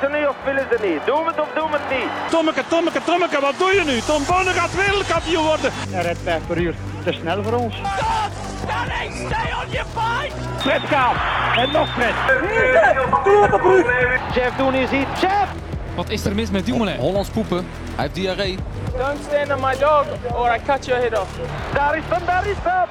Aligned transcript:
Willen 0.00 0.14
ze 0.14 0.18
niet 0.18 0.28
of 0.28 0.36
willen 0.44 0.66
ze 0.70 0.86
niet? 0.86 1.06
Doen 1.06 1.24
we 1.24 1.30
het 1.30 1.40
of 1.40 1.48
doen 1.54 1.70
we 1.70 1.76
het 1.80 1.98
niet? 1.98 2.30
Tommeke, 2.30 2.62
Tommeke, 2.68 3.00
Tommeke, 3.04 3.40
wat 3.40 3.54
doe 3.58 3.72
je 3.72 3.84
nu? 3.84 4.00
Tom 4.00 4.22
Bonne 4.26 4.50
gaat 4.50 4.74
wereldkampioen 4.74 5.44
worden. 5.44 5.70
Hij 5.90 6.02
rijdt 6.02 6.18
5 6.22 6.46
per 6.46 6.58
uur. 6.58 6.74
Te 7.04 7.12
snel 7.12 7.42
voor 7.42 7.52
ons. 7.52 7.74
Stanley, 8.62 9.10
stay 9.10 9.48
on 9.60 9.70
your 9.70 9.86
fight! 9.96 10.34
Fred 10.58 10.82
Kaap. 10.88 11.16
En 11.56 11.70
nog 11.72 11.88
Fred. 11.94 12.14
Jeff 14.34 14.56
Doen 14.56 14.74
is 14.74 14.90
hier. 14.90 15.06
Jeff! 15.20 15.48
Wat 15.94 16.08
is 16.08 16.24
er 16.24 16.34
mis 16.34 16.50
met 16.50 16.66
Dumoulin? 16.66 16.96
Hollands 16.96 17.28
poepen. 17.28 17.66
Hij 17.94 18.04
heeft 18.04 18.14
diarree. 18.14 18.58
Don't 18.96 19.18
stand 19.28 19.52
on 19.52 19.60
my 19.60 19.76
dog 19.78 20.06
or 20.34 20.54
I 20.54 20.60
cut 20.66 20.86
your 20.86 21.00
head 21.00 21.18
off. 21.20 21.30
Daar 21.72 21.96
is 21.96 22.02
hem, 22.08 22.26
daar 22.26 22.46
is 22.46 22.56
hem! 22.62 22.88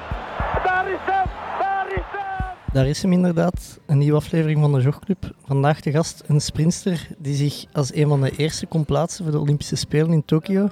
Daar 0.64 0.64
is 0.64 0.64
hem, 0.64 0.64
daar 0.64 0.88
is 0.88 0.98
hem! 1.04 1.25
Daar 2.76 2.86
is 2.86 3.02
hem 3.02 3.12
inderdaad, 3.12 3.80
een 3.86 3.98
nieuwe 3.98 4.16
aflevering 4.16 4.60
van 4.60 4.72
de 4.72 4.80
Jogclub. 4.80 5.34
Vandaag 5.44 5.80
de 5.80 5.90
gast 5.90 6.22
een 6.26 6.40
sprinster 6.40 7.08
die 7.18 7.34
zich 7.34 7.64
als 7.72 7.94
een 7.94 8.08
van 8.08 8.20
de 8.20 8.30
eerste 8.30 8.66
kon 8.66 8.84
plaatsen 8.84 9.24
voor 9.24 9.32
de 9.32 9.40
Olympische 9.40 9.76
Spelen 9.76 10.12
in 10.12 10.24
Tokio. 10.24 10.68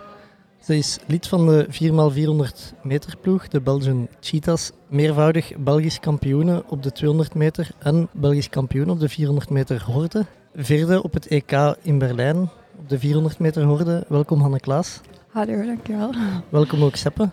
Ze 0.60 0.76
is 0.76 0.98
lid 1.06 1.26
van 1.26 1.46
de 1.46 1.66
4x400 1.66 2.82
meter 2.82 3.16
ploeg, 3.20 3.48
de 3.48 3.60
Belgian 3.60 4.08
Cheetahs, 4.20 4.70
meervoudig 4.88 5.56
Belgisch 5.56 6.00
kampioene 6.00 6.64
op 6.68 6.82
de 6.82 6.92
200 6.92 7.34
meter 7.34 7.70
en 7.78 8.08
Belgisch 8.12 8.48
kampioen 8.48 8.90
op 8.90 9.00
de 9.00 9.08
400 9.08 9.50
meter 9.50 9.82
horde. 9.86 10.26
Vierde 10.54 11.02
op 11.02 11.12
het 11.12 11.26
EK 11.26 11.76
in 11.82 11.98
Berlijn 11.98 12.36
op 12.78 12.88
de 12.88 12.98
400 12.98 13.38
meter 13.38 13.62
horde. 13.62 14.04
Welkom 14.08 14.40
Hanne 14.40 14.60
Klaas. 14.60 15.00
Hallo, 15.28 15.64
dankjewel. 15.64 16.14
Welkom 16.48 16.82
ook 16.82 16.96
Seppe. 16.96 17.30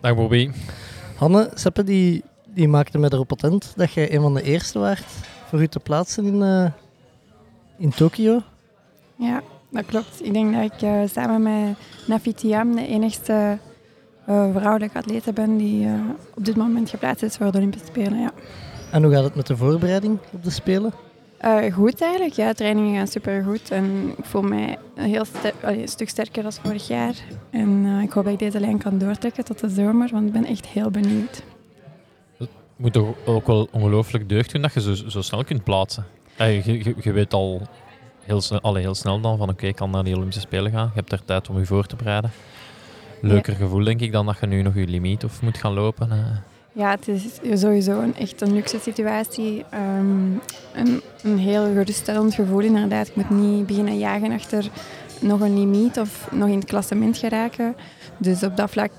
Dag 0.00 0.14
Bobby. 0.14 0.50
Hanne, 1.16 1.50
Seppe 1.54 1.84
die, 1.84 2.22
die 2.54 2.68
maakte 2.68 2.98
mij 2.98 3.08
erop 3.12 3.32
attent 3.32 3.72
dat 3.76 3.92
jij 3.92 4.14
een 4.14 4.20
van 4.20 4.34
de 4.34 4.42
eerste 4.42 4.78
waart 4.78 5.04
voor 5.48 5.62
u 5.62 5.66
te 5.66 5.80
plaatsen 5.80 6.24
in, 6.24 6.42
eh, 6.42 6.66
in 7.78 7.90
Tokio. 7.90 8.42
Ja, 9.16 9.42
dat 9.70 9.86
klopt. 9.86 10.24
Ik 10.24 10.32
denk 10.32 10.54
dat 10.54 10.62
ik 10.62 10.82
eh, 10.82 11.00
samen 11.12 11.42
met 11.42 11.76
Nafi 12.06 12.34
Tiam 12.34 12.74
de 12.76 12.86
enigste 12.86 13.58
eh, 14.26 14.50
vrouwelijke 14.54 14.98
atlete 14.98 15.32
ben 15.32 15.56
die 15.56 15.88
op 16.34 16.44
dit 16.44 16.56
moment 16.56 16.90
geplaatst 16.90 17.22
is 17.22 17.36
voor 17.36 17.52
de 17.52 17.58
Olympische 17.58 17.86
Spelen. 17.86 18.20
Ja. 18.20 18.30
En 18.92 19.02
hoe 19.02 19.12
gaat 19.12 19.24
het 19.24 19.34
met 19.34 19.46
de 19.46 19.56
voorbereiding 19.56 20.18
op 20.32 20.44
de 20.44 20.50
Spelen? 20.50 20.92
Goed 21.72 22.00
eigenlijk, 22.00 22.32
ja. 22.32 22.52
Trainingen 22.52 22.96
gaan 22.96 23.06
supergoed. 23.06 23.70
En 23.70 24.14
ik 24.16 24.24
voel 24.24 24.42
mij 24.42 24.78
een, 24.94 25.08
heel 25.08 25.24
ster- 25.24 25.54
allee, 25.62 25.82
een 25.82 25.88
stuk 25.88 26.08
sterker 26.08 26.42
dan 26.42 26.52
vorig 26.52 26.88
jaar. 26.88 27.14
En 27.50 28.00
ik 28.02 28.12
hoop 28.12 28.24
dat 28.24 28.32
ik 28.32 28.38
deze 28.38 28.60
lijn 28.60 28.78
kan 28.78 28.98
doortrekken 28.98 29.44
tot 29.44 29.58
de 29.58 29.68
zomer, 29.68 30.08
want 30.12 30.26
ik 30.26 30.32
ben 30.32 30.44
echt 30.44 30.66
heel 30.66 30.90
benieuwd. 30.90 31.42
Moet 32.80 32.92
toch 32.92 33.14
ook 33.24 33.46
wel 33.46 33.68
ongelooflijk 33.72 34.28
deugd 34.28 34.52
doen 34.52 34.62
dat 34.62 34.74
je 34.74 34.80
zo, 34.80 34.94
zo 34.94 35.22
snel 35.22 35.44
kunt 35.44 35.64
plaatsen. 35.64 36.06
Je, 36.36 36.62
je, 36.64 36.94
je 37.00 37.12
weet 37.12 37.32
al 37.34 37.62
heel 38.20 38.40
snel, 38.40 38.60
allee, 38.60 38.82
heel 38.82 38.94
snel 38.94 39.20
dan 39.20 39.38
van 39.38 39.48
oké, 39.48 39.66
ik 39.66 39.76
kan 39.76 39.90
naar 39.90 40.04
die 40.04 40.14
Olympische 40.14 40.40
Spelen 40.40 40.72
gaan. 40.72 40.86
Je 40.86 40.98
hebt 41.00 41.12
er 41.12 41.24
tijd 41.24 41.48
om 41.48 41.58
je 41.58 41.66
voor 41.66 41.86
te 41.86 41.96
bereiden. 41.96 42.30
Leuker 43.20 43.54
gevoel 43.54 43.84
denk 43.84 44.00
ik 44.00 44.12
dan 44.12 44.26
dat 44.26 44.36
je 44.40 44.46
nu 44.46 44.62
nog 44.62 44.74
je 44.74 44.86
limiet 44.86 45.24
of 45.24 45.42
moet 45.42 45.58
gaan 45.58 45.72
lopen. 45.72 46.10
eh. 46.10 46.18
Ja, 46.72 46.90
het 46.90 47.08
is 47.08 47.60
sowieso 47.60 48.00
een, 48.00 48.16
echt 48.16 48.40
een 48.40 48.52
luxe 48.52 48.78
situatie. 48.80 49.64
Ehm, 49.70 50.30
een, 50.74 51.00
een 51.22 51.38
heel 51.38 51.64
geruststellend 51.64 52.34
gevoel 52.34 52.60
inderdaad. 52.60 53.08
Ik 53.08 53.16
moet 53.16 53.30
niet 53.30 53.66
beginnen 53.66 53.98
jagen 53.98 54.32
achter 54.32 54.68
nog 55.20 55.40
een 55.40 55.58
limiet 55.58 55.98
of 55.98 56.28
nog 56.30 56.48
in 56.48 56.54
het 56.54 56.64
klassement 56.64 57.16
geraken. 57.18 57.76
Dus 58.18 58.42
op 58.42 58.56
dat 58.56 58.70
vlak 58.70 58.90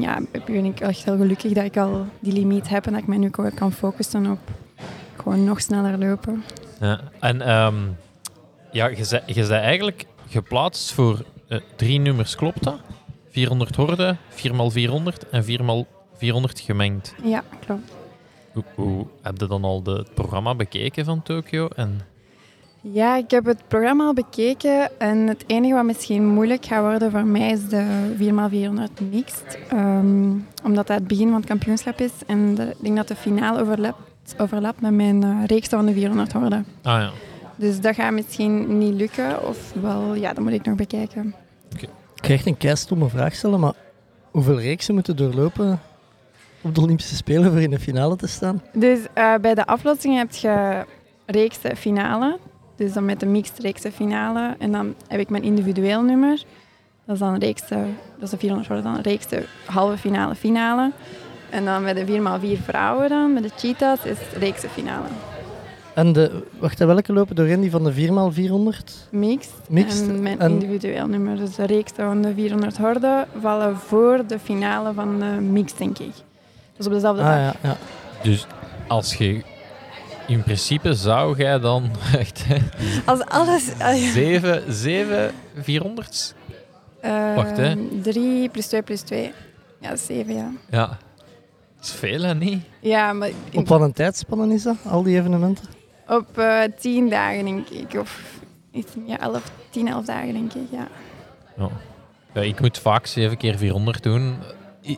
ja, 0.00 0.20
ben 0.46 0.64
ik 0.64 0.80
echt 0.80 1.04
heel 1.04 1.16
gelukkig 1.16 1.52
dat 1.52 1.64
ik 1.64 1.76
al 1.76 2.06
die 2.20 2.32
limiet 2.32 2.68
heb 2.68 2.86
en 2.86 2.92
dat 2.92 3.00
ik 3.00 3.06
mij 3.06 3.18
nu 3.18 3.28
gewoon 3.32 3.54
kan 3.54 3.72
focussen 3.72 4.30
op 4.30 4.38
gewoon 5.16 5.44
nog 5.44 5.60
sneller 5.60 5.98
lopen. 5.98 6.44
Ja. 6.80 7.00
En 7.20 7.40
ehm, 7.40 7.74
ja, 8.72 8.86
je 8.86 9.04
zei, 9.04 9.22
je 9.26 9.44
zei 9.44 9.62
eigenlijk 9.62 10.06
geplaatst 10.28 10.92
voor 10.92 11.24
eh, 11.48 11.60
drie 11.76 11.98
nummers, 11.98 12.36
klopt 12.36 12.62
dat? 12.62 12.78
400 13.30 13.76
horde, 13.76 14.16
4x400 14.30 15.30
en 15.30 15.44
4x400 15.44 16.64
gemengd. 16.64 17.14
Ja, 17.22 17.42
klopt. 17.66 17.92
Hoe, 18.52 18.64
hoe 18.74 19.06
heb 19.22 19.38
je 19.38 19.46
dan 19.46 19.64
al 19.64 19.82
de, 19.82 19.92
het 19.92 20.14
programma 20.14 20.54
bekeken 20.54 21.04
van 21.04 21.22
Tokio? 21.22 21.68
En 21.68 22.00
Ja, 22.92 23.16
ik 23.16 23.30
heb 23.30 23.44
het 23.44 23.62
programma 23.68 24.04
al 24.06 24.14
bekeken 24.14 24.98
en 25.00 25.18
het 25.18 25.44
enige 25.46 25.74
wat 25.74 25.84
misschien 25.84 26.26
moeilijk 26.26 26.64
gaat 26.66 26.80
worden 26.82 27.10
voor 27.10 27.24
mij 27.26 27.50
is 27.50 27.68
de 27.68 27.84
4x400 28.18 29.10
mixed. 29.10 29.58
Ehm, 29.68 30.30
omdat 30.64 30.86
dat 30.86 30.98
het 30.98 31.06
begin 31.06 31.26
van 31.28 31.36
het 31.36 31.46
kampioenschap 31.46 31.98
is 32.00 32.12
en 32.26 32.54
de- 32.54 32.62
ik 32.70 32.76
denk 32.82 32.96
dat 32.96 33.08
de 33.08 33.16
finale 33.16 33.60
overlapt, 33.60 33.98
overlapt 34.38 34.80
met 34.80 34.92
mijn 34.92 35.22
eh, 35.22 35.38
reeks 35.46 35.68
van 35.68 35.86
de 35.86 35.92
400 35.92 36.32
horden. 36.32 36.66
ah 36.82 37.00
ja, 37.00 37.10
Dus 37.56 37.80
dat 37.80 37.94
gaat 37.94 38.12
misschien 38.12 38.78
niet 38.78 38.94
lukken 38.94 39.48
of 39.48 39.72
wel, 39.80 40.14
ja, 40.14 40.32
dat 40.32 40.44
moet 40.44 40.52
ik 40.52 40.64
nog 40.64 40.76
bekijken. 40.76 41.34
Ik 42.22 42.30
echt 42.30 42.46
een 42.46 42.56
keistomme 42.56 43.08
vraag 43.08 43.34
stellen, 43.34 43.60
maar 43.60 43.72
hoeveel 44.30 44.60
reeksen 44.60 44.94
moeten 44.94 45.16
doorlopen 45.16 45.80
op 46.62 46.74
de 46.74 46.80
Olympische 46.80 47.14
Spelen 47.16 47.50
voor 47.52 47.60
in 47.60 47.70
de 47.70 47.78
finale 47.78 48.16
te 48.16 48.26
staan? 48.26 48.62
Dus 48.72 48.98
eh, 49.14 49.34
bij 49.40 49.54
de 49.54 49.66
aflossing 49.66 50.16
heb 50.16 50.32
je 50.32 50.84
reekse 51.26 51.76
finale. 51.76 52.38
Dus 52.76 52.92
dan 52.92 53.04
met 53.04 53.20
de 53.20 53.26
mixed 53.26 53.58
reekse 53.58 53.92
finale. 53.92 54.54
En 54.58 54.72
dan 54.72 54.94
heb 55.08 55.20
ik 55.20 55.30
mijn 55.30 55.42
individueel 55.42 56.02
nummer. 56.02 56.42
Dat 57.06 57.14
is 57.14 57.20
dan 57.20 57.38
reekse, 57.38 57.74
dat 58.14 58.22
is 58.22 58.30
de 58.30 58.36
400 58.38 58.68
worden 58.68 58.92
dan 58.92 59.00
reekse 59.02 59.44
halve 59.66 59.98
finale 59.98 60.34
finale. 60.34 60.90
En 61.50 61.64
dan 61.64 61.82
bij 61.82 61.92
de 61.94 62.04
4x4 62.06 62.62
vrouwen 62.64 63.08
dan, 63.08 63.32
met 63.32 63.42
de 63.42 63.50
cheetahs, 63.56 64.04
is 64.04 64.18
het 64.18 64.38
reekse 64.38 64.68
finale. 64.68 65.06
En 65.94 66.12
de, 66.12 66.42
wacht, 66.58 66.78
welke 66.78 67.12
lopen 67.12 67.36
doorheen? 67.36 67.60
Die 67.60 67.70
van 67.70 67.84
de 67.84 67.92
4x400? 67.92 69.10
Mixed. 69.10 69.52
Mixed. 69.68 70.08
En 70.08 70.22
mijn 70.22 70.40
En- 70.40 70.50
individueel 70.50 71.06
nummer. 71.06 71.36
Dus 71.36 71.54
de 71.54 71.64
reekse 71.66 71.94
van 71.94 72.22
de 72.22 72.34
400 72.34 72.76
horden 72.78 73.26
vallen 73.40 73.76
voor 73.76 74.22
de 74.26 74.38
finale 74.38 74.92
van 74.92 75.18
de 75.18 75.24
mixed, 75.40 75.78
denk 75.78 75.98
ik. 75.98 76.12
Dus 76.76 76.86
op 76.86 76.92
dezelfde 76.92 77.22
Ah 77.22 77.28
dag. 77.28 77.36
ja, 77.38 77.54
ja. 77.68 77.76
dus 78.22 78.46
als 78.88 79.14
je... 79.14 79.42
In 80.26 80.42
principe 80.42 80.94
zou 80.94 81.36
jij 81.36 81.58
dan 81.58 81.90
echt 82.18 82.44
hè, 82.46 82.56
Als 83.04 83.20
alles... 83.20 83.64
zeven, 84.12 84.72
zeven 84.72 85.30
400's? 85.62 86.32
Wacht, 87.34 87.56
hè. 87.56 87.76
3 88.02 88.48
plus 88.48 88.66
2 88.66 88.82
plus 88.82 89.00
2. 89.00 89.32
Ja, 89.80 89.88
dat 89.88 89.98
is 89.98 90.06
7, 90.06 90.34
ja. 90.34 90.50
Ja. 90.70 90.86
Dat 91.76 91.84
is 91.84 91.92
veel, 91.92 92.22
hè, 92.22 92.34
niet? 92.34 92.64
Ja, 92.80 93.12
maar 93.12 93.30
Op 93.54 93.68
wat 93.68 93.80
een 93.80 93.92
tijdspannen 93.92 94.50
is 94.50 94.62
dat, 94.62 94.76
al 94.88 95.02
die 95.02 95.18
evenementen? 95.18 95.64
op 96.08 96.38
eh 96.38 96.62
10 96.78 97.08
dagen, 97.10 97.44
denk 97.44 97.68
ik. 97.68 98.00
Of 98.00 98.20
iets, 98.72 98.92
ja, 99.06 99.20
11, 99.20 99.50
10, 99.70 99.88
11 99.88 100.04
dagen, 100.04 100.32
denk 100.32 100.52
ik, 100.52 100.66
ja. 100.70 100.88
Ja. 101.56 101.68
Ja, 102.34 102.40
ik 102.40 102.60
moet 102.60 102.78
vaak 102.78 103.06
7 103.06 103.36
keer 103.36 103.58
400 103.58 104.02
doen 104.02 104.36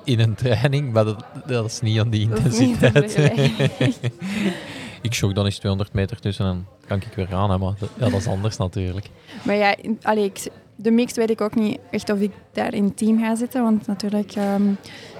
in 0.05 0.21
een 0.21 0.35
training, 0.35 0.93
maar 0.93 1.05
dat, 1.05 1.25
dat 1.47 1.65
is 1.65 1.81
niet 1.81 2.01
aan 2.01 2.11
die 2.11 2.29
Dat 2.29 2.45
is 2.45 2.59
niet 2.59 2.79
te 2.79 2.87
intensiteit. 2.87 4.01
ik 5.07 5.13
jog 5.13 5.33
dan 5.33 5.45
eens 5.45 5.59
200 5.59 5.93
meter 5.93 6.21
tussen 6.21 6.47
en 6.47 6.67
dan 6.87 6.99
kan 6.99 7.09
ik 7.11 7.17
weer 7.17 7.27
gaan, 7.27 7.51
hè, 7.51 7.59
maar 7.59 7.73
dat, 7.79 7.89
ja, 7.99 8.05
dat 8.09 8.21
is 8.21 8.27
anders 8.27 8.57
natuurlijk. 8.57 9.07
Maar 9.45 9.55
ja, 9.55 9.75
allee, 10.03 10.25
ik, 10.25 10.51
de 10.77 10.91
mix 10.91 11.13
weet 11.15 11.31
ik 11.31 11.41
ook 11.41 11.55
niet 11.55 11.79
echt 11.91 12.11
of 12.13 12.19
ik 12.21 12.33
daar 12.53 12.75
in 12.75 12.85
het 12.85 12.97
team 12.97 13.19
ga 13.19 13.35
zitten. 13.35 13.63
Want 13.63 13.87
natuurlijk, 13.87 14.33
ehm 14.33 14.63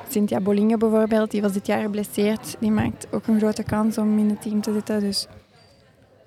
Cynthia 0.09 0.41
Bollinge 0.41 0.77
bijvoorbeeld, 0.77 1.31
die 1.31 1.43
was 1.43 1.53
dit 1.53 1.67
jaar 1.67 1.81
geblesseerd. 1.83 2.57
Die 2.61 2.71
maakt 2.71 3.07
ook 3.11 3.27
een 3.27 3.39
grote 3.39 3.63
kans 3.63 3.99
om 3.99 4.19
in 4.19 4.29
het 4.31 4.43
team 4.43 4.61
te 4.61 4.73
zitten. 4.73 5.01
Dus, 5.01 5.27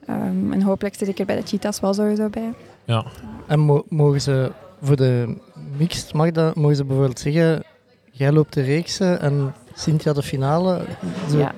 ehm, 0.06 0.52
en 0.54 0.62
hopelijk 0.62 0.96
zit 0.96 1.08
ik 1.08 1.20
er 1.20 1.26
bij 1.26 1.36
de 1.36 1.48
Cheetahs 1.48 1.80
wel 1.80 1.94
sowieso 1.94 2.30
bij. 2.30 2.54
Ja. 2.86 3.06
En 3.48 3.60
mo- 3.60 3.86
mogen 3.90 4.22
ze 4.22 4.52
voor 4.82 4.96
de 4.96 5.36
mixed, 5.78 6.14
mag 6.14 6.32
dat, 6.32 6.56
mogen 6.56 6.76
ze 6.76 6.84
bijvoorbeeld 6.86 7.20
zeggen, 7.20 7.64
jij 8.12 8.32
loopt 8.32 8.54
de 8.54 8.62
reekse 8.62 9.14
en 9.14 9.54
Cynthia 9.74 10.14
de 10.14 10.24
finale? 10.24 10.82
Zo, 11.30 11.38
Ja, 11.38 11.54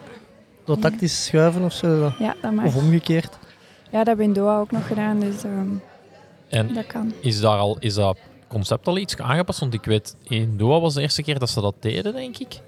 Zo 0.68 0.76
tactisch 0.76 1.26
schuiven 1.26 1.64
of 1.64 1.74
zo? 1.74 2.00
dat- 2.00 2.14
ja, 2.20 2.36
dat 2.42 2.52
mag. 2.52 2.66
Of 2.66 2.76
omgekeerd? 2.76 3.38
Ja, 3.92 3.98
dat 3.98 4.08
hebben 4.08 4.18
we 4.18 4.24
in 4.24 4.34
Doha 4.34 4.60
ook 4.60 4.72
nog 4.72 4.88
gedaan, 4.88 5.20
dus 5.20 5.44
ehm, 5.44 5.68
En 6.50 6.74
dat 6.74 6.88
kan. 6.88 7.14
is, 7.22 7.40
daar 7.42 7.58
al, 7.58 7.78
is 7.80 7.94
dat 7.94 8.18
concept 8.48 8.88
al 8.88 8.98
iets 8.98 9.18
aangepast? 9.18 9.60
Want 9.60 9.74
ik 9.74 9.86
weet, 9.86 10.16
in 10.24 10.58
Doha 10.58 10.80
was 10.80 10.94
de 10.94 11.02
eerste 11.02 11.24
keer 11.24 11.40
dat 11.40 11.50
ze 11.50 11.62
dat 11.62 11.76
deden, 11.80 12.14
denk 12.14 12.38
ik. 12.38 12.60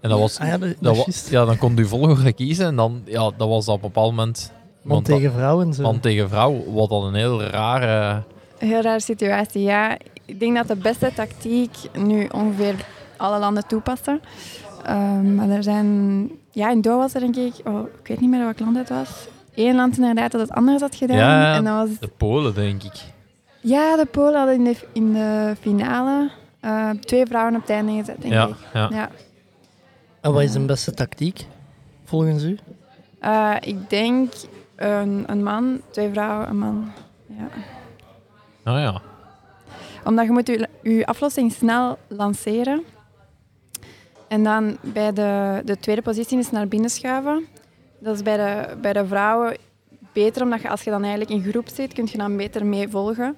En 0.00 0.10
dat 0.10 0.18
was... 0.18 0.38
Ah 0.38 0.46
ja, 0.46 0.58
dat, 0.58 0.74
dat 0.80 0.96
Dat 1.30 1.46
dan 1.46 1.58
kon 1.58 1.76
je 1.76 1.84
volgorde 1.86 2.32
kiezen 2.32 2.66
en 2.66 2.76
dan, 2.76 3.02
ja, 3.04 3.30
dat 3.36 3.48
was 3.48 3.68
op 3.68 3.74
een 3.74 3.80
bepaald 3.80 4.10
moment... 4.10 4.52
Man 4.82 4.94
want 4.94 5.06
dat- 5.06 5.16
tegen 5.16 5.32
vrouw 5.32 5.60
en 5.62 5.74
zo. 5.74 5.82
man 5.82 6.00
tegen 6.00 6.28
vrouw, 6.28 6.64
wat 6.72 6.88
dan 6.88 7.04
een 7.04 7.14
heel 7.14 7.42
rare... 7.42 8.22
Een 8.58 8.68
heel 8.68 8.80
rare 8.80 9.00
situatie, 9.00 9.62
ja. 9.62 9.96
Ik 10.24 10.40
denk 10.40 10.56
dat 10.56 10.68
de 10.68 10.76
beste 10.76 11.10
tactiek 11.14 11.70
nu 11.92 12.28
ongeveer 12.32 12.74
alle 13.16 13.38
landen 13.38 13.66
toepassen. 13.66 14.20
Ehm, 14.86 15.34
maar 15.34 15.48
er 15.48 15.62
zijn... 15.62 16.30
Ja, 16.50 16.70
in 16.70 16.80
Doha 16.80 16.96
was 16.96 17.14
er 17.14 17.20
denk 17.20 17.36
ik... 17.36 17.54
Oh, 17.64 17.86
ik 18.00 18.06
weet 18.08 18.20
niet 18.20 18.30
meer 18.30 18.40
welk 18.40 18.58
land 18.60 18.76
het 18.76 18.88
was. 18.88 19.28
Eén 19.54 19.74
land 19.74 19.96
inderdaad 19.96 20.32
dat 20.32 20.40
het 20.40 20.50
anders 20.50 20.80
had 20.80 20.94
gedaan. 20.94 21.16
Ja, 21.16 21.54
en 21.54 21.64
dat 21.64 21.74
was... 21.88 21.98
De 21.98 22.08
Polen, 22.16 22.54
denk 22.54 22.82
ik. 22.82 22.92
Ja, 23.60 23.96
de 23.96 24.06
Polen 24.06 24.34
hadden 24.38 24.54
in 24.54 24.64
de, 24.64 24.76
in 24.92 25.12
de 25.12 25.54
finale 25.60 26.30
eh, 26.60 26.90
twee 26.90 27.26
vrouwen 27.26 27.54
op 27.54 27.60
het 27.60 27.70
einde 27.70 27.92
gezet, 27.92 28.20
denk 28.20 28.32
Ja, 28.32 28.46
ik. 28.46 28.54
ja. 28.74 28.88
Ja. 28.92 29.10
En 30.20 30.32
wat 30.32 30.42
is 30.42 30.52
de 30.52 30.60
beste 30.60 30.94
tactiek, 30.94 31.46
volgens 32.04 32.42
u? 32.42 32.58
Eh, 33.20 33.54
ik 33.60 33.90
denk 33.90 34.32
een, 34.76 35.24
een 35.26 35.42
man, 35.42 35.80
twee 35.90 36.10
vrouwen, 36.12 36.48
een 36.48 36.58
man. 36.58 36.90
Ja. 37.26 37.48
Nou 38.64 38.78
ja. 38.78 39.00
Omdat 40.04 40.24
je 40.24 40.30
moet 40.32 40.46
je, 40.46 40.68
je 40.82 41.06
aflossing 41.06 41.52
snel 41.52 41.98
lanceren. 42.08 42.82
En 44.28 44.44
dan 44.44 44.76
bij 44.80 45.12
de, 45.12 45.62
de 45.64 45.78
tweede 45.78 46.02
positie 46.02 46.38
is 46.38 46.50
naar 46.50 46.68
binnen 46.68 46.90
schuiven. 46.90 47.46
Dat 47.98 48.14
is 48.14 48.22
bij 48.22 48.36
de, 48.36 48.76
bij 48.80 48.92
de 48.92 49.06
vrouwen 49.06 49.56
beter, 50.12 50.42
omdat 50.42 50.62
je, 50.62 50.68
als 50.68 50.82
je 50.82 50.90
dan 50.90 51.02
eigenlijk 51.02 51.30
in 51.30 51.50
groep 51.50 51.68
zit, 51.68 51.92
kun 51.92 52.08
je 52.10 52.18
dan 52.18 52.36
beter 52.36 52.66
mee 52.66 52.88
volgen. 52.88 53.36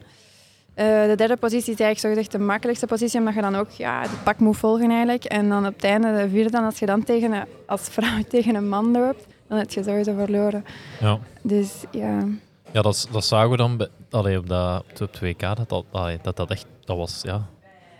Eh, 0.74 1.06
de 1.06 1.14
derde 1.16 1.36
positie 1.36 1.72
is 1.72 1.80
eigenlijk 1.80 1.98
zogezegd 1.98 2.32
de 2.32 2.38
makkelijkste 2.38 2.86
positie, 2.86 3.18
omdat 3.18 3.34
je 3.34 3.40
dan 3.40 3.56
ook 3.56 3.70
ja, 3.70 4.00
het 4.00 4.22
pak 4.24 4.38
moet 4.38 4.56
volgen 4.56 4.90
eigenlijk. 4.90 5.24
En 5.24 5.48
dan 5.48 5.66
op 5.66 5.74
het 5.74 5.84
einde, 5.84 6.16
de 6.16 6.28
vierde, 6.28 6.50
dan, 6.50 6.64
als 6.64 6.78
je 6.78 6.86
dan 6.86 7.04
tegen 7.04 7.32
een, 7.32 7.44
als 7.66 7.80
vrouw 7.80 8.22
tegen 8.28 8.54
een 8.54 8.68
man 8.68 8.90
loopt, 8.90 9.26
dan 9.48 9.58
heb 9.58 9.70
je 9.70 9.82
sowieso 9.82 10.14
verloren. 10.14 10.64
Ja, 11.00 11.18
Dus 11.42 11.84
ja, 11.90 12.24
ja 12.72 12.82
dat, 12.82 13.08
dat 13.10 13.24
zagen 13.24 13.50
we 13.50 13.56
dan 13.56 13.76
bij, 13.76 13.88
allee, 14.10 14.38
op, 14.38 14.48
dat, 14.48 14.84
op 14.92 14.98
het 14.98 15.20
WK. 15.20 15.40
Dat 15.40 15.68
dat, 15.68 15.84
allee, 15.90 16.18
dat, 16.22 16.36
dat 16.36 16.50
echt... 16.50 16.66
Dat 16.84 16.96
was, 16.96 17.20
ja, 17.22 17.48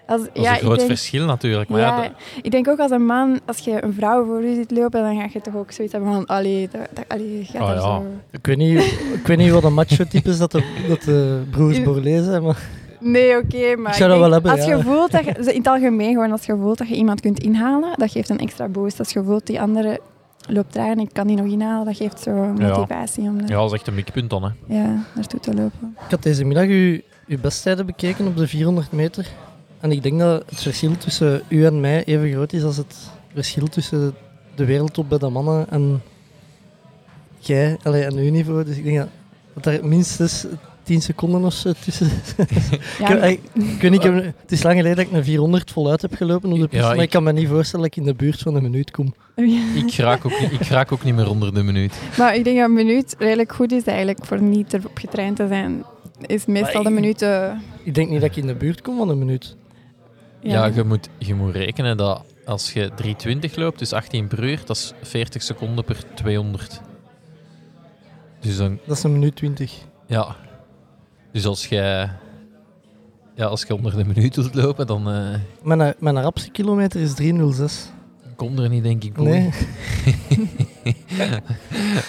als, 0.08 0.20
dat 0.20 0.31
is 0.32 0.43
ja, 0.43 0.49
een 0.50 0.55
ik 0.56 0.60
groot 0.62 0.76
denk- 0.76 0.88
verschil 0.88 1.25
natuurlijk. 1.26 1.69
Maar 1.69 1.81
ja, 1.81 1.96
ja, 1.96 2.02
dat- 2.02 2.12
ik 2.43 2.50
denk 2.50 2.69
ook 2.69 2.78
als 2.78 2.90
een 2.90 3.06
man, 3.06 3.40
als 3.46 3.58
je 3.58 3.84
een 3.84 3.93
vrouw 3.93 4.25
voor 4.25 4.44
je 4.44 4.55
ziet 4.55 4.70
lopen, 4.70 5.02
dan 5.02 5.16
ga 5.20 5.26
je 5.32 5.40
toch 5.40 5.56
ook 5.56 5.72
zoiets 5.72 5.93
hebben 5.94 6.12
van, 6.12 6.26
allee, 6.26 6.69
dat, 6.72 6.81
dat, 6.94 7.05
allee 7.08 7.44
gaat 7.52 7.62
Ah, 7.62 7.69
er 7.69 7.75
ja. 7.75 7.81
zo... 7.81 8.05
Ik 8.31 8.46
weet 8.46 8.56
niet, 8.56 8.81
ik 9.14 9.26
weet 9.26 9.38
niet 9.38 9.50
wat 9.50 9.64
een 9.64 9.75
macho-type 9.75 10.28
is 10.28 10.38
dat 10.38 10.52
de, 10.52 10.84
dat 10.88 11.02
de 11.02 11.43
broers 11.50 11.82
Borlée 11.82 12.22
zijn, 12.22 12.43
maar 12.43 12.58
Nee, 13.00 13.37
oké, 13.37 13.76
maar 13.76 13.90
Ik 13.93 13.96
zou 13.96 13.96
ik 13.96 13.99
dat 13.99 14.08
denk, 14.08 14.20
wel 14.20 14.31
hebben, 14.32 14.50
als 14.50 14.64
ja. 14.64 14.76
je 14.76 14.82
voelt 14.82 15.10
dat 15.10 15.25
je, 15.25 15.52
in 15.52 15.58
het 15.58 15.66
algemeen 15.66 16.12
gewoon, 16.12 16.32
als 16.32 16.44
je 16.44 16.56
voelt 16.56 16.78
dat 16.78 16.88
je 16.88 16.94
iemand 16.94 17.20
kunt 17.20 17.38
inhalen, 17.40 17.90
dat 17.96 18.10
geeft 18.10 18.28
een 18.28 18.38
extra 18.38 18.69
boost. 18.69 18.99
Als 18.99 19.12
je 19.12 19.22
voelt 19.22 19.46
die 19.46 19.60
andere 19.60 20.00
loopt 20.49 20.72
traag 20.72 20.88
en 20.90 20.99
ik 20.99 21.08
kan 21.12 21.26
die 21.26 21.37
nog 21.37 21.46
inhalen, 21.46 21.84
dat 21.87 21.96
geeft 21.96 22.20
zo 22.20 22.32
motivatie 22.32 23.22
om 23.22 23.37
er, 23.38 23.49
ja, 23.49 23.56
dat 23.56 23.66
is 23.66 23.72
echt 23.72 23.87
een 23.87 23.94
mikpunt 23.94 24.31
dan. 24.31 24.43
Hè. 24.43 24.75
ja, 24.76 25.05
naartoe 25.14 25.40
te 25.40 25.55
lopen. 25.55 25.96
ik 26.05 26.10
had 26.10 26.22
deze 26.22 26.44
middag 26.44 26.66
uw, 26.66 27.00
uw 27.26 27.38
besttijden 27.40 27.87
bekeken 27.87 28.26
op 28.26 28.37
de 28.37 28.46
400 28.49 28.93
meter. 28.93 29.26
En 29.81 29.93
ik 29.93 30.03
denk 30.03 30.19
dat 30.19 30.43
het 30.51 30.63
verschil 30.63 30.97
tussen 30.97 31.43
u 31.49 31.65
en 31.67 31.81
mij 31.81 32.05
even 32.05 32.31
groot 32.33 32.53
is 32.53 32.63
als 32.63 32.77
het 32.77 32.97
verschil 33.35 33.67
tussen 33.67 34.15
de 34.55 34.65
wereldtop 34.65 35.09
bij 35.09 35.19
de 35.19 35.29
mannen 35.29 35.67
en 35.71 36.03
jij 37.39 37.77
allee, 37.83 38.03
en 38.05 38.17
uw 38.17 38.31
niveau. 38.31 38.65
Dus 38.65 38.77
ik 38.77 38.85
denk 38.85 38.97
dat, 38.97 39.09
dat 39.55 39.67
er 39.75 39.87
minstens 39.87 40.47
10 40.83 41.03
seconden 41.03 41.45
of 41.45 41.53
zo 41.53 41.73
tussen 41.85 42.11
Ja, 42.99 43.23
Ik, 43.23 43.41
ik, 43.55 43.63
ik 43.65 43.81
weet 43.81 43.91
niet, 43.91 44.05
ik 44.05 44.13
heb- 44.15 44.25
het 44.41 44.53
is 44.53 44.63
lang 44.63 44.77
geleden 44.77 44.97
dat 44.97 45.07
ik 45.07 45.13
een 45.13 45.25
400 45.25 45.71
voluit 45.71 46.03
heb 46.03 46.15
gelopen 46.15 46.53
op 46.53 46.59
de 46.59 46.69
piste, 46.69 46.77
Ja, 46.77 46.87
maar 46.87 46.97
ik- 46.97 47.03
ik 47.03 47.11
kan 47.11 47.23
me 47.23 47.33
niet 47.33 47.49
voorstellen 47.49 47.87
dat 47.87 47.97
ik 47.97 48.03
in 48.05 48.09
de 48.13 48.15
buurt 48.19 48.39
van 48.41 48.55
een 48.55 48.63
minuut 48.63 48.91
kom. 48.91 49.15
Ik 49.75 49.95
raak, 49.97 50.25
ook 50.27 50.41
niet, 50.41 50.53
ik 50.53 50.67
raak 50.67 50.93
ook 50.93 51.05
niet 51.05 51.15
meer 51.15 51.29
onder 51.31 51.55
de 51.55 51.63
minuut. 51.63 51.95
maar 52.19 52.35
ik 52.37 52.45
denk 52.45 52.57
dat 52.59 52.69
een 52.69 52.75
minuut 52.75 53.15
redelijk 53.19 53.53
goed 53.53 53.73
is 53.73 53.85
eigenlijk 53.85 54.25
voor 54.25 54.43
niet 54.43 54.73
erop 54.75 54.99
getraind 54.99 55.37
te 55.37 55.47
zijn. 55.49 55.85
Is 56.27 56.47
meestal 56.47 56.83
de 56.83 56.91
minuut... 56.91 57.23
Ik 57.83 57.95
denk 57.95 58.11
niet 58.11 58.21
dat 58.21 58.31
ik 58.31 58.37
in 58.37 58.47
de 58.47 58.55
buurt 58.55 58.83
kom 58.83 58.97
van 58.97 59.09
een 59.09 59.19
minuut. 59.19 59.57
Ja, 60.50 60.67
je, 60.67 60.85
moet, 60.85 61.09
je 61.19 61.35
moet 61.35 61.55
rekenen 61.55 61.97
dat 61.97 62.25
als 62.45 62.73
je 62.73 62.91
320 62.95 63.56
loopt, 63.56 63.79
dus 63.79 63.93
18 63.93 64.27
per 64.29 64.45
uur, 64.45 64.61
dat 64.65 64.77
is 64.77 64.93
40 65.03 65.43
seconden 65.43 65.85
per 65.85 66.15
200. 66.15 66.81
Dus 68.41 68.56
dan, 68.56 68.79
Dat 68.87 68.97
is 68.97 69.03
een 69.03 69.12
minuut 69.12 69.37
20. 69.37 69.73
ja. 70.06 70.37
Dus 71.33 71.47
als 71.47 71.67
jij 71.67 72.11
ja, 73.35 73.45
als 73.47 73.62
je 73.62 73.75
onder 73.75 73.97
de 73.97 74.05
minuut 74.05 74.37
wilt 74.37 74.55
lopen, 74.55 74.87
dan 74.87 75.11
eh 75.11 75.35
Mijn, 75.62 75.95
mijn 75.99 76.21
rapste 76.21 76.51
kilometer 76.51 77.01
is 77.01 77.15
306. 77.15 77.91
komt 78.37 78.59
er 78.59 78.69
niet, 78.69 78.83
denk 78.83 79.05
ik. 79.05 79.17
Nee, 79.17 79.51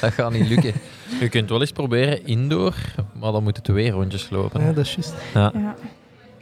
dat 0.02 0.14
gaat 0.14 0.32
niet 0.32 0.48
lukken. 0.48 0.74
Je 1.20 1.30
kunt 1.30 1.50
wel 1.50 1.60
eens 1.60 1.72
proberen 1.72 2.26
indoor, 2.26 2.76
maar 3.20 3.32
dan 3.32 3.44
moeten 3.44 3.64
twee 3.64 3.92
rondjes 3.92 4.30
lopen. 4.30 4.62
ja, 4.62 4.74
dat 4.74 4.86
is 4.86 4.94
juist. 4.94 5.14
Ja. 5.34 5.52
ja. 5.54 5.76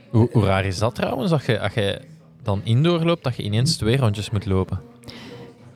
Hoe, 0.10 0.30
raar 0.34 0.66
is 0.66 0.80
dat 0.80 0.96
trouwens, 0.96 1.30
dat 1.32 1.46
je, 1.46 1.60
als 1.60 1.74
je 1.74 2.02
dan 2.44 2.62
indoor 2.64 3.00
loopt, 3.00 3.24
dat 3.24 3.36
je 3.36 3.44
ineens 3.44 3.78
twee 3.78 3.98
rondjes 3.98 4.30
moet 4.30 4.46
lopen? 4.46 4.82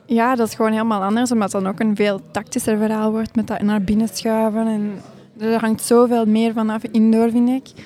Ja, 0.06 0.34
dat 0.34 0.48
is 0.48 0.54
gewoon 0.54 0.72
helemaal 0.72 1.02
anders, 1.02 1.32
omdat 1.32 1.52
het 1.52 1.62
dan 1.62 1.72
ook 1.72 1.80
een 1.80 1.96
veel 1.96 2.20
tactischer 2.30 2.78
verhaal 2.78 3.10
wordt 3.10 3.36
met 3.36 3.46
dat 3.46 3.62
naar 3.62 3.82
binnen 3.82 4.08
schuiven. 4.08 4.66
En 4.66 5.00
er 5.38 5.60
hangt 5.60 5.82
zoveel 5.82 6.26
meer 6.26 6.52
vanaf 6.52 6.82
indoor, 6.82 7.30
vind 7.30 7.48
ik. 7.48 7.84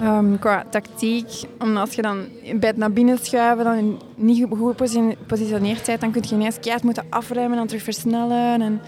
Ehm, 0.00 0.38
qua 0.38 0.64
tactiek, 0.70 1.28
omdat 1.58 1.80
als 1.80 1.94
je 1.94 2.02
dan 2.02 2.24
bij 2.56 2.68
het 2.68 2.76
naar 2.76 2.92
binnen 2.92 3.18
schuiven 3.18 3.64
dan 3.64 4.00
niet 4.14 4.46
goed 4.48 4.58
geposi- 4.58 5.16
gepositioneerd 5.18 5.86
bent, 5.86 6.00
dan 6.00 6.10
kun 6.10 6.22
je 6.28 6.34
ineens 6.34 6.60
keihard 6.60 6.84
moeten 6.84 7.04
afremmen 7.10 7.50
en 7.50 7.56
dan 7.56 7.66
terug 7.66 7.82
versnellen. 7.82 8.62
En, 8.62 8.80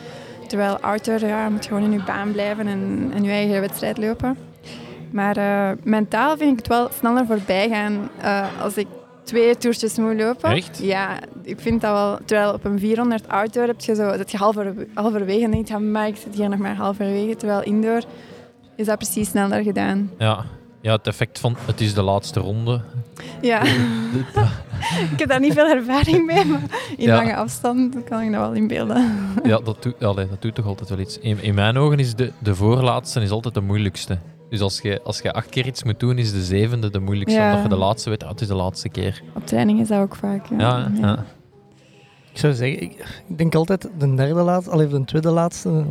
terwijl 0.46 0.78
outer, 0.78 1.26
ja, 1.26 1.48
moet 1.48 1.66
gewoon 1.66 1.82
in 1.82 1.92
je 1.92 2.02
baan 2.06 2.32
blijven 2.32 2.66
en, 2.66 3.10
en 3.14 3.24
je 3.24 3.30
eigen 3.30 3.60
wedstrijd 3.60 3.98
lopen. 3.98 4.47
Maar 5.10 5.36
eh, 5.36 5.76
mentaal 5.82 6.36
vind 6.36 6.50
ik 6.50 6.56
het 6.56 6.68
wel 6.68 6.88
sneller 6.98 7.26
voorbij 7.26 7.68
gaan 7.68 8.08
eh, 8.20 8.46
als 8.62 8.76
ik 8.76 8.86
twee 9.24 9.56
toertjes 9.56 9.96
moet 9.98 10.20
lopen. 10.20 10.50
Echt? 10.50 10.78
Ja, 10.82 11.18
ik 11.42 11.60
vind 11.60 11.80
dat 11.80 11.92
wel. 11.92 12.18
Terwijl 12.24 12.52
op 12.52 12.64
een 12.64 12.78
400 12.78 13.28
outdoor 13.28 13.66
heb 13.66 13.80
je 13.80 13.94
zo, 13.94 14.16
dat 14.16 14.30
je 14.30 14.36
halver, 14.36 14.74
halverwege 14.94 15.64
en 15.74 15.90
maar 15.92 16.06
ik 16.06 16.16
zit 16.16 16.34
hier 16.34 16.48
nog 16.48 16.58
maar 16.58 16.76
halverwege. 16.76 17.36
Terwijl 17.36 17.62
indoor 17.62 18.02
is 18.76 18.86
dat 18.86 18.96
precies 18.98 19.28
sneller 19.28 19.62
gedaan. 19.62 20.10
Ja. 20.18 20.44
ja, 20.80 20.92
het 20.92 21.06
effect 21.06 21.38
van 21.38 21.56
het 21.66 21.80
is 21.80 21.94
de 21.94 22.02
laatste 22.02 22.40
ronde. 22.40 22.80
Ja, 23.40 23.62
ik 25.12 25.18
heb 25.18 25.28
daar 25.28 25.40
niet 25.40 25.52
veel 25.52 25.68
ervaring 25.68 26.26
mee, 26.26 26.44
maar 26.44 26.60
in 26.96 27.06
Ja. 27.06 27.16
lange 27.16 27.36
afstand 27.36 27.96
kan 28.04 28.20
ik 28.22 28.32
dat 28.32 28.40
wel 28.40 28.52
inbeelden. 28.52 29.16
Ja, 29.44 29.58
dat 29.58 29.82
doet, 29.82 30.04
allee, 30.04 30.28
dat 30.28 30.42
doet 30.42 30.54
toch 30.54 30.66
altijd 30.66 30.88
wel 30.88 30.98
iets. 30.98 31.18
In, 31.18 31.42
in 31.42 31.54
mijn 31.54 31.76
ogen 31.76 31.98
is 31.98 32.14
de, 32.14 32.32
de 32.38 32.54
voorlaatste 32.54 33.20
is 33.20 33.30
altijd 33.30 33.54
de 33.54 33.60
moeilijkste. 33.60 34.18
Dus 34.50 34.60
als 34.60 34.80
je, 34.80 35.00
als 35.02 35.18
je 35.20 35.32
acht 35.32 35.48
keer 35.48 35.66
iets 35.66 35.82
moet 35.84 36.00
doen, 36.00 36.18
is 36.18 36.32
de 36.32 36.42
zevende 36.42 36.90
de 36.90 37.00
moeilijkste. 37.00 37.38
Ja. 37.40 37.46
Omdat 37.48 37.62
je 37.62 37.68
de 37.68 37.76
laatste 37.76 38.10
weet, 38.10 38.22
ah, 38.22 38.30
het 38.30 38.40
is 38.40 38.46
de 38.48 38.54
laatste 38.54 38.88
keer. 38.88 39.22
Op 39.34 39.46
training 39.46 39.80
is 39.80 39.88
dat 39.88 40.00
ook 40.00 40.14
vaak. 40.16 40.46
Ja, 40.46 40.56
Ja, 40.58 40.90
ja. 41.00 41.24
Ik 42.32 42.38
zou 42.44 42.52
zeggen, 42.54 42.82
ik, 42.82 43.22
ik 43.28 43.38
denk 43.38 43.54
altijd 43.54 43.88
de 43.98 44.14
derde 44.14 44.42
laatste, 44.42 44.70
al 44.70 44.80
even 44.82 44.98
de 45.00 45.04
tweede 45.06 45.30
laatste. 45.30 45.84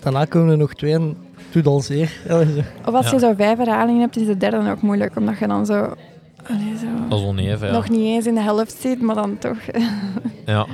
Daarna 0.00 0.24
komen 0.24 0.50
er 0.50 0.56
nog 0.58 0.74
twee 0.74 0.92
en 0.92 1.02
het 1.34 1.52
doet 1.52 1.66
al 1.66 1.80
zeer. 1.80 2.12
Of 2.86 2.94
als 2.94 3.06
Ja. 3.06 3.12
je 3.12 3.18
zo 3.18 3.32
vijf 3.36 3.58
herhalingen 3.58 4.00
hebt, 4.00 4.16
is 4.16 4.26
de 4.26 4.36
derde 4.36 4.70
ook 4.70 4.82
moeilijk. 4.82 5.16
Omdat 5.16 5.38
je 5.38 5.46
dan 5.46 5.66
zo, 5.66 5.74
allee, 6.46 6.76
zo 6.80 6.86
Dat 7.08 7.18
is 7.18 7.24
oneven, 7.24 7.66
ja. 7.66 7.72
nog 7.72 7.88
niet 7.88 8.00
eens 8.06 8.26
in 8.26 8.34
de 8.34 8.40
helft 8.40 8.76
zit, 8.80 9.00
maar 9.02 9.14
dan 9.14 9.38
toch. 9.38 9.58
ja. 10.46 10.66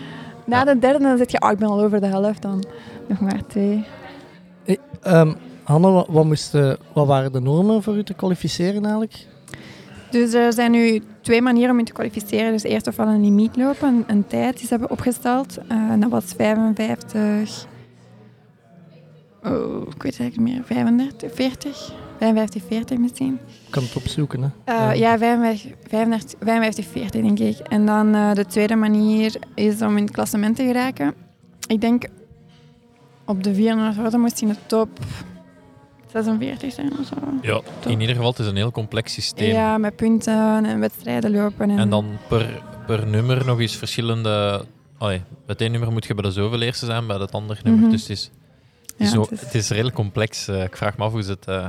Na 0.46 0.58
Ja. 0.58 0.64
de 0.64 0.78
derde 0.78 0.98
dan 1.04 1.18
zit 1.18 1.30
je, 1.30 1.40
oh, 1.42 1.50
ik 1.50 1.58
ben 1.58 1.68
al 1.68 1.82
over 1.82 2.00
de 2.00 2.06
helft, 2.06 2.42
dan 2.42 2.64
nog 3.08 3.20
maar 3.20 3.46
twee. 3.46 3.84
Ehm, 5.02 5.32
Hanne, 5.62 6.06
wat, 6.08 6.50
eh, 6.52 6.72
wat 6.92 7.06
waren 7.06 7.32
de 7.32 7.40
normen 7.40 7.82
voor 7.82 7.96
u 7.96 8.04
te 8.04 8.14
kwalificeren 8.14 8.82
eigenlijk? 8.82 9.26
Dus 10.10 10.32
er 10.32 10.52
zijn 10.52 10.70
nu 10.70 11.02
twee 11.20 11.42
manieren 11.42 11.70
om 11.70 11.78
je 11.78 11.84
te 11.84 11.92
kwalificeren. 11.92 12.52
Dus 12.52 12.62
eerst 12.62 12.86
ofwel 12.86 13.06
een 13.06 13.20
limiet 13.20 13.56
lopen, 13.56 13.88
een, 13.88 14.04
een 14.06 14.26
tijd 14.26 14.56
die 14.56 14.66
ze 14.66 14.70
hebben 14.70 14.90
opgesteld. 14.90 15.58
En 15.68 16.00
dat 16.00 16.10
was 16.10 16.24
55... 16.36 17.66
Oh, 19.44 19.86
ik 19.88 20.02
weet 20.02 20.12
het 20.12 20.20
eigenlijk 20.20 20.36
niet 20.36 20.54
meer. 20.54 20.64
35, 20.64 21.34
40? 21.34 21.92
55, 22.18 22.62
40 22.66 22.98
misschien. 22.98 23.38
Ik 23.66 23.70
kan 23.70 23.82
het 23.82 23.96
opzoeken. 23.96 24.42
Hè. 24.42 24.48
Eh, 24.64 24.98
ja, 24.98 25.18
55, 25.18 25.72
55, 25.88 26.38
55, 26.40 26.86
40 26.86 27.22
denk 27.22 27.38
ik. 27.38 27.58
En 27.58 27.86
dan 27.86 28.34
de 28.34 28.46
tweede 28.46 28.76
manier 28.76 29.34
is 29.54 29.82
om 29.82 29.96
in 29.96 30.04
het 30.04 30.12
klassement 30.12 30.56
te 30.56 30.64
geraken. 30.64 31.14
Ik 31.66 31.80
denk 31.80 32.04
op 33.26 33.42
de 33.42 33.54
400 33.54 33.96
worden 33.96 34.20
moest 34.20 34.40
hij 34.40 34.48
in 34.48 34.54
de 34.54 34.60
top 34.66 34.88
46 36.12 36.72
zijn 36.72 36.92
of 37.00 37.06
zo. 37.06 37.14
ja, 37.42 37.60
in 37.90 38.00
ieder 38.00 38.14
geval, 38.16 38.30
het 38.30 38.38
is 38.38 38.46
een 38.46 38.56
heel 38.56 38.70
complex 38.70 39.12
systeem. 39.12 39.52
Ja, 39.54 39.78
met 39.78 39.96
punten 39.96 40.64
en 40.64 40.80
wedstrijden 40.80 41.30
lopen. 41.30 41.70
En, 41.70 41.78
En 41.78 41.88
dan 41.90 42.06
per, 42.28 42.62
per 42.86 43.06
nummer 43.06 43.46
nog 43.46 43.60
eens 43.60 43.76
verschillende... 43.76 44.64
Allee, 44.98 45.18
bij 45.18 45.26
het 45.46 45.60
ene 45.60 45.70
nummer 45.70 45.92
moet 45.92 46.04
je 46.06 46.14
bij 46.14 46.22
de 46.22 46.30
zoveel 46.30 46.60
eerste 46.60 46.86
zijn, 46.86 47.06
bij 47.06 47.16
het 47.16 47.32
andere 47.32 47.60
nummer. 47.62 47.82
Mhm. 47.82 47.90
Dus 47.90 48.00
het 48.00 48.10
is, 48.10 48.30
het 48.86 48.94
Ja, 48.96 49.04
is, 49.04 49.10
zo, 49.10 49.20
het 49.20 49.30
is- 49.30 49.40
het 49.40 49.54
is 49.54 49.68
redelijk 49.70 49.94
complex. 49.96 50.48
Eh, 50.48 50.62
ik 50.62 50.76
vraag 50.76 50.96
me 50.96 51.04
af 51.04 51.12
hoe 51.12 51.22
ze, 51.22 51.30
het, 51.30 51.46
eh, 51.46 51.66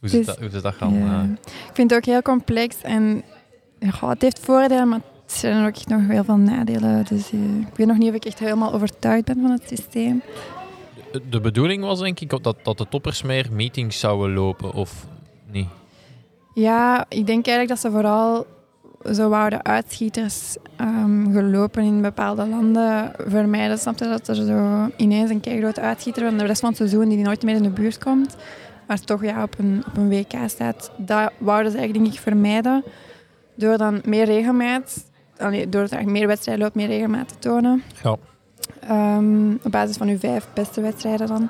hoe 0.00 0.08
ze, 0.08 0.20
dat, 0.24 0.38
hoe 0.38 0.50
ze 0.50 0.60
dat 0.60 0.74
gaan... 0.74 0.94
Ja. 0.94 1.20
eh, 1.22 1.28
Ik 1.68 1.70
vind 1.74 1.90
het 1.90 1.98
ook 1.98 2.04
heel 2.06 2.22
complex 2.22 2.76
en 2.82 3.22
ja, 3.78 4.08
het 4.08 4.22
heeft 4.22 4.38
voordelen, 4.38 4.88
maar 4.88 5.00
het 5.22 5.32
zijn 5.32 5.56
er 5.62 5.66
ook 5.66 5.86
nog 5.86 6.00
heel 6.08 6.24
veel 6.24 6.36
nadelen. 6.36 7.04
Dus 7.08 7.30
ik 7.70 7.76
weet 7.76 7.86
nog 7.86 7.98
niet 7.98 8.08
of 8.08 8.14
ik 8.14 8.24
echt 8.24 8.38
helemaal 8.38 8.72
overtuigd 8.72 9.24
ben 9.24 9.40
van 9.40 9.50
het 9.50 9.62
systeem. 9.66 10.22
De 11.30 11.40
bedoeling 11.40 11.84
was 11.84 12.00
denk 12.00 12.20
ik 12.20 12.30
dat, 12.42 12.56
dat 12.62 12.78
de 12.78 12.86
toppers 12.88 13.22
meer 13.22 13.48
meetings 13.52 13.98
zouden 14.00 14.34
lopen, 14.34 14.72
of 14.72 15.06
niet? 15.52 15.68
Ja, 16.54 17.04
ik 17.08 17.26
denk 17.26 17.46
eigenlijk 17.46 17.68
dat 17.68 17.78
ze 17.78 17.90
vooral 17.90 18.46
zo 19.14 19.28
wouden 19.28 19.64
uitschieters 19.64 20.56
ehm, 20.76 21.32
gelopen 21.32 21.82
in 21.82 22.02
bepaalde 22.02 22.46
landen 22.46 23.12
vermijden. 23.26 23.78
Snap 23.78 23.98
je 23.98 24.04
dat 24.04 24.28
er 24.28 24.34
zo 24.34 24.90
ineens 24.96 25.30
een 25.30 25.40
keigrote 25.40 25.80
uitschieter 25.80 26.28
van 26.28 26.38
de 26.38 26.44
rest 26.44 26.60
van 26.60 26.68
het 26.68 26.78
seizoen 26.78 27.08
die 27.08 27.18
nooit 27.18 27.42
meer 27.42 27.54
in 27.54 27.62
de 27.62 27.70
buurt 27.70 27.98
komt, 27.98 28.36
maar 28.86 29.00
toch 29.00 29.24
ja, 29.24 29.42
op, 29.42 29.58
een, 29.58 29.84
op 29.86 29.96
een 29.96 30.08
WK 30.08 30.32
staat. 30.46 30.90
Dat 30.96 31.32
wouden 31.38 31.70
ze 31.72 31.78
eigenlijk 31.78 32.04
denk 32.04 32.16
ik 32.16 32.22
vermijden 32.22 32.84
door 33.54 33.78
dan 33.78 34.00
meer 34.04 34.24
regelmaat, 34.24 35.04
allee, 35.38 35.68
door 35.68 35.88
meer 36.04 36.26
wedstrijden 36.26 36.64
loopt, 36.64 36.76
meer 36.76 36.86
regelmaat 36.86 37.28
te 37.28 37.38
tonen. 37.38 37.82
Ja. 38.02 38.16
Ehm, 38.80 39.50
op 39.62 39.70
basis 39.70 39.96
van 39.96 40.08
uw 40.08 40.18
vijf 40.18 40.48
beste 40.54 40.80
wedstrijden 40.80 41.26
dan. 41.26 41.48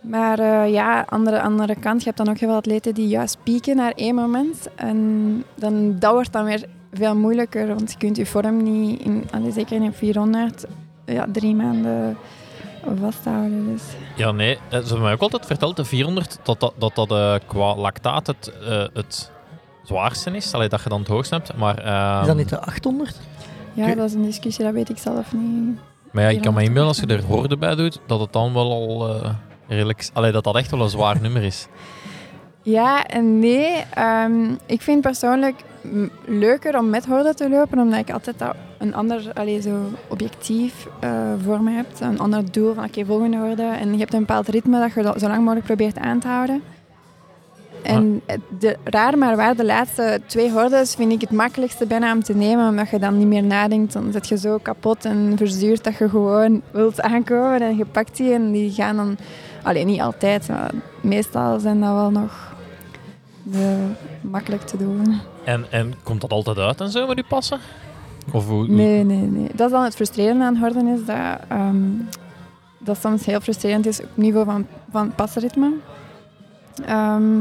Maar 0.00 0.38
eh, 0.38 0.72
ja, 0.72 1.04
andere, 1.08 1.42
andere 1.42 1.74
kant, 1.74 1.98
je 1.98 2.04
hebt 2.04 2.18
dan 2.18 2.28
ook 2.28 2.38
heel 2.38 2.48
veel 2.48 2.58
atleten 2.58 2.94
die 2.94 3.08
juist 3.08 3.38
pieken 3.42 3.76
naar 3.76 3.92
één 3.96 4.14
moment. 4.14 4.68
En 4.74 5.44
dan, 5.54 5.98
dat 5.98 6.12
wordt 6.12 6.32
dan 6.32 6.44
weer 6.44 6.64
veel 6.92 7.16
moeilijker, 7.16 7.66
want 7.66 7.92
je 7.92 7.98
kunt 7.98 8.16
je 8.16 8.26
vorm 8.26 8.62
niet, 8.62 9.00
in, 9.00 9.24
allee, 9.30 9.52
zeker 9.52 9.76
in 9.76 9.82
een 9.82 9.94
400, 9.94 10.64
ja, 11.04 11.26
drie 11.32 11.54
maanden 11.54 12.16
vasthouden. 13.00 13.66
Dus. 13.72 13.82
Ja, 14.16 14.30
nee. 14.32 14.54
eh, 14.54 14.60
Ze 14.70 14.76
hebben 14.76 15.02
mij 15.02 15.12
ook 15.12 15.20
altijd 15.20 15.46
verteld, 15.46 15.76
de 15.76 15.84
400, 15.84 16.38
dat 16.42 16.60
dat, 16.60 16.72
dat, 16.78 16.94
dat 16.94 17.10
eh, 17.10 17.34
qua 17.46 17.76
lactaat 17.76 18.26
het, 18.26 18.52
eh, 18.68 18.84
het 18.92 19.30
zwaarste 19.82 20.30
is. 20.30 20.54
Allee, 20.54 20.68
dat 20.68 20.82
je 20.82 20.88
dan 20.88 20.98
het 20.98 21.08
hoogste 21.08 21.34
hebt. 21.34 21.56
Maar, 21.56 21.78
ehm, 21.78 22.20
Is 22.20 22.26
dat 22.26 22.36
niet 22.36 22.48
de 22.48 22.60
800? 22.60 23.20
Ja, 23.74 23.94
dat 23.94 24.08
is 24.08 24.14
een 24.14 24.22
discussie, 24.22 24.64
dat 24.64 24.74
weet 24.74 24.88
ik 24.88 24.98
zelf 24.98 25.32
niet. 25.32 25.78
maar 26.10 26.22
ja, 26.22 26.28
ik 26.28 26.40
kan 26.42 26.54
me 26.54 26.60
400 26.60 26.66
inbeelden 26.66 26.88
als 26.88 27.00
je 27.00 27.06
er 27.06 27.24
horde 27.24 27.56
bij 27.56 27.74
doet, 27.74 28.00
dat 28.06 28.20
het 28.20 28.32
dan 28.32 28.52
wel 28.52 28.72
al 28.72 29.08
eh, 29.08 29.30
redelijk... 29.68 30.08
Allee, 30.12 30.32
dat 30.32 30.44
dat 30.44 30.56
echt 30.56 30.70
wel 30.70 30.80
een 30.80 30.88
zwaar 30.88 31.20
nummer 31.20 31.42
is. 31.42 31.66
Ja 32.62 33.06
en 33.06 33.38
nee. 33.38 33.84
Ehm, 33.94 34.54
ik 34.66 34.82
vind 34.82 35.00
persoonlijk 35.00 35.56
leuker 36.26 36.78
om 36.78 36.90
met 36.90 37.06
horden 37.06 37.36
te 37.36 37.48
lopen, 37.48 37.78
omdat 37.78 37.98
ik 37.98 38.10
altijd 38.10 38.38
dat 38.38 38.54
een 38.78 38.94
ander 38.94 39.30
allee, 39.34 39.60
zo 39.60 39.90
objectief 40.08 40.86
eh, 41.00 41.10
voor 41.44 41.62
me 41.62 41.70
heb. 41.70 41.86
Een 42.00 42.18
ander 42.18 42.52
doel 42.52 42.74
van 42.74 42.84
oké, 42.84 43.04
volgende 43.04 43.36
horde. 43.36 43.62
En 43.62 43.92
je 43.92 43.98
hebt 43.98 44.12
een 44.14 44.18
bepaald 44.18 44.48
ritme 44.48 44.80
dat 44.80 44.92
je 44.94 45.02
dat 45.02 45.20
zo 45.20 45.28
lang 45.28 45.40
mogelijk 45.40 45.66
probeert 45.66 45.98
aan 45.98 46.18
te 46.18 46.28
houden. 46.28 46.62
En 47.84 48.22
de, 48.58 48.76
raar 48.84 49.18
maar 49.18 49.36
waar, 49.36 49.56
de 49.56 49.64
laatste 49.64 50.20
twee 50.26 50.50
hordes 50.50 50.94
vind 50.94 51.12
ik 51.12 51.20
het 51.20 51.30
makkelijkste 51.30 51.86
bijna 51.86 52.12
om 52.12 52.22
te 52.22 52.34
nemen, 52.34 52.68
omdat 52.68 52.90
je 52.90 52.98
dan 52.98 53.18
niet 53.18 53.26
meer 53.26 53.42
nadenkt. 53.42 53.92
Dan 53.92 54.12
zit 54.12 54.28
je 54.28 54.38
zo 54.38 54.58
kapot 54.58 55.04
en 55.04 55.32
verzuurd 55.36 55.84
dat 55.84 55.98
je 55.98 56.08
gewoon 56.08 56.62
wilt 56.70 57.00
aankomen 57.00 57.60
en 57.60 57.76
je 57.76 57.84
pakt 57.84 58.16
die 58.16 58.32
en 58.32 58.52
die 58.52 58.70
gaan 58.72 58.96
dan... 58.96 59.16
Alleen 59.62 59.86
niet 59.86 60.00
altijd, 60.00 60.48
maar 60.48 60.70
meestal 61.00 61.60
zijn 61.60 61.80
dat 61.80 61.94
wel 61.94 62.10
nog 62.10 62.54
de, 63.42 63.76
makkelijk 64.20 64.62
te 64.62 64.76
doen. 64.76 65.20
En, 65.44 65.64
en 65.70 65.94
komt 66.02 66.20
dat 66.20 66.30
altijd 66.30 66.58
uit 66.58 66.80
en 66.80 66.90
zo 66.90 67.06
met 67.06 67.16
die 67.16 67.24
passen? 67.28 67.58
Of 68.32 68.48
hoe, 68.48 68.68
Nee, 68.68 69.04
nee, 69.04 69.26
nee. 69.26 69.48
Dat 69.54 69.66
is 69.66 69.72
dan 69.72 69.84
het 69.84 69.94
frustrerende 69.94 70.44
aan 70.44 70.56
horden, 70.56 70.86
is 70.86 71.04
dat, 71.04 71.16
ehm, 71.48 71.76
dat 72.78 72.98
soms 73.00 73.26
heel 73.26 73.40
frustrerend 73.40 73.86
is 73.86 74.00
op 74.00 74.08
niveau 74.14 74.44
van, 74.44 74.66
van 74.90 75.14
pasritme. 75.14 75.72
Ehm, 76.86 77.40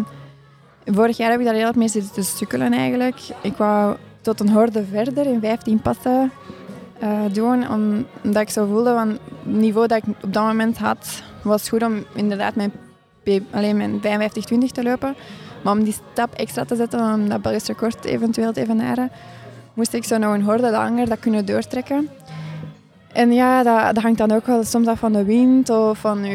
vorig 0.85 1.17
jaar 1.17 1.31
heb 1.31 1.39
ik 1.39 1.45
daar 1.45 1.53
heel 1.55 1.67
erg 1.67 1.75
mee 1.75 1.87
zitten 1.87 2.23
sukkelen 2.23 2.73
eigenlijk. 2.73 3.15
Ik 3.41 3.57
wou 3.57 3.95
tot 4.21 4.39
een 4.39 4.49
horde 4.49 4.85
verder 4.85 5.25
in 5.25 5.39
15 5.39 5.81
passen 5.81 6.31
eh, 6.99 7.19
doen, 7.31 7.69
om- 7.69 8.05
omdat 8.23 8.41
ik 8.41 8.49
zo 8.49 8.65
voelde 8.65 8.93
van 8.93 9.09
het 9.09 9.19
niveau 9.43 9.87
dat 9.87 9.97
ik 9.97 10.03
op 10.23 10.33
dat 10.33 10.43
moment 10.43 10.77
had, 10.77 11.23
was 11.41 11.69
goed 11.69 11.83
om 11.83 12.03
inderdaad 12.15 12.55
mijn, 12.55 12.71
alleen 13.51 13.77
mijn 13.77 13.99
55-20 14.01 14.71
te 14.71 14.83
lopen. 14.83 15.15
Maar 15.63 15.73
om 15.73 15.83
die 15.83 15.95
stap 16.11 16.33
extra 16.33 16.65
te 16.65 16.75
zetten, 16.75 16.99
om 17.13 17.29
dat 17.29 17.41
Belgisch 17.41 17.67
record 17.67 18.05
eventueel 18.05 18.53
te 18.53 18.61
evenaren, 18.61 19.11
moest 19.73 19.93
ik 19.93 20.03
zo 20.03 20.17
nog 20.17 20.33
een 20.33 20.43
horde 20.43 20.71
langer 20.71 21.09
dat 21.09 21.19
kunnen 21.19 21.45
doortrekken. 21.45 22.09
En 23.13 23.31
ja, 23.31 23.63
dat, 23.63 23.95
dat 23.95 24.03
hangt 24.03 24.17
dan 24.17 24.31
ook 24.31 24.45
wel 24.45 24.63
soms 24.63 24.87
af 24.87 24.99
van 24.99 25.13
de 25.13 25.23
wind 25.23 25.69
of 25.69 25.97
van 25.99 26.25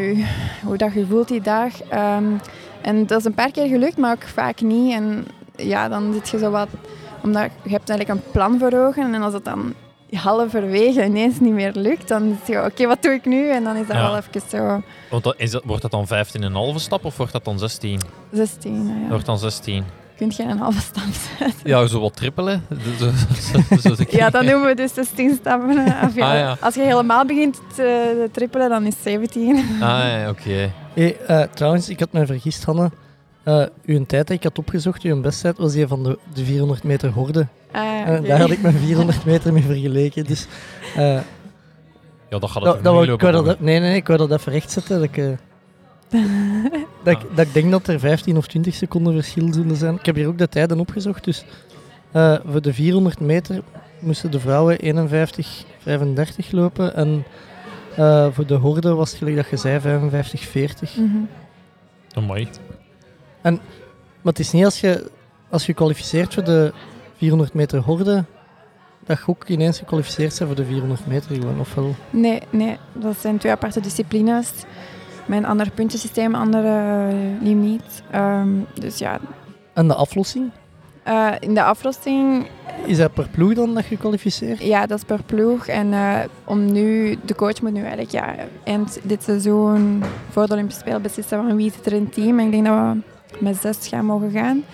hoe 0.64 0.76
dat 0.76 0.92
je 0.92 1.06
voelt 1.06 1.28
die 1.28 1.40
dag. 1.40 1.82
Ehm, 1.82 2.24
en 2.88 3.06
dat 3.06 3.18
is 3.18 3.24
een 3.24 3.34
paar 3.34 3.50
keer 3.50 3.66
gelukt, 3.68 3.96
maar 3.96 4.12
ook 4.12 4.22
vaak 4.22 4.60
niet. 4.60 4.92
En 4.92 5.26
ja, 5.56 5.88
dan 5.88 6.12
zit 6.12 6.28
je 6.28 6.38
zo 6.38 6.50
wat... 6.50 6.68
Omdat 7.22 7.50
je 7.62 7.70
hebt 7.70 7.90
eigenlijk 7.90 8.20
een 8.20 8.30
plan 8.32 8.58
voor 8.58 8.72
ogen 8.72 9.14
en 9.14 9.22
als 9.22 9.32
het 9.32 9.44
dan 9.44 9.74
halverwege 10.12 11.04
ineens 11.04 11.40
niet 11.40 11.52
meer 11.52 11.72
lukt, 11.74 12.08
dan 12.08 12.38
is 12.42 12.46
je 12.46 12.64
oké, 12.64 12.86
wat 12.86 13.02
doe 13.02 13.12
ik 13.12 13.24
nu? 13.24 13.48
En 13.48 13.64
dan 13.64 13.76
is 13.76 13.86
dat 13.86 13.96
Ja. 13.96 14.02
wel 14.02 14.16
even 14.16 14.40
zo 14.50 14.82
Want 15.10 15.24
dat, 15.24 15.34
is 15.36 15.50
dat, 15.50 15.62
wordt 15.64 15.82
dat 15.82 15.90
dan 15.90 16.06
15,5 16.06 16.74
stap 16.74 17.04
of 17.04 17.16
wordt 17.16 17.32
dat 17.32 17.44
dan 17.44 17.58
16? 17.58 18.00
16. 18.32 18.86
nou 18.86 19.00
ja. 19.00 19.08
Wordt 19.08 19.26
dan 19.26 19.38
16. 19.38 19.84
Kun 20.18 20.32
je 20.36 20.42
een 20.42 20.58
halve 20.58 20.80
stap 20.80 21.02
zetten. 21.38 21.60
Ja, 21.64 21.86
zo 21.86 22.00
wat 22.00 22.16
trippelen. 22.16 22.64
Ja, 24.10 24.30
dat 24.30 24.42
noemen 24.44 24.66
we 24.68 24.74
dus 24.74 24.94
16 24.94 25.34
stappen. 25.40 25.78
Of 26.04 26.14
ja, 26.14 26.30
Ah, 26.32 26.38
ja. 26.38 26.56
Als 26.60 26.74
je 26.74 26.82
helemaal 26.82 27.26
begint 27.26 27.60
te 27.74 28.28
trippelen, 28.32 28.68
dan 28.68 28.86
is 28.86 28.94
het 28.94 29.02
17. 29.02 29.56
Ah, 29.56 29.80
ja, 29.80 30.28
oké. 30.28 30.72
Hey, 30.94 31.16
eh, 31.26 31.42
trouwens, 31.54 31.88
ik 31.88 31.98
had 32.00 32.12
me 32.12 32.26
vergist, 32.26 32.64
Hanne. 32.64 32.90
Eh, 33.42 33.62
uw 33.84 34.06
tijd 34.06 34.26
dat 34.26 34.36
ik 34.36 34.42
had 34.42 34.58
opgezocht, 34.58 35.02
uw 35.02 35.20
besttijd, 35.20 35.58
was 35.58 35.72
die 35.72 35.86
van 35.86 36.02
de, 36.02 36.18
de 36.34 36.44
400 36.44 36.82
meter 36.82 37.10
horde. 37.10 37.46
Ah, 37.72 37.82
Eh. 38.08 38.22
Daar 38.22 38.40
had 38.40 38.50
ik 38.50 38.62
mijn 38.62 38.74
400 38.78 39.24
meter 39.24 39.52
mee 39.52 39.62
vergeleken. 39.62 40.24
Dus, 40.24 40.46
eh, 40.96 41.18
Ja, 42.30 42.38
dat 42.38 42.50
gaat 42.50 42.62
het 42.62 42.84
dat, 42.84 43.02
ik 43.04 43.20
dat, 43.20 43.60
nee, 43.60 43.80
nee, 43.80 43.96
ik 43.96 44.06
wou 44.06 44.18
dat 44.18 44.38
even 44.40 44.52
rechtzetten. 44.52 44.94
Dat 45.00 45.04
ik, 45.04 45.16
eh, 45.16 45.26
dat, 47.02 47.14
ik, 47.14 47.36
dat 47.36 47.46
ik 47.46 47.52
denk 47.52 47.70
dat 47.70 47.88
er 47.88 48.00
15 48.00 48.36
of 48.36 48.46
20 48.46 48.74
seconden 48.74 49.14
verschil 49.14 49.52
zullen 49.52 49.76
zijn. 49.76 49.94
Ik 49.94 50.06
heb 50.06 50.14
hier 50.14 50.26
ook 50.26 50.38
de 50.38 50.48
tijden 50.48 50.80
opgezocht. 50.80 51.24
Dus 51.24 51.44
eh, 52.12 52.38
voor 52.46 52.62
de 52.62 52.74
400 52.74 53.20
meter 53.20 53.62
moesten 53.98 54.30
de 54.30 54.40
vrouwen 54.40 54.78
51, 54.78 55.64
35 55.78 56.52
lopen. 56.52 56.94
En 56.94 57.24
eh, 57.96 58.26
voor 58.32 58.46
de 58.46 58.54
horde 58.54 58.94
was 58.94 59.10
het 59.10 59.18
gelijk 59.18 59.36
dat 59.36 59.48
je 59.48 59.56
zei 59.56 59.80
55, 59.80 60.40
40. 60.40 60.96
Mhm. 60.96 61.16
Oh, 62.16 62.26
mooi. 62.26 62.48
Maar 64.22 64.32
het 64.32 64.38
is 64.38 64.52
niet 64.52 64.64
als 64.64 64.80
je, 64.80 65.10
als 65.48 65.66
je 65.66 65.74
kwalificeert 65.74 66.34
voor 66.34 66.44
de 66.44 66.72
400 67.16 67.54
meter 67.54 67.80
horde, 67.80 68.24
dat 69.04 69.18
je 69.18 69.28
ook 69.28 69.48
ineens 69.48 69.78
gekwalificeerd 69.78 70.38
bent 70.38 70.50
voor 70.50 70.56
de 70.56 70.64
400 70.64 71.06
meter 71.06 71.34
gewoon, 71.34 71.60
ofwel. 71.60 71.94
Nee, 72.10 72.42
nee, 72.50 72.76
dat 72.92 73.16
zijn 73.20 73.38
twee 73.38 73.52
aparte 73.52 73.80
disciplines. 73.80 74.52
Met 75.28 75.38
een 75.38 75.46
ander 75.46 75.70
puntensysteem, 75.70 76.34
andere 76.34 77.06
limiet. 77.40 78.02
Ehm, 78.10 78.48
dus 78.80 78.98
ja, 78.98 79.18
En 79.74 79.88
de 79.88 79.94
aflossing, 79.94 80.50
eh, 81.02 81.30
in 81.40 81.54
de 81.54 81.62
afrosting, 81.62 82.46
is 82.84 82.96
dat 82.96 83.12
per 83.12 83.28
ploeg 83.30 83.54
dan 83.54 83.74
dat 83.74 83.86
je 83.86 83.96
kwalificeert? 83.96 84.62
ja, 84.62 84.86
dat 84.86 84.98
is 84.98 85.04
per 85.04 85.22
ploeg. 85.22 85.66
En 85.66 85.92
eh, 85.92 86.18
om 86.44 86.72
nu, 86.72 87.16
de 87.24 87.34
coach 87.34 87.60
moet 87.62 87.72
nu 87.72 87.80
eigenlijk 87.80 88.10
ja, 88.10 88.34
eind 88.64 88.98
dit 89.02 89.22
seizoen 89.22 90.02
voor 90.30 90.46
de 90.46 90.52
Olympische 90.52 90.80
Spelen 90.80 91.02
beslissen 91.02 91.38
van 91.38 91.56
wie 91.56 91.72
zit 91.72 91.86
er 91.86 91.92
in 91.92 92.02
het 92.04 92.12
team. 92.12 92.38
En 92.38 92.44
ik 92.46 92.52
denk 92.52 92.66
dat 92.66 92.74
we 92.74 93.00
met 93.38 93.56
zes 93.56 93.88
gaan 93.88 94.04
mogen 94.04 94.30
gaan. 94.30 94.64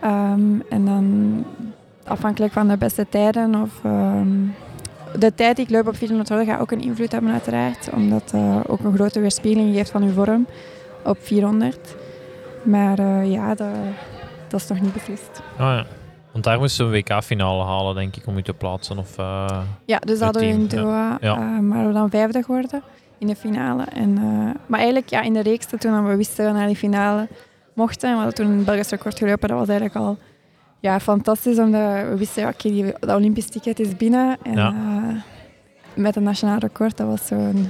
Ehm, 0.00 0.60
en 0.68 0.84
dan 0.84 1.44
afhankelijk 2.04 2.52
van 2.52 2.68
de 2.68 2.76
beste 2.76 3.06
tijden 3.08 3.54
of 3.62 3.70
ehm, 3.84 4.28
de 5.18 5.34
tijd 5.34 5.56
die 5.56 5.64
ik 5.64 5.70
loop 5.70 5.86
op 5.86 5.96
400 5.96 6.28
horden 6.28 6.46
gaat 6.46 6.60
ook 6.60 6.70
een 6.70 6.80
invloed 6.82 7.12
hebben 7.12 7.32
uiteraard. 7.32 7.88
Omdat 7.92 8.30
dat 8.30 8.68
ook 8.68 8.80
een 8.80 8.94
grote 8.94 9.20
weerspiegeling 9.20 9.74
geeft 9.74 9.90
van 9.90 10.02
uw 10.02 10.12
vorm 10.12 10.46
op 11.04 11.16
400. 11.20 11.96
Maar 12.62 12.98
eh, 12.98 13.30
ja, 13.30 13.54
dat, 13.54 13.68
dat 14.48 14.60
is 14.60 14.68
nog 14.68 14.80
niet 14.80 14.92
beslist. 14.92 15.42
Ah, 15.52 15.58
ja. 15.58 15.86
Want 16.32 16.44
daar 16.44 16.58
moesten 16.58 16.90
we 16.90 16.96
een 16.96 17.02
WK-finale 17.08 17.64
halen, 17.64 17.94
denk 17.94 18.16
ik, 18.16 18.26
om 18.26 18.36
u 18.36 18.42
te 18.42 18.52
plaatsen. 18.52 18.98
Of, 18.98 19.18
eh, 19.18 19.60
Ja, 19.84 19.98
dus 19.98 20.18
dat 20.18 20.22
hadden 20.24 20.42
we 20.42 20.48
in. 20.48 20.66
Doha, 20.66 21.18
Ja. 21.20 21.34
eh, 21.36 21.58
maar 21.58 21.86
we 21.86 21.92
dan 21.92 22.10
vijfde 22.10 22.42
geworden 22.42 22.82
in 23.18 23.26
de 23.26 23.36
finale. 23.36 23.82
En, 23.84 24.16
eh, 24.18 24.60
maar 24.66 24.78
eigenlijk 24.78 25.08
ja, 25.10 25.20
in 25.22 25.32
de 25.32 25.40
reeks, 25.40 25.66
toen 25.78 26.06
we 26.08 26.16
wisten 26.16 26.44
dat 26.44 26.52
we 26.52 26.58
naar 26.58 26.66
die 26.66 26.76
finale 26.76 27.28
mochten, 27.72 28.08
en 28.08 28.14
we 28.16 28.22
hadden 28.22 28.44
toen 28.44 28.58
een 28.58 28.64
Belgisch 28.64 28.90
record 28.90 29.18
gelopen, 29.18 29.48
dat 29.48 29.58
was 29.58 29.68
eigenlijk 29.68 29.98
al 30.06 30.18
ja, 30.80 31.00
fantastisch, 31.00 31.58
omdat 31.58 31.80
we 32.08 32.14
wisten, 32.16 32.42
ja, 32.42 32.48
oké, 32.48 32.92
dat 33.00 33.16
Olympisch 33.16 33.46
ticket 33.48 33.80
is 33.80 33.96
binnen. 33.96 34.36
En 34.42 34.52
Ja. 34.54 34.74
eh, 34.74 35.14
met 35.94 36.16
een 36.16 36.22
nationaal 36.22 36.58
record, 36.58 36.96
dat 36.96 37.06
was 37.06 37.26
zo'n 37.26 37.68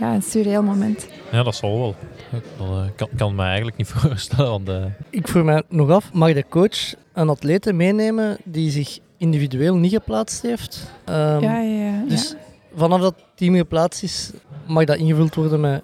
ja, 0.00 0.14
een 0.14 0.22
surreëel 0.22 0.62
moment. 0.62 1.06
ja, 1.32 1.42
dat 1.42 1.54
zal 1.54 1.78
wel. 1.78 1.94
Dat 2.30 2.42
eh, 2.68 2.82
kan, 2.96 3.08
kan 3.16 3.34
me 3.34 3.42
eigenlijk 3.42 3.76
niet 3.76 3.88
voorstellen. 3.96 4.50
Want, 4.50 4.68
eh, 4.68 4.84
Ik 5.10 5.28
vroeg 5.28 5.44
mij 5.44 5.62
nog 5.68 5.90
af, 5.90 6.12
mag 6.12 6.32
de 6.32 6.44
coach 6.48 6.94
een 7.12 7.28
atlete 7.28 7.72
meenemen 7.72 8.36
die 8.44 8.70
zich 8.70 8.98
individueel 9.16 9.76
niet 9.76 9.92
geplaatst 9.92 10.42
heeft? 10.42 10.90
Ehm, 11.04 11.40
ja, 11.42 11.58
ja, 11.60 11.84
ja. 11.84 12.04
Dus 12.08 12.34
vanaf 12.74 13.00
dat 13.00 13.14
team 13.34 13.54
geplaatst 13.56 14.02
is, 14.02 14.30
mag 14.66 14.84
dat 14.84 14.96
ingevuld 14.96 15.34
worden 15.34 15.60
met 15.60 15.82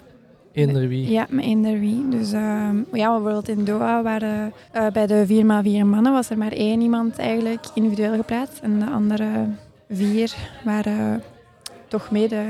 eender 0.51 0.87
wie? 0.87 1.09
Ja, 1.09 1.25
met 1.29 1.43
eender 1.43 1.79
wie. 1.79 2.09
Dus 2.09 2.31
ehm, 2.31 2.77
ja, 2.91 3.11
bijvoorbeeld 3.11 3.47
in 3.47 3.65
Doha 3.65 4.03
waren 4.03 4.53
eh, 4.71 4.87
bij 4.87 5.07
de 5.07 5.25
4x4 5.27 5.85
mannen 5.85 6.11
was 6.11 6.29
er 6.29 6.37
maar 6.37 6.51
één 6.51 6.81
iemand 6.81 7.17
eigenlijk 7.17 7.65
individueel 7.73 8.15
geplaatst. 8.15 8.59
En 8.59 8.79
de 8.79 8.89
andere 8.89 9.45
vier 9.89 10.35
waren 10.63 11.23
toch 11.87 12.11
mede, 12.11 12.43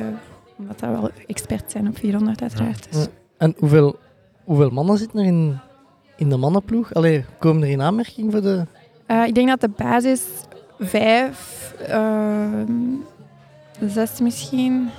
omdat 0.57 0.79
dat 0.79 0.89
wel 0.89 1.09
experts 1.27 1.71
zijn 1.71 1.87
op 1.87 1.97
400 1.97 2.41
uiteraard. 2.41 2.87
Dus. 2.91 3.07
En 3.37 3.55
hoeveel, 3.57 3.99
hoeveel 4.43 4.69
mannen 4.69 4.97
zitten 4.97 5.19
er 5.19 5.25
in, 5.25 5.59
in 6.15 6.29
de 6.29 6.37
mannenploeg? 6.37 6.93
Allee, 6.93 7.25
komen 7.39 7.63
er 7.63 7.69
in 7.69 7.81
aanmerking 7.81 8.31
voor 8.31 8.41
de... 8.41 8.65
Eh, 9.05 9.25
ik 9.25 9.35
denk 9.35 9.47
dat 9.47 9.61
de 9.61 9.69
basis 9.69 10.21
vijf, 10.79 11.73
ehm, 11.87 12.73
zes 13.87 14.19
misschien. 14.19 14.89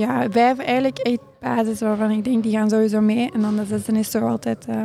Ja, 0.00 0.26
vijf 0.30 0.58
eigenlijk 0.58 0.98
echt 0.98 1.18
basis 1.40 1.80
waarvan 1.80 2.10
ik 2.10 2.24
denk 2.24 2.42
die 2.42 2.52
gaan 2.52 2.70
sowieso 2.70 3.00
mee. 3.00 3.30
En 3.34 3.40
dan 3.40 3.56
de 3.56 3.64
zesde 3.68 3.92
is 3.98 4.10
toch 4.10 4.22
altijd... 4.22 4.66
eh, 4.68 4.76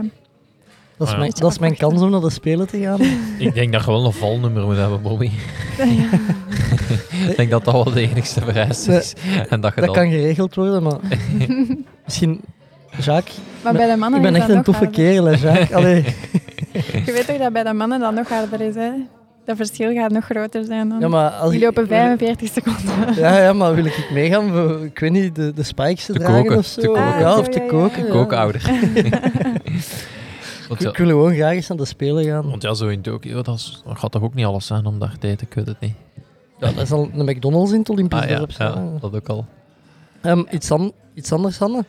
Dat 0.97 1.07
is, 1.07 1.13
ja. 1.13 1.19
mijn, 1.19 1.31
dat 1.35 1.51
is 1.51 1.59
mijn 1.59 1.77
kans 1.77 2.01
om 2.01 2.09
naar 2.09 2.19
de 2.21 2.29
Spelen 2.29 2.67
te 2.67 2.79
gaan. 2.79 2.99
ik 3.47 3.53
denk 3.53 3.71
dat 3.73 3.85
je 3.85 3.91
wel 3.91 4.05
een 4.05 4.11
valnummer 4.13 4.63
moet 4.65 4.75
hebben, 4.75 5.01
Bobby. 5.01 5.29
ja. 5.77 5.83
ik 7.29 7.35
denk 7.37 7.49
dat 7.49 7.65
dat 7.65 7.73
wel 7.73 7.83
de 7.93 8.01
enigste 8.09 8.41
vereiste 8.41 8.93
is. 8.95 9.13
En 9.49 9.61
dat 9.61 9.73
je 9.75 9.81
Dat 9.81 9.93
dan... 9.93 10.03
kan 10.03 10.09
geregeld 10.11 10.55
worden, 10.55 10.83
maar 10.83 10.99
misschien 12.05 12.41
Jacques, 12.99 13.37
Maar 13.63 13.73
bij 13.73 13.87
de 13.89 13.95
mannen 13.97 14.19
ik 14.23 14.31
ben 14.31 14.35
echt 14.41 14.49
een 14.49 14.63
toffe 14.63 14.83
harder. 14.83 15.01
kerel, 15.03 15.25
hè, 15.25 15.31
Jacques. 15.31 15.71
Allee, 15.71 16.03
Je 17.05 17.11
weet 17.11 17.27
toch 17.27 17.37
dat 17.37 17.53
bij 17.53 17.63
de 17.63 17.73
mannen 17.73 17.99
dat 17.99 18.13
nog 18.13 18.29
harder 18.29 18.61
is, 18.61 18.75
hè? 18.75 18.91
Dat 19.45 19.55
verschil 19.57 19.93
gaat 19.93 20.11
nog 20.11 20.25
groter 20.25 20.65
zijn 20.65 20.89
dan. 20.89 20.99
ja, 20.99 21.07
maar 21.07 21.29
als 21.29 21.51
Die 21.51 21.59
lopen 21.59 21.87
45 21.87 22.49
seconden. 22.51 23.15
Ja, 23.15 23.37
ja, 23.39 23.53
maar 23.53 23.75
wil 23.75 23.85
ik 23.85 24.09
meegaan 24.13 24.83
ik 24.83 24.99
weet 24.99 25.11
niet, 25.11 25.35
de, 25.35 25.53
de 25.53 25.63
spikes 25.63 26.05
te, 26.05 26.13
Te 26.13 26.19
dragen 26.19 26.41
koken, 26.43 26.57
of 26.57 26.65
zo? 26.65 26.81
te 26.81 26.87
koken. 26.87 27.03
Ah, 27.03 27.19
Ja, 27.19 27.37
of 27.37 27.47
te 27.47 27.57
ja, 27.59 27.63
ja, 27.63 27.69
koken. 27.69 27.99
ja. 27.99 28.05
ja. 28.05 28.11
Kookouder. 28.11 28.61
Want 30.69 30.79
Ik, 30.81 30.85
ja, 30.85 30.89
ik 30.89 30.97
wil 30.97 31.07
gewoon 31.07 31.33
graag 31.35 31.53
eens 31.53 31.71
aan 31.71 31.77
de 31.77 31.85
Spelen 31.85 32.23
gaan. 32.25 32.49
want 32.49 32.61
ja, 32.61 32.73
zo 32.73 32.87
in 32.87 33.01
Tokio, 33.01 33.41
dat, 33.41 33.55
is- 33.55 33.81
dat 33.85 33.99
gaat 33.99 34.11
toch 34.11 34.21
ook 34.21 34.33
niet 34.33 34.45
alles 34.45 34.65
zijn 34.65 34.85
om 34.85 34.99
daar 34.99 35.15
te 35.19 35.27
eten, 35.27 35.47
ik 35.47 35.53
weet 35.53 35.67
het 35.67 35.79
niet. 35.79 35.93
Ja, 36.59 36.71
dat 36.71 36.83
is 36.83 36.91
al 36.91 37.09
een 37.15 37.25
McDonald's 37.25 37.71
in 37.71 37.79
het 37.79 37.89
Olympisch 37.89 38.19
Ah 38.19 38.29
ja, 38.29 38.37
dorp. 38.37 38.49
ja, 38.49 38.55
staan. 38.55 38.97
dat 39.01 39.15
ook 39.15 39.27
al. 39.29 39.45
Ehm, 40.21 40.43
iets, 40.51 40.71
an- 40.71 40.91
iets 41.13 41.31
anders, 41.31 41.57
Hanne. 41.57 41.85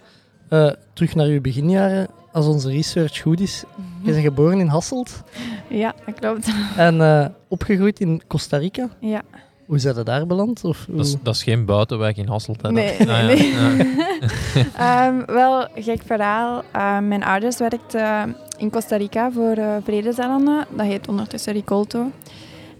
Eh, 0.48 0.70
terug 0.92 1.14
naar 1.14 1.26
uw 1.26 1.40
beginjaren. 1.40 2.06
Als 2.36 2.46
onze 2.46 2.68
research 2.70 3.20
goed 3.20 3.40
is. 3.40 3.64
Je 4.02 4.10
bent 4.12 4.24
geboren 4.24 4.60
in 4.60 4.66
Hasselt 4.66 5.22
Ja, 5.68 5.94
dat 6.06 6.14
klopt. 6.20 6.48
en 6.76 7.00
eh, 7.00 7.26
opgegroeid 7.48 8.00
in 8.00 8.22
Costa 8.26 8.56
Rica. 8.56 8.88
Ja. 9.00 9.22
Hoe 9.66 9.78
zijn 9.78 9.94
dat 9.94 10.06
daar 10.06 10.26
beland? 10.26 10.64
Of, 10.64 10.86
Dat 10.88 11.06
is, 11.06 11.16
dat 11.22 11.34
is 11.34 11.42
geen 11.42 11.64
buitenwijk 11.64 12.16
in 12.16 12.28
Hasselt. 12.28 12.62
Hè, 12.62 12.72
Nee, 12.72 12.98
dat. 12.98 13.06
nee, 13.06 13.16
Ah, 13.16 13.50
ja, 13.50 13.68
nee. 13.68 13.94
ja. 13.96 14.66
Ehm, 15.06 15.24
wel, 15.34 15.68
gek 15.74 16.02
verhaal. 16.06 16.62
Ehm, 16.72 17.08
mijn 17.08 17.24
ouders 17.24 17.58
werkten 17.58 18.36
in 18.58 18.70
Costa 18.70 18.96
Rica 18.96 19.30
voor 19.32 19.58
uh, 19.58 19.76
Vredeselanden. 19.84 20.66
Dat 20.76 20.86
heet 20.86 21.08
ondertussen 21.08 21.52
Ricolto. 21.52 22.10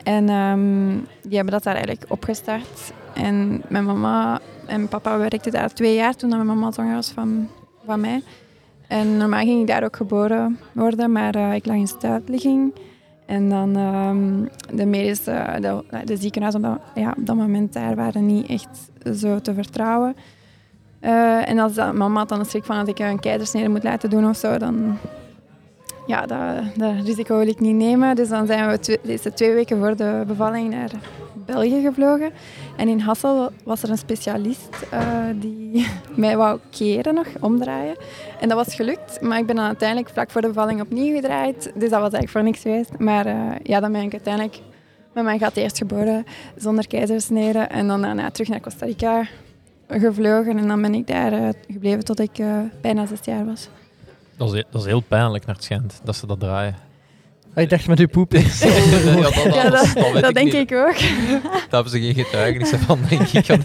En 0.03 0.29
ehm, 0.29 0.89
die 1.23 1.35
hebben 1.37 1.53
dat 1.55 1.63
daar 1.63 1.75
eigenlijk 1.75 2.05
opgestart. 2.09 2.93
En 3.15 3.63
mijn 3.69 3.85
mama 3.85 4.41
en 4.67 4.89
papa 4.89 5.19
werkten 5.19 5.53
daar 5.53 5.73
twee 5.73 5.95
jaar 5.95 6.15
toen 6.17 6.29
mijn 6.29 6.47
mama 6.47 6.73
zwanger 6.73 6.95
was 6.95 7.09
van, 7.11 7.49
van 7.87 8.01
mij. 8.01 8.23
En 8.89 9.17
normaal 9.17 9.45
ging 9.45 9.61
ik 9.61 9.67
daar 9.67 9.85
ook 9.85 9.97
geboren 9.97 10.59
worden, 10.73 11.13
maar 11.13 11.35
eh, 11.35 11.55
ik 11.55 11.67
lag 11.67 11.77
in 11.77 11.87
stuitligging. 11.87 12.75
En 13.27 13.49
dan 13.49 13.77
ehm, 13.77 14.77
de 14.77 14.87
medische, 14.87 15.59
de, 15.61 15.85
de 16.05 16.17
ziekenhuizen 16.17 16.65
op 16.65 16.71
dat, 16.71 16.81
ja, 17.05 17.15
op 17.19 17.27
dat 17.27 17.37
moment 17.37 17.73
daar 17.73 17.97
waren 17.97 18.27
niet 18.27 18.47
echt 18.47 18.91
zo 19.19 19.41
te 19.41 19.55
vertrouwen. 19.55 20.17
Eh, 21.01 21.49
en 21.49 21.59
als 21.59 21.75
dat, 21.75 21.95
mama 21.95 22.19
had 22.19 22.29
dan 22.29 22.39
een 22.39 22.45
schrik 22.45 22.65
van 22.65 22.77
dat 22.77 22.89
ik 22.89 22.99
een 22.99 23.21
keizersnede 23.21 23.69
moet 23.69 23.83
laten 23.83 24.11
doen 24.11 24.29
of 24.29 24.37
zo, 24.37 24.59
dan... 24.59 24.99
Ja, 26.07 26.27
dat, 26.27 26.65
dat 26.77 26.93
risico 27.05 27.39
wil 27.39 27.49
ik 27.49 27.61
niet 27.61 27.77
nemen. 27.77 28.17
Dus 28.17 28.29
dan 28.29 28.47
zijn 28.47 28.69
we 28.69 28.79
twee, 28.79 28.99
deze 29.03 29.33
twee 29.33 29.53
weken 29.53 29.79
voor 29.79 29.97
de 29.97 30.25
bevalling 30.27 30.71
naar 30.71 30.91
België 31.47 31.81
gevlogen. 31.81 32.31
En 32.77 32.89
in 32.89 33.01
Hassel 33.01 33.51
was 33.65 33.83
er 33.83 33.91
een 33.91 33.99
specialist 33.99 34.87
eh, 34.91 35.25
die 35.35 35.87
mij 36.15 36.37
wou 36.37 36.61
keren 36.71 37.15
nog, 37.15 37.27
omdraaien. 37.41 37.97
En 38.41 38.49
dat 38.49 38.67
was 38.67 38.75
gelukt, 38.75 39.21
maar 39.21 39.39
ik 39.39 39.47
ben 39.47 39.57
dan 39.57 39.65
uiteindelijk 39.65 40.09
vlak 40.09 40.31
voor 40.31 40.41
de 40.41 40.47
bevalling 40.47 40.81
opnieuw 40.81 41.15
gedraaid. 41.15 41.63
Dus 41.63 41.91
dat 41.91 42.01
was 42.01 42.13
eigenlijk 42.13 42.29
voor 42.29 42.43
niks 42.43 42.61
geweest. 42.61 42.99
Maar 42.99 43.27
eh, 43.27 43.51
ja, 43.63 43.81
dan 43.81 43.93
ben 43.93 44.03
ik 44.03 44.13
uiteindelijk 44.13 44.61
met 45.13 45.25
mijn 45.25 45.39
gat 45.39 45.57
eerst 45.57 45.79
geboren, 45.79 46.25
zonder 46.57 46.87
keizersnede. 46.87 47.59
En 47.59 47.87
dan 47.87 48.03
daarna 48.03 48.31
terug 48.31 48.49
naar 48.49 48.61
Costa 48.61 48.87
Rica 48.87 49.27
gevlogen. 49.89 50.59
En 50.59 50.69
dan 50.69 50.83
ben 50.83 50.95
ik 50.95 51.07
daar 51.07 51.33
eh, 51.33 51.49
gebleven 51.71 52.05
tot 52.05 52.21
ik 52.21 52.43
bijna 52.81 53.07
zes 53.07 53.21
jaar 53.25 53.45
was. 53.45 53.69
Dat, 54.37 54.55
is, 54.55 54.65
dat 54.71 54.81
is 54.81 54.87
heel 54.87 55.01
pijnlijk 55.01 55.47
naar 55.47 55.55
het 55.55 55.65
schijnt, 55.65 56.01
dat 56.05 56.17
ze 56.17 56.27
dat 56.27 56.41
draaien. 56.41 56.86
Ah, 57.57 57.63
ik 57.63 57.71
dacht 57.71 57.87
met 57.87 57.99
uw 57.99 58.09
poep. 58.09 58.33
ja, 58.37 58.41
dat, 58.41 58.51
Ja, 59.55 59.71
dat, 59.71 59.93
weet 59.93 60.15
dat 60.15 60.29
ik 60.29 60.35
denk 60.35 60.53
niet. 60.53 60.55
ik 60.55 60.73
ook. 60.73 60.99
Daar 60.99 61.67
hebben 61.71 61.91
ze 61.91 62.01
geen 62.01 62.15
getuigenissen 62.15 62.79
van, 62.79 62.99
denk 63.09 63.29
ik. 63.29 63.47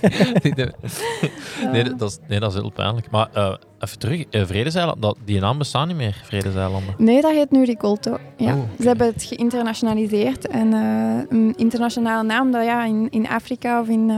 nee, 1.72 1.96
dat 1.96 2.10
is, 2.10 2.18
nee, 2.28 2.40
dat 2.40 2.54
is 2.54 2.60
heel 2.60 2.70
pijnlijk. 2.70 3.10
Maar 3.10 3.30
eh, 3.34 3.54
even 3.84 4.00
terug, 4.00 4.26
uh, 4.32 4.46
Vredeseiland, 4.46 5.02
dat, 5.02 5.18
die 5.26 5.40
naam 5.40 5.58
bestaat 5.58 5.88
niet 5.88 5.96
meer, 5.96 6.22
Vredeseilanden. 6.24 6.94
Nee, 6.98 7.22
dat 7.22 7.32
heet 7.32 7.52
nu 7.52 7.66
Ricolto. 7.66 8.18
Ja. 8.38 8.54
Oh. 8.54 8.62
Ze 8.80 8.88
hebben 8.88 9.08
het 9.08 9.24
geïnternationaliseerd. 9.24 10.48
En 10.48 10.74
eh, 10.74 11.38
een 11.38 11.54
internationale 11.58 12.24
naam 12.24 12.52
dat 12.52 12.64
ja, 12.64 12.86
in, 12.86 13.08
in 13.10 13.28
Afrika 13.28 13.82
of 13.82 13.88
in, 13.88 14.10
eh, 14.10 14.16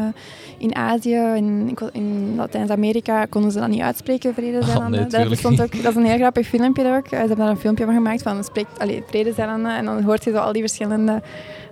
in 0.57 0.75
Azië, 0.75 1.15
in, 1.35 1.77
in 1.91 2.35
Latijns-Amerika 2.35 3.25
konden 3.25 3.51
ze 3.51 3.59
dat 3.59 3.69
niet 3.69 3.81
uitspreken, 3.81 4.33
Vredeseilanden. 4.33 4.99
Oh, 4.99 5.11
nee, 5.11 5.27
dat, 5.27 5.61
ook, 5.61 5.83
dat 5.83 5.91
is 5.91 5.95
een 5.95 6.05
heel 6.05 6.17
grappig 6.17 6.47
filmpje 6.47 6.83
daar 6.83 6.97
ook. 6.97 7.05
Eh, 7.05 7.09
Ze 7.09 7.15
hebben 7.15 7.38
daar 7.38 7.49
een 7.49 7.57
filmpje 7.57 7.85
van 7.85 7.93
gemaakt 7.93 8.21
van 8.21 8.43
spreekt 8.43 8.79
allee, 8.79 9.03
Vredeseilanden. 9.07 9.75
En 9.75 9.85
dan 9.85 10.03
hoort 10.03 10.23
je 10.23 10.31
zo 10.31 10.38
al 10.38 10.51
die 10.51 10.61
verschillende 10.61 11.21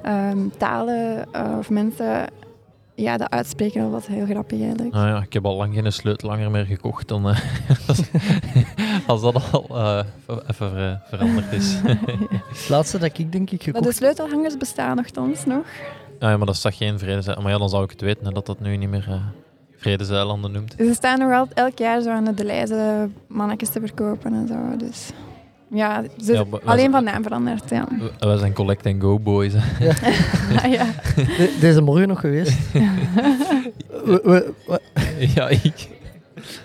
ehm, 0.02 0.38
talen 0.58 1.26
eh, 1.32 1.58
of 1.60 1.70
mensen 1.70 2.26
ja, 3.02 3.18
dat 3.18 3.30
uitspreken. 3.30 3.82
Dat 3.82 3.92
was 3.92 4.08
heel 4.08 4.26
grappig 4.26 4.60
eigenlijk. 4.62 4.94
Nou 4.94 5.08
ja, 5.08 5.22
ik 5.22 5.34
heb 5.34 5.46
al 5.46 5.56
lang 5.56 5.74
geen 5.74 5.92
sleutelanger 5.92 6.52
meer 6.52 6.66
gekocht 6.66 7.08
dan, 7.08 7.30
eh, 7.30 7.40
als, 9.08 9.22
dat 9.22 9.52
al 9.52 9.66
eh, 9.70 10.06
even 10.28 10.70
ver- 10.70 11.02
veranderd 11.08 11.52
is. 11.52 11.76
Het 12.50 12.70
laatste 12.70 12.98
dat 12.98 13.18
ik 13.18 13.32
denk 13.32 13.52
ik 13.52 13.66
Maar 13.66 13.74
de 13.74 13.80
gekocht 13.80 13.96
sleutelhangers 13.98 14.58
bestaan 14.58 14.96
nogthans 14.96 15.46
nog. 15.46 15.66
Ah, 16.20 16.30
ja, 16.30 16.38
maar 16.38 16.46
dat 16.46 16.56
is 16.56 16.62
toch 16.62 16.78
geen 16.78 17.00
Vredeseilanden. 17.00 17.44
Maar 17.44 17.52
ja, 17.52 17.58
dan 17.58 17.70
zou 17.70 17.84
ik 17.84 17.90
het 17.90 18.02
weten, 18.02 18.26
hè, 18.26 18.32
dat 18.32 18.46
dat 18.46 18.60
nu 18.60 18.78
niet 18.78 18.90
meer 18.90 19.06
eh 19.10 19.16
Vredeseilanden 19.82 20.52
noemt. 20.52 20.76
Ze 20.78 20.94
staan 20.94 21.20
nog 21.20 21.32
altijd 21.34 21.58
elk 21.58 21.78
jaar 21.78 22.02
zo 22.02 22.10
aan 22.10 22.36
de 22.36 22.46
lijzen 22.46 23.16
mannetjes 23.28 23.70
te 23.70 23.80
verkopen 23.80 24.34
en 24.34 24.48
zo. 24.48 24.78
Dus 24.78 25.12
ja, 25.72 26.04
Ja, 26.18 26.46
alleen 26.64 26.92
van 26.92 27.04
naam 27.04 27.24
veranderd. 27.24 27.70
Ja. 27.70 27.88
We- 28.20 28.26
Wij 28.28 28.38
zijn 28.38 28.54
collect-and-go 28.54 29.20
boys. 29.20 29.54
hè. 29.56 29.90
Ah, 30.64 30.72
ja. 30.78 30.86
De- 31.16 31.58
deze 31.60 31.82
morgen 31.82 32.08
nog 32.08 32.20
geweest. 32.20 32.58
we, 34.06 34.22
we, 34.24 34.54
we, 34.68 34.80
ja, 35.36 35.50
ik. 35.50 35.88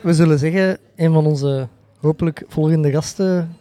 we 0.02 0.14
zullen 0.14 0.38
zeggen, 0.38 0.78
een 0.96 1.12
van 1.12 1.26
onze 1.26 1.68
hopelijk 2.00 2.44
volgende 2.48 2.90
gasten 2.90 3.56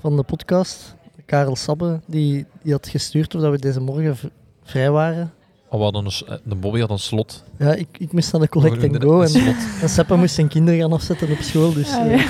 van 0.00 0.16
de 0.16 0.22
podcast, 0.22 0.94
Karel 1.26 1.56
Sabbe, 1.56 2.00
die, 2.06 2.46
die 2.62 2.72
had 2.72 2.88
gestuurd 2.88 3.34
of 3.34 3.40
dat 3.40 3.50
we 3.50 3.58
deze 3.58 3.80
morgen 3.80 4.16
vrij 4.64 4.90
waren. 4.90 5.32
Oh, 5.68 5.78
we 5.78 5.82
hadden 5.84 6.04
een, 6.04 6.12
eh, 6.26 6.34
de 6.44 6.54
Bobby 6.54 6.80
had 6.80 6.90
een 6.90 6.98
slot. 6.98 7.44
Ja, 7.58 7.72
ik, 7.74 7.88
ik 7.98 8.12
moest 8.12 8.32
naar 8.32 8.40
de 8.40 8.48
Collect 8.48 8.84
and 8.84 9.02
Go 9.02 9.20
en, 9.22 9.54
en 9.82 9.88
Seppe 9.88 10.16
moest 10.16 10.34
zijn 10.34 10.48
kinderen 10.48 10.80
gaan 10.80 10.92
afzetten 10.92 11.30
op 11.30 11.38
school. 11.40 11.72
Dus, 11.72 11.92
Ah, 11.92 12.12
eh, 12.12 12.18
ja. 12.18 12.24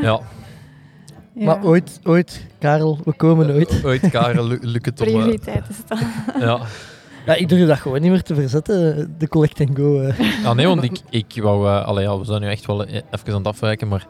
Ja, 0.00 0.20
Ja. 1.34 1.44
Maar 1.44 1.64
ooit, 1.64 2.00
ooit, 2.04 2.46
Karel, 2.58 2.98
we 3.04 3.12
komen 3.12 3.50
ooit. 3.54 3.84
ooit 3.84 4.10
Karel 4.10 4.46
lu- 4.46 4.58
lukt 4.62 4.84
het 4.86 5.00
om... 5.00 5.06
eh, 5.06 5.12
Prioriteit 5.12 5.64
is 5.68 5.76
het 5.76 5.88
dan. 5.88 5.98
ja. 6.48 6.60
Ja, 7.26 7.34
ik 7.34 7.48
durf 7.48 7.68
dat 7.68 7.78
gewoon 7.78 8.00
niet 8.00 8.10
meer 8.10 8.22
te 8.22 8.34
verzetten, 8.34 9.14
de 9.18 9.28
Collect 9.28 9.60
and 9.60 9.76
Go. 9.76 10.00
eh. 10.00 10.42
ja, 10.42 10.54
nee, 10.54 10.66
want 10.66 10.82
ik, 10.82 11.00
ik 11.10 11.42
wou... 11.42 11.68
eh 11.68 11.86
allee, 11.86 12.04
ja, 12.04 12.18
we 12.18 12.24
zijn 12.24 12.40
nu 12.40 12.48
echt 12.48 12.66
wel 12.66 12.84
eh, 12.84 12.94
even 12.94 13.26
aan 13.32 13.34
het 13.34 13.46
afwijken, 13.46 13.88
maar... 13.88 14.06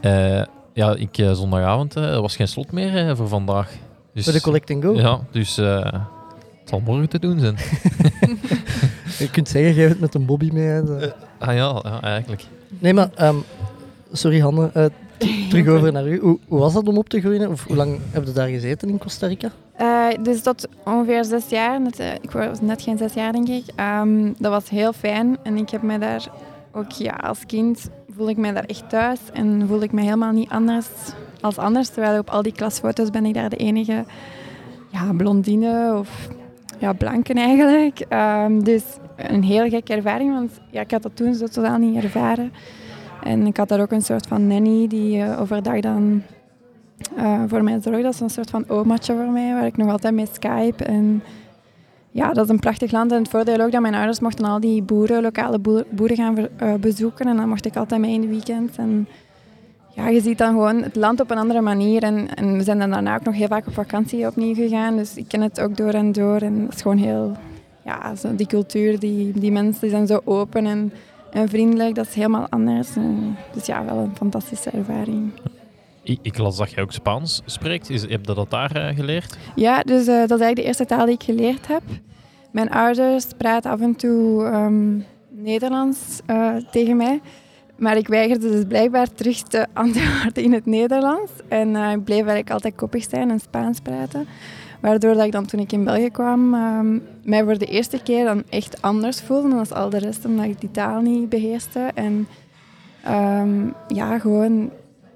eh, 0.00 0.42
ja, 0.74 0.94
ik 0.94 1.18
eh, 1.18 1.32
zondagavond, 1.32 1.96
eh, 1.96 2.14
er 2.14 2.20
was 2.20 2.36
geen 2.36 2.48
slot 2.48 2.72
meer 2.72 3.08
eh, 3.08 3.16
voor 3.16 3.28
vandaag. 3.28 3.70
Dus, 4.14 4.24
Bij 4.24 4.34
de 4.34 4.40
Collect 4.40 4.70
and 4.70 4.84
Go. 4.84 4.94
Ja, 4.94 5.20
dus 5.30 5.58
eh, 5.58 5.82
het 5.84 6.68
zal 6.68 6.80
morgen 6.80 7.08
te 7.08 7.18
doen 7.18 7.38
zijn. 7.40 7.56
Je 9.18 9.30
kunt 9.30 9.48
zeggen, 9.48 9.74
geef 9.74 9.88
het 9.88 10.00
met 10.00 10.14
een 10.14 10.24
Bobby 10.26 10.50
mee. 10.52 10.80
Ah 11.38 11.54
ja, 11.54 11.80
ja 11.82 12.00
eigenlijk. 12.02 12.44
Nee, 12.78 12.94
maar... 12.94 13.10
ehm, 13.14 13.36
sorry, 14.12 14.40
Hanne. 14.40 14.90
terug 15.50 15.68
over 15.68 15.92
naar 15.92 16.08
u. 16.08 16.18
Hoe, 16.18 16.38
hoe 16.48 16.58
was 16.58 16.72
dat 16.72 16.88
om 16.88 16.98
op 16.98 17.08
te 17.08 17.20
groeien? 17.20 17.50
Of 17.50 17.64
hoe 17.64 17.76
lang 17.76 17.98
heb 18.10 18.26
je 18.26 18.32
daar 18.32 18.48
gezeten 18.48 18.88
in 18.88 18.98
Costa 18.98 19.26
Rica? 19.26 19.50
Eh, 19.72 20.06
dus 20.22 20.42
tot 20.42 20.68
ongeveer 20.84 21.24
zes 21.24 21.48
jaar, 21.48 21.80
net, 21.80 21.98
eh, 21.98 22.14
ik 22.14 22.30
was 22.30 22.60
net 22.60 22.82
geen 22.82 22.98
zes 22.98 23.14
jaar 23.14 23.32
denk 23.32 23.48
ik. 23.48 23.64
Ehm, 23.74 24.32
dat 24.38 24.52
was 24.52 24.68
heel 24.68 24.92
fijn 24.92 25.36
en 25.42 25.56
ik 25.56 25.70
heb 25.70 25.82
mij 25.82 25.98
daar 25.98 26.28
ook 26.72 26.90
ja, 26.90 27.12
als 27.12 27.46
kind 27.46 27.90
voel 28.16 28.28
ik 28.28 28.36
mij 28.36 28.52
daar 28.52 28.64
echt 28.64 28.88
thuis 28.88 29.20
en 29.32 29.64
voel 29.66 29.82
ik 29.82 29.92
me 29.92 30.00
helemaal 30.00 30.32
niet 30.32 30.50
anders 30.50 30.86
als 31.40 31.58
anders. 31.58 31.88
Terwijl 31.88 32.18
op 32.18 32.30
al 32.30 32.42
die 32.42 32.52
klasfoto's 32.52 33.10
ben 33.10 33.24
ik 33.24 33.34
daar 33.34 33.48
de 33.48 33.56
enige 33.56 34.04
ja, 34.88 35.12
blondine 35.16 35.96
of 35.98 36.28
ja, 36.78 36.92
blanken 36.92 37.36
eigenlijk. 37.36 38.00
Ehm, 38.08 38.62
dus 38.62 38.82
een 39.16 39.42
heel 39.42 39.68
gekke 39.68 39.94
ervaring, 39.94 40.32
want 40.32 40.50
ja, 40.70 40.80
ik 40.80 40.90
had 40.90 41.02
dat 41.02 41.16
toen 41.16 41.34
zo 41.34 41.46
totaal 41.46 41.78
niet 41.78 42.04
ervaren. 42.04 42.52
En 43.22 43.46
ik 43.46 43.56
had 43.56 43.68
daar 43.68 43.80
ook 43.80 43.92
een 43.92 44.02
soort 44.02 44.26
van 44.26 44.46
nanny 44.46 44.88
die 44.88 45.22
eh, 45.22 45.40
overdag 45.40 45.80
dan 45.80 46.22
eh, 47.16 47.42
voor 47.46 47.64
mij 47.64 47.80
zorgde. 47.80 48.02
Dat 48.02 48.14
is 48.14 48.20
een 48.20 48.30
soort 48.30 48.50
van 48.50 48.68
omaatje 48.68 49.14
voor 49.14 49.32
mij, 49.32 49.52
waar 49.52 49.66
ik 49.66 49.76
nog 49.76 49.90
altijd 49.90 50.14
mee 50.14 50.26
Skype. 50.32 50.84
En 50.84 51.22
ja, 52.10 52.32
dat 52.32 52.44
is 52.44 52.50
een 52.50 52.58
prachtig 52.58 52.92
land. 52.92 53.12
En 53.12 53.18
het 53.18 53.28
voordeel 53.28 53.60
ook 53.60 53.72
dat 53.72 53.80
mijn 53.80 53.94
ouders 53.94 54.20
mochten 54.20 54.44
al 54.44 54.60
die 54.60 54.82
boeren, 54.82 55.22
lokale 55.22 55.58
boer- 55.58 55.86
boeren 55.90 56.16
gaan 56.16 56.36
eh, 56.56 56.74
bezoeken. 56.74 57.26
En 57.26 57.36
dan 57.36 57.48
mocht 57.48 57.66
ik 57.66 57.76
altijd 57.76 58.00
mee 58.00 58.14
in 58.14 58.20
de 58.20 58.28
weekend. 58.28 58.76
En 58.76 59.08
ja, 59.94 60.08
je 60.08 60.20
ziet 60.20 60.38
dan 60.38 60.52
gewoon 60.52 60.82
het 60.82 60.96
land 60.96 61.20
op 61.20 61.30
een 61.30 61.38
andere 61.38 61.60
manier. 61.60 62.02
En, 62.02 62.34
en 62.34 62.56
we 62.56 62.62
zijn 62.62 62.78
dan 62.78 62.90
daarna 62.90 63.14
ook 63.14 63.24
nog 63.24 63.34
heel 63.34 63.46
vaak 63.46 63.66
op 63.66 63.74
vakantie 63.74 64.26
opnieuw 64.26 64.54
gegaan. 64.54 64.96
Dus 64.96 65.16
ik 65.16 65.28
ken 65.28 65.40
het 65.40 65.60
ook 65.60 65.76
door 65.76 65.92
en 65.92 66.12
door. 66.12 66.36
En 66.36 66.64
dat 66.64 66.74
is 66.74 66.82
gewoon 66.82 66.98
heel... 66.98 67.36
Ja, 67.84 68.12
die 68.36 68.46
cultuur, 68.46 68.98
die, 68.98 69.32
die 69.32 69.52
mensen 69.52 69.80
die 69.80 69.90
zijn 69.90 70.06
zo 70.06 70.20
open 70.24 70.66
en, 70.66 70.92
en 71.30 71.48
vriendelijk. 71.48 71.94
Dat 71.94 72.06
is 72.06 72.14
helemaal 72.14 72.46
anders. 72.48 72.96
En 72.96 73.36
dus 73.52 73.66
ja, 73.66 73.84
wel 73.84 73.96
een 73.96 74.16
fantastische 74.16 74.70
ervaring. 74.70 75.32
Ik, 76.02 76.18
ik 76.22 76.38
las 76.38 76.56
dat 76.56 76.70
jij 76.70 76.82
ook 76.82 76.92
Spaans 76.92 77.42
spreekt. 77.44 77.90
Is, 77.90 78.00
heb 78.00 78.26
je 78.26 78.34
dat 78.34 78.50
daar 78.50 78.76
eh, 78.76 78.96
geleerd? 78.96 79.38
Ja, 79.54 79.82
dus 79.82 80.06
eh, 80.06 80.06
dat 80.06 80.38
is 80.38 80.44
eigenlijk 80.44 80.56
de 80.56 80.62
eerste 80.62 80.86
taal 80.86 81.04
die 81.04 81.14
ik 81.14 81.22
geleerd 81.22 81.66
heb. 81.66 81.82
Mijn 82.50 82.70
ouders 82.70 83.26
praten 83.36 83.70
af 83.70 83.80
en 83.80 83.96
toe 83.96 84.44
ehm, 84.44 84.98
Nederlands 85.28 86.20
eh, 86.26 86.56
tegen 86.70 86.96
mij. 86.96 87.20
Maar 87.76 87.96
ik 87.96 88.08
weigerde 88.08 88.50
dus 88.50 88.64
blijkbaar 88.68 89.12
terug 89.14 89.42
te 89.42 89.66
antwoorden 89.72 90.42
in 90.42 90.52
het 90.52 90.66
Nederlands. 90.66 91.32
En 91.48 91.76
eh, 91.76 91.90
ik 91.90 92.04
bleef 92.04 92.16
eigenlijk 92.16 92.50
altijd 92.50 92.74
koppig 92.74 93.06
zijn 93.10 93.30
en 93.30 93.40
Spaans 93.40 93.80
praten. 93.80 94.26
Waardoor 94.80 95.14
dat 95.14 95.24
ik 95.24 95.32
dan 95.32 95.46
toen 95.46 95.60
ik 95.60 95.72
in 95.72 95.84
België 95.84 96.10
kwam, 96.10 96.54
ehm, 96.54 96.98
mij 97.24 97.44
voor 97.44 97.58
de 97.58 97.66
eerste 97.66 98.02
keer 98.02 98.24
dan 98.24 98.42
echt 98.48 98.82
anders 98.82 99.20
voelde 99.20 99.48
dan 99.48 99.70
al 99.70 99.90
de 99.90 99.98
rest, 99.98 100.24
omdat 100.24 100.44
ik 100.44 100.60
die 100.60 100.70
taal 100.70 101.00
niet 101.00 101.28
beheerste. 101.28 101.90
En 101.94 102.28
ehm, 103.04 103.66
ja, 103.88 104.18
gewoon 104.18 104.70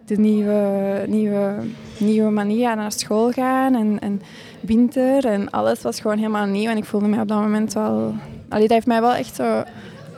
de 0.07 0.17
nieuwe, 0.17 1.05
nieuwe, 1.07 1.55
nieuwe 1.99 2.31
manier 2.31 2.77
naar 2.77 2.93
school 2.93 3.31
gaan 3.31 3.75
en, 3.75 3.99
en 4.01 4.23
winter 4.61 5.25
en 5.25 5.51
alles 5.51 5.83
was 5.83 6.01
gewoon 6.01 6.19
helemaal 6.19 6.47
nieuw. 6.47 6.71
En 6.71 6.77
ik 6.77 6.85
voelde 6.85 7.09
mij 7.09 7.21
op 7.21 7.29
dat 7.29 7.41
moment 7.41 7.73
wel... 7.73 8.15
Allee, 8.49 8.67
dat 8.67 8.77
heeft 8.77 8.87
mij 8.87 9.01
wel 9.01 9.15
echt 9.15 9.35
zo 9.35 9.63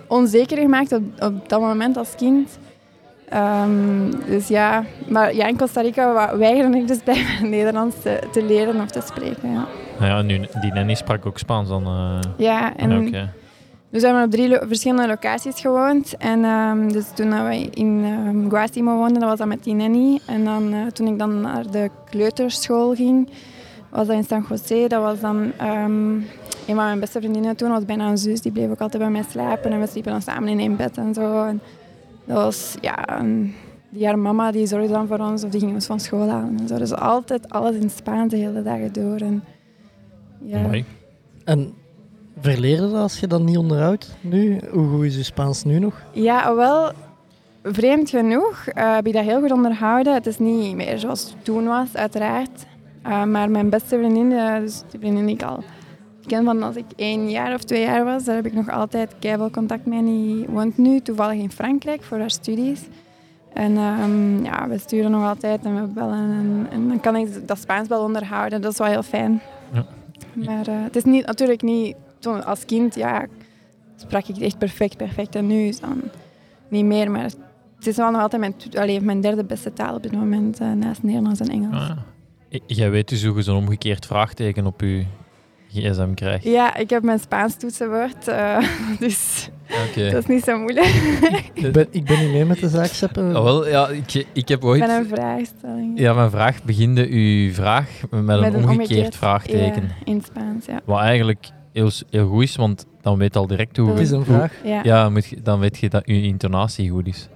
onzeker 0.06 0.58
gemaakt 0.58 0.92
op 1.18 1.48
dat 1.48 1.60
moment 1.60 1.96
als 1.96 2.14
kind. 2.14 2.58
Ehm, 3.28 4.10
dus 4.26 4.48
ja, 4.48 4.84
maar 5.08 5.34
ja, 5.34 5.46
in 5.46 5.56
Costa 5.56 5.80
Rica 5.80 6.36
weigerde 6.36 6.76
ik 6.78 6.88
dus 6.88 6.98
blijkbaar 6.98 7.48
Nederlands 7.56 7.96
te, 8.02 8.18
te 8.32 8.44
leren 8.44 8.80
of 8.80 8.90
te 8.90 9.00
spreken. 9.04 9.50
Ja, 9.52 9.66
Nou 9.98 10.10
ja, 10.10 10.22
nu, 10.22 10.46
die 10.60 10.72
nanny 10.72 10.94
sprak 10.94 11.26
ook 11.26 11.38
Spaans 11.38 11.68
dan. 11.68 11.84
eh, 11.86 12.18
ja 12.36 12.76
en 12.76 12.90
ja, 12.90 12.96
oké. 13.06 13.32
dus 13.90 14.00
we 14.00 14.06
hebben 14.06 14.24
op 14.24 14.30
drie 14.30 14.48
lo- 14.48 14.66
verschillende 14.66 15.06
locaties 15.06 15.60
gewoond. 15.60 16.16
En 16.16 16.44
ehm, 16.44 16.88
dus 16.88 17.04
toen 17.14 17.30
dat 17.30 17.40
wij 17.40 17.68
in 17.74 18.04
um, 18.26 18.50
Guasimo 18.50 18.96
woonden, 18.96 19.20
dat 19.20 19.28
was 19.28 19.38
dat 19.38 19.48
met 19.48 19.64
die 19.64 19.74
nanny. 19.74 20.20
En 20.26 20.44
dan, 20.44 20.72
eh, 20.72 20.86
toen 20.86 21.06
ik 21.06 21.18
dan 21.18 21.40
naar 21.40 21.70
de 21.70 21.90
kleuterschool 22.10 22.94
ging, 22.94 23.28
was 23.90 24.06
dat 24.06 24.16
in 24.16 24.24
San 24.24 24.46
José. 24.48 24.86
Dat 24.86 25.02
was 25.02 25.20
dan 25.20 25.52
ehm, 25.56 26.10
een 26.66 26.74
van 26.74 26.76
mijn 26.76 27.00
beste 27.00 27.18
vriendinnen 27.18 27.56
toen, 27.56 27.70
was 27.70 27.84
bijna 27.84 28.08
een 28.08 28.18
zus. 28.18 28.40
Die 28.40 28.52
bleef 28.52 28.70
ook 28.70 28.80
altijd 28.80 29.02
bij 29.02 29.12
mij 29.12 29.24
slapen 29.30 29.72
en 29.72 29.80
we 29.80 29.86
sliepen 29.86 30.12
dan 30.12 30.22
samen 30.22 30.48
in 30.48 30.58
één 30.58 30.76
bed 30.76 30.96
en 30.98 31.14
zo. 31.14 31.44
En 31.44 31.60
dat 32.26 32.36
was, 32.36 32.74
ja, 32.80 33.22
die 33.88 34.06
haar 34.06 34.18
mama 34.18 34.50
die 34.50 34.66
zorgde 34.66 34.92
dan 34.92 35.06
voor 35.06 35.18
ons 35.18 35.44
of 35.44 35.50
die 35.50 35.60
ging 35.60 35.74
ons 35.74 35.86
van 35.86 36.00
school 36.00 36.28
halen. 36.28 36.58
En 36.58 36.68
zo. 36.68 36.78
Dus 36.78 36.94
altijd 36.94 37.48
alles 37.50 37.76
in 37.76 37.90
Spaans 37.90 38.30
de 38.30 38.36
hele 38.36 38.62
dagen 38.62 38.92
door. 38.92 39.16
En, 39.16 39.44
ja. 40.42 40.60
Mooi. 40.60 40.84
En 41.44 41.74
verleer 42.40 42.74
je 42.74 42.80
dat 42.80 42.94
als 42.94 43.20
je 43.20 43.26
dat 43.26 43.42
niet 43.42 43.56
onderhoudt 43.56 44.16
nu? 44.20 44.60
Hoe 44.70 44.88
goed 44.88 45.04
is 45.04 45.16
je 45.16 45.22
Spaans 45.22 45.64
nu 45.64 45.78
nog? 45.78 46.02
Ja, 46.12 46.54
wel, 46.54 46.92
vreemd 47.62 48.10
genoeg 48.10 48.66
eh, 48.66 48.94
heb 48.94 49.06
ik 49.06 49.12
dat 49.12 49.24
heel 49.24 49.40
goed 49.40 49.52
onderhouden. 49.52 50.14
Het 50.14 50.26
is 50.26 50.38
niet 50.38 50.76
meer 50.76 50.98
zoals 50.98 51.24
het 51.24 51.44
toen 51.44 51.66
was, 51.66 51.94
uiteraard. 51.94 52.66
Eh, 53.02 53.24
maar 53.24 53.50
mijn 53.50 53.70
beste 53.70 53.98
vriendin, 53.98 54.32
eh, 54.32 54.58
dus 54.58 54.82
die 54.90 55.00
vriendin 55.00 55.26
die 55.26 55.34
ik 55.34 55.42
al 55.42 55.62
ken 56.26 56.44
van 56.44 56.62
als 56.62 56.76
ik 56.76 56.84
één 56.96 57.30
jaar 57.30 57.54
of 57.54 57.64
twee 57.64 57.82
jaar 57.82 58.04
was, 58.04 58.24
daar 58.24 58.34
heb 58.34 58.46
ik 58.46 58.52
nog 58.52 58.70
altijd 58.70 59.14
keihard 59.18 59.52
contact 59.52 59.86
mee. 59.86 60.04
Die 60.04 60.46
woont 60.48 60.78
nu 60.78 61.00
toevallig 61.00 61.40
in 61.40 61.50
Frankrijk 61.50 62.02
voor 62.02 62.18
haar 62.18 62.30
studies. 62.30 62.80
En 63.52 63.76
ehm, 63.76 64.44
ja, 64.44 64.68
we 64.68 64.78
sturen 64.78 65.10
nog 65.10 65.24
altijd 65.24 65.64
en 65.64 65.80
we 65.80 65.86
bellen. 65.86 66.30
En, 66.30 66.66
en 66.70 66.88
dan 66.88 67.00
kan 67.00 67.16
ik 67.16 67.48
dat 67.48 67.58
Spaans 67.58 67.88
wel 67.88 68.02
onderhouden. 68.02 68.60
Dat 68.60 68.72
is 68.72 68.78
wel 68.78 68.86
heel 68.86 69.02
fijn. 69.02 69.40
Ja. 69.72 69.86
Maar 70.32 70.66
eh, 70.66 70.82
het 70.82 70.96
is 70.96 71.04
niet, 71.04 71.26
natuurlijk 71.26 71.62
niet... 71.62 71.96
Toen, 72.18 72.44
als 72.44 72.64
kind, 72.64 72.94
ja, 72.94 73.26
sprak 73.96 74.26
ik 74.26 74.36
echt 74.36 74.58
perfect, 74.58 74.96
perfect. 74.96 75.34
En 75.34 75.46
nu 75.46 75.66
is 75.66 75.80
dan 75.80 76.02
niet 76.68 76.84
meer. 76.84 77.10
Maar 77.10 77.24
het 77.76 77.86
is 77.86 77.96
wel 77.96 78.10
nog 78.10 78.20
altijd 78.20 78.40
mijn, 78.40 78.54
allee, 78.74 79.00
mijn 79.00 79.20
derde 79.20 79.44
beste 79.44 79.72
taal 79.72 79.94
op 79.94 80.02
dit 80.02 80.12
moment, 80.12 80.60
eh, 80.60 80.72
naast 80.72 81.02
Nederlands 81.02 81.40
en 81.40 81.48
Engels. 81.48 81.74
Ah. 81.74 81.98
Jij 82.66 82.90
weet 82.90 83.08
dus 83.08 83.24
hoe 83.24 83.36
je 83.36 83.42
zo'n 83.42 83.56
omgekeerd 83.56 84.06
vraagteken 84.06 84.66
op 84.66 84.80
je 84.80 85.04
gsm 85.72 86.14
krijgt. 86.14 86.44
Ja, 86.44 86.76
ik 86.76 86.90
heb 86.90 87.02
mijn 87.02 87.18
Spaans 87.18 87.56
toetsenwoord, 87.56 88.28
eh, 88.28 88.58
dus 88.98 89.50
dat 89.96 90.12
is 90.14 90.26
niet 90.26 90.44
zo 90.44 90.58
moeilijk. 90.58 90.86
Ik 91.54 91.72
ben, 91.72 91.86
ik 91.90 92.04
ben 92.04 92.18
niet 92.20 92.30
mee 92.32 92.44
met 92.44 92.60
de 92.60 92.68
zaak, 92.68 92.86
Seppe. 92.86 93.20
Ah, 93.20 93.42
wel, 93.42 93.68
ja, 93.68 93.88
ik, 93.88 94.26
ik 94.32 94.48
heb 94.48 94.58
Ik 94.58 94.64
ooit... 94.64 94.80
ben 94.80 94.90
een 94.90 95.06
vraagstelling. 95.06 95.98
Ja, 95.98 96.12
mijn 96.14 96.30
vraag 96.30 96.64
beginde 96.64 97.08
uw 97.08 97.52
vraag 97.52 97.88
met, 98.10 98.12
een, 98.12 98.24
Met 98.24 98.36
een 98.38 98.44
omgekeerd, 98.54 98.68
omgekeerd- 98.78 99.16
vraagteken. 99.16 99.82
Ja, 99.82 99.94
in 100.04 100.22
Spaans, 100.24 100.66
ja. 100.66 100.80
Wat 100.84 101.00
eigenlijk 101.00 101.46
heel, 101.72 101.90
heel 102.10 102.28
goed 102.28 102.42
is, 102.42 102.56
want 102.56 102.86
dan 103.00 103.18
weet 103.18 103.32
je 103.34 103.38
al 103.40 103.46
direct 103.46 103.76
hoe... 103.76 103.88
Het 103.90 103.98
is 103.98 104.10
een 104.10 104.16
hoe- 104.16 104.24
vraag. 104.24 104.52
Ja. 104.64 104.80
Ja, 104.82 105.08
moet 105.10 105.44
dan 105.44 105.58
weet 105.58 105.78
je 105.78 105.88
dat 105.88 106.02
je 106.06 106.22
intonatie 106.22 106.90
goed 106.90 107.06
is. 107.06 107.28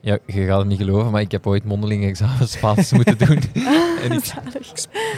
Ja. 0.00 0.18
Je 0.26 0.44
gaat 0.44 0.58
het 0.58 0.68
niet 0.68 0.78
geloven, 0.78 1.10
maar 1.10 1.20
ik 1.20 1.30
heb 1.30 1.46
ooit 1.46 1.64
mondeling 1.64 2.04
examen 2.04 2.48
Spaans 2.48 2.92
moeten 2.92 3.18
doen. 3.26 3.40
en 4.02 4.12
ik, 4.12 4.24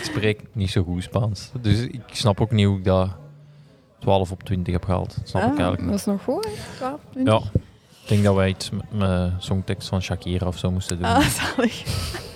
spreek 0.03 0.41
niet 0.53 0.71
zo 0.71 0.83
goed 0.83 1.03
Spaans. 1.03 1.51
Dus 1.61 1.81
ik 1.81 2.01
snap 2.13 2.41
ook 2.41 2.51
niet 2.51 2.67
hoe 2.67 2.79
ik 2.79 2.85
dat 2.85 3.09
12 3.99 4.31
op 4.31 4.43
20 4.43 4.73
heb 4.73 4.85
gehaald. 4.85 5.15
Dat 5.19 5.29
snap 5.29 5.43
ik 5.43 5.49
Ah, 5.49 5.55
eigenlijk 5.59 5.91
dat 5.91 5.99
is 5.99 6.05
nog 6.05 6.23
goed, 6.23 6.45
hè? 6.45 6.51
12, 6.77 7.01
20. 7.13 7.33
Ja, 7.35 7.41
ik 8.03 8.09
denk 8.09 8.25
dat 8.25 8.35
wij 8.35 8.49
iets 8.49 8.71
met 8.71 8.93
mijn 8.93 9.35
songtekst 9.39 9.89
van 9.89 10.03
Shakira 10.03 10.47
of 10.47 10.59
zo 10.59 10.71
moesten 10.71 10.97
doen. 10.99 11.07
Ah, 11.07 11.21
zalig. 11.27 11.83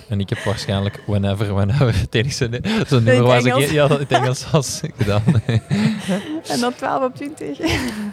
En 0.09 0.19
ik 0.19 0.29
heb 0.29 0.39
waarschijnlijk 0.39 1.03
Whenever, 1.07 1.53
Whenever, 1.53 1.99
het 1.99 2.15
enige 2.15 2.59
zo'n 2.87 3.03
nummer 3.03 3.33
het 3.33 3.43
was 3.43 3.45
ik 3.45 3.53
Engels. 3.53 3.71
ja, 3.71 3.87
dat 3.87 3.99
in 3.99 4.05
het 4.09 4.11
Engels 4.21 4.51
was 4.51 4.81
gedaan. 4.97 5.23
En 6.51 6.59
dan 6.59 6.73
12 6.75 7.03
op 7.03 7.15
20. 7.15 7.57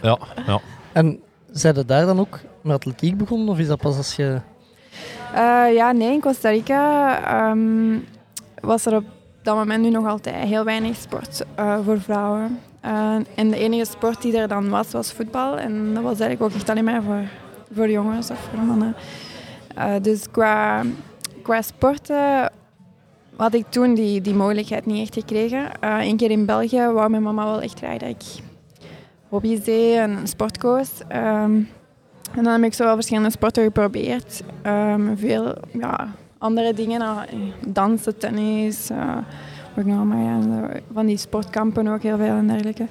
ja, 0.01 0.17
ja. 0.45 0.59
En 0.91 1.19
zijn 1.53 1.75
je 1.75 1.85
daar 1.85 2.05
dan 2.05 2.19
ook 2.19 2.39
met 2.61 2.75
atletiek 2.75 3.17
begonnen? 3.17 3.49
Of 3.49 3.59
is 3.59 3.67
dat 3.67 3.79
pas 3.79 3.97
als 3.97 4.15
je... 4.15 4.39
Eh, 5.33 5.73
ja, 5.73 5.91
nee, 5.91 6.13
in 6.13 6.21
Costa 6.21 6.49
Rica 6.49 7.17
ehm, 7.25 7.97
was 8.61 8.85
er 8.85 8.95
op 8.95 9.03
dat 9.41 9.55
moment 9.55 9.81
nu 9.81 9.89
nog 9.89 10.07
altijd 10.07 10.35
heel 10.35 10.63
weinig 10.63 10.95
sport 10.95 11.43
eh, 11.55 11.77
voor 11.85 12.01
vrouwen. 12.01 12.59
Eh, 12.81 13.15
en 13.35 13.49
de 13.49 13.57
enige 13.57 13.85
sport 13.85 14.21
die 14.21 14.37
er 14.37 14.47
dan 14.47 14.69
was, 14.69 14.91
was 14.91 15.13
voetbal. 15.13 15.57
En 15.57 15.93
dat 15.93 16.03
was 16.03 16.19
eigenlijk 16.19 16.41
ook 16.41 16.59
echt 16.59 16.69
alleen 16.69 16.83
maar 16.83 17.03
voor, 17.03 17.23
voor 17.73 17.89
jongens 17.89 18.29
of 18.29 18.39
voor 18.39 18.63
mannen. 18.63 18.95
Dus 20.01 20.31
qua, 20.31 20.83
qua 21.41 21.61
sporten 21.61 22.51
had 23.35 23.53
ik 23.53 23.65
toen 23.69 23.93
die, 23.93 24.21
die 24.21 24.33
mogelijkheid 24.33 24.85
niet 24.85 25.01
echt 25.01 25.13
gekregen. 25.13 25.69
Eén 25.79 26.17
keer 26.17 26.31
in 26.31 26.45
België 26.45 26.87
wou 26.87 27.09
mijn 27.09 27.23
mama 27.23 27.45
wel 27.45 27.61
echt 27.61 27.77
graag 27.77 27.97
dat 27.97 28.09
ik 28.09 28.43
hobby's 29.33 29.63
deed 29.63 29.95
en 29.95 30.11
een 30.11 30.27
sport 30.27 30.57
koos. 30.57 30.89
Ehm, 31.07 31.61
en 32.35 32.43
dan 32.43 32.45
heb 32.45 32.63
ik 32.63 32.73
zo 32.73 32.93
verschillende 32.93 33.31
sporten 33.31 33.63
geprobeerd. 33.63 34.43
Ehm, 34.61 35.15
veel 35.15 35.55
ja, 35.71 36.07
andere 36.37 36.73
dingen, 36.73 37.01
eh, 37.01 37.21
dansen, 37.67 38.17
tennis, 38.17 38.89
nog 39.75 40.05
maar 40.05 40.81
van 40.93 41.05
die 41.05 41.17
sportkampen 41.17 41.87
ook 41.87 42.01
heel 42.01 42.17
veel 42.17 42.35
en 42.35 42.47
dergelijke. 42.47 42.85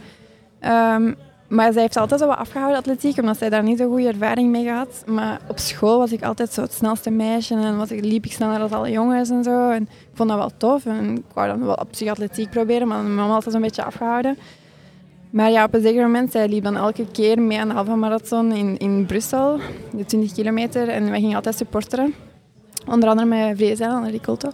Ehm, 0.61 1.13
maar 1.49 1.73
zij 1.73 1.83
heeft 1.83 1.97
altijd 1.97 2.21
zo 2.21 2.27
wat 2.27 2.37
afgehouden, 2.37 2.79
atletiek, 2.79 3.19
omdat 3.19 3.39
zij 3.39 3.49
daar 3.49 3.63
niet 3.63 3.79
zo 3.79 3.89
goede 3.89 4.09
ervaring 4.09 4.51
mee 4.51 4.71
had. 4.71 5.05
Maar 5.07 5.41
op 5.49 5.59
school 5.59 5.99
was 5.99 6.13
ik 6.13 6.23
altijd 6.23 6.53
zo 6.53 6.63
het 6.63 6.73
snelste 6.73 7.11
meisje 7.11 7.55
en 7.55 7.77
was 7.77 7.91
ik, 7.91 8.05
liep 8.05 8.25
ik 8.25 8.33
sneller 8.33 8.59
dan 8.59 8.73
alle 8.73 8.91
jongens 8.91 9.31
en 9.31 9.45
zo. 9.45 9.71
En 9.71 9.83
ik 9.83 10.11
vond 10.15 10.29
dat 10.29 10.39
wel 10.39 10.51
tof 10.57 10.87
en 10.87 11.17
ik 11.17 11.25
wou 11.35 11.49
dan 11.49 11.65
wel 11.65 11.75
op 11.75 11.89
zich 11.91 12.11
atletiek 12.11 12.51
proberen, 12.51 12.89
maar 12.89 13.03
mijn 13.03 13.15
mama 13.15 13.33
had 13.33 13.45
dat 13.45 13.55
een 13.55 13.61
beetje 13.61 13.85
afgehouden. 13.85 14.37
Maar 15.33 15.51
ja, 15.51 15.65
op 15.65 15.75
een 15.75 15.83
zeker 15.83 16.03
moment, 16.03 16.33
zij 16.33 16.49
liep 16.49 16.65
dan 16.65 16.77
elke 16.77 17.07
keer 17.13 17.41
mee 17.41 17.59
aan 17.59 17.69
de 17.69 17.75
halve 17.75 17.95
marathon 17.95 18.53
in, 18.53 18.79
in 18.79 19.07
Brussel, 19.07 19.59
de 19.93 20.05
20 20.05 20.33
kilometer. 20.33 20.89
En 20.89 21.11
wij 21.11 21.21
gingen 21.21 21.37
altijd 21.37 21.57
supporteren. 21.57 22.15
Onder 22.87 23.09
andere 23.09 23.29
met 23.29 23.59
VSL 23.59 23.83
en 23.83 24.11
Ricolto. 24.11 24.51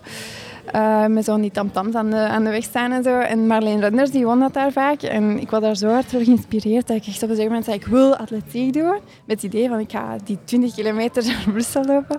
Eh, 0.72 1.06
met 1.06 1.24
zo'n 1.24 1.40
die 1.40 1.50
tamtams 1.50 1.94
aan 1.94 2.10
de, 2.10 2.16
aan 2.16 2.44
de 2.44 2.50
weg 2.50 2.62
staan 2.64 2.92
en 2.92 3.02
zo. 3.02 3.18
En 3.18 3.46
Marleen 3.46 3.80
Renders, 3.80 4.10
die 4.10 4.24
won 4.24 4.40
dat 4.40 4.54
daar 4.54 4.72
vaak. 4.72 5.02
En 5.02 5.40
ik 5.40 5.50
was 5.50 5.60
daar 5.60 5.76
zo 5.76 5.88
hard 5.88 6.10
door 6.10 6.22
geïnspireerd 6.22 6.86
dat 6.86 6.96
ik 6.96 7.06
echt 7.06 7.22
op 7.22 7.28
een 7.28 7.34
zeker 7.34 7.50
moment 7.50 7.64
zei, 7.64 7.76
ik 7.76 7.86
wil 7.86 8.16
atletiek 8.16 8.72
doen. 8.72 8.98
Met 9.24 9.42
het 9.42 9.42
idee 9.42 9.68
van, 9.68 9.78
ik 9.78 9.90
ga 9.90 10.16
die 10.24 10.38
20 10.44 10.74
kilometer 10.74 11.24
naar 11.26 11.44
Brussel 11.52 11.84
lopen. 11.84 12.18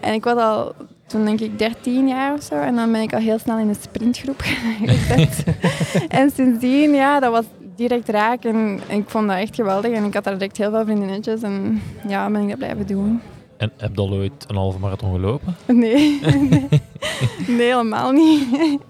En 0.00 0.12
ik 0.12 0.24
was 0.24 0.36
al 0.36 0.74
toen 1.06 1.24
denk 1.24 1.40
ik 1.40 1.58
13 1.58 2.08
jaar 2.08 2.34
of 2.34 2.42
zo. 2.42 2.54
En 2.54 2.74
dan 2.74 2.92
ben 2.92 3.00
ik 3.00 3.12
al 3.12 3.20
heel 3.20 3.38
snel 3.38 3.58
in 3.58 3.68
een 3.68 3.76
sprintgroep 3.80 4.40
gezet. 4.84 5.44
en 6.08 6.30
sindsdien, 6.30 6.94
ja, 6.94 7.20
dat 7.20 7.32
was 7.32 7.44
direct 7.78 8.08
raak. 8.08 8.44
En, 8.44 8.80
en 8.88 8.96
ik 8.98 9.08
vond 9.08 9.28
dat 9.28 9.36
echt 9.36 9.54
geweldig. 9.54 9.92
En 9.92 10.04
ik 10.04 10.14
had 10.14 10.24
daar 10.24 10.32
direct 10.38 10.56
heel 10.56 10.70
veel 10.70 10.84
vriendinnetjes. 10.84 11.42
En 11.42 11.82
ja, 12.08 12.30
ben 12.30 12.42
ik 12.42 12.48
dat 12.48 12.58
blijven 12.58 12.86
doen. 12.86 13.20
En 13.56 13.72
heb 13.76 13.90
je 13.94 14.00
al 14.00 14.12
ooit 14.12 14.44
een 14.46 14.56
halve 14.56 14.78
marathon 14.78 15.12
gelopen? 15.12 15.56
Nee, 15.66 16.20
nee, 16.22 16.68
nee, 17.58 17.66
helemaal 17.66 18.10
niet. 18.12 18.46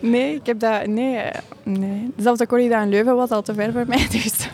Nee, 0.00 0.34
ik 0.34 0.46
heb 0.46 0.60
dat... 0.60 0.86
Nee, 0.86 1.16
eh, 1.16 1.40
nee. 1.62 2.10
Zelfs 2.16 2.38
de 2.38 2.46
corrie 2.46 2.68
dat 2.68 2.82
in 2.82 2.88
Leuven 2.88 3.16
was 3.16 3.30
al 3.30 3.42
te 3.42 3.54
ver 3.54 3.72
voor 3.72 3.84
mij. 3.86 4.06
Dus. 4.10 4.48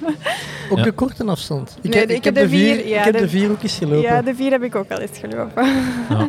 Op 0.71 0.77
Ja. 0.79 0.83
de 0.85 0.93
korte 0.93 1.25
afstand? 1.25 1.79
Nee, 1.83 2.07
ik 2.07 2.25
heb 2.25 2.35
de 2.35 2.49
vier, 2.49 2.89
ja, 2.89 2.99
ik 2.99 3.05
heb 3.05 3.15
de- 3.15 3.21
de 3.21 3.29
vier 3.29 3.51
ook 3.51 3.63
eens 3.63 3.79
gelopen. 3.79 4.01
Ja, 4.01 4.23
de 4.23 4.35
vier 4.35 4.51
heb 4.51 4.63
ik 4.63 4.75
ook 4.75 4.91
al 4.91 4.99
eens 4.99 5.19
gelopen. 5.19 5.65
Ja. 6.09 6.29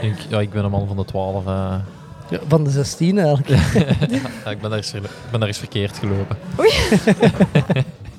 Ik, 0.00 0.14
ja, 0.28 0.40
ik 0.40 0.50
ben 0.50 0.64
een 0.64 0.70
man 0.70 0.86
van 0.86 0.96
de 0.96 1.04
12. 1.04 1.46
eh. 1.46 1.74
Ja, 2.30 2.38
van 2.48 2.64
de 2.64 2.70
16 2.70 3.18
eigenlijk. 3.18 3.48
Ja, 4.44 4.50
ik, 4.50 4.60
ben 4.60 4.70
daar 4.70 4.78
eens, 4.78 4.90
ben 5.30 5.40
daar 5.40 5.48
eens 5.48 5.58
verkeerd 5.58 5.98
gelopen. 5.98 6.36
Oei. 6.58 6.70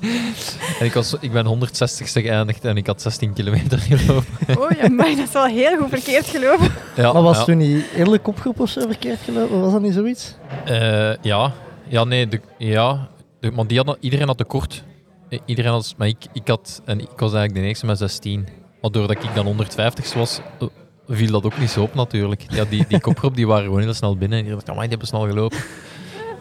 en 0.78 0.86
ik, 0.86 0.92
was, 0.92 1.14
ik 1.20 1.32
ben 1.32 1.46
160ste 1.46 2.12
geëindigd 2.12 2.64
en 2.64 2.76
ik 2.76 2.86
had 2.86 3.02
16 3.02 3.32
kilometer 3.32 3.78
gelopen. 3.78 4.24
Oh 4.58 4.70
ja, 4.70 4.88
maar 4.88 5.08
dat 5.16 5.18
is 5.26 5.32
wel 5.32 5.44
heel 5.44 5.76
goed 5.78 5.88
verkeerd 5.88 6.26
gelopen. 6.26 6.72
Ja, 6.96 7.12
maar 7.12 7.22
was 7.22 7.38
ja. 7.38 7.44
toen 7.44 7.56
niet 7.56 7.84
hele 7.90 8.18
kopgroep 8.18 8.60
of 8.60 8.68
zo 8.70 8.80
verkeerd 8.80 9.18
gelopen? 9.24 9.60
Was 9.60 9.72
dat 9.72 9.80
niet 9.82 9.94
zoiets? 9.94 10.34
Eh, 10.64 11.14
ja. 11.22 11.52
ja, 11.88 12.04
nee, 12.04 12.28
de, 12.28 12.40
ja. 12.58 13.08
De, 13.40 13.50
maar 13.50 13.66
die 13.66 13.76
hadden, 13.76 13.96
iedereen 14.00 14.26
had 14.26 14.36
te 14.38 14.44
kort. 14.44 14.82
I- 15.30 15.40
Iedereen 15.44 15.70
had, 15.70 15.94
maar 15.96 16.08
ik, 16.08 16.26
ik, 16.32 16.48
had, 16.48 16.82
en 16.84 17.00
ik 17.00 17.08
was 17.16 17.32
eigenlijk 17.32 17.54
de 17.54 17.60
eerste 17.68 17.86
met 17.86 17.98
16. 17.98 18.48
Maar 18.80 18.90
doordat 18.90 19.22
ik 19.24 19.34
dan 19.34 19.44
150 19.46 20.14
was, 20.14 20.40
eh, 20.60 20.66
viel 21.08 21.30
dat 21.30 21.44
ook 21.44 21.58
niet 21.58 21.70
zo 21.70 21.82
op 21.82 21.94
natuurlijk. 21.94 22.44
Ja, 22.48 22.64
die, 22.64 22.84
die 22.88 23.00
kopgroep 23.00 23.36
die 23.36 23.46
waren 23.46 23.64
gewoon 23.64 23.80
heel 23.80 23.94
snel 23.94 24.16
binnen. 24.16 24.38
En 24.38 24.44
die 24.44 24.54
amai, 24.54 24.80
die 24.80 24.88
hebben 24.88 25.06
snel 25.06 25.26
gelopen. 25.26 25.58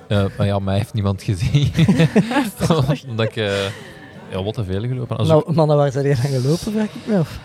Eh, 0.08 0.26
maar 0.38 0.48
ja, 0.48 0.60
mij 0.60 0.78
heeft 0.78 0.94
niemand 0.94 1.24
gezien. 1.24 1.74
Omdat 3.10 3.26
ik 3.26 3.36
uh, 3.36 3.64
ja, 4.30 4.44
wat 4.44 4.54
te 4.54 4.64
veel 4.64 4.82
gelopen. 4.82 5.18
Als 5.18 5.28
nou, 5.28 5.54
mannen, 5.54 5.78
waar 5.78 5.92
zijn 5.92 6.04
die 6.04 6.16
aan 6.16 6.42
gelopen, 6.42 6.72
vraag 6.72 6.84
ik 6.84 7.06
me 7.06 7.18
af. 7.18 7.40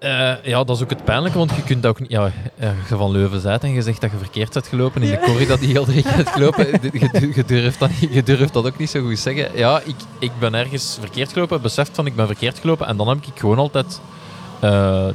Uh, 0.00 0.32
ja, 0.42 0.64
dat 0.64 0.76
is 0.76 0.82
ook 0.82 0.90
het 0.90 1.04
pijnlijke, 1.04 1.38
want 1.38 1.50
je 1.56 1.62
kunt 1.62 1.86
ook 1.86 2.00
niet... 2.00 2.10
Ja, 2.10 2.22
als 2.22 2.88
je 2.88 2.96
van 2.96 3.10
Leuven 3.10 3.42
bent 3.42 3.62
en 3.62 3.72
je 3.72 3.82
zegt 3.82 4.00
dat 4.00 4.10
je 4.10 4.16
verkeerd 4.16 4.52
bent 4.52 4.66
gelopen 4.66 5.02
in 5.02 5.10
de 5.10 5.18
corrie 5.18 5.46
dat 5.46 5.60
die 5.60 5.68
heel 5.68 5.84
drie 5.84 6.04
hebt 6.06 6.28
gelopen, 6.28 6.66
je, 6.82 7.32
je, 7.34 7.44
durft 7.44 7.78
dat, 7.78 7.90
je 8.10 8.22
durft 8.22 8.52
dat 8.52 8.66
ook 8.66 8.78
niet 8.78 8.90
zo 8.90 9.00
goed 9.00 9.18
zeggen. 9.18 9.48
Ja, 9.54 9.80
ik, 9.84 9.94
ik 10.18 10.30
ben 10.38 10.54
ergens 10.54 10.96
verkeerd 11.00 11.32
gelopen, 11.32 11.62
beseft 11.62 11.90
van 11.94 12.06
ik 12.06 12.16
ben 12.16 12.26
verkeerd 12.26 12.58
gelopen 12.58 12.86
en 12.86 12.96
dan 12.96 13.08
heb 13.08 13.18
ik 13.18 13.38
gewoon 13.38 13.58
altijd 13.58 13.86
uh, 13.86 14.11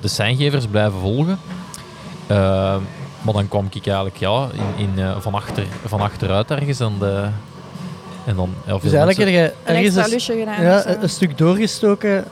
de 0.01 0.07
seingevers 0.07 0.67
blijven 0.67 0.99
volgen. 0.99 1.39
Uh, 2.31 2.75
maar 3.21 3.33
dan 3.33 3.47
kwam 3.47 3.67
ik 3.71 3.87
eigenlijk 3.87 4.17
ja, 4.17 4.47
in, 4.53 4.87
in, 4.87 4.99
uh, 4.99 5.19
van, 5.19 5.33
achter, 5.33 5.65
van 5.85 6.01
achteruit 6.01 6.51
ergens 6.51 6.79
en, 6.79 6.93
de, 6.99 7.27
en 8.25 8.35
dan... 8.35 8.53
Ja, 8.65 8.77
dus 8.77 8.93
eigenlijk 8.93 9.17
heb 9.17 9.27
je 9.27 9.53
ergens 9.63 9.95
een, 9.95 10.09
lusje 10.09 10.37
gedaan, 10.37 10.61
ja, 10.61 10.87
een, 10.87 11.03
een 11.03 11.09
stuk 11.09 11.37
doorgestoken 11.37 12.25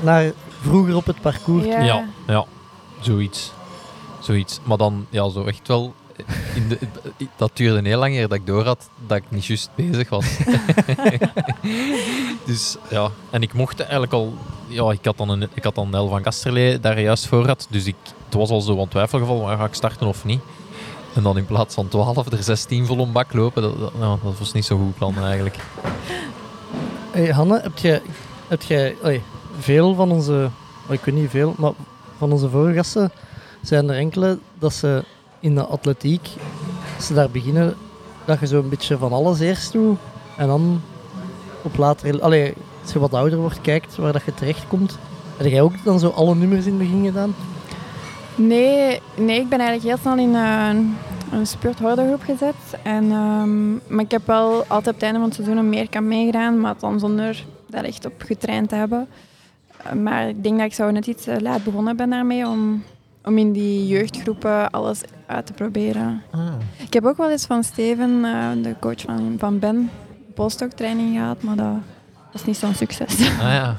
naar 0.00 0.32
vroeger 0.60 0.96
op 0.96 1.06
het 1.06 1.20
parcours. 1.20 1.64
Ja, 1.64 1.80
ja, 1.80 2.04
ja 2.26 2.44
zoiets. 3.00 3.52
zoiets. 4.20 4.60
Maar 4.62 4.76
dan 4.76 5.06
ja, 5.10 5.28
zo 5.28 5.44
echt 5.44 5.68
wel... 5.68 5.94
In 6.54 6.68
de, 6.68 6.78
dat 7.36 7.50
duurde 7.54 7.88
heel 7.88 7.98
lang 7.98 8.14
eer 8.14 8.28
dat 8.28 8.38
ik 8.38 8.46
door 8.46 8.64
had 8.64 8.88
dat 9.06 9.16
ik 9.16 9.24
niet 9.28 9.46
juist 9.46 9.70
bezig 9.74 10.08
was. 10.08 10.36
dus 12.46 12.76
ja, 12.90 13.10
en 13.30 13.42
ik 13.42 13.52
mocht 13.52 13.80
eigenlijk 13.80 14.12
al... 14.12 14.34
Ja, 14.68 14.90
ik 14.90 15.04
had 15.04 15.16
dan, 15.16 15.28
een, 15.28 15.48
ik 15.54 15.64
had 15.64 15.74
dan 15.74 15.90
Nel 15.90 16.08
van 16.08 16.22
Kasterlee 16.22 16.80
daar 16.80 17.00
juist 17.00 17.26
voor 17.26 17.42
gehad. 17.42 17.66
Dus 17.70 17.86
ik, 17.86 17.96
het 18.24 18.34
was 18.34 18.50
al 18.50 18.60
zo 18.60 18.78
een 18.78 18.88
twijfelgeval, 18.88 19.40
maar 19.42 19.56
ga 19.56 19.64
ik 19.64 19.74
starten 19.74 20.06
of 20.06 20.24
niet? 20.24 20.40
En 21.14 21.22
dan 21.22 21.36
in 21.36 21.46
plaats 21.46 21.74
van 21.74 21.88
12 21.88 22.32
er 22.32 22.42
16 22.42 22.86
vol 22.86 22.98
een 22.98 23.12
bak 23.12 23.32
lopen, 23.32 23.62
dat, 23.62 23.78
dat, 23.78 23.98
nou, 23.98 24.18
dat 24.22 24.38
was 24.38 24.52
niet 24.52 24.64
zo'n 24.64 24.78
goed 24.78 24.94
plan 24.94 25.24
eigenlijk. 25.24 25.56
Hey 27.10 27.28
Hanne, 27.28 27.60
heb 27.60 27.78
je, 27.78 28.02
heb 28.48 28.62
oei, 29.04 29.22
veel 29.58 29.94
van 29.94 30.10
onze, 30.10 30.50
oh, 30.86 30.94
ik 30.94 31.00
weet 31.04 31.14
niet 31.14 31.30
veel, 31.30 31.54
maar 31.58 31.72
van 32.18 32.32
onze 32.32 32.50
voorgasten 32.50 33.12
zijn 33.62 33.88
er 33.90 33.96
enkele 33.96 34.38
dat 34.58 34.72
ze 34.72 35.04
in 35.46 35.54
de 35.54 35.64
atletiek, 35.64 36.28
als 36.96 37.06
ze 37.06 37.14
daar 37.14 37.30
beginnen, 37.30 37.74
dat 38.24 38.40
je 38.40 38.46
zo 38.46 38.58
een 38.58 38.68
beetje 38.68 38.98
van 38.98 39.12
alles 39.12 39.40
eerst 39.40 39.72
doet 39.72 39.98
en 40.36 40.46
dan 40.46 40.80
op 41.62 41.76
later, 41.76 42.20
als 42.20 42.34
je 42.92 42.98
wat 42.98 43.14
ouder 43.14 43.38
wordt, 43.38 43.60
kijkt 43.60 43.96
waar 43.96 44.12
dat 44.12 44.24
je 44.24 44.34
terecht 44.34 44.66
komt. 44.66 44.98
Heb 45.36 45.46
jij 45.46 45.62
ook 45.62 45.84
dan 45.84 45.98
zo 45.98 46.08
alle 46.08 46.34
nummers 46.34 46.66
in 46.66 46.72
het 46.72 46.82
begin 46.82 47.04
gedaan? 47.04 47.34
Nee, 48.34 49.00
nee, 49.14 49.40
ik 49.40 49.48
ben 49.48 49.58
eigenlijk 49.60 49.88
heel 49.88 50.12
snel 50.12 50.24
in 50.24 50.34
een, 50.34 50.96
een 51.32 51.46
spurthordengroep 51.46 52.22
gezet. 52.22 52.54
En, 52.82 53.10
um, 53.10 53.80
maar 53.86 54.04
ik 54.04 54.10
heb 54.10 54.26
wel 54.26 54.64
altijd 54.68 54.94
op 54.94 54.94
het 54.94 55.02
einde 55.02 55.18
van 55.18 55.28
het 55.28 55.34
seizoen 55.34 55.56
een 55.56 55.68
meerkamp 55.68 56.06
meegedaan, 56.06 56.60
maar 56.60 56.74
dan 56.78 56.98
zonder 56.98 57.44
daar 57.66 57.84
echt 57.84 58.06
op 58.06 58.22
getraind 58.22 58.68
te 58.68 58.74
hebben. 58.74 59.08
Maar 60.02 60.28
ik 60.28 60.42
denk 60.42 60.56
dat 60.56 60.66
ik 60.66 60.74
zo 60.74 60.90
net 60.90 61.06
iets 61.06 61.26
laat 61.40 61.64
begonnen 61.64 61.96
ben 61.96 62.10
daarmee 62.10 62.46
om, 62.46 62.82
om 63.26 63.38
in 63.38 63.52
die 63.52 63.86
jeugdgroepen 63.86 64.70
alles 64.70 65.00
uit 65.26 65.46
te 65.46 65.52
proberen. 65.52 66.22
Ah. 66.30 66.54
Ik 66.76 66.92
heb 66.92 67.04
ook 67.04 67.16
wel 67.16 67.30
eens 67.30 67.46
van 67.46 67.64
Steven, 67.64 68.10
uh, 68.10 68.48
de 68.62 68.74
coach 68.80 69.00
van, 69.00 69.34
van 69.38 69.58
Ben, 69.58 69.90
training 70.74 71.16
gehad, 71.16 71.42
maar 71.42 71.56
dat 71.56 71.74
was 72.32 72.44
niet 72.44 72.56
zo'n 72.56 72.74
succes. 72.74 73.20
Ah, 73.20 73.40
ja. 73.40 73.76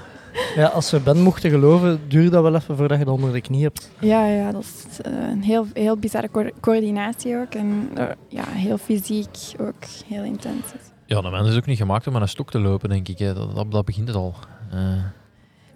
Ja, 0.56 0.68
als 0.68 0.92
we 0.92 1.00
Ben 1.00 1.22
mochten 1.22 1.50
geloven, 1.50 2.00
duurt 2.08 2.32
dat 2.32 2.44
wel 2.44 2.56
even 2.56 2.78
voordat 2.78 2.98
je 2.98 3.06
dat 3.06 3.14
onder 3.14 3.34
de 3.34 3.42
knie 3.42 3.64
hebt. 3.64 3.92
Ja, 4.00 4.26
ja 4.26 4.52
dat 4.52 4.64
is 4.64 5.00
uh, 5.08 5.30
een 5.30 5.44
heel, 5.44 5.68
heel 5.74 5.98
bizarre 5.98 6.32
co 6.32 6.50
coördinatie 6.62 7.38
ook. 7.38 7.54
En 7.54 7.90
uh, 7.98 8.04
ja, 8.28 8.44
heel 8.48 8.78
fysiek 8.78 9.38
ook 9.60 9.84
heel 10.08 10.24
intens. 10.24 10.66
Ja, 11.06 11.22
de 11.22 11.30
mens 11.30 11.50
is 11.50 11.58
ook 11.58 11.66
niet 11.66 11.78
gemaakt 11.78 12.08
om 12.08 12.16
aan 12.16 12.22
een 12.22 12.28
stok 12.28 12.52
te 12.52 12.60
lopen, 12.60 12.90
denk 12.90 13.08
ik. 13.08 13.18
Dat, 13.18 13.56
dat, 13.56 13.72
dat 13.72 13.86
begint 13.86 14.08
het 14.08 14.18
al. 14.18 14.36
Uh. 14.74 14.80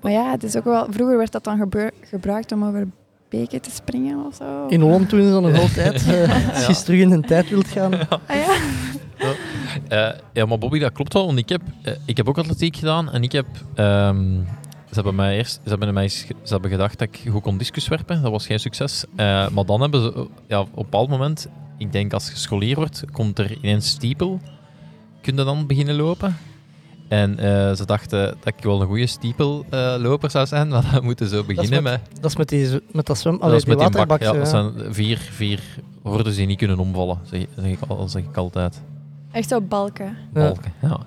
Maar 0.01 0.11
ja, 0.11 0.31
het 0.31 0.43
is 0.43 0.57
ook 0.57 0.63
wel, 0.63 0.85
vroeger 0.89 1.17
werd 1.17 1.31
dat 1.31 1.43
dan 1.43 1.91
gebruikt 2.01 2.51
om 2.51 2.65
over 2.65 2.87
beken 3.31 3.61
te 3.61 3.71
springen 3.71 4.25
of 4.25 4.35
zo. 4.35 4.67
In 4.67 4.81
Holland 4.81 5.09
doen 5.09 5.23
ze 5.23 5.31
dat 5.31 5.41
nog 5.41 5.57
altijd. 5.65 5.93
als 6.53 6.67
je 6.67 6.83
terug 6.83 6.99
in 6.99 7.09
de 7.09 7.19
tijd 7.19 7.49
wilt 7.49 7.67
gaan. 7.67 7.91
Ja. 7.91 8.07
Ah, 8.27 8.35
ja. 8.35 8.55
Uh, 9.91 10.19
ja, 10.33 10.45
maar 10.45 10.57
Bobby, 10.57 10.79
dat 10.79 10.91
klopt 10.91 11.13
wel. 11.13 11.25
Want 11.25 11.37
ik 11.37 11.49
heb, 11.49 11.61
uh, 11.85 11.93
ik 12.05 12.17
heb 12.17 12.29
ook 12.29 12.37
atletiek 12.37 12.75
gedaan 12.75 13.11
en 13.11 13.23
ik 13.23 13.31
heb... 13.31 13.45
Um, 13.75 14.47
ze 14.87 14.93
hebben 14.97 15.15
mij 15.15 15.37
eerst... 15.37 15.59
Ze 15.63 15.69
hebben, 15.69 15.93
mij, 15.93 16.07
ze 16.07 16.33
hebben 16.43 16.71
gedacht 16.71 16.99
dat 16.99 17.07
ik 17.07 17.31
goed 17.31 17.41
kon 17.41 17.57
discus 17.57 17.87
werpen. 17.87 18.21
Dat 18.21 18.31
was 18.31 18.45
geen 18.45 18.59
succes. 18.59 19.05
Uh, 19.11 19.17
maar 19.49 19.65
dan 19.65 19.81
hebben 19.81 20.01
ze... 20.01 20.27
Ja, 20.47 20.59
op 20.59 20.67
een 20.67 20.83
bepaald 20.83 21.09
moment... 21.09 21.47
Ik 21.77 21.91
denk 21.91 22.13
als 22.13 22.29
je 22.29 22.35
scholier 22.35 22.75
wordt, 22.75 23.03
komt 23.11 23.39
er 23.39 23.57
ineens 23.57 23.89
stiepel. 23.89 24.39
Kun 25.21 25.35
je 25.35 25.43
dan 25.43 25.67
beginnen 25.67 25.95
lopen? 25.95 26.37
En 27.11 27.35
ze 27.77 27.85
dachten 27.85 28.19
dat 28.19 28.53
ik 28.57 28.63
wel 28.63 28.81
een 28.81 28.87
goede 28.87 29.07
stiepelloper 29.07 30.31
zou 30.31 30.45
zijn, 30.45 30.67
maar 30.73 30.89
dan 30.91 31.03
moeten 31.03 31.27
ze 31.27 31.35
zo 31.35 31.43
beginnen 31.43 31.83
dat 31.83 31.83
met, 31.83 32.01
met... 32.09 32.21
Dat 32.21 32.31
is 32.31 32.37
met, 32.37 32.49
die, 32.49 32.79
met 32.91 33.05
dat 33.05 33.17
zwem... 33.17 33.39
Dat 33.39 33.53
is 33.53 33.65
met 33.65 33.79
die 33.79 33.89
bak, 33.89 34.07
waterbak. 34.07 34.21
ja, 34.21 34.31
ja. 34.31 34.37
dat 34.37 34.47
zijn 34.47 34.93
vier, 34.93 35.17
vier 35.17 35.59
hordes 36.01 36.35
die 36.35 36.45
niet 36.45 36.57
kunnen 36.57 36.79
omvallen, 36.79 37.19
zeg, 37.23 37.45
zeg, 37.55 37.65
ik, 37.71 37.79
al, 37.87 38.09
zeg 38.09 38.23
ik 38.23 38.37
altijd. 38.37 38.81
Echt 39.31 39.49
zo 39.49 39.61
balken. 39.61 40.17
Balken, 40.33 40.73
ja. 40.81 40.99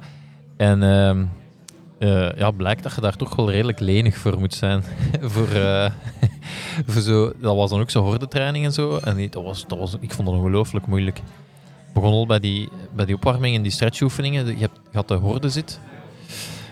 En 0.57 0.83
uh, 0.83 2.09
uh, 2.09 2.33
ja, 2.37 2.51
blijkt 2.51 2.83
dat 2.83 2.95
je 2.95 3.01
daar 3.01 3.17
toch 3.17 3.37
wel 3.37 3.51
redelijk 3.51 3.81
lenig 3.81 4.17
voor 4.17 4.39
moet 4.39 4.55
zijn. 4.55 4.85
voor, 5.33 5.49
uh, 5.49 5.91
voor 6.87 7.03
zo, 7.03 7.33
dat 7.41 7.57
was 7.57 7.71
dan 7.71 7.81
ook 7.81 7.91
zo 7.91 8.03
hordentraining 8.03 8.65
en 8.65 8.73
zo. 8.73 8.99
En 8.99 9.17
die, 9.17 9.29
dat 9.29 9.43
was, 9.43 9.65
dat 9.67 9.79
was, 9.79 9.97
ik 10.01 10.13
vond 10.13 10.29
dat 10.29 10.37
ongelooflijk 10.37 10.87
moeilijk. 10.87 11.19
Ik 11.19 11.95
begon 11.95 12.13
al 12.13 12.27
bij 12.27 12.41
die, 12.41 12.69
bij 12.95 13.05
die 13.05 13.15
opwarming 13.15 13.57
en 13.57 13.63
die 13.63 13.73
stretchoefeningen. 13.73 14.47
Je, 14.47 14.57
hebt, 14.59 14.81
je 14.91 14.97
had 14.97 15.09
de 15.09 15.15
horde 15.15 15.49
zit. 15.49 15.81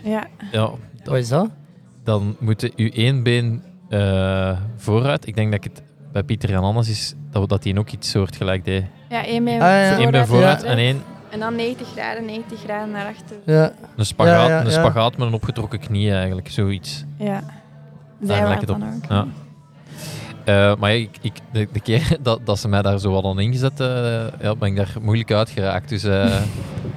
Ja. 0.02 0.26
ja 0.52 0.70
Wat 1.04 1.16
is 1.16 1.28
dat? 1.28 1.48
Dan 2.04 2.36
moet 2.38 2.72
je 2.76 2.90
één 2.92 3.22
been 3.22 3.62
uh, 3.90 4.58
vooruit. 4.76 5.26
Ik 5.26 5.34
denk 5.34 5.52
dat 5.52 5.64
ik 5.64 5.70
het 5.74 5.82
bij 6.12 6.22
Pieter 6.22 6.50
en 6.50 6.62
Anders 6.62 6.88
is 6.88 7.14
dat, 7.30 7.48
dat 7.48 7.62
die 7.62 7.78
ook 7.78 7.90
iets 7.90 8.10
soortgelijk 8.10 8.64
deed. 8.64 8.84
Ja, 9.08 9.24
één 9.24 9.44
been 9.44 9.54
Ah, 9.54 9.60
ja. 9.60 9.88
vooruit, 9.88 10.00
Eén 10.00 10.10
been 10.10 10.26
vooruit 10.26 10.62
ja. 10.62 10.66
en 10.68 10.78
één 10.78 11.02
En 11.30 11.40
dan 11.40 11.54
90 11.56 11.88
graden, 11.92 12.24
90 12.24 12.60
graden 12.60 12.90
naar 12.90 13.06
achter. 13.06 13.36
Ja. 13.44 13.72
een 13.96 14.06
spagaat, 14.06 14.48
Ja, 14.48 14.58
ja, 14.58 14.64
een 14.64 14.70
spagaat 14.70 15.16
met 15.16 15.26
een 15.26 15.34
opgetrokken 15.34 15.78
knie 15.78 16.12
eigenlijk, 16.12 16.50
zoiets. 16.50 17.04
Ja. 17.16 17.40
Daar 18.18 18.36
Zij 18.36 18.46
lijkt 18.46 18.60
het 18.60 18.70
op. 18.70 18.82
Ja. 19.08 19.26
Uh, 20.48 20.76
maar 20.76 20.94
ik, 20.94 21.16
ik, 21.20 21.32
de, 21.52 21.68
de, 21.72 21.80
keer 21.80 22.16
dat, 22.22 22.46
dat 22.46 22.58
ze 22.58 22.68
mij 22.68 22.82
daar 22.82 22.98
zo 22.98 23.12
hadden 23.12 23.38
ingezet, 23.38 23.80
uh, 23.80 23.88
ja, 24.40 24.56
ben 24.56 24.68
ik 24.68 24.76
daar 24.76 24.94
moeilijk 25.00 25.32
uitgeraakt. 25.32 25.88
Dus 25.88 26.04
uh, 26.04 26.40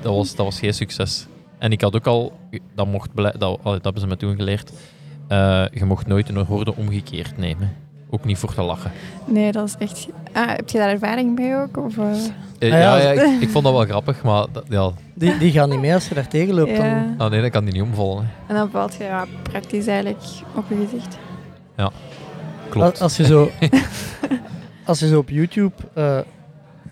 dat, 0.02 0.16
was, 0.16 0.36
dat 0.36 0.46
was 0.46 0.60
geen 0.60 0.74
succes. 0.74 1.28
En 1.58 1.72
ik 1.72 1.82
had 1.82 1.96
ook 1.96 2.08
al, 2.08 2.34
dat, 2.76 2.88
mocht 2.88 3.10
dat, 3.16 3.40
dat 3.40 3.60
hebben 3.64 4.00
ze 4.00 4.08
me 4.08 4.18
toen 4.18 4.36
geleerd, 4.36 4.72
uh, 5.30 5.66
je 5.72 5.86
mocht 5.86 6.08
nooit 6.08 6.30
een 6.30 6.46
horde 6.46 6.76
omgekeerd 6.76 7.38
nemen. 7.38 7.74
Ook 8.10 8.26
niet 8.26 8.38
voor 8.38 8.54
te 8.54 8.62
lachen. 8.62 8.92
Nee, 9.26 9.52
dat 9.52 9.68
is 9.68 9.76
echt... 9.78 10.08
Ah, 10.34 10.48
heb 10.48 10.70
je 10.70 10.78
daar 10.78 10.90
ervaring 10.90 11.36
mee 11.40 11.56
ook? 11.56 11.78
Of, 11.78 11.98
uh... 11.98 12.06
Uh, 12.60 12.74
Ah, 12.74 12.80
ja, 12.80 12.98
ja. 12.98 13.12
ja 13.12 13.22
ik, 13.24 13.42
ik, 13.42 13.50
vond 13.50 13.64
dat 13.64 13.74
wel 13.74 13.86
grappig, 13.86 14.24
maar 14.24 14.46
dat, 14.52 14.64
ja. 14.70 14.92
Die, 15.14 15.38
die 15.38 15.52
gaan 15.52 15.70
niet 15.70 15.80
mee 15.80 15.94
als 15.94 16.08
je 16.08 16.16
daar 16.16 16.28
tegen 16.28 16.54
loopt. 16.54 16.76
Dan... 16.78 16.86
Ja. 16.86 17.06
Oh 17.18 17.30
nee, 17.30 17.42
dan 17.42 17.50
kan 17.50 17.64
die 17.66 17.74
niet 17.74 17.82
omvallen. 17.82 18.24
Hè. 18.24 18.30
En 18.54 18.56
dan 18.56 18.70
valt 18.70 18.96
je 18.96 19.04
ja, 19.04 19.26
praktisch 19.42 19.88
eigenlijk 19.88 20.22
op 20.56 20.64
je 20.70 20.76
gezicht. 20.90 21.18
Ja, 21.78 21.92
klopt. 22.70 22.88
Als, 22.88 23.02
als, 23.02 23.18
je, 23.18 23.26
zo, 23.26 23.50
als 24.86 25.00
je 25.00 25.08
zo 25.08 25.18
op 25.18 25.30
YouTube... 25.30 25.74
Uh, 25.98 26.18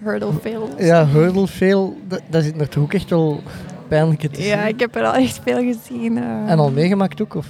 Hurdle 0.04 0.34
fail. 0.42 0.70
ja, 0.78 1.08
hurdle 1.08 1.48
fail, 1.48 1.98
da- 2.08 2.20
daar 2.30 2.42
zit 2.42 2.56
natuurlijk 2.56 2.84
ook 2.84 2.94
echt 2.94 3.10
wel 3.10 3.42
pijnlijke 3.94 4.30
te 4.30 4.42
zien. 4.42 4.50
Ja, 4.50 4.66
ik 4.66 4.80
heb 4.80 4.96
er 4.96 5.06
al 5.06 5.14
echt 5.14 5.40
veel 5.44 5.58
gezien. 5.58 6.18
uh. 6.18 6.52
En 6.52 6.60
al 6.60 6.72
meegemaakt 6.72 7.22
ook? 7.22 7.36
Of? 7.36 7.48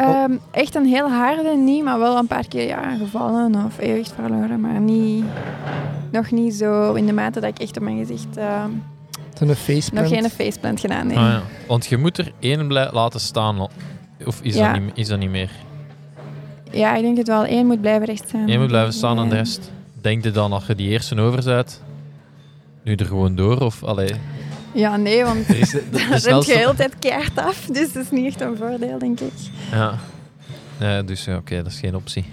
Um, 0.00 0.40
echt 0.50 0.74
een 0.74 0.84
heel 0.86 1.10
harde 1.10 1.56
niet, 1.56 1.84
maar 1.84 1.98
wel 1.98 2.16
een 2.18 2.26
paar 2.26 2.48
keer 2.48 2.66
ja, 2.66 2.96
gevallen 2.96 3.54
of 3.54 3.78
eeuwig 3.78 4.08
verloren. 4.14 4.60
Maar 4.60 4.80
niet, 4.80 5.24
nog 6.12 6.30
niet 6.30 6.54
zo 6.54 6.92
in 6.94 7.06
de 7.06 7.12
mate 7.12 7.40
dat 7.40 7.50
ik 7.50 7.58
echt 7.58 7.76
op 7.76 7.82
mijn 7.82 7.98
gezicht... 7.98 8.38
Uh, 8.38 8.64
Zo'n 9.38 9.48
faceplant. 9.54 10.10
nog 10.10 10.20
geen 10.20 10.30
faceplant 10.30 10.80
gedaan, 10.80 11.06
nee. 11.06 11.16
Ah, 11.16 11.22
ja. 11.22 11.42
Want 11.68 11.86
je 11.86 11.96
moet 11.96 12.18
er 12.18 12.32
één 12.38 12.66
blij 12.66 12.88
laten 12.92 13.20
staan. 13.20 13.68
Of 14.26 14.40
is, 14.42 14.54
Ja. 14.54 14.72
dat, 14.72 14.82
niet, 14.82 14.90
is 14.94 15.08
dat 15.08 15.18
niet 15.18 15.30
meer? 15.30 15.50
Ja, 16.70 16.94
ik 16.96 17.02
denk 17.02 17.16
het 17.16 17.26
wel. 17.28 17.46
Eén 17.46 17.66
moet 17.66 17.80
blijven 17.80 18.06
recht 18.06 18.28
staan. 18.28 18.48
Eén 18.48 18.58
moet 18.58 18.68
blijven 18.68 18.92
staan 18.92 19.18
en 19.18 19.28
de 19.28 19.34
Ja. 19.34 19.40
rest. 19.40 19.72
Denk 20.00 20.24
je 20.24 20.30
dan 20.30 20.52
als 20.52 20.66
je 20.66 20.74
die 20.74 20.88
eerste 20.88 21.20
over 21.20 21.44
bent, 21.44 21.82
nu 22.82 22.94
er 22.94 23.06
gewoon 23.06 23.34
door? 23.34 23.60
Of, 23.60 23.82
allee, 23.84 24.10
Ja, 24.74 24.96
nee, 24.96 25.24
want 25.24 25.48
er 25.48 25.58
is 25.58 25.70
de, 25.70 25.82
de, 25.90 25.96
de 25.98 26.08
dan 26.08 26.18
remt 26.20 26.46
je 26.46 26.52
de 26.52 26.58
hele 26.58 26.74
tijd 26.74 26.98
keihard 26.98 27.38
af. 27.38 27.66
Dus 27.72 27.92
dat 27.92 28.02
is 28.02 28.10
niet 28.10 28.26
echt 28.26 28.40
een 28.40 28.56
voordeel, 28.56 28.98
denk 28.98 29.20
ik. 29.20 29.32
Ja. 29.70 29.94
ja 30.78 31.02
dus 31.02 31.28
oké, 31.28 31.56
dat 31.56 31.72
is 31.72 31.78
geen 31.78 31.94
optie. 31.96 32.24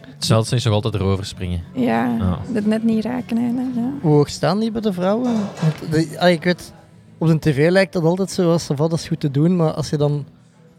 Het 0.00 0.24
snelste 0.24 0.54
is 0.56 0.64
nog 0.64 0.74
altijd 0.74 0.94
erover 0.94 1.26
springen. 1.26 1.62
Ja, 1.74 2.16
Ja. 2.18 2.38
dat 2.52 2.64
net 2.64 2.82
niet 2.84 3.04
raken 3.04 3.36
eigenlijk. 3.38 3.74
Ja. 3.74 3.90
Hoe 4.00 4.12
hoog 4.12 4.28
staan 4.28 4.58
die 4.58 4.70
bij 4.70 4.80
de 4.80 4.92
vrouwen? 4.92 5.32
Want 5.34 5.92
de, 5.92 6.16
ah, 6.18 6.30
ik 6.30 6.44
weet, 6.44 6.72
op 7.18 7.28
de 7.28 7.38
tv 7.38 7.70
lijkt 7.70 7.92
dat 7.92 8.02
altijd 8.02 8.30
zo 8.30 8.52
als 8.52 8.66
dat 8.66 8.92
is 8.92 9.08
goed 9.08 9.20
te 9.20 9.30
doen, 9.30 9.56
maar 9.56 9.72
als 9.72 9.90
je 9.90 9.96
dan 9.96 10.24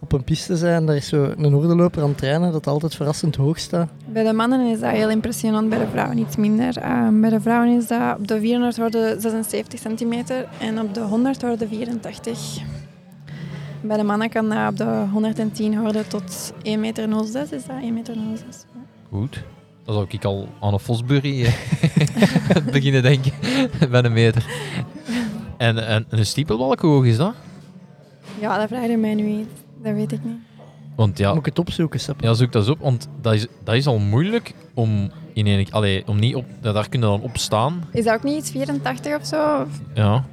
op 0.04 0.12
een 0.12 0.24
piste 0.24 0.58
zijn, 0.58 0.86
daar 0.86 0.96
is 0.96 1.08
zo 1.08 1.34
een 1.38 1.54
hoordeloper 1.54 2.02
aan 2.02 2.08
het 2.08 2.18
trainen 2.18 2.52
dat 2.52 2.68
altijd 2.68 2.96
verrassend 2.96 3.36
hoog 3.36 3.60
staat. 3.60 3.90
Bij 4.06 4.24
de 4.24 4.34
mannen 4.34 4.72
is 4.72 4.80
dat 4.80 4.92
heel 4.92 5.10
impressionant, 5.10 5.70
bij 5.70 5.80
de 5.80 5.88
vrouwen 5.92 6.18
iets 6.18 6.36
minder. 6.36 6.78
Ehm, 6.78 7.22
bij 7.22 7.30
de 7.30 7.42
vrouwen 7.42 7.78
is 7.78 7.88
dat 7.88 8.18
op 8.18 8.28
de 8.28 8.40
400 8.40 8.78
hoorde 8.78 9.16
76 9.20 9.80
centimeter 9.80 10.48
en 10.60 10.80
op 10.80 10.94
de 10.94 11.00
100 11.00 11.42
hoorde 11.42 11.68
84. 11.68 12.58
Bij 13.82 13.98
de 13.98 14.04
mannen 14.04 14.30
kan 14.30 14.50
dat 14.50 14.70
op 14.70 14.78
de 14.78 15.06
110 15.12 15.78
hoorde 15.78 16.08
tot 16.08 16.54
1,06 16.64 16.80
meter. 16.80 17.24
Is 17.24 17.32
dat 17.32 17.82
1,06 17.82 17.94
meter? 17.94 18.16
Goed. 19.10 19.44
Dan 19.86 19.94
zou 19.94 20.06
ik 20.10 20.26
al 20.26 20.48
aan 20.60 20.74
een 20.74 20.80
Fosbury 20.80 21.44
eh, 21.44 21.54
beginnen 22.74 23.02
denken. 23.02 23.32
Bij 23.92 24.04
een 24.04 24.14
meter. 24.14 24.46
En, 25.58 25.88
en 25.88 26.06
een 26.10 26.26
stiepelbalk, 26.26 26.80
hoe 26.80 26.92
hoog 26.92 27.06
is 27.06 27.18
dat? 27.18 27.34
Ja, 28.40 28.58
dat 28.58 28.68
vraag 28.68 28.88
je 28.88 28.98
mij 28.98 29.14
nu 29.14 29.28
iets. 29.28 29.63
Dat 29.84 29.94
weet 29.94 30.12
ik 30.12 30.24
niet. 30.24 30.38
Want 30.96 31.18
ja, 31.18 31.30
Moet 31.30 31.40
ik 31.40 31.46
het 31.46 31.60
opzoeken, 31.60 32.00
Sepp? 32.00 32.22
ja 32.22 32.34
zoek 32.34 32.52
dat 32.52 32.62
eens 32.62 32.72
op. 32.72 32.80
Want 32.80 33.10
dat 33.22 33.34
is, 33.34 33.48
dat 33.64 33.76
is 33.76 33.88
al 33.88 34.00
moeilijk 34.00 34.54
om 34.74 35.12
in 35.34 35.48
een... 35.48 35.68
Allee, 35.72 36.08
om 36.08 36.20
niet 36.20 36.36
op... 36.36 36.46
ja, 36.62 36.72
Daar 36.72 36.90
kun 36.90 37.00
je 37.00 37.06
dan 37.06 37.22
op 37.22 37.38
staan. 37.38 37.84
Is 37.92 38.04
dat 38.04 38.14
ook 38.14 38.24
niet 38.24 38.38
iets 38.38 38.52
84 38.52 39.16
of 39.20 39.26
zo? 39.26 39.62
Of- 39.62 39.80
Ja. 39.94 40.24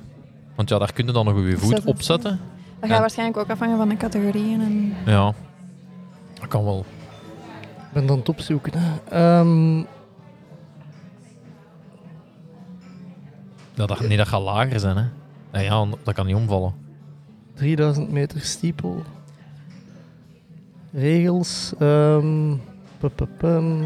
Want 0.55 0.69
ja, 0.69 0.79
daar 0.79 0.93
kun 0.93 1.07
je 1.07 1.13
dan 1.13 1.25
nog 1.25 1.35
je 1.37 1.41
voet 1.43 1.69
76. 1.69 1.95
opzetten. 1.95 2.31
Dat 2.31 2.89
gaat 2.89 2.91
En- 2.91 3.01
waarschijnlijk 3.01 3.39
ook 3.39 3.51
afhangen 3.51 3.77
van 3.77 3.89
de 3.89 3.97
categorieën. 3.97 4.61
En... 4.61 4.95
Ja. 5.13 5.35
Dat 6.35 6.49
kan 6.49 6.65
wel. 6.65 6.85
Ik 7.79 7.93
ben 7.93 8.07
dan 8.07 8.19
het 8.19 8.29
opzoeken. 8.29 8.73
Hè. 8.77 8.99
Ehm, 9.11 9.79
Ja, 13.75 13.87
dat, 13.87 14.01
nee, 14.01 14.17
dat 14.17 14.29
gaat 14.29 14.43
lager 14.43 14.81
zijn, 14.81 14.97
hè. 14.97 15.05
Nee, 15.53 15.65
ja, 15.65 15.87
dat 16.03 16.15
kan 16.15 16.27
niet 16.27 16.35
omvallen. 16.37 16.73
3000 17.55 18.11
meter 18.11 18.41
stiepel. 18.41 19.03
Regels. 20.93 21.73
ehm, 21.79 22.55
pum. 23.39 23.83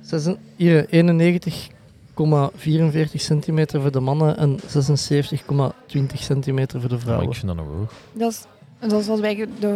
Zesen- 0.00 0.38
hier, 0.56 0.86
91,44 0.88 3.20
centimeter 3.20 3.80
voor 3.80 3.92
de 3.92 4.00
mannen 4.00 4.36
en 4.36 4.58
76,20 4.66 6.22
centimeter 6.22 6.80
voor 6.80 6.88
de 6.88 6.98
vrouwen. 6.98 7.28
ik 7.28 7.34
vind 7.34 7.46
dat 7.46 7.56
nog 7.56 7.66
hoog. 7.66 7.92
Dat 8.12 8.30
is, 8.32 8.44
dat 8.88 8.98
is 9.00 9.04
zoals 9.04 9.20
bij 9.20 9.34
de... 9.60 9.66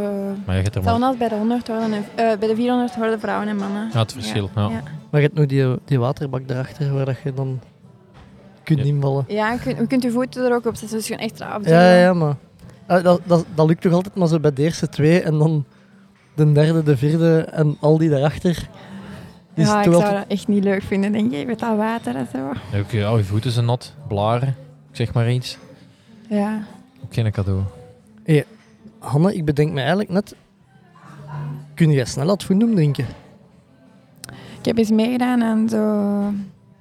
Maar 0.47 0.57
je 0.57 0.62
hebt 0.62 0.75
er 0.75 0.83
maar... 0.83 0.93
Hetzelfde 0.93 1.07
als 1.07 1.16
bij 1.16 1.29
de 1.29 1.35
100 1.35 1.69
hoorden 1.69 1.93
en, 1.93 2.05
eh, 2.14 2.38
bij 2.38 2.49
de 2.49 2.55
400 2.55 2.95
hoorden 2.95 3.21
vrouwen 3.21 3.49
en 3.49 3.57
mannen. 3.57 3.90
Ja, 3.93 3.99
het 3.99 4.12
verschil. 4.12 4.51
Ja. 4.55 4.62
Ja, 4.62 4.69
Maar 5.11 5.21
je 5.21 5.27
hebt 5.27 5.38
nu 5.38 5.47
die, 5.47 5.77
die 5.85 5.99
waterbak 5.99 6.49
daarachter 6.49 6.95
waar 6.95 7.05
dat 7.05 7.16
je 7.25 7.35
dan 7.35 7.61
kunt 8.64 8.79
Ja. 8.79 8.85
invallen. 8.85 9.25
ja 9.29 9.53
je, 9.53 9.59
kunt, 9.59 9.79
je 9.79 9.87
kunt 9.87 10.03
je 10.03 10.11
voeten 10.11 10.45
er 10.45 10.55
ook 10.55 10.66
op 10.66 10.77
zetten, 10.77 10.97
dus 10.99 11.07
gewoon 11.07 11.23
extra 11.23 11.47
Ja, 11.47 11.53
afduwen. 11.55 11.81
ja, 11.81 11.95
ja, 12.01 12.12
maar 12.14 12.37
ah, 12.90 13.05
dat, 13.05 13.20
dat, 13.26 13.44
dat 13.55 13.66
lukt 13.66 13.81
toch 13.83 13.92
altijd 13.92 14.14
maar 14.14 14.29
zo 14.29 14.40
bij 14.40 14.53
de 14.53 14.62
eerste 14.62 14.88
twee 14.88 15.22
en 15.22 15.38
dan 15.38 15.64
de 16.35 16.53
derde, 16.53 16.83
de 16.83 16.96
vierde 16.96 17.40
en 17.40 17.76
al 17.81 17.98
die 17.98 18.11
daarachter. 18.11 18.68
Is 19.55 19.66
Ja, 19.66 19.79
ik 19.79 19.85
zou 19.85 19.94
altijd- 19.94 20.14
dat 20.14 20.24
echt 20.29 20.48
niet 20.48 20.64
leuk 20.64 20.83
vinden, 20.83 21.12
denk 21.12 21.33
ik, 21.33 21.46
met 21.46 21.59
dat 21.59 21.76
water 21.76 22.16
en 22.16 22.26
zo. 22.33 22.38
Ja, 22.72 22.79
ook, 22.79 22.90
ja, 22.90 23.16
je 23.16 23.24
voeten 23.24 23.50
zijn 23.50 23.64
nat, 23.64 23.94
blaren, 24.09 24.48
ik 24.90 24.96
zeg 24.96 25.12
maar 25.12 25.33
iets. 25.33 25.59
Ja. 26.29 26.62
Ook 27.05 27.14
geen 27.14 27.31
cadeau. 27.31 27.62
Hanne, 28.98 29.35
ik 29.35 29.44
bedenk 29.44 29.72
me 29.72 29.79
eigenlijk 29.81 30.11
net. 30.11 30.35
Kun 31.74 31.90
jij 31.90 32.05
snel 32.05 32.29
het 32.29 32.46
doen 32.48 32.74
drinken? 32.74 33.07
Ik 34.59 34.64
heb 34.66 34.79
eens 34.79 34.90
meegedaan 34.90 35.42
aan 35.42 35.68
zo... 35.68 36.22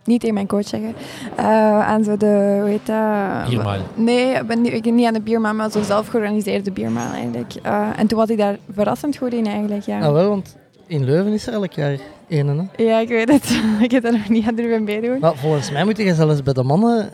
Niet 0.10 0.20
tegen 0.20 0.34
mijn 0.36 0.48
coach 0.48 0.68
zeggen. 0.68 0.94
eh, 1.36 1.46
aan 1.88 2.04
zo 2.04 2.18
de... 2.18 2.58
Hoe 2.62 2.70
heet 2.70 2.86
dat? 2.86 3.50
Biermaal. 3.50 3.78
Nee, 3.96 4.34
ik 4.34 4.48
ben 4.48 4.62
niet, 4.62 4.74
ik 4.74 4.82
ben 4.84 4.96
niet 4.96 5.08
aan 5.08 5.14
de 5.14 5.22
biermaal, 5.22 5.54
maar 5.54 5.72
zo 5.72 5.82
zelf 5.82 6.08
georganiseerde 6.08 6.72
biermaal 6.72 7.14
eigenlijk. 7.14 7.54
Eh, 7.64 7.88
en 7.98 8.08
toen 8.08 8.18
was 8.18 8.30
ik 8.30 8.38
daar 8.38 8.58
verrassend 8.74 9.18
goed 9.18 9.34
in 9.34 9.46
eigenlijk, 9.46 9.82
ja. 9.86 10.00
Ah, 10.00 10.12
wel, 10.12 10.30
want 10.30 10.56
in 10.88 11.04
Leuven 11.04 11.34
is 11.34 11.48
er 11.48 11.54
elk 11.54 11.72
jaar 11.74 11.98
één. 12.28 12.48
Hè? 12.48 12.84
Ja, 12.84 13.00
ik 13.00 13.08
weet 13.08 13.30
het. 13.32 13.62
ik 13.86 13.92
heb 13.92 14.04
daar 14.04 14.12
nog 14.12 14.30
niet 14.30 14.48
aan 14.48 14.56
durven 14.56 14.84
meedoen. 14.84 15.20
Maar 15.20 15.36
volgens 15.36 15.72
mij 15.72 15.84
moet 15.86 15.98
je 15.98 16.16
zelfs 16.16 16.44
bij 16.44 16.54
de 16.54 16.64
mannen 16.64 17.10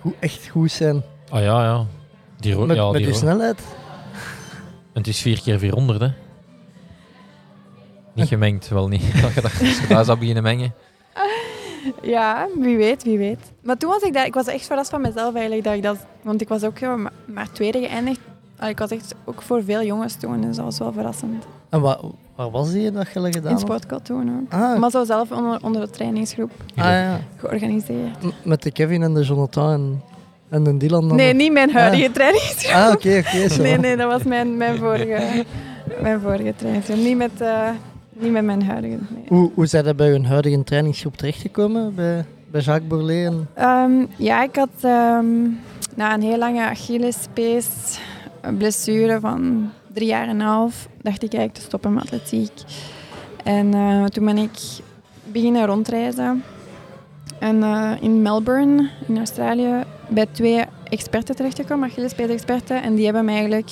goed, 0.00 0.14
echt 0.18 0.48
goed 0.48 0.70
zijn. 0.70 1.02
Ah 1.30 1.40
ja, 1.42 1.62
ja. 1.64 1.84
Die 2.38 2.52
ro- 2.54 2.66
Met, 2.66 2.76
ja, 2.76 2.90
met 2.90 3.04
die 3.04 3.14
snelheid. 3.14 3.58
En 4.92 5.02
het 5.02 5.06
is 5.06 5.20
4 5.20 5.40
keer 5.42 5.58
400, 5.58 6.00
hè. 6.00 6.08
Niet 8.14 8.28
gemengd, 8.28 8.68
wel 8.68 8.88
niet. 8.88 9.02
Je, 9.34 9.40
dat, 9.40 9.44
als 9.44 9.80
je 9.80 9.86
daar 9.88 10.04
zou 10.04 10.18
beginnen 10.18 10.42
mengen. 10.42 10.74
Ja, 12.02 12.46
wie 12.58 12.76
weet, 12.76 13.02
wie 13.02 13.18
weet. 13.18 13.38
Maar 13.62 13.76
toen 13.76 13.90
was 13.90 14.02
ik 14.02 14.12
daar, 14.12 14.26
ik 14.26 14.34
was 14.34 14.46
echt 14.46 14.66
verrast 14.66 14.90
van 14.90 15.00
mezelf 15.00 15.34
eigenlijk. 15.34 15.64
Dat 15.64 15.74
ik 15.74 15.82
dat, 15.82 15.96
want 16.22 16.40
ik 16.40 16.48
was 16.48 16.62
ook 16.64 16.80
maar, 16.80 17.12
maar 17.24 17.52
tweede 17.52 17.78
geëindigd. 17.78 18.20
Ah, 18.58 18.68
Ik 18.68 18.78
was 18.78 18.90
echt 18.90 19.14
ook 19.24 19.42
voor 19.42 19.64
veel 19.64 19.82
jongens 19.82 20.14
toen, 20.14 20.40
dus 20.40 20.56
dat 20.56 20.64
was 20.64 20.78
wel 20.78 20.92
verrassend. 20.92 21.44
En 21.68 21.80
waar, 21.80 21.98
waar 22.36 22.50
was 22.50 22.72
die 22.72 22.90
dat 22.90 23.06
je 23.12 23.20
gedaan 23.20 23.42
In 23.42 23.48
had? 23.50 23.60
Sportcode 23.60 24.02
toen 24.02 24.40
ook. 24.40 24.52
Ah, 24.60 24.78
Maar 24.78 24.90
zo 24.90 25.04
zelf 25.04 25.30
onder, 25.32 25.58
onder 25.62 25.80
de 25.80 25.90
trainingsgroep 25.90 26.50
ah, 26.76 26.84
ja. 26.84 27.20
georganiseerd. 27.36 28.22
M- 28.22 28.28
Met 28.48 28.62
de 28.62 28.70
Kevin 28.70 29.02
en 29.02 29.14
de 29.14 29.22
Jonathan 29.22 29.72
en, 29.72 30.02
en 30.48 30.64
de 30.64 30.76
Dylan 30.76 31.08
dan? 31.08 31.16
Nee, 31.16 31.34
niet 31.34 31.52
mijn 31.52 31.70
huidige 31.70 32.10
trainingsgroep. 32.10 32.74
Ah, 32.74 32.92
oké, 32.92 33.22
oké. 33.26 33.62
Nee, 33.62 33.78
nee, 33.78 33.96
dat 33.96 34.10
was 34.10 34.22
mijn, 34.22 34.56
mijn, 34.56 34.76
vorige, 34.78 35.44
mijn 36.00 36.20
vorige 36.20 36.54
trainingsgroep. 36.56 36.96
Niet 36.98 37.16
met, 37.16 37.40
eh, 37.40 37.68
niet 38.18 38.32
met 38.32 38.44
mijn 38.44 38.62
huidige. 38.62 38.98
nee. 39.08 39.24
Hoe, 39.28 39.50
hoe 39.54 39.66
zijn 39.66 39.84
dat 39.84 39.96
bij 39.96 40.08
hun 40.10 40.26
huidige 40.26 40.64
trainingsgroep 40.64 41.16
terechtgekomen? 41.16 41.94
Bij, 41.94 42.24
bij 42.50 42.60
Jacques 42.60 42.88
Bourlet? 42.88 43.32
Ehm, 43.54 44.06
ja, 44.16 44.42
ik 44.42 44.56
had 44.56 44.68
ehm, 44.80 45.26
na 45.94 46.14
een 46.14 46.22
heel 46.22 46.38
lange 46.38 46.62
Achillespees 46.62 47.98
een 48.40 48.56
blessure 48.56 49.20
van 49.20 49.70
drie 49.92 50.08
jaar 50.08 50.28
en 50.28 50.40
een 50.40 50.46
half, 50.46 50.88
dacht 51.02 51.22
ik 51.22 51.34
eigenlijk 51.34 51.54
te 51.54 51.60
stoppen 51.60 51.94
met 51.94 52.02
atletiek. 52.02 52.52
En 53.44 53.74
eh, 53.74 54.04
toen 54.04 54.24
ben 54.24 54.38
ik 54.38 54.58
beginnen 55.24 55.66
rondreizen. 55.66 56.42
En 57.38 57.62
eh, 57.62 57.92
in 58.00 58.22
Melbourne, 58.22 58.88
in 59.06 59.16
Australië, 59.16 59.84
bij 60.08 60.26
twee 60.30 60.64
experten 60.84 61.36
terechtgekomen, 61.36 61.88
Achillespees-experten. 61.88 62.82
En 62.82 62.94
die 62.94 63.04
hebben 63.04 63.24
mij 63.24 63.34
eigenlijk 63.34 63.70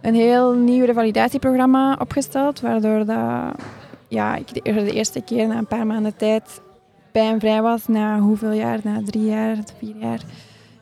een 0.00 0.14
heel 0.14 0.52
nieuw 0.52 0.84
revalidatieprogramma 0.84 1.96
opgesteld, 2.00 2.60
waardoor 2.60 3.04
dat, 3.04 3.54
ja, 4.08 4.36
ik 4.36 4.54
de, 4.54 4.92
eerste 4.92 5.20
keer 5.20 5.46
na 5.46 5.56
een 5.56 5.66
paar 5.66 5.86
maanden 5.86 6.16
tijd 6.16 6.60
pijnvrij 7.12 7.62
was 7.62 7.86
na 7.86 8.18
hoeveel 8.18 8.52
jaar? 8.52 8.78
Na 8.82 9.00
drie 9.04 9.24
jaar, 9.24 9.56
vier 9.78 9.96
jaar. 9.96 10.20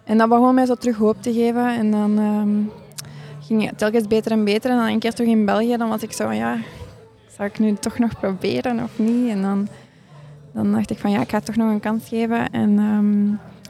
En 0.05 0.19
dat 0.19 0.29
begon 0.29 0.55
mij 0.55 0.67
zo 0.67 0.75
terug 0.75 0.97
hoop 0.97 1.23
te 1.23 1.33
geven. 1.33 1.75
En 1.75 1.91
dan 1.91 2.19
ehm, 2.19 2.85
ging 3.47 3.67
het 3.67 3.79
telkens 3.79 4.07
beter 4.07 4.33
en 4.33 4.45
beter. 4.45 4.71
En 4.71 4.77
dan 4.77 4.87
een 4.87 4.99
keer 4.99 5.15
terug 5.15 5.31
in 5.31 5.45
België, 5.45 5.77
dan 5.77 5.89
was 5.89 6.03
ik 6.03 6.13
zo 6.13 6.31
ja, 6.33 6.57
zou 7.37 7.49
ik 7.49 7.59
nu 7.59 7.75
toch 7.75 7.99
nog 7.99 8.21
proberen 8.21 8.83
of 8.83 8.99
niet? 8.99 9.29
En 9.29 9.43
dan, 9.43 9.69
dan 10.53 10.73
dacht 10.73 10.91
ik 10.91 10.99
van 10.99 11.11
ja, 11.11 11.21
ik 11.21 11.31
ga 11.31 11.37
het 11.37 11.47
toch 11.47 11.57
nog 11.57 11.71
een 11.71 11.81
kans 11.81 12.09
geven. 12.09 12.51
En 12.51 12.79
ehm, 12.79 13.27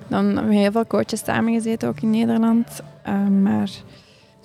dan 0.09 0.25
hebben 0.25 0.49
we 0.49 0.55
heel 0.55 0.73
veel 0.73 0.87
coaches 0.87 1.25
samengezeten, 1.25 1.89
ook 1.89 2.01
in 2.01 2.11
Nederland. 2.11 2.81
Ehm, 3.03 3.43
maar 3.43 3.71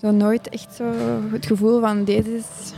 zo 0.03 0.11
nooit 0.11 0.49
echt 0.49 0.75
zo 0.75 0.83
het 1.31 1.45
gevoel 1.45 1.79
van 1.79 2.03
deze 2.03 2.35
is, 2.35 2.73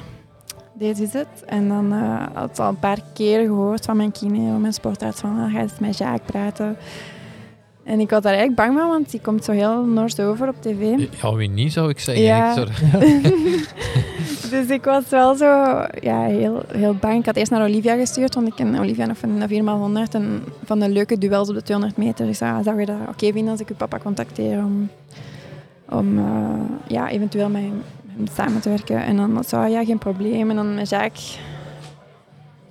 deze 0.74 1.04
is 1.04 1.14
het. 1.14 1.44
En 1.46 1.68
dan 1.68 1.94
eh, 1.94 2.28
had 2.34 2.50
ik 2.50 2.58
al 2.58 2.70
een 2.70 2.80
paar 2.80 3.00
keer 3.14 3.46
gehoord 3.46 3.86
van 3.86 3.98
mijn 3.98 4.12
kine, 4.12 4.58
mijn 4.58 4.74
sportarts, 4.74 5.20
van 5.20 5.40
ah, 5.40 5.54
ga 5.54 5.60
eens 5.60 5.80
met 5.80 5.98
Jacques 5.98 6.26
praten. 6.26 6.78
En 7.84 8.00
ik 8.00 8.10
was 8.10 8.22
daar 8.22 8.34
eigenlijk 8.34 8.62
bang 8.62 8.80
van, 8.80 8.90
want 8.90 9.12
die 9.12 9.20
komt 9.22 9.44
zo 9.44 9.52
heel 9.52 9.84
Noors 9.84 10.20
over 10.20 10.48
op 10.48 10.56
tv. 10.62 11.10
Ja, 11.22 11.34
wie 11.34 11.50
niet, 11.50 11.74
zou 11.74 11.90
ik 11.90 12.00
zeggen. 12.00 12.24
Ja. 12.24 12.56
Ik 12.56 12.70
dus 14.50 14.68
ik 14.70 14.84
was 14.84 15.10
wel 15.10 15.36
zo 15.36 15.46
ja, 16.00 16.22
heel, 16.22 16.64
heel 16.72 16.96
bang. 16.96 17.20
Ik 17.20 17.26
had 17.26 17.36
eerst 17.36 17.52
naar 17.52 17.68
Olivia 17.68 17.96
gestuurd, 17.96 18.36
want 18.36 18.48
ik 18.48 18.56
ken 18.56 18.80
Olivia 18.80 19.06
nog 19.06 19.18
van 19.18 19.40
de 19.40 20.08
4x100 20.08 20.12
en 20.12 20.44
van 20.64 20.80
de 20.80 20.90
leuke 20.90 21.18
duels 21.18 21.50
op 21.50 21.56
de 21.56 21.62
200 21.62 21.98
meter. 21.98 22.26
Dus 22.26 22.40
ja, 22.40 22.64
zou 22.64 22.80
je 22.80 22.86
dat 22.86 22.96
oké 23.10 23.32
vinden 23.32 23.52
als 23.52 23.60
ik 23.60 23.70
uw 23.70 23.76
papa 23.76 24.00
contacteer 24.00 24.58
om, 24.58 24.90
om 25.90 26.18
eh, 26.18 26.26
ja, 26.88 27.10
eventueel 27.10 27.50
met 27.50 27.62
hem 27.62 28.28
samen 28.34 28.62
te 28.62 28.70
werken? 28.70 29.04
En 29.04 29.16
dan 29.16 29.34
was 29.34 29.50
zo, 29.50 29.64
ja, 29.64 29.86
geen 29.86 29.98
probleem. 29.98 30.50
En 30.50 30.56
dan 30.56 30.76
met 30.76 30.90
Jacques 30.90 31.40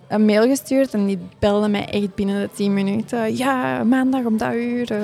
een 0.09 0.25
mail 0.25 0.47
gestuurd 0.49 0.95
en 0.95 1.07
die 1.07 1.19
belde 1.39 1.69
mij 1.69 1.87
echt 1.89 2.15
binnen 2.15 2.41
de 2.41 2.49
10 2.53 2.75
minuten. 2.75 3.37
Ja, 3.37 3.85
maandag 3.85 4.25
om 4.25 4.37
dat 4.37 4.55
uur. 4.55 4.91
eh. 4.91 4.99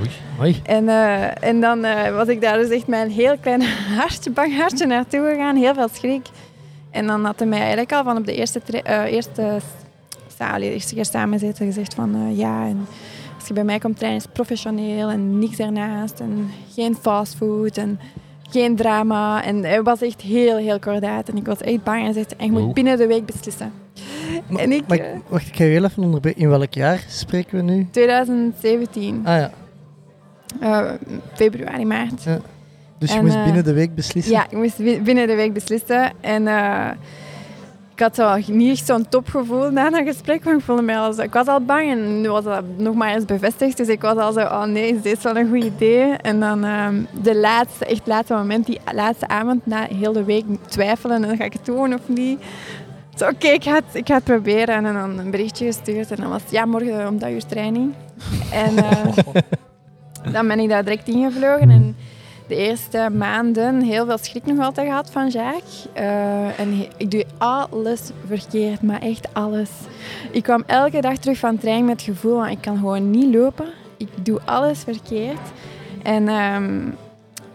Oei. 0.00 0.10
Hoi. 0.36 0.60
En, 0.64 0.88
eh, 0.88 1.44
en 1.44 1.60
dan 1.60 1.84
eh, 1.84 2.14
was 2.14 2.28
ik 2.28 2.40
daar 2.40 2.58
dus 2.58 2.68
echt 2.68 2.84
een 2.88 3.10
heel 3.10 3.36
klein 3.40 3.62
hartje, 3.98 4.30
bang 4.30 4.56
hartje 4.56 4.86
naartoe 4.86 5.28
gegaan. 5.30 5.56
Heel 5.56 5.74
veel 5.74 5.88
schrik. 5.92 6.26
En 6.90 7.06
dan 7.06 7.24
had 7.24 7.38
hij 7.38 7.48
mij 7.48 7.58
eigenlijk 7.58 7.92
al 7.92 8.04
van 8.04 8.16
op 8.16 8.26
de 8.26 8.34
eerste, 8.34 8.60
eh, 8.82 9.12
eerste, 9.12 9.58
eerste 10.60 10.94
keer 10.94 11.04
samen 11.04 11.38
zitten 11.38 11.66
gezegd 11.66 11.94
van 11.94 12.36
ja, 12.36 12.66
en 12.66 12.86
als 13.42 13.50
je 13.50 13.54
bij 13.56 13.64
mij 13.64 13.78
komt 13.78 13.96
trainen 13.96 14.18
is 14.20 14.24
het 14.24 14.32
professioneel 14.32 15.10
en 15.10 15.38
niks 15.38 15.58
ernaast. 15.58 16.20
En 16.20 16.50
geen 16.74 16.94
fastfood 16.94 17.76
en 17.76 18.00
geen 18.50 18.76
drama. 18.76 19.44
En 19.44 19.64
hij 19.64 19.82
was 19.82 20.02
echt 20.02 20.20
heel, 20.20 20.56
heel 20.56 20.78
kordaat. 20.78 21.28
En 21.28 21.36
ik 21.36 21.46
was 21.46 21.60
echt 21.60 21.82
bang 21.84 22.06
en 22.06 22.14
zegt, 22.14 22.36
en 22.36 22.44
je 22.46 22.52
moet 22.52 22.74
binnen 22.74 22.96
de 22.96 23.06
week 23.06 23.26
beslissen. 23.26 23.72
Ma- 24.48 24.58
En 24.58 24.72
ik, 24.72 24.86
maar 24.86 24.98
eh, 24.98 25.16
wacht, 25.28 25.46
ik 25.46 25.56
ga 25.56 25.64
je 25.64 25.70
heel 25.70 25.84
even 25.84 26.02
onderbreken. 26.02 26.40
In 26.40 26.48
welk 26.48 26.74
jaar 26.74 27.04
spreken 27.08 27.56
we 27.56 27.62
nu? 27.72 27.86
2017, 27.90 29.20
Ah 29.24 29.36
ja. 29.38 29.50
eh, 30.60 30.90
februari, 31.34 31.84
maart. 31.84 32.22
Ja. 32.22 32.38
Dus 32.98 33.10
je 33.12 33.16
En, 33.18 33.24
moest 33.24 33.36
eh, 33.36 33.44
binnen 33.44 33.64
de 33.64 33.72
week 33.72 33.94
beslissen? 33.94 34.32
Ja, 34.32 34.44
ik 34.50 34.56
moest 34.56 34.76
bi- 34.78 35.00
binnen 35.02 35.26
de 35.26 35.34
week 35.34 35.52
beslissen. 35.52 36.12
En 36.20 36.46
ik 37.94 38.00
had 38.00 38.46
niet 38.46 38.70
echt 38.70 38.86
zo'n 38.86 39.08
topgevoel 39.08 39.70
na 39.70 39.90
dat 39.90 40.06
gesprek. 40.06 40.44
Want 40.44 40.58
ik, 40.58 40.64
voelde 40.64 40.82
mij 40.82 40.98
al 40.98 41.12
zo, 41.12 41.22
ik 41.22 41.32
was 41.32 41.46
al 41.46 41.60
bang 41.60 41.90
en 41.90 42.20
nu 42.20 42.30
was 42.30 42.44
dat 42.44 42.64
nog 42.76 42.94
maar 42.94 43.14
eens 43.14 43.24
bevestigd. 43.24 43.76
Dus 43.76 43.88
ik 43.88 44.00
was 44.00 44.16
al 44.16 44.32
zo, 44.32 44.40
oh 44.40 44.64
nee, 44.64 44.94
is 44.94 45.02
dit 45.02 45.22
wel 45.22 45.36
een 45.36 45.48
goed 45.48 45.64
idee? 45.64 46.02
En 46.02 46.40
dan 46.40 46.64
ehm, 46.64 47.02
de 47.22 47.36
laatste, 47.36 47.84
echt 47.84 48.06
laatste 48.06 48.34
moment, 48.34 48.66
die 48.66 48.80
laatste 48.92 49.28
avond, 49.28 49.66
na 49.66 49.86
heel 49.86 50.12
de 50.12 50.24
week 50.24 50.44
twijfelen. 50.68 51.24
En 51.24 51.36
ga 51.36 51.44
ik 51.44 51.52
het 51.52 51.64
doen 51.64 51.94
of 51.94 52.00
niet? 52.06 52.40
Zo, 53.14 53.28
oké, 53.28 53.48
ik, 53.48 53.62
ga 53.62 53.74
het, 53.74 53.84
ik 53.92 54.06
ga 54.06 54.14
het 54.14 54.24
proberen. 54.24 54.74
En 54.74 54.94
dan 54.94 55.18
een 55.18 55.30
berichtje 55.30 55.64
gestuurd. 55.64 56.10
En 56.10 56.16
dan 56.20 56.30
was 56.30 56.42
het, 56.42 56.50
ja, 56.50 56.64
morgen 56.64 57.08
om 57.08 57.18
dat 57.18 57.30
uur 57.30 57.46
training. 57.46 57.94
En 58.52 58.76
eh, 58.76 59.06
dan 60.32 60.48
ben 60.48 60.58
ik 60.58 60.68
daar 60.68 60.84
direct 60.84 61.08
ingevlogen. 61.08 61.70
En 61.70 61.96
de 62.52 62.58
eerste 62.58 63.10
maanden 63.16 63.82
heel 63.82 64.06
veel 64.06 64.18
schrik 64.18 64.44
nog 64.44 64.64
altijd 64.64 64.86
gehad 64.86 65.10
van 65.10 65.28
Jacques. 65.28 65.86
Eh, 65.92 66.60
en 66.60 66.86
ik 66.96 67.10
doe 67.10 67.24
alles 67.38 68.10
verkeerd, 68.26 68.82
maar 68.82 69.00
echt 69.00 69.34
alles. 69.34 69.70
Ik 70.30 70.42
kwam 70.42 70.62
elke 70.66 71.00
dag 71.00 71.16
terug 71.16 71.38
van 71.38 71.58
training 71.58 71.86
met 71.86 72.06
het 72.06 72.14
gevoel 72.14 72.38
van 72.38 72.48
ik 72.48 72.60
kan 72.60 72.76
gewoon 72.76 73.10
niet 73.10 73.34
lopen. 73.34 73.66
Ik 73.96 74.08
doe 74.24 74.40
alles 74.44 74.82
verkeerd. 74.82 75.40
En, 76.02 76.28
ehm, 76.28 76.80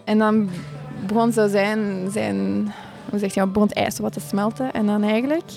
en 0.04 0.18
dan 0.18 0.50
begon 1.08 1.32
zo 1.32 1.48
zijn, 1.48 2.10
zijn 2.12 2.72
hoe 3.10 3.20
zeg 3.20 3.34
je, 3.34 3.48
begon 3.48 3.68
het 3.68 3.78
ijs 3.78 4.00
wat 4.00 4.14
te 4.14 4.20
smelten. 4.20 4.74
En 4.74 4.86
dan 4.86 5.04
eigenlijk, 5.04 5.52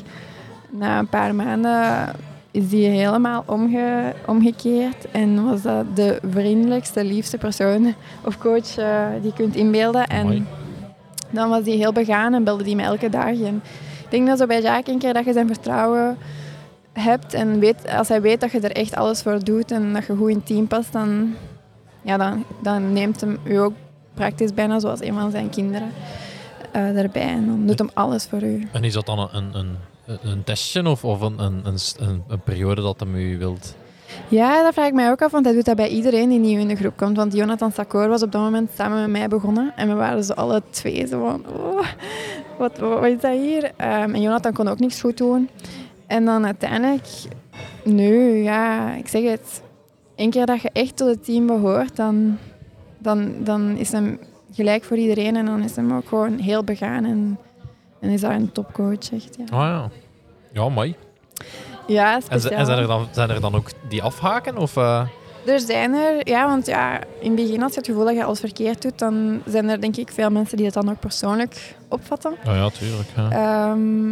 na 0.71 0.99
een 0.99 1.09
paar 1.09 1.35
maanden, 1.35 2.09
is 2.51 2.69
die 2.69 2.89
helemaal 2.89 3.43
omge, 3.47 4.15
omgekeerd. 4.27 5.11
En 5.11 5.45
was 5.45 5.63
dat 5.63 5.97
de 5.97 6.19
vriendelijkste, 6.31 7.05
liefste 7.05 7.39
persoon 7.39 7.95
of 8.25 8.39
coach 8.39 8.77
eh, 8.77 9.07
die 9.21 9.31
je 9.31 9.33
kunt 9.33 9.57
inbeelden. 9.57 10.07
En 10.07 10.47
dan 11.31 11.49
was 11.49 11.65
hij 11.65 11.75
heel 11.75 11.93
begaan 11.93 12.35
en 12.35 12.45
belde 12.45 12.65
hij 12.65 12.75
me 12.75 12.83
elke 12.83 13.09
dag. 13.09 13.41
En 13.41 13.63
ik 14.05 14.11
denk 14.11 14.27
dat 14.27 14.39
zo 14.39 14.47
bij 14.47 14.63
Jacques 14.63 14.95
een 14.95 15.01
keer 15.01 15.15
dat 15.15 15.25
je 15.25 15.33
zijn 15.33 15.47
vertrouwen 15.47 16.17
hebt 16.93 17.35
en 17.35 17.59
weet, 17.59 17.89
als 17.89 18.09
hij 18.09 18.21
weet 18.21 18.41
dat 18.41 18.51
je 18.51 18.61
er 18.61 18.73
echt 18.73 18.95
alles 18.95 19.23
voor 19.23 19.45
doet 19.45 19.71
en 19.71 19.93
dat 19.93 20.07
je 20.07 20.17
goed 20.17 20.31
in 20.31 20.37
het 20.37 20.47
team 20.47 20.67
past, 20.67 20.93
dan, 20.93 21.35
ja, 22.03 22.17
dan, 22.17 22.45
dan 22.63 22.93
neemt 22.93 23.21
hem 23.21 23.39
u 23.45 23.57
ook 23.57 23.73
praktisch 24.15 24.55
bijna 24.55 24.79
zoals 24.79 25.01
een 25.01 25.15
van 25.15 25.31
zijn 25.31 25.51
kinderen 25.51 25.91
eh 26.73 26.99
erbij. 26.99 27.23
En 27.23 27.47
dan 27.47 27.67
doet 27.67 27.79
hem 27.79 27.91
alles 27.95 28.27
voor 28.27 28.43
u. 28.43 28.69
En 28.73 28.85
is 28.85 28.93
dat 28.93 29.07
dan 29.07 29.29
een, 29.33 29.51
een, 29.53 29.77
een, 30.11 30.31
een 30.31 30.45
testje 30.45 30.89
of, 30.89 31.05
of 31.05 31.21
een, 31.21 31.39
een, 31.39 31.61
een, 31.65 31.79
een, 31.99 32.23
een 32.29 32.41
periode 32.41 32.83
dat 32.83 33.01
hem 33.01 33.15
u 33.15 33.39
wilt? 33.39 33.75
Ja, 34.29 34.63
dat 34.63 34.73
vraag 34.73 34.87
ik 34.87 34.95
mij 34.95 35.11
ook 35.11 35.23
af, 35.23 35.31
want 35.31 35.45
hij 35.45 35.55
doet 35.55 35.65
dat 35.65 35.77
bij 35.77 35.89
iedereen 35.89 36.29
die 36.29 36.39
nieuw 36.39 36.59
in 36.59 36.69
de 36.69 36.77
groep 36.77 36.97
komt. 36.97 37.17
Want 37.17 37.35
Jonathan 37.35 37.73
Sakor 37.73 38.09
was 38.09 38.23
op 38.23 38.33
dat 38.33 38.43
moment 38.43 38.71
samen 38.75 39.01
met 39.01 39.11
mij 39.11 39.29
begonnen. 39.29 39.73
En 39.77 39.89
we 39.89 39.95
waren 39.95 40.25
zo 40.25 40.33
alle 40.33 40.63
twee 40.71 41.07
zo 41.07 41.25
van, 41.25 41.45
oh, 41.57 41.87
wat, 42.59 42.79
wat, 42.79 43.05
is 43.05 43.21
dat 43.21 43.33
hier? 43.33 43.73
Ehm, 43.77 44.15
en 44.15 44.21
Jonathan 44.21 44.53
kon 44.53 44.69
ook 44.69 44.79
niks 44.79 45.01
goed 45.01 45.17
doen. 45.17 45.49
En 46.07 46.25
dan 46.25 46.45
uiteindelijk, 46.45 47.07
nu, 47.85 48.43
ja, 48.43 48.95
ik 48.95 49.09
zeg 49.09 49.23
het. 49.23 49.63
Eén 50.17 50.31
keer 50.31 50.47
dat 50.47 50.61
je 50.61 50.71
echt 50.73 50.97
tot 50.97 51.09
het 51.09 51.25
team 51.25 51.47
behoort, 51.47 51.97
dan, 51.97 52.39
dan, 52.99 53.35
dan 53.39 53.77
is 53.77 53.93
hem 53.93 54.19
gelijk 54.53 54.85
voor 54.85 54.97
iedereen. 54.97 55.37
En 55.37 55.47
dan 55.47 55.63
is 55.63 55.77
hem 55.77 55.93
ook 55.93 56.09
gewoon 56.09 56.39
heel 56.39 56.65
begaan. 56.65 57.05
En, 57.05 57.39
en 58.01 58.09
is 58.11 58.21
dat 58.21 58.31
een 58.31 58.53
topcoach, 58.53 59.13
echt. 59.13 59.37
Ja, 59.39 59.45
Ah 59.45 59.51
ja. 59.69 59.89
Ja, 60.53 60.69
mooi. 60.69 60.95
ja 61.87 62.15
En, 62.15 62.23
z- 62.23 62.25
speciaal. 62.25 62.59
en 62.59 62.67
zijn, 62.67 62.79
er 62.79 62.87
dan, 62.87 63.07
zijn 63.11 63.31
er 63.31 63.41
dan 63.41 63.55
ook 63.55 63.69
die 63.89 64.03
afhaken? 64.03 64.57
Of, 64.57 64.77
eh? 64.77 65.07
Er 65.47 65.61
zijn 65.61 65.95
er, 65.95 66.29
ja, 66.29 66.47
want 66.49 66.67
ja, 66.67 67.01
in 67.21 67.33
het 67.33 67.35
begin 67.35 67.63
als 67.63 67.73
je 67.73 67.79
het 67.79 67.87
gevoel 67.87 68.05
dat 68.05 68.15
je 68.15 68.25
alles 68.25 68.41
verkeerd 68.41 68.83
doet, 68.83 68.99
dan 68.99 69.43
zijn 69.47 69.69
er 69.69 69.81
denk 69.81 69.97
ik 69.97 70.11
veel 70.13 70.31
mensen 70.31 70.57
die 70.57 70.67
het 70.67 70.75
dan 70.75 70.91
ook 70.91 71.01
persoonlijk 71.01 71.75
opvatten. 71.89 72.31
Oh 72.47 72.55
ja, 72.55 72.69
tuurlijk. 72.69 73.09
Ja. 73.17 73.31
Ehm, 73.31 74.11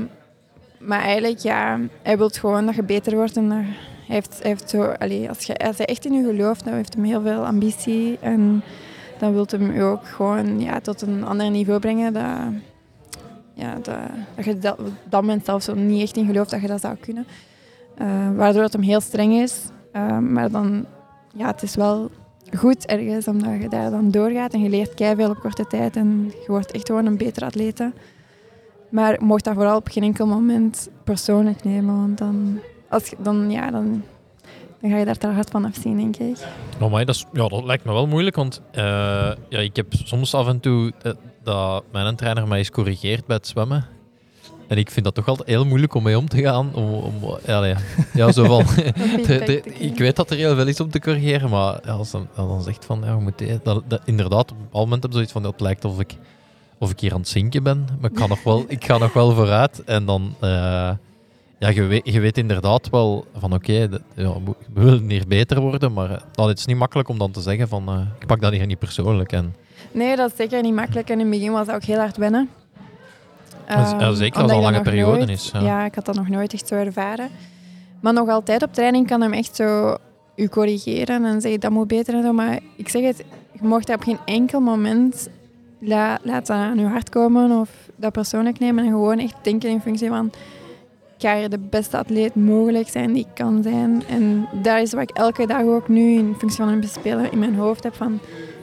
maar 0.78 1.00
eigenlijk, 1.00 1.38
ja, 1.38 1.78
hij 2.02 2.18
wil 2.18 2.28
gewoon 2.28 2.66
dat 2.66 2.74
je 2.74 2.82
beter 2.82 3.14
wordt 3.14 3.36
en 3.36 3.50
hij, 3.50 3.64
heeft, 4.06 4.38
hij 4.42 4.50
heeft 4.50 4.70
zo, 4.70 4.82
allee, 4.82 5.28
als, 5.28 5.42
je, 5.44 5.56
als 5.58 5.76
hij 5.76 5.86
echt 5.86 6.04
in 6.04 6.12
je 6.12 6.24
gelooft, 6.24 6.64
dan 6.64 6.74
heeft 6.74 6.94
hij 6.94 7.06
heel 7.06 7.22
veel 7.22 7.44
ambitie 7.46 8.18
en 8.20 8.62
dan 9.18 9.32
wil 9.32 9.46
hem 9.50 9.70
u 9.70 9.82
ook 9.82 10.06
gewoon 10.08 10.60
ja, 10.60 10.80
tot 10.80 11.02
een 11.02 11.24
ander 11.24 11.50
niveau 11.50 11.80
brengen. 11.80 12.12
Dat, 12.12 12.22
ja, 13.58 13.74
dat, 13.74 13.96
dat 14.34 14.44
je 14.44 14.58
dat, 14.58 14.78
dat 15.08 15.20
moment 15.20 15.44
zelf 15.44 15.62
zo 15.62 15.74
niet 15.74 16.02
echt 16.02 16.16
in 16.16 16.26
gelooft 16.26 16.50
dat 16.50 16.60
je 16.60 16.66
dat 16.66 16.80
zou 16.80 16.96
kunnen. 16.96 17.26
Eh, 17.94 18.06
waardoor 18.36 18.62
het 18.62 18.72
hem 18.72 18.82
heel 18.82 19.00
streng 19.00 19.32
is. 19.32 19.62
Eh, 19.92 20.18
maar 20.18 20.50
dan, 20.50 20.86
ja, 21.34 21.46
het 21.46 21.62
is 21.62 21.74
wel 21.74 22.10
goed 22.56 22.86
ergens, 22.86 23.28
omdat 23.28 23.62
je 23.62 23.68
daar 23.68 23.90
dan 23.90 24.10
doorgaat 24.10 24.52
en 24.52 24.62
je 24.62 24.68
leert 24.68 24.92
veel 24.94 25.30
op 25.30 25.40
korte 25.40 25.66
tijd 25.66 25.96
en 25.96 26.24
je 26.26 26.46
wordt 26.46 26.70
echt 26.70 26.86
gewoon 26.86 27.06
een 27.06 27.16
betere 27.16 27.46
atlete. 27.46 27.92
Maar 28.88 29.16
mocht 29.20 29.44
dat 29.44 29.54
vooral 29.54 29.76
op 29.76 29.88
geen 29.88 30.02
enkel 30.02 30.26
moment 30.26 30.88
persoonlijk 31.04 31.64
nemen, 31.64 31.96
want 31.96 32.18
dan, 32.18 32.60
als 32.88 33.12
dan, 33.18 33.50
ja, 33.50 33.70
dan, 33.70 34.02
dan 34.80 34.90
ga 34.90 34.96
je 34.96 35.04
daar 35.04 35.16
te 35.16 35.26
hard 35.26 35.50
van 35.50 35.64
afzien, 35.64 35.96
denk 35.96 36.16
ik. 36.16 36.36
Dat, 36.78 37.26
ja, 37.32 37.48
dat 37.48 37.64
lijkt 37.64 37.84
me 37.84 37.92
wel 37.92 38.06
moeilijk, 38.06 38.36
want 38.36 38.62
eh, 38.70 38.82
ja, 39.48 39.58
ik 39.58 39.76
heb 39.76 39.86
soms 39.92 40.34
af 40.34 40.48
en 40.48 40.60
toe 40.60 40.92
dat 41.48 41.84
mijn 41.92 42.16
trainer 42.16 42.48
mij 42.48 42.58
eens 42.58 42.70
corrigeert 42.70 43.26
bij 43.26 43.36
het 43.36 43.46
zwemmen. 43.46 43.86
En 44.66 44.76
ik 44.78 44.90
vind 44.90 45.04
dat 45.04 45.14
toch 45.14 45.28
altijd 45.28 45.48
heel 45.48 45.64
moeilijk 45.64 45.94
om 45.94 46.02
mee 46.02 46.18
om 46.18 46.28
te 46.28 46.42
gaan. 46.42 46.74
Om, 46.74 46.92
om, 46.92 47.14
ja, 47.46 47.60
nee, 47.60 47.74
ja, 48.14 48.32
zo 48.32 48.44
van, 48.44 48.64
de- 49.26 49.42
de- 49.44 49.62
ik 49.78 49.98
weet 49.98 50.16
dat 50.16 50.30
er 50.30 50.36
heel 50.36 50.54
veel 50.54 50.66
is 50.66 50.80
om 50.80 50.90
te 50.90 51.00
corrigeren, 51.00 51.50
maar 51.50 51.80
ja, 51.84 51.92
als 51.92 52.10
dan, 52.10 52.28
als 52.34 52.48
dan 52.48 52.62
zegt 52.62 52.84
van, 52.84 53.00
ja, 53.04 53.16
we 53.16 53.22
moeten, 53.22 53.60
dat, 53.62 53.82
dat, 53.86 54.00
inderdaad, 54.04 54.50
op 54.50 54.56
een 54.56 54.62
bepaald 54.62 54.84
moment 54.84 55.02
heb 55.02 55.10
je 55.10 55.16
zoiets 55.16 55.32
van, 55.32 55.44
het 55.44 55.60
lijkt 55.60 55.84
of 55.84 56.00
ik, 56.00 56.16
of 56.78 56.90
ik 56.90 57.00
hier 57.00 57.12
aan 57.12 57.20
het 57.20 57.28
zinken 57.28 57.62
ben, 57.62 57.86
maar 58.00 58.10
ik 58.10 58.18
ga 58.18 58.26
nog 58.26 58.42
wel, 58.42 58.64
ik 58.68 58.84
ga 58.84 58.98
nog 58.98 59.12
wel 59.12 59.32
vooruit. 59.34 59.84
En 59.84 60.04
dan, 60.04 60.34
eh, 60.40 60.50
ja, 61.58 61.68
je 61.68 61.82
weet, 61.82 62.12
je 62.12 62.20
weet 62.20 62.38
inderdaad 62.38 62.90
wel 62.90 63.26
van, 63.38 63.52
oké, 63.54 63.72
ja, 63.72 63.88
we 64.14 64.54
willen 64.72 65.10
hier 65.10 65.24
beter 65.28 65.60
worden, 65.60 65.92
maar 65.92 66.22
dan, 66.32 66.48
het 66.48 66.58
is 66.58 66.66
niet 66.66 66.76
makkelijk 66.76 67.08
om 67.08 67.18
dan 67.18 67.30
te 67.30 67.40
zeggen 67.40 67.68
van, 67.68 67.88
eh, 67.88 68.00
ik 68.20 68.26
pak 68.26 68.40
dat 68.40 68.52
hier 68.52 68.66
niet 68.66 68.78
persoonlijk. 68.78 69.32
En, 69.32 69.54
Nee, 69.92 70.16
dat 70.16 70.30
is 70.30 70.36
zeker 70.36 70.62
niet 70.62 70.74
makkelijk. 70.74 71.08
En 71.10 71.14
in 71.20 71.20
het 71.20 71.30
begin 71.30 71.52
was 71.52 71.66
dat 71.66 71.74
ook 71.74 71.82
heel 71.84 71.98
hard 71.98 72.16
wennen. 72.16 72.48
Z- 73.68 73.70
ja, 73.70 74.12
zeker 74.14 74.42
als 74.42 74.50
het 74.50 74.60
een 74.60 74.62
lange 74.66 74.80
periode 74.82 75.16
nooit- 75.16 75.28
is, 75.28 75.50
ja. 75.52 75.60
Ja. 75.60 75.84
ik 75.84 75.94
had 75.94 76.04
dat 76.04 76.14
nog 76.14 76.28
nooit 76.28 76.52
echt 76.52 76.68
zo 76.68 76.74
ervaren. 76.74 77.28
Maar 78.00 78.12
nog 78.12 78.28
altijd 78.28 78.62
op 78.62 78.72
training 78.74 79.06
kan 79.06 79.20
hem 79.20 79.32
echt 79.32 79.56
zo 79.56 79.96
u 80.36 80.48
corrigeren 80.48 81.24
en 81.24 81.40
zeggen 81.40 81.60
dat 81.60 81.70
moet 81.70 81.88
beter 81.88 82.14
en 82.14 82.22
zo. 82.22 82.32
Maar 82.32 82.58
ik 82.76 82.88
zeg 82.88 83.02
het, 83.02 83.24
je 83.52 83.58
mocht 83.66 83.86
dat 83.86 83.96
op 83.96 84.02
geen 84.02 84.18
enkel 84.24 84.60
moment 84.60 85.28
la, 85.80 86.18
laten 86.22 86.54
aan 86.54 86.78
je 86.78 86.86
hart 86.86 87.08
komen 87.08 87.50
of 87.60 87.70
dat 87.96 88.12
persoonlijk 88.12 88.58
nemen. 88.58 88.84
En 88.84 88.90
gewoon 88.90 89.18
echt 89.18 89.34
denken 89.42 89.70
in 89.70 89.80
functie 89.80 90.08
van, 90.08 90.26
ik 91.16 91.24
ga 91.24 91.36
hier 91.36 91.50
de 91.50 91.58
beste 91.58 91.96
atleet 91.98 92.34
mogelijk 92.34 92.88
zijn 92.88 93.12
die 93.12 93.22
ik 93.24 93.34
kan 93.34 93.62
zijn. 93.62 94.02
En 94.08 94.48
dat 94.62 94.78
is 94.80 94.92
wat 94.92 95.02
ik 95.02 95.10
elke 95.16 95.46
dag 95.46 95.62
ook 95.62 95.88
nu 95.88 96.10
in 96.10 96.34
functie 96.38 96.64
van 96.64 96.68
een 96.68 96.84
speler 96.88 97.32
in 97.32 97.38
mijn 97.38 97.54
hoofd 97.54 97.82
heb 97.82 97.94
van, 97.94 98.18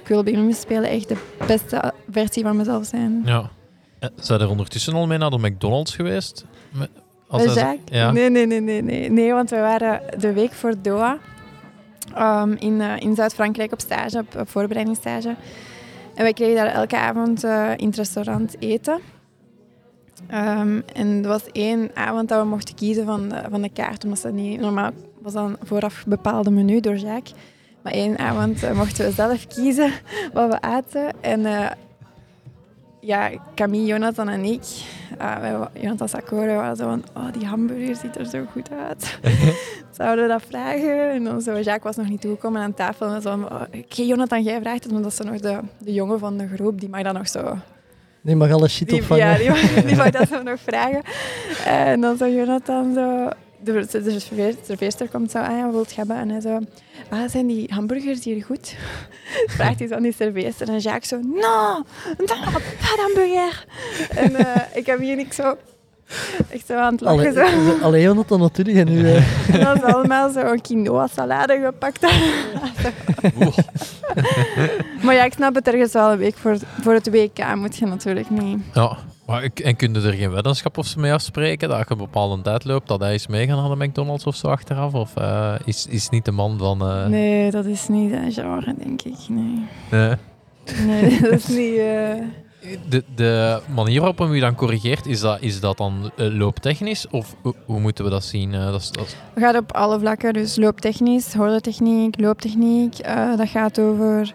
ik 0.05 0.11
wil 0.11 0.23
bij 0.23 0.33
Olympische 0.33 0.61
Spelen 0.61 0.89
echt 0.89 1.07
de 1.07 1.17
beste 1.47 1.93
versie 2.11 2.43
van 2.43 2.55
mezelf 2.57 2.85
zijn. 2.85 3.21
ja. 3.25 3.49
Eh, 3.99 4.09
Zijn 4.15 4.41
er 4.41 4.49
ondertussen 4.49 4.93
al 4.93 5.07
mee 5.07 5.17
naar 5.17 5.29
de 5.29 5.37
McDonald's 5.39 5.95
geweest? 5.95 6.45
Als 7.27 7.43
Jacques? 7.43 7.79
ja. 7.85 8.11
Nee, 8.11 8.29
nee, 8.29 8.45
nee, 8.45 8.61
nee, 8.61 8.81
nee. 8.81 9.09
Nee, 9.11 9.33
want 9.33 9.49
we 9.49 9.55
waren 9.55 10.01
de 10.19 10.33
week 10.33 10.51
voor 10.51 10.73
Doha 10.81 11.17
ehm, 12.15 12.51
in, 12.51 12.81
eh, 12.81 12.99
in 12.99 13.15
Zuid-Frankrijk 13.15 13.71
op 13.71 13.79
stage, 13.79 14.17
op, 14.17 14.39
op 14.39 14.49
voorbereidingsstage. 14.49 15.35
En 16.15 16.23
wij 16.23 16.33
kregen 16.33 16.55
daar 16.55 16.73
elke 16.73 16.97
avond 16.97 17.43
eh, 17.43 17.71
in 17.75 17.87
het 17.87 17.95
restaurant 17.95 18.55
eten. 18.59 18.99
Ehm, 20.27 20.81
en 20.93 21.23
er 21.23 21.27
was 21.27 21.43
één 21.51 21.89
avond 21.93 22.29
dat 22.29 22.41
we 22.41 22.47
mochten 22.47 22.75
kiezen 22.75 23.05
van 23.05 23.29
de, 23.29 23.41
van 23.49 23.61
de 23.61 23.69
kaart, 23.69 24.03
omdat 24.03 24.19
ze 24.19 24.31
niet... 24.31 24.59
Normaal 24.59 24.91
was 25.21 25.33
dat 25.33 25.43
een 25.43 25.57
vooraf 25.63 26.03
bepaalde 26.07 26.51
menu 26.51 26.79
door 26.79 26.95
Jacques. 26.97 27.33
Maar 27.85 27.93
één 27.93 28.19
avond 28.19 28.63
eh, 28.63 28.71
mochten 28.71 29.05
we 29.05 29.11
zelf 29.11 29.47
kiezen 29.47 29.91
wat 30.33 30.49
we 30.49 30.61
aten. 30.61 31.11
En 31.21 31.45
eh, 31.45 31.71
ja, 32.99 33.29
Camille, 33.55 33.85
Jonathan 33.85 34.29
en 34.29 34.43
ik, 34.43 34.61
uh, 35.21 35.39
wa- 35.59 35.69
Jonathan 35.73 36.09
Sakore, 36.09 36.53
waren 36.55 36.75
zo 36.75 36.83
van, 36.83 37.03
oh, 37.15 37.31
die 37.37 37.45
hamburger 37.47 37.95
ziet 37.95 38.15
er 38.17 38.25
zo 38.25 38.43
goed 38.51 38.69
uit. 38.87 39.19
Zouden 39.97 40.25
we 40.25 40.31
dat 40.31 40.41
vragen? 40.49 41.09
En 41.11 41.23
dan 41.23 41.41
zo, 41.41 41.51
Jacques 41.59 41.83
was 41.83 41.95
nog 41.95 42.09
niet 42.09 42.21
toegekomen 42.21 42.61
aan 42.61 42.73
tafel. 42.73 43.07
En 43.07 43.21
zo 43.21 43.29
van, 43.29 43.45
oh, 43.51 43.61
oké, 43.61 44.01
Jonathan, 44.01 44.43
jij 44.43 44.59
vraagt 44.61 44.83
het, 44.83 44.91
want 44.91 45.03
dat 45.03 45.11
is 45.11 45.19
nog 45.19 45.39
de, 45.39 45.59
de 45.77 45.93
jongen 45.93 46.19
van 46.19 46.37
de 46.37 46.47
groep, 46.55 46.79
die 46.79 46.89
mag 46.89 47.01
dat 47.01 47.13
nog 47.13 47.27
zo... 47.27 47.57
Die 48.21 48.35
mag 48.35 48.51
alle 48.51 48.67
shit 48.67 48.89
Die, 48.89 49.01
opvangen. 49.01 49.25
ja, 49.25 49.37
die, 49.37 49.49
mag- 49.49 49.83
die 49.85 49.95
mag 49.95 50.09
dat 50.09 50.27
zo 50.33 50.43
nog 50.43 50.59
vragen. 50.59 51.01
En 51.65 52.01
dan 52.01 52.17
zo 52.17 52.27
Jonathan 52.29 52.93
zo... 52.93 53.29
De, 53.65 53.85
de, 53.91 54.01
de 54.03 54.19
serveer- 54.19 54.55
serveerster 54.67 55.09
komt 55.09 55.31
zo, 55.31 55.37
ah 55.37 55.57
ja, 55.57 55.63
wat 55.65 55.73
wilt 55.73 55.89
je 55.89 55.95
hebben? 55.95 56.15
En 56.15 56.29
hij 56.29 56.41
zo, 56.41 56.59
ah, 57.09 57.29
zijn 57.29 57.47
die 57.47 57.69
hamburgers 57.73 58.23
hier 58.23 58.43
goed? 58.43 58.75
Vraagt 59.55 59.79
hij 59.79 59.87
zo 59.87 59.95
aan 59.95 60.01
die 60.03 60.13
serveerster. 60.13 60.67
En 60.69 60.77
Jacques 60.77 61.07
zo, 61.07 61.19
no, 61.21 61.83
no, 62.17 62.25
pas 62.51 62.61
hamburger. 62.97 63.65
En 64.09 64.35
eh, 64.35 64.77
ik 64.77 64.85
heb 64.85 64.99
hier 64.99 65.15
niks 65.15 65.35
zo... 65.35 65.57
Echt 66.49 66.65
zo 66.65 66.75
aan 66.75 66.91
het 66.91 67.01
lachen. 67.01 67.37
Allee, 67.37 67.65
Zo. 67.65 67.77
allee, 67.81 68.13
wat 68.13 68.55
doe 68.55 68.73
je 68.73 68.83
nu? 68.83 69.07
eh? 69.13 69.23
Dat 69.63 69.75
is 69.75 69.81
allemaal 69.83 70.29
zo'n 70.29 70.61
quinoa 70.61 71.07
salade 71.07 71.59
gepakt. 71.63 72.01
maar 75.03 75.15
ja, 75.15 75.23
ik 75.23 75.33
snap 75.33 75.55
het 75.55 75.67
ergens 75.67 75.93
wel 75.93 76.11
een 76.11 76.17
week 76.17 76.37
voor, 76.37 76.57
voor 76.81 76.93
het 76.93 77.09
WK 77.09 77.55
moet 77.55 77.77
je 77.77 77.85
natuurlijk 77.85 78.29
niet. 78.29 78.59
Ja, 78.73 78.97
maar 79.25 79.43
ik- 79.43 79.59
en 79.59 79.75
kun 79.75 79.93
je 79.93 80.01
er 80.01 80.13
geen 80.13 80.31
weddenschap 80.31 80.77
of 80.77 80.85
zo 80.87 80.99
mee 80.99 81.13
afspreken? 81.13 81.69
Dat 81.69 81.77
je 81.79 81.85
een 81.87 81.97
bepaalde 81.97 82.41
tijd 82.41 82.65
loopt, 82.65 82.87
dat 82.87 82.99
hij 82.99 83.11
eens 83.11 83.27
meegaan 83.27 83.67
naar 83.67 83.77
de 83.77 83.85
McDonald's 83.85 84.25
of 84.25 84.35
zo 84.35 84.47
achteraf? 84.47 84.93
Of 84.93 85.15
eh, 85.15 85.53
is, 85.65 85.87
is 85.89 86.09
niet 86.09 86.25
de 86.25 86.31
man 86.31 86.57
van... 86.57 86.81
eh, 86.81 87.05
Nee, 87.05 87.51
dat 87.51 87.65
is 87.65 87.87
niet 87.87 88.11
een 88.11 88.31
genre, 88.31 88.75
denk 88.77 89.01
ik. 89.01 89.15
Nee, 89.29 89.65
nee. 89.91 90.15
nee 90.85 91.19
dat 91.21 91.31
is 91.31 91.47
niet... 91.47 91.77
eh, 91.77 92.21
De, 92.89 93.03
de 93.15 93.59
manier 93.73 93.99
waarop 93.99 94.17
hem 94.19 94.33
u 94.33 94.39
dan 94.39 94.55
corrigeert, 94.55 95.05
is 95.05 95.19
dat, 95.19 95.37
is 95.41 95.59
dat 95.59 95.77
dan 95.77 96.11
looptechnisch? 96.15 97.07
Of 97.09 97.35
hoe, 97.65 97.79
moeten 97.79 98.03
we 98.03 98.09
dat 98.09 98.23
zien? 98.23 98.51
Dat 98.51 98.81
is, 98.81 98.91
dat 98.91 99.05
is- 99.05 99.15
gaat 99.35 99.55
op 99.57 99.71
alle 99.73 99.99
vlakken, 99.99 100.33
dus 100.33 100.55
looptechnisch, 100.55 101.33
horlotechniek, 101.33 102.19
looptechniek. 102.19 103.03
Dat 103.37 103.49
gaat 103.49 103.79
over 103.79 104.33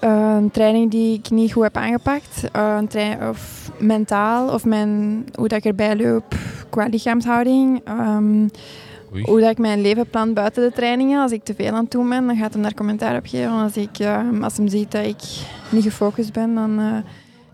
een 0.00 0.50
training 0.50 0.90
die 0.90 1.18
ik 1.18 1.30
niet 1.30 1.52
goed 1.52 1.62
heb 1.62 1.76
aangepakt. 1.76 2.48
Eh, 2.52 2.78
een 2.90 3.28
of 3.28 3.70
mentaal, 3.78 4.48
of 4.54 4.64
mijn, 4.64 5.24
hoe 5.34 5.48
dat 5.48 5.58
ik 5.58 5.64
erbij 5.64 5.96
loop 5.96 6.34
qua 6.70 6.86
lichaamshouding. 6.86 7.80
Ehm, 7.84 8.48
hoe 9.22 9.40
dat 9.40 9.50
ik 9.50 9.58
mijn 9.58 9.80
leven 9.80 10.10
plan 10.10 10.34
buiten 10.34 10.62
de 10.62 10.72
trainingen. 10.74 11.22
Als 11.22 11.32
ik 11.32 11.44
te 11.44 11.54
veel 11.54 11.72
aan 11.72 11.82
het 11.82 11.90
doen 11.90 12.08
ben, 12.08 12.26
dan 12.26 12.36
gaat 12.36 12.52
hij 12.52 12.62
daar 12.62 12.74
commentaar 12.74 13.16
op 13.16 13.26
geven. 13.26 13.50
Als, 13.50 13.76
ik, 13.76 13.98
eh, 13.98 14.18
als 14.42 14.56
hem 14.56 14.68
ziet 14.68 14.90
dat 14.92 15.04
ik 15.06 15.22
niet 15.70 15.82
gefocust 15.82 16.32
ben, 16.32 16.54
dan 16.54 16.78
eh, 16.78 16.86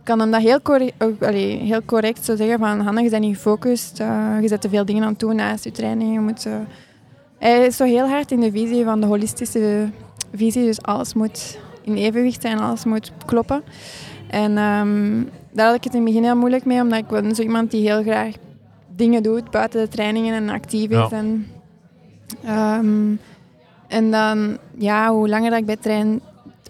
kan 0.02 0.20
hem 0.20 0.30
dat 0.30 0.42
heel, 0.42 0.60
corre- 0.62 0.92
ook, 0.98 1.22
allee, 1.22 1.56
heel 1.58 1.84
correct 1.84 2.24
zo 2.24 2.36
zeggen 2.36 2.58
van 2.58 2.80
Hanna, 2.80 3.00
je 3.00 3.10
bent 3.10 3.22
niet 3.22 3.34
gefocust, 3.34 3.98
je 4.40 4.48
zet 4.48 4.60
te 4.60 4.68
veel 4.68 4.84
dingen 4.84 5.02
aan 5.02 5.10
het 5.10 5.18
doen 5.18 5.36
naast 5.36 5.64
je 5.64 5.70
training. 5.70 6.12
Je 6.12 6.20
moet, 6.20 6.46
Hij 7.38 7.66
is 7.66 7.76
zo 7.76 7.84
heel 7.84 8.08
hard 8.08 8.30
in 8.30 8.40
de 8.40 8.50
visie 8.50 8.84
van 8.84 9.00
de 9.00 9.06
holistische 9.06 9.88
visie, 10.34 10.64
dus 10.64 10.82
alles 10.82 11.14
moet 11.14 11.58
in 11.86 11.94
evenwicht 11.94 12.42
zijn, 12.42 12.58
alles 12.58 12.84
moet 12.84 13.12
kloppen. 13.26 13.62
En 14.30 14.58
ehm, 14.58 15.22
daar 15.52 15.66
had 15.66 15.76
ik 15.76 15.84
het 15.84 15.94
in 15.94 16.00
het 16.00 16.08
begin 16.08 16.24
heel 16.24 16.36
moeilijk 16.36 16.64
mee, 16.64 16.80
omdat 16.80 16.98
ik 16.98 17.06
ben 17.06 17.34
zo 17.34 17.42
iemand 17.42 17.70
die 17.70 17.90
heel 17.90 18.02
graag 18.02 18.34
dingen 18.96 19.22
doet 19.22 19.50
buiten 19.50 19.80
de 19.80 19.88
trainingen 19.88 20.34
en 20.34 20.48
actief 20.48 20.90
is. 20.90 20.96
Ja. 20.96 21.10
En, 21.10 21.46
ehm, 22.44 23.14
en 23.88 24.10
dan, 24.10 24.58
ja, 24.78 25.12
hoe 25.12 25.28
langer 25.28 25.50
dat 25.50 25.58
ik 25.58 25.66
bij, 25.66 25.76
train, 25.76 26.20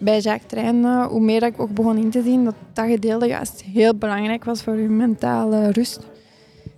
bij 0.01 0.19
Jacques 0.19 0.49
trainde, 0.51 1.07
hoe 1.09 1.21
meer 1.21 1.39
dat 1.39 1.49
ik 1.53 1.59
ook 1.59 1.73
begon 1.73 1.97
in 1.97 2.09
te 2.09 2.21
zien 2.21 2.43
dat 2.43 2.55
dat 2.73 2.85
gedeelte 2.85 3.25
juist 3.25 3.63
heel 3.63 3.95
belangrijk 3.95 4.43
was 4.43 4.61
voor 4.61 4.75
je 4.75 4.87
mentale 4.87 5.71
rust. 5.71 5.99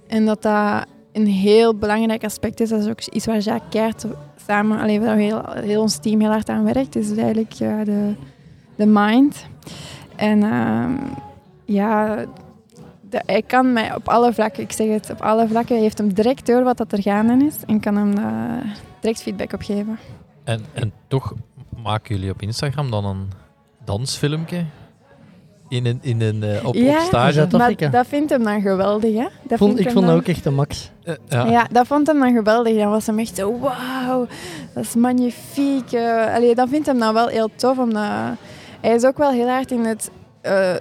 En 0.08 0.26
dat 0.26 0.42
dat 0.42 0.86
een 1.12 1.28
heel 1.28 1.76
belangrijk 1.76 2.24
aspect 2.24 2.60
is. 2.60 2.70
Dat 2.70 2.80
is 2.80 2.88
ook 2.88 3.02
iets 3.02 3.26
waar 3.26 3.40
Jacques 3.40 3.70
Keert 3.70 4.06
alleen 4.50 5.02
waar 5.02 5.16
heel, 5.16 5.44
heel 5.54 5.82
ons 5.82 5.98
team 5.98 6.20
heel 6.20 6.30
hard 6.30 6.50
aan 6.50 6.64
werkt. 6.64 6.94
Dus 6.94 7.16
eigenlijk 7.16 7.52
ja, 7.52 7.84
de, 7.84 8.14
de 8.76 8.86
mind. 8.86 9.46
En 10.16 10.44
ehm, 10.44 10.96
ja, 11.66 12.26
de, 13.10 13.22
hij 13.26 13.42
kan 13.42 13.74
mij 13.74 13.96
op 13.96 14.08
alle 14.08 14.34
vlakken, 14.34 14.64
ik 14.64 14.72
zeg 14.72 14.88
het, 14.88 15.10
op 15.10 15.22
alle 15.22 15.48
vlakken, 15.48 15.78
heeft 15.78 15.98
hem 15.98 16.14
direct 16.14 16.46
door 16.46 16.64
wat 16.64 16.78
dat 16.78 16.92
er 16.92 17.02
gaande 17.02 17.46
is 17.46 17.56
en 17.66 17.80
kan 17.80 17.96
hem 17.96 18.16
daar 18.16 18.64
direct 19.00 19.22
feedback 19.22 19.54
op 19.54 19.62
geven. 19.62 20.00
En, 20.44 20.66
en 20.74 20.92
toch 21.08 21.34
maken 21.84 22.16
jullie 22.16 22.32
op 22.32 22.42
Instagram 22.42 22.92
dan 22.92 23.06
een 23.06 23.28
dansfilmpje? 23.86 24.66
In 25.70 25.86
een, 25.86 26.00
in 26.02 26.22
een, 26.22 26.44
eh, 26.44 26.66
op, 26.68 26.76
Ja. 26.76 26.98
op 26.98 27.00
stage? 27.04 27.32
Zuid-Afrika. 27.34 27.84
Maar 27.84 27.92
dat 27.92 28.08
vindt 28.08 28.30
hem 28.30 28.44
dan 28.44 28.62
geweldig, 28.62 29.14
hè? 29.14 29.28
Dat 29.44 29.58
Vond, 29.58 29.60
vindt 29.60 29.80
ik 29.80 29.84
hem 29.86 29.94
vond 29.94 30.06
dat 30.06 30.16
dan- 30.16 30.24
ook 30.24 30.28
echt 30.28 30.46
een 30.46 30.54
max. 30.56 30.92
Eh, 31.04 31.14
Ja. 31.28 31.46
ja. 31.46 31.68
dat 31.72 31.88
vond 31.88 32.08
hem 32.08 32.20
dan 32.20 32.34
geweldig. 32.34 32.78
Dan 32.78 32.90
was 32.90 33.06
hem 33.08 33.20
echt 33.20 33.36
zo, 33.36 33.60
wauw, 33.60 34.28
dat 34.74 34.84
is 34.84 34.96
magnifiek. 34.96 35.94
Allee, 36.36 36.56
dat 36.56 36.70
vindt 36.70 36.86
hem 36.88 37.00
dan 37.00 37.14
wel 37.14 37.28
heel 37.28 37.50
tof, 37.56 37.78
omdat 37.78 38.04
hij 38.82 38.96
is 38.96 39.04
ook 39.06 39.18
wel 39.18 39.32
heel 39.32 39.48
hard 39.48 39.72
in 39.72 39.86
het 39.86 40.10
eh, 40.42 40.72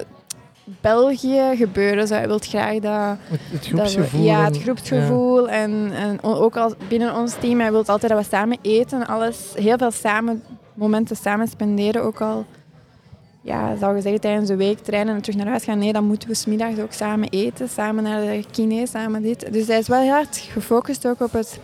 België 0.81 1.41
gebeuren. 1.55 2.07
Zo, 2.07 2.13
hij 2.13 2.27
wil 2.27 2.37
graag 2.41 2.73
dat... 2.79 2.91
Het, 2.93 3.39
het 3.39 3.51
dat 3.51 3.61
we- 3.61 3.67
groepsgevoel. 3.69 4.23
ja, 4.25 4.43
het 4.43 4.61
groepsgevoel. 4.61 5.49
En, 5.49 5.91
en 5.95 6.23
ook 6.23 6.57
al 6.57 6.73
binnen 6.87 7.15
ons 7.15 7.33
team, 7.39 7.59
hij 7.59 7.71
wil 7.71 7.83
altijd 7.85 8.11
dat 8.11 8.21
we 8.21 8.27
samen 8.29 8.57
eten. 8.61 9.07
Alles, 9.07 9.37
heel 9.55 9.77
veel 9.77 9.91
samen, 9.91 10.43
momenten 10.73 11.15
samen 11.15 11.47
spenderen. 11.47 12.03
Ook 12.03 12.21
al, 12.21 12.45
ja, 13.41 13.75
zou 13.75 13.95
je 13.95 14.01
zeggen, 14.01 14.21
tijdens 14.21 14.47
de 14.47 14.55
week 14.55 14.79
trainen 14.79 15.15
en 15.15 15.21
terug 15.21 15.37
naar 15.37 15.47
huis 15.47 15.63
gaan. 15.63 15.77
Nee, 15.79 15.93
dan 15.93 16.05
moeten 16.05 16.29
we 16.29 16.35
smiddags 16.35 16.79
ook 16.79 16.93
samen 16.93 17.29
eten. 17.29 17.69
Samen 17.69 18.03
naar 18.03 18.21
de 18.21 18.43
kine, 18.51 18.87
samen 18.87 19.21
dit. 19.21 19.53
Dus 19.53 19.67
hij 19.67 19.77
is 19.77 19.87
wel 19.87 20.01
heel 20.01 20.11
hard 20.11 20.37
gefocust 20.37 21.07
ook 21.07 21.21
op 21.21 21.31
het, 21.31 21.59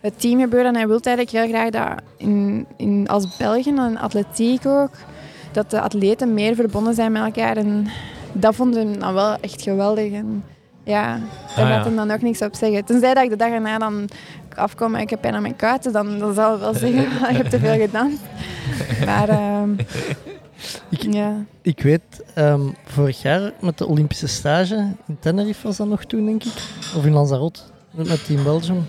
het 0.00 0.20
teamgebeuren. 0.20 0.68
En 0.68 0.76
hij 0.76 0.86
wil 0.86 1.00
eigenlijk 1.02 1.36
heel 1.36 1.48
graag 1.56 1.70
dat 1.70 2.02
in, 2.16 2.66
in, 2.76 3.08
als 3.08 3.36
Belgen 3.36 3.78
en 3.78 3.96
atletiek 3.96 4.66
ook, 4.66 4.90
dat 5.52 5.70
de 5.70 5.80
atleten 5.80 6.34
meer 6.34 6.54
verbonden 6.54 6.94
zijn 6.94 7.12
met 7.12 7.22
elkaar. 7.22 7.56
En 7.56 7.86
dat 8.32 8.54
vond 8.54 8.74
hij 8.74 8.98
dan 8.98 9.14
wel 9.14 9.36
echt 9.40 9.62
geweldig. 9.62 10.12
En 10.12 10.44
ja, 10.84 11.02
daar 11.06 11.20
Ah, 11.48 11.54
gaat 11.56 11.68
ja. 11.68 11.84
hem 11.84 11.96
dan 11.96 12.10
ook 12.10 12.22
niks 12.22 12.42
op 12.42 12.54
zeggen. 12.54 12.84
Tenzij 12.84 13.14
dat 13.14 13.24
ik 13.24 13.30
de 13.30 13.36
dag 13.36 13.50
erna 13.50 13.78
dan 13.78 14.08
afkom 14.56 14.94
en 14.94 15.00
ik 15.00 15.10
heb 15.10 15.20
pijn 15.20 15.34
aan 15.34 15.42
mijn 15.42 15.56
kuiten, 15.56 15.92
dan, 15.92 16.18
dan 16.18 16.34
zal 16.34 16.50
hij 16.50 16.58
wel 16.60 16.74
zeggen, 16.74 17.02
je 17.30 17.36
hebt 17.36 17.50
te 17.50 17.58
veel 17.58 17.78
gedaan. 17.78 18.12
Maar 19.06 19.28
ehm, 19.28 19.70
Ik- 20.88 21.12
ja. 21.12 21.44
Ik 21.62 21.82
weet, 21.82 22.02
ehm, 22.34 22.60
vorig 22.84 23.22
jaar 23.22 23.52
met 23.60 23.78
de 23.78 23.86
Olympische 23.86 24.26
stage 24.26 24.92
in 25.06 25.16
Tenerife 25.20 25.66
was 25.66 25.76
dat 25.76 25.86
nog 25.86 26.04
toen, 26.04 26.24
denk 26.26 26.44
ik. 26.44 26.52
Of 26.96 27.04
in 27.04 27.12
Lanzarote, 27.12 27.60
met 27.90 28.24
Team 28.26 28.42
Belgium. 28.42 28.86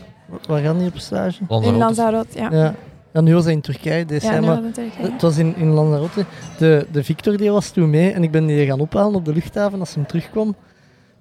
Waar 0.48 0.62
gaan 0.62 0.78
die 0.78 0.88
op 0.88 0.98
stage? 0.98 1.40
in 1.50 1.76
Lanzarote. 1.78 2.40
Ja. 2.40 2.50
Ja. 2.52 2.76
ja, 3.14 3.22
nu 3.22 3.34
was 3.34 3.44
hij 3.44 3.54
in 3.54 3.62
Turkije. 3.62 4.06
Deze 4.06 4.26
Ja, 4.26 4.32
maar 4.32 4.44
hadden 4.44 4.74
we 4.74 4.82
het 4.82 5.12
het 5.12 5.22
was 5.22 5.38
in, 5.38 5.56
in 5.56 5.70
Lanzarote. 5.70 6.26
De, 6.58 6.88
de 6.92 7.04
Victor 7.04 7.38
die 7.38 7.52
was 7.52 7.70
toen 7.70 7.90
mee 7.90 8.12
en 8.12 8.24
ik 8.24 8.32
ben 8.32 8.46
die 8.46 8.66
gaan 8.66 8.80
ophalen 8.80 9.16
op 9.16 9.26
de 9.26 9.34
luchthaven 9.34 9.80
als 9.80 9.96
hij 9.96 10.04
terugkwam. 10.04 10.56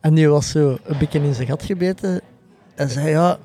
En 0.00 0.14
die 0.14 0.28
was 0.28 0.50
zo 0.50 0.78
een 0.84 0.98
beetje 0.98 1.20
in 1.20 1.34
zijn 1.34 1.46
gat 1.48 1.62
gebeten. 1.62 2.20
Hij 2.74 2.88
zei, 2.88 3.08
ja, 3.08 3.38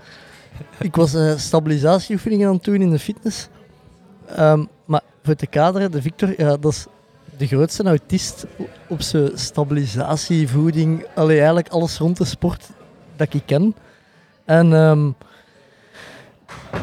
ik 0.79 0.95
was 0.95 1.13
eh, 1.13 1.37
stabilisatieoefeningen 1.37 2.47
aan 2.47 2.53
het 2.53 2.63
doen 2.63 2.81
in 2.81 2.89
de 2.89 2.99
fitness. 2.99 3.47
Ehm, 4.35 4.65
maar 4.85 5.01
voor 5.23 5.35
te 5.35 5.47
kaderen, 5.47 5.91
de 5.91 6.01
Victor, 6.01 6.33
ja, 6.37 6.57
dat 6.57 6.71
is 6.71 6.85
de 7.37 7.47
grootste 7.47 7.83
autist 7.83 8.45
op 8.87 9.01
zijn 9.01 9.31
stabilisatie, 9.33 10.49
voeding, 10.49 11.05
eigenlijk 11.15 11.67
alles 11.67 11.97
rond 11.97 12.17
de 12.17 12.25
sport 12.25 12.69
dat 13.15 13.33
ik 13.33 13.43
ken. 13.45 13.75
En 14.45 14.73
ehm, 14.73 15.11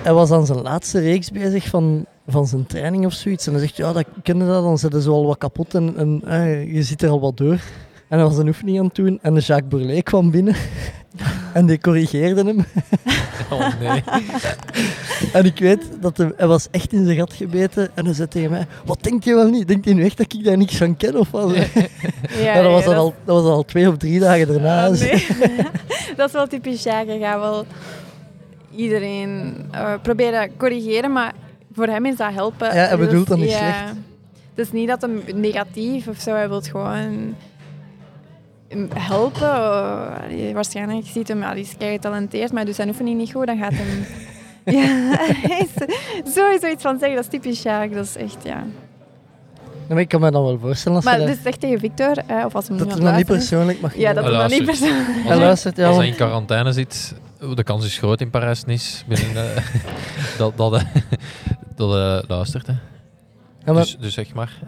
hij 0.02 0.12
was 0.12 0.30
aan 0.30 0.46
zijn 0.46 0.62
laatste 0.62 1.00
reeks 1.00 1.30
bezig 1.30 1.68
van, 1.68 2.06
van 2.26 2.46
zijn 2.46 2.66
training 2.66 3.06
of 3.06 3.12
zoiets. 3.12 3.46
En 3.46 3.52
hij 3.52 3.60
zegt, 3.60 3.76
ja, 3.76 3.92
dat 3.92 4.06
kende 4.22 4.46
dat, 4.46 4.62
dan 4.62 4.78
zitten 4.78 5.02
ze 5.02 5.10
al 5.10 5.26
wat 5.26 5.38
kapot 5.38 5.74
en, 5.74 5.96
en 5.96 6.22
eh, 6.24 6.72
je 6.74 6.82
zit 6.82 7.02
er 7.02 7.10
al 7.10 7.20
wat 7.20 7.36
door. 7.36 7.60
En 8.08 8.18
hij 8.18 8.22
was 8.22 8.36
een 8.36 8.48
oefening 8.48 8.78
aan 8.78 8.84
het 8.84 8.94
doen 8.94 9.18
en 9.22 9.34
de 9.34 9.40
Jacques 9.40 9.68
Bourlet 9.68 10.02
kwam 10.02 10.30
binnen. 10.30 10.54
en 11.52 11.66
die 11.66 11.80
corrigeerde 11.80 12.44
hem. 12.44 12.64
Oh 13.50 13.80
nee. 13.80 14.02
En 15.32 15.44
ik 15.44 15.58
weet 15.58 15.82
dat 16.00 16.16
hij, 16.16 16.32
hij 16.36 16.46
was 16.46 16.68
echt 16.70 16.92
in 16.92 17.04
zijn 17.04 17.16
gat 17.16 17.32
gebeten. 17.32 17.90
En 17.94 18.04
hij 18.04 18.14
zei 18.14 18.28
tegen 18.28 18.50
mij, 18.50 18.66
wat 18.84 19.02
denkt 19.02 19.24
je 19.24 19.34
wel 19.34 19.48
niet? 19.48 19.68
Denkt 19.68 19.84
je 19.84 19.94
nu 19.94 20.04
echt 20.04 20.16
dat 20.16 20.32
ik 20.32 20.44
daar 20.44 20.56
niks 20.56 20.76
van 20.76 20.96
ken 20.96 21.18
of 21.18 21.30
wat? 21.30 21.54
Ja, 21.54 21.64
Ja, 22.42 22.62
dat, 22.62 22.72
was 22.72 22.86
al, 22.86 23.14
dat 23.24 23.42
was 23.42 23.52
al 23.52 23.64
twee 23.64 23.88
of 23.88 23.96
drie 23.96 24.20
dagen 24.20 24.46
daarna. 24.46 24.86
Ah, 24.86 24.98
nee. 24.98 25.26
dat 26.16 26.26
is 26.28 26.32
wel 26.32 26.46
typisch. 26.46 26.84
Hij 26.84 27.18
gaat 27.20 27.40
wel 27.40 27.66
iedereen 28.74 29.54
eh, 29.70 29.94
proberen 30.02 30.56
corrigeren, 30.56 31.12
maar 31.12 31.32
voor 31.72 31.86
hem 31.86 32.06
is 32.06 32.16
dat 32.16 32.32
helpen. 32.32 32.66
Ja, 32.66 32.86
hij 32.86 32.98
bedoelt 32.98 33.26
dat 33.26 33.38
niet 33.38 33.50
ja. 33.50 33.56
slecht. 33.56 33.96
Het 34.54 34.66
is 34.66 34.72
niet 34.72 34.88
dat 34.88 35.00
hem 35.00 35.22
negatief 35.34 36.06
of 36.06 36.20
zo, 36.20 36.34
hij 36.34 36.48
wil 36.48 36.60
gewoon 36.60 37.34
helpen. 38.94 39.40
Eh, 39.40 40.24
allee, 40.24 40.54
waarschijnlijk 40.54 41.06
ziet 41.06 41.28
hem, 41.28 41.38
ja, 41.38 41.54
die 41.54 41.62
is 41.62 41.74
kei 41.78 41.92
getalenteerd, 41.92 42.52
maar 42.52 42.64
doet 42.64 42.74
zijn 42.74 42.88
oefening 42.88 43.18
niet 43.18 43.32
goed, 43.32 43.46
dan 43.46 43.58
gaat 43.58 43.72
hem... 43.74 44.06
ja, 44.76 45.18
is 46.24 46.34
sowieso 46.34 46.66
iets 46.66 46.82
van 46.82 46.98
zeggen, 46.98 47.16
dat 47.16 47.24
is 47.24 47.30
typisch 47.30 47.62
Jacques. 47.62 47.96
Dat 47.96 48.04
is 48.04 48.16
echt, 48.16 48.44
ja. 48.44 48.64
Ja, 49.88 49.94
maar 49.94 50.00
ik 50.00 50.08
kan 50.08 50.20
me 50.20 50.30
dan 50.30 50.44
wel 50.44 50.58
voorstellen 50.58 50.96
als 50.96 51.04
Maar 51.04 51.18
dus 51.18 51.26
dat, 51.26 51.38
zeg 51.42 51.56
tegen 51.56 51.78
Victor, 51.78 52.16
eh, 52.26 52.44
of 52.44 52.54
als 52.54 52.68
hem 52.68 52.78
dat 52.78 52.86
nu 52.86 52.92
aan 52.92 53.00
dan 53.00 53.14
niet 53.16 53.30
is. 53.30 53.36
persoonlijk 53.36 53.80
mag 53.80 53.96
Ja, 53.96 54.12
dat 54.12 54.24
dan 54.24 54.50
niet 54.50 54.64
persoonlijk... 54.64 55.06
Hij 55.08 55.36
luistert, 55.36 55.76
ja. 55.76 55.86
Als 55.86 55.96
hij 55.96 56.06
in 56.06 56.14
quarantaine 56.14 56.72
zit, 56.72 57.14
de 57.54 57.62
kans 57.62 57.84
is 57.84 57.98
groot 57.98 58.20
in 58.20 58.30
Parijs-Nice 58.30 59.04
binnen, 59.06 59.56
eh, 59.56 59.62
dat, 60.38 60.56
dat, 60.56 60.74
eh, 60.74 60.82
dat 61.76 61.92
hij 61.92 62.22
luistert. 62.28 62.66
Hè. 62.66 62.72
Ja, 63.64 63.72
maar, 63.72 63.82
Dus, 63.82 63.96
dus 64.00 64.14
zeg 64.14 64.34
maar. 64.34 64.58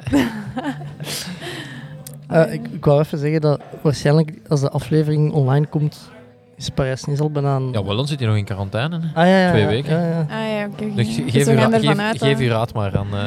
Eh, 2.34 2.52
ik, 2.52 2.68
ik 2.72 2.84
wou 2.84 3.00
even 3.00 3.18
zeggen 3.18 3.40
dat 3.40 3.60
waarschijnlijk 3.80 4.32
als 4.48 4.60
de 4.60 4.70
aflevering 4.70 5.32
online 5.32 5.66
komt, 5.66 6.10
is 6.56 6.68
Parijs 6.70 7.04
niet 7.04 7.20
al 7.20 7.30
bijna 7.30 7.56
een... 7.56 7.72
Ja, 7.72 7.84
wel, 7.84 7.96
dan 7.96 8.06
zit 8.06 8.18
hij 8.18 8.28
nog 8.28 8.36
in 8.36 8.44
quarantaine. 8.44 9.00
Hè. 9.00 9.20
Ah, 9.20 9.26
ja, 9.28 9.38
ja, 9.38 9.48
Twee 9.50 9.62
ja, 9.62 9.68
weken. 9.68 10.00
Ja, 10.00 10.06
ja. 10.08 10.20
Ah 10.20 10.48
ja, 10.58 10.66
oké. 10.66 10.84
oké. 10.84 10.94
Dus 10.94 11.16
Dus 11.16 11.32
geef, 11.32 11.46
ra- 11.46 11.70
uit. 12.04 12.18
geef 12.18 12.32
dat- 12.32 12.40
uw 12.40 12.48
raad 12.48 12.74
maar 12.74 12.98
aan. 12.98 13.06
eh, 13.12 13.18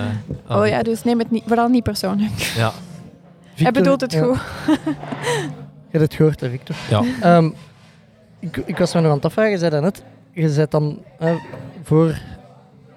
aan 0.47 0.59
Oh 0.61 0.67
ja, 0.67 0.83
dus 0.83 1.03
neem 1.03 1.19
het 1.19 1.31
niet, 1.31 1.43
vooral 1.45 1.67
niet 1.67 1.83
persoonlijk. 1.83 2.31
ja. 2.57 2.71
Hij 3.55 3.71
bedoelt 3.71 4.01
het 4.01 4.11
ja. 4.11 4.23
goed. 4.23 4.37
Je 5.89 5.97
hebt 5.97 6.03
het 6.03 6.13
gehoord, 6.13 6.39
hè, 6.39 6.49
Victor. 6.49 6.75
Ja. 6.89 7.03
Ehm, 7.21 7.49
ik, 8.39 8.57
ik 8.65 8.77
was 8.77 8.93
me 8.93 8.99
nog 9.01 9.09
aan 9.09 9.15
het 9.15 9.25
afvragen, 9.25 9.51
je 9.51 9.57
zei 9.57 9.71
dat 9.71 9.81
net, 9.81 10.03
je 10.33 10.53
bent 10.55 10.71
dan 10.71 10.99
eh, 11.19 11.31
voor, 11.83 12.17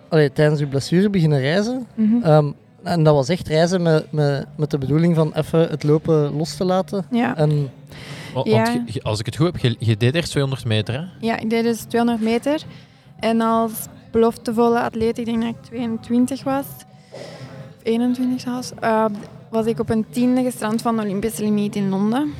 allee, 0.08 0.32
tijdens 0.32 0.60
je 0.60 0.66
blessure 0.66 1.10
beginnen 1.10 1.40
reizen. 1.40 1.86
Mhm. 1.94 2.22
Ehm, 2.22 2.50
en 2.82 3.02
dat 3.02 3.14
was 3.14 3.28
echt 3.28 3.48
reizen 3.48 3.82
met, 3.82 4.12
met, 4.12 4.46
met 4.56 4.70
de 4.70 4.78
bedoeling 4.78 5.14
van 5.14 5.32
even 5.34 5.68
het 5.68 5.82
lopen 5.82 6.36
los 6.36 6.56
te 6.56 6.64
laten. 6.64 7.04
Ja. 7.10 7.36
En 7.36 7.70
Wa- 8.34 8.40
Ja. 8.44 8.62
Want 8.64 8.68
je- 8.86 8.92
je- 8.92 9.02
als 9.02 9.18
ik 9.20 9.26
het 9.26 9.36
goed 9.36 9.46
heb, 9.46 9.56
je, 9.56 9.76
je 9.78 9.96
deed 9.96 10.14
eerst 10.14 10.30
200 10.30 10.64
meter, 10.64 10.94
hè? 10.94 11.26
ja, 11.26 11.36
ik 11.38 11.50
deed 11.50 11.62
dus 11.62 11.80
200 11.80 12.20
meter. 12.24 12.62
En 13.18 13.40
als 13.40 13.72
beloftevolle 14.10 14.80
atleet, 14.80 15.18
ik 15.18 15.24
denk 15.24 15.40
dat 15.42 15.48
ik 15.50 15.56
22 15.62 16.42
was, 16.42 16.64
of 17.12 17.80
21 17.82 18.40
zelfs, 18.40 18.70
eh, 18.80 19.04
was 19.50 19.66
ik 19.66 19.80
op 19.80 19.90
een 19.90 20.06
tiende 20.10 20.42
gestrand 20.42 20.82
van 20.82 20.96
de 20.96 21.02
Olympische 21.02 21.42
limiet 21.42 21.76
in 21.76 21.88
Londen. 21.88 22.32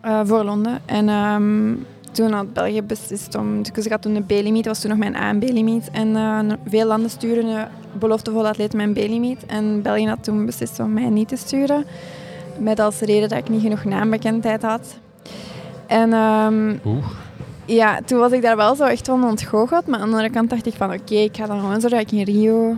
Eh, 0.00 0.20
voor 0.24 0.44
Londen. 0.44 0.78
En 0.86 1.08
ehm, 1.08 1.72
toen 2.10 2.32
had 2.32 2.52
België 2.52 2.82
beslist 2.82 3.34
om... 3.34 3.62
Dus 3.62 3.84
ik 3.84 3.90
had 3.90 4.02
toen 4.02 4.14
de 4.14 4.22
B-limiet, 4.22 4.64
dat 4.64 4.72
was 4.72 4.80
toen 4.80 4.90
nog 4.90 4.98
mijn 4.98 5.16
A- 5.16 5.28
en 5.28 5.38
B-limiet. 5.38 5.90
En 5.90 6.16
eh, 6.16 6.38
veel 6.68 6.86
landen 6.86 7.10
sturen 7.10 7.68
beloftevolle 7.92 8.48
atleet 8.48 8.72
mijn 8.72 8.92
B-limiet. 8.92 9.46
En 9.46 9.82
België 9.82 10.06
had 10.06 10.24
toen 10.24 10.46
beslist 10.46 10.80
om 10.80 10.92
mij 10.92 11.08
niet 11.08 11.28
te 11.28 11.36
sturen. 11.36 11.84
Met 12.58 12.80
als 12.80 13.00
reden 13.00 13.28
dat 13.28 13.38
ik 13.38 13.48
niet 13.48 13.62
genoeg 13.62 13.84
naambekendheid 13.84 14.62
had. 14.62 14.98
En 15.86 16.12
ehm, 16.12 16.76
Oeh. 16.84 17.06
ja, 17.64 18.00
toen 18.04 18.18
was 18.18 18.32
ik 18.32 18.42
daar 18.42 18.56
wel 18.56 18.74
zo 18.74 18.84
echt 18.84 19.06
van 19.06 19.24
ontgoocheld. 19.24 19.86
Maar 19.86 20.00
aan 20.00 20.08
de 20.08 20.14
andere 20.14 20.32
kant 20.32 20.50
dacht 20.50 20.66
ik 20.66 20.74
van 20.74 20.92
oké, 20.92 21.14
ik 21.14 21.36
ga 21.36 21.46
dan 21.46 21.60
gewoon 21.60 21.80
zorgen 21.80 21.98
dat 21.98 22.12
ik 22.12 22.18
in 22.18 22.34
Rio... 22.34 22.76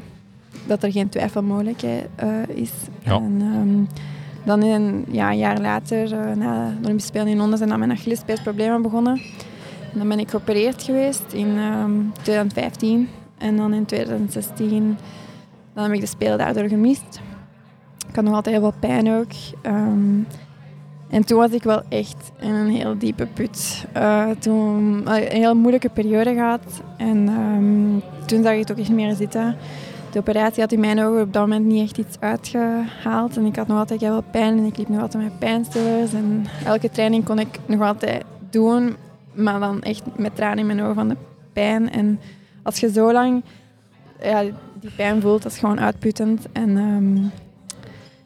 Dat 0.66 0.82
er 0.82 0.92
geen 0.92 1.08
twijfel 1.08 1.42
mogelijk 1.42 1.82
eh, 1.82 2.28
is. 2.48 2.70
Ja. 3.04 3.14
En 3.14 3.36
ehm, 3.40 4.00
dan 4.44 4.62
een, 4.62 5.04
ja, 5.10 5.30
een 5.30 5.38
jaar 5.38 5.60
later, 5.60 6.12
eh, 6.12 6.36
na 6.36 6.68
de 6.68 6.84
Olympische 6.84 7.08
Spelen 7.08 7.28
in 7.28 7.36
Londen, 7.36 7.58
zijn 7.58 7.70
dan 7.70 7.78
mijn 7.78 7.90
Achillespeesproblemen 7.90 8.82
begonnen. 8.82 9.20
En 9.92 9.98
dan 9.98 10.08
ben 10.08 10.18
ik 10.18 10.30
geopereerd 10.30 10.82
geweest 10.82 11.32
in 11.32 11.58
ehm, 11.58 11.92
2015. 12.22 13.08
En 13.38 13.56
dan 13.56 13.74
in 13.74 13.84
2016 13.84 14.96
dan 15.74 15.84
heb 15.84 15.92
ik 15.92 16.00
de 16.00 16.06
Spelen 16.06 16.38
daardoor 16.38 16.68
gemist. 16.68 17.20
Ik 18.08 18.14
had 18.14 18.24
nog 18.24 18.34
altijd 18.34 18.54
heel 18.54 18.70
veel 18.70 18.80
pijn 18.80 19.10
ook. 19.10 19.32
Ehm, 19.62 20.20
en 21.10 21.24
toen 21.24 21.38
was 21.38 21.50
ik 21.50 21.62
wel 21.62 21.82
echt 21.88 22.32
in 22.40 22.50
een 22.50 22.68
heel 22.68 22.98
diepe 22.98 23.26
put. 23.26 23.86
Eh, 23.92 24.30
toen 24.38 25.02
eh, 25.06 25.32
een 25.32 25.40
heel 25.40 25.56
moeilijke 25.56 25.88
periode 25.88 26.34
gehad. 26.34 26.82
En 26.96 27.28
ehm, 27.28 28.26
toen 28.26 28.42
zag 28.42 28.52
ik 28.52 28.58
het 28.58 28.72
ook 28.72 28.78
echt 28.78 28.88
niet 28.88 28.96
meer 28.96 29.14
zitten. 29.14 29.56
De 30.12 30.18
operatie 30.18 30.62
had 30.62 30.72
in 30.72 30.80
mijn 30.80 31.00
ogen 31.00 31.22
op 31.22 31.32
dat 31.32 31.42
moment 31.42 31.66
niet 31.66 31.82
echt 31.82 31.98
iets 31.98 32.20
uitgehaald. 32.20 33.36
En 33.36 33.44
ik 33.44 33.56
had 33.56 33.66
nog 33.66 33.78
altijd 33.78 34.00
heel 34.00 34.12
veel 34.12 34.30
pijn 34.30 34.58
en 34.58 34.64
ik 34.64 34.76
liep 34.76 34.88
nog 34.88 35.00
altijd 35.00 35.22
met 35.22 35.38
pijnstillers. 35.38 36.12
En 36.12 36.46
elke 36.64 36.90
training 36.90 37.24
kon 37.24 37.38
ik 37.38 37.58
nog 37.66 37.80
altijd 37.80 38.24
doen, 38.50 38.96
maar 39.34 39.60
dan 39.60 39.82
echt 39.82 40.02
met 40.16 40.36
tranen 40.36 40.58
in 40.58 40.66
mijn 40.66 40.82
ogen 40.82 40.94
van 40.94 41.08
de 41.08 41.16
pijn. 41.52 41.90
En 41.90 42.20
als 42.62 42.80
je 42.80 42.92
zo 42.92 43.12
lang 43.12 43.42
ja, 44.22 44.42
die 44.80 44.90
pijn 44.96 45.20
voelt, 45.20 45.42
dat 45.42 45.52
is 45.52 45.58
gewoon 45.58 45.80
uitputtend. 45.80 46.46
En 46.52 46.76
ehm, 46.76 47.24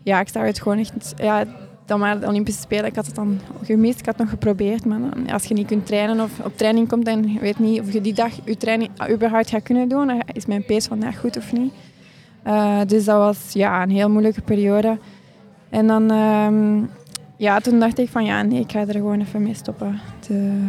ja, 0.03 0.20
ik 0.20 0.28
zag 0.28 0.43
het 0.43 0.61
gewoon 0.61 0.78
echt... 0.78 1.14
Ja, 1.16 1.45
dan 1.87 1.99
maar 1.99 2.20
de 2.20 2.26
Olympische 2.26 2.61
Spelen, 2.61 2.84
ik 2.84 2.95
had 2.95 3.07
het 3.07 3.14
dan 3.14 3.41
gemist. 3.62 3.99
Ik 3.99 4.07
had 4.07 4.14
het 4.14 4.22
nog 4.22 4.32
geprobeerd, 4.32 4.84
maar 4.84 4.99
dan, 4.99 5.30
als 5.30 5.45
je 5.45 5.55
niet 5.55 5.66
kunt 5.66 5.87
trainen 5.87 6.20
of 6.20 6.41
op 6.45 6.57
training 6.57 6.89
komt 6.89 7.07
en 7.07 7.39
weet 7.41 7.59
niet 7.59 7.80
of 7.80 7.93
je 7.93 8.01
die 8.01 8.14
dag 8.14 8.32
je 8.45 8.57
training 8.57 8.91
überhaupt 9.11 9.51
gaat 9.51 9.62
kunnen 9.62 9.89
doen, 9.89 10.07
dan 10.07 10.22
is 10.32 10.47
mijn 10.47 10.64
pace 10.64 10.89
vandaag 10.89 11.20
goed 11.20 11.37
of 11.37 11.53
niet. 11.53 11.72
Eh, 12.43 12.80
dus 12.87 13.05
dat 13.05 13.16
was 13.16 13.53
ja, 13.53 13.82
een 13.82 13.91
heel 13.91 14.11
moeilijke 14.11 14.41
periode. 14.41 14.99
En 15.70 15.87
dan, 15.87 16.11
ehm, 16.11 16.84
ja, 17.37 17.61
toen 17.61 17.78
dacht 17.78 17.99
ik 17.99 18.09
van 18.09 18.24
ja, 18.24 18.43
nee, 18.43 18.61
ik 18.61 18.72
ga 18.72 18.80
er 18.80 18.93
gewoon 18.93 19.20
even 19.20 19.43
mee 19.43 19.55
stoppen. 19.55 20.01
De, 20.26 20.68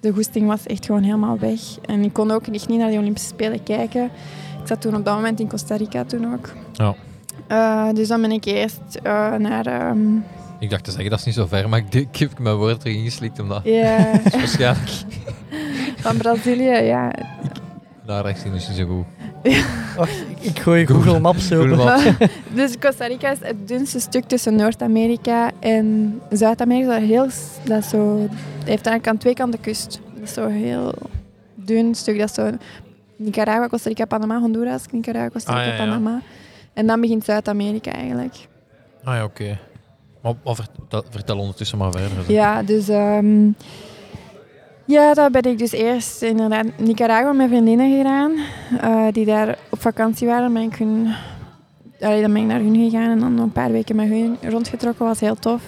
de 0.00 0.12
goesting 0.12 0.46
was 0.46 0.66
echt 0.66 0.86
gewoon 0.86 1.02
helemaal 1.02 1.38
weg. 1.38 1.60
En 1.84 2.02
ik 2.02 2.12
kon 2.12 2.30
ook 2.30 2.46
echt 2.46 2.68
niet 2.68 2.78
naar 2.78 2.90
de 2.90 2.98
Olympische 2.98 3.28
Spelen 3.28 3.62
kijken. 3.62 4.04
Ik 4.60 4.66
zat 4.66 4.80
toen 4.80 4.96
op 4.96 5.04
dat 5.04 5.14
moment 5.14 5.40
in 5.40 5.48
Costa 5.48 5.76
Rica 5.76 6.04
toen 6.04 6.32
ook. 6.32 6.52
Ja. 6.72 6.94
Eh, 7.46 7.94
dus 7.94 8.08
dan 8.08 8.20
ben 8.20 8.32
ik 8.32 8.44
eerst 8.44 9.00
eh, 9.02 9.34
naar... 9.34 9.66
ehm, 9.66 9.98
Ik 10.58 10.70
dacht 10.70 10.84
te 10.84 10.90
zeggen, 10.90 11.10
dat 11.10 11.18
is 11.18 11.24
niet 11.24 11.34
zo 11.34 11.46
ver, 11.46 11.68
maar 11.68 11.78
ik, 11.78 11.94
ik 11.94 12.16
heb 12.16 12.38
mijn 12.38 12.56
woord 12.56 12.84
erin 12.84 13.04
geslikt 13.04 13.38
omdat... 13.38 13.60
ja, 13.64 14.12
Dat 14.24 14.34
is 14.34 14.38
waarschijnlijk 14.38 14.90
van 15.96 16.16
Brazilië, 16.16 16.70
ja. 16.70 17.12
daar 18.04 18.24
rechts 18.24 18.44
in 18.44 18.52
is 18.52 18.68
niet 18.68 18.76
zo 18.76 18.86
goed. 18.86 19.04
wacht, 19.96 20.24
ik, 20.28 20.38
ik 20.40 20.58
gooi 20.58 20.86
Google 20.86 21.20
Maps 21.20 21.52
open. 21.52 21.68
Google 21.68 21.84
Maps. 21.84 22.26
dus 22.54 22.78
Costa 22.78 23.06
Rica 23.06 23.30
is 23.30 23.38
het 23.40 23.68
dunste 23.68 24.00
stuk 24.00 24.24
tussen 24.24 24.54
Noord-Amerika 24.54 25.50
en 25.60 26.20
Zuid-Amerika. 26.30 26.98
Dat, 26.98 27.08
heel, 27.08 27.26
dat 27.64 27.84
zo, 27.84 28.18
heeft 28.64 28.86
eigenlijk 28.86 29.06
aan 29.06 29.16
twee 29.16 29.34
kanten 29.34 29.60
kust. 29.60 30.00
Dat 30.14 30.22
is 30.22 30.32
zo 30.32 30.48
heel 30.48 30.94
dun 31.54 31.94
stuk. 31.94 32.18
Dat 32.18 32.28
is 32.28 32.34
zo 32.34 32.50
Nicaragua, 33.16 33.68
Costa 33.68 33.88
Rica, 33.88 34.04
Panama, 34.04 34.38
Honduras, 34.38 34.82
Nicaragua, 34.90 35.30
Costa 35.30 35.52
Ah, 35.52 35.58
Rica, 35.58 35.70
ja, 35.70 35.76
ja. 35.76 35.84
Panama. 35.84 36.20
En 36.72 36.86
dan 36.86 37.00
begint 37.00 37.24
Zuid-Amerika 37.24 37.92
eigenlijk. 37.92 38.34
Ah 39.04 39.14
ja, 39.14 39.24
oké. 39.24 39.58
Maar, 40.28 40.36
maar 40.44 40.54
vertel, 40.54 41.02
vertel 41.10 41.38
ondertussen 41.38 41.78
maar 41.78 41.90
verder. 41.90 42.32
Ja, 42.32 42.62
dus... 42.62 42.88
ehm, 42.88 43.50
ja, 44.84 45.14
dat 45.14 45.32
ben 45.32 45.42
ik 45.42 45.58
dus 45.58 45.72
eerst 45.72 46.22
inderdaad 46.22 46.66
Nicaragua 46.76 47.32
met 47.32 47.48
vriendinnen 47.48 47.96
gedaan. 47.96 48.32
eh, 48.80 49.12
die 49.12 49.24
daar 49.24 49.58
op 49.70 49.80
vakantie 49.80 50.26
waren. 50.26 50.52
Ben 50.52 50.62
ik 50.62 50.74
hun, 50.76 51.14
allee, 52.00 52.20
dan 52.20 52.32
ben 52.32 52.42
ik 52.42 52.48
naar 52.48 52.60
hun 52.60 52.90
gegaan 52.90 53.10
en 53.10 53.18
dan 53.18 53.38
een 53.38 53.52
paar 53.52 53.72
weken 53.72 53.96
met 53.96 54.08
hun 54.08 54.36
rondgetrokken. 54.42 55.06
was 55.06 55.20
heel 55.20 55.34
tof. 55.34 55.62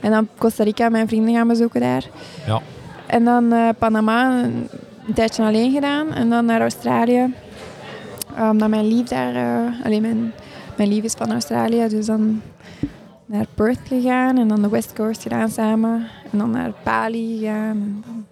En 0.00 0.10
dan 0.10 0.28
Costa 0.38 0.64
Rica 0.64 0.88
mijn 0.88 1.08
vrienden 1.08 1.34
gaan 1.34 1.48
bezoeken 1.48 1.80
daar. 1.80 2.04
Ja. 2.46 2.60
En 3.06 3.24
dan 3.24 3.52
eh, 3.52 3.68
Panama 3.78 4.42
een, 4.42 4.68
een 5.06 5.14
tijdje 5.14 5.42
alleen 5.42 5.72
gedaan. 5.72 6.12
En 6.12 6.30
dan 6.30 6.44
naar 6.44 6.60
Australië. 6.60 7.34
Omdat 8.50 8.68
mijn 8.68 8.88
lief 8.88 9.08
daar... 9.08 9.34
eh 9.34 9.84
allee, 9.84 10.00
mijn, 10.00 10.32
mijn 10.76 10.88
lief 10.88 11.04
is 11.04 11.12
van 11.12 11.32
Australië, 11.32 11.88
dus 11.88 12.06
dan 12.06 12.40
naar 13.26 13.46
Perth 13.54 13.78
gegaan 13.88 14.38
en 14.38 14.48
dan 14.48 14.62
de 14.62 14.68
West 14.68 14.92
Coast 14.92 15.22
gedaan 15.22 15.48
samen. 15.48 16.06
En 16.32 16.38
dan 16.38 16.50
naar 16.50 16.72
Bali 16.82 17.38
gegaan. 17.38 17.70
En 17.70 18.02
dan, 18.06 18.24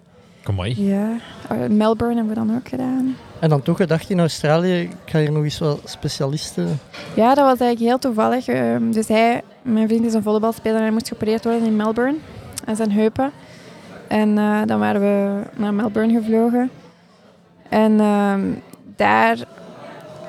Kom 0.43 0.55
maar. 0.55 0.67
ja, 0.69 1.07
oh, 1.51 1.67
Melbourne 1.69 2.15
hebben 2.15 2.33
we 2.33 2.47
dan 2.47 2.55
ook 2.55 2.67
gedaan. 2.69 3.15
En 3.39 3.49
dan 3.49 3.61
toch 3.61 3.77
gedacht 3.77 4.09
in 4.09 4.19
Australië, 4.19 4.79
ik 4.81 4.91
ga 5.05 5.19
hier 5.19 5.31
nog 5.31 5.43
eens 5.43 5.59
wat 5.59 5.79
specialisten... 5.85 6.79
Ja, 7.15 7.27
dat 7.33 7.45
was 7.45 7.59
eigenlijk 7.59 7.79
heel 7.79 7.99
toevallig. 7.99 8.47
Ehm, 8.47 8.91
Dus 8.91 9.07
hij, 9.07 9.41
mijn 9.61 9.87
vriend 9.87 10.05
is 10.05 10.13
een 10.13 10.23
volleybalspeler 10.23 10.75
en 10.77 10.81
hij 10.83 10.91
moest 10.91 11.07
geopereerd 11.07 11.43
worden 11.43 11.65
in 11.65 11.75
Melbourne. 11.75 12.17
Aan 12.65 12.75
zijn 12.75 12.91
heupen. 12.91 13.31
En 14.07 14.37
eh, 14.37 14.61
dan 14.65 14.79
waren 14.79 15.01
we 15.01 15.41
naar 15.55 15.73
Melbourne 15.73 16.13
gevlogen. 16.13 16.69
En 17.69 17.99
ehm, 17.99 18.41
daar, 18.95 19.37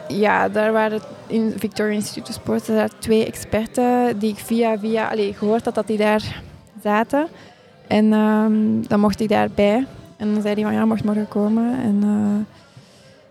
ja, 0.08 0.48
daar 0.48 0.72
waren 0.72 1.00
in 1.26 1.52
Victoria 1.56 1.94
Institute 1.94 2.30
of 2.30 2.34
Sport 2.34 2.68
er 2.68 2.74
waren 2.74 2.98
twee 2.98 3.26
experten 3.26 4.18
die 4.18 4.30
ik 4.30 4.38
via, 4.38 4.78
via 4.78 5.08
allee, 5.08 5.34
gehoord 5.34 5.64
had 5.64 5.74
dat 5.74 5.86
die 5.86 5.98
daar 5.98 6.42
zaten. 6.82 7.26
En 7.86 8.12
ehm, 8.12 8.88
dan 8.88 9.00
mocht 9.00 9.20
ik 9.20 9.28
daarbij. 9.28 9.86
En 10.16 10.32
dan 10.32 10.42
zei 10.42 10.54
hij 10.54 10.62
van 10.62 10.72
ja, 10.72 10.84
mocht 10.84 11.04
morgen 11.04 11.28
komen. 11.28 11.78
En 11.82 11.98
eh, 12.02 12.56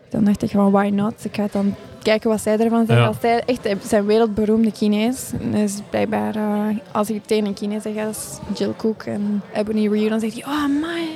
dan 0.09 0.23
dacht 0.23 0.41
ik 0.41 0.49
van 0.49 0.71
why 0.71 0.89
not? 0.93 1.25
Ik 1.25 1.35
ga 1.35 1.47
dan 1.51 1.75
kijken 2.01 2.29
wat 2.29 2.41
zij 2.41 2.57
ervan 2.57 2.85
zeggen. 2.85 3.03
Ja. 3.03 3.07
Als 3.07 3.19
zij 3.21 3.43
echt 3.45 3.63
hij 3.63 3.77
zijn 3.87 4.05
wereldberoemde 4.05 4.71
Chinees. 4.73 5.31
Dus 5.51 5.79
blijkbaar, 5.89 6.35
eh, 6.35 6.77
als 6.91 7.09
ik 7.09 7.25
tegen 7.25 7.45
een 7.45 7.57
Chinees 7.57 7.81
zeg, 7.83 7.93
dat 7.95 8.09
is 8.09 8.57
Jill 8.59 8.73
Cook 8.77 9.03
en 9.03 9.41
Ebony 9.53 9.87
Ryu, 9.87 10.09
dan 10.09 10.19
zegt 10.19 10.33
hij, 10.33 10.43
oh 10.53 10.67
my. 10.67 11.07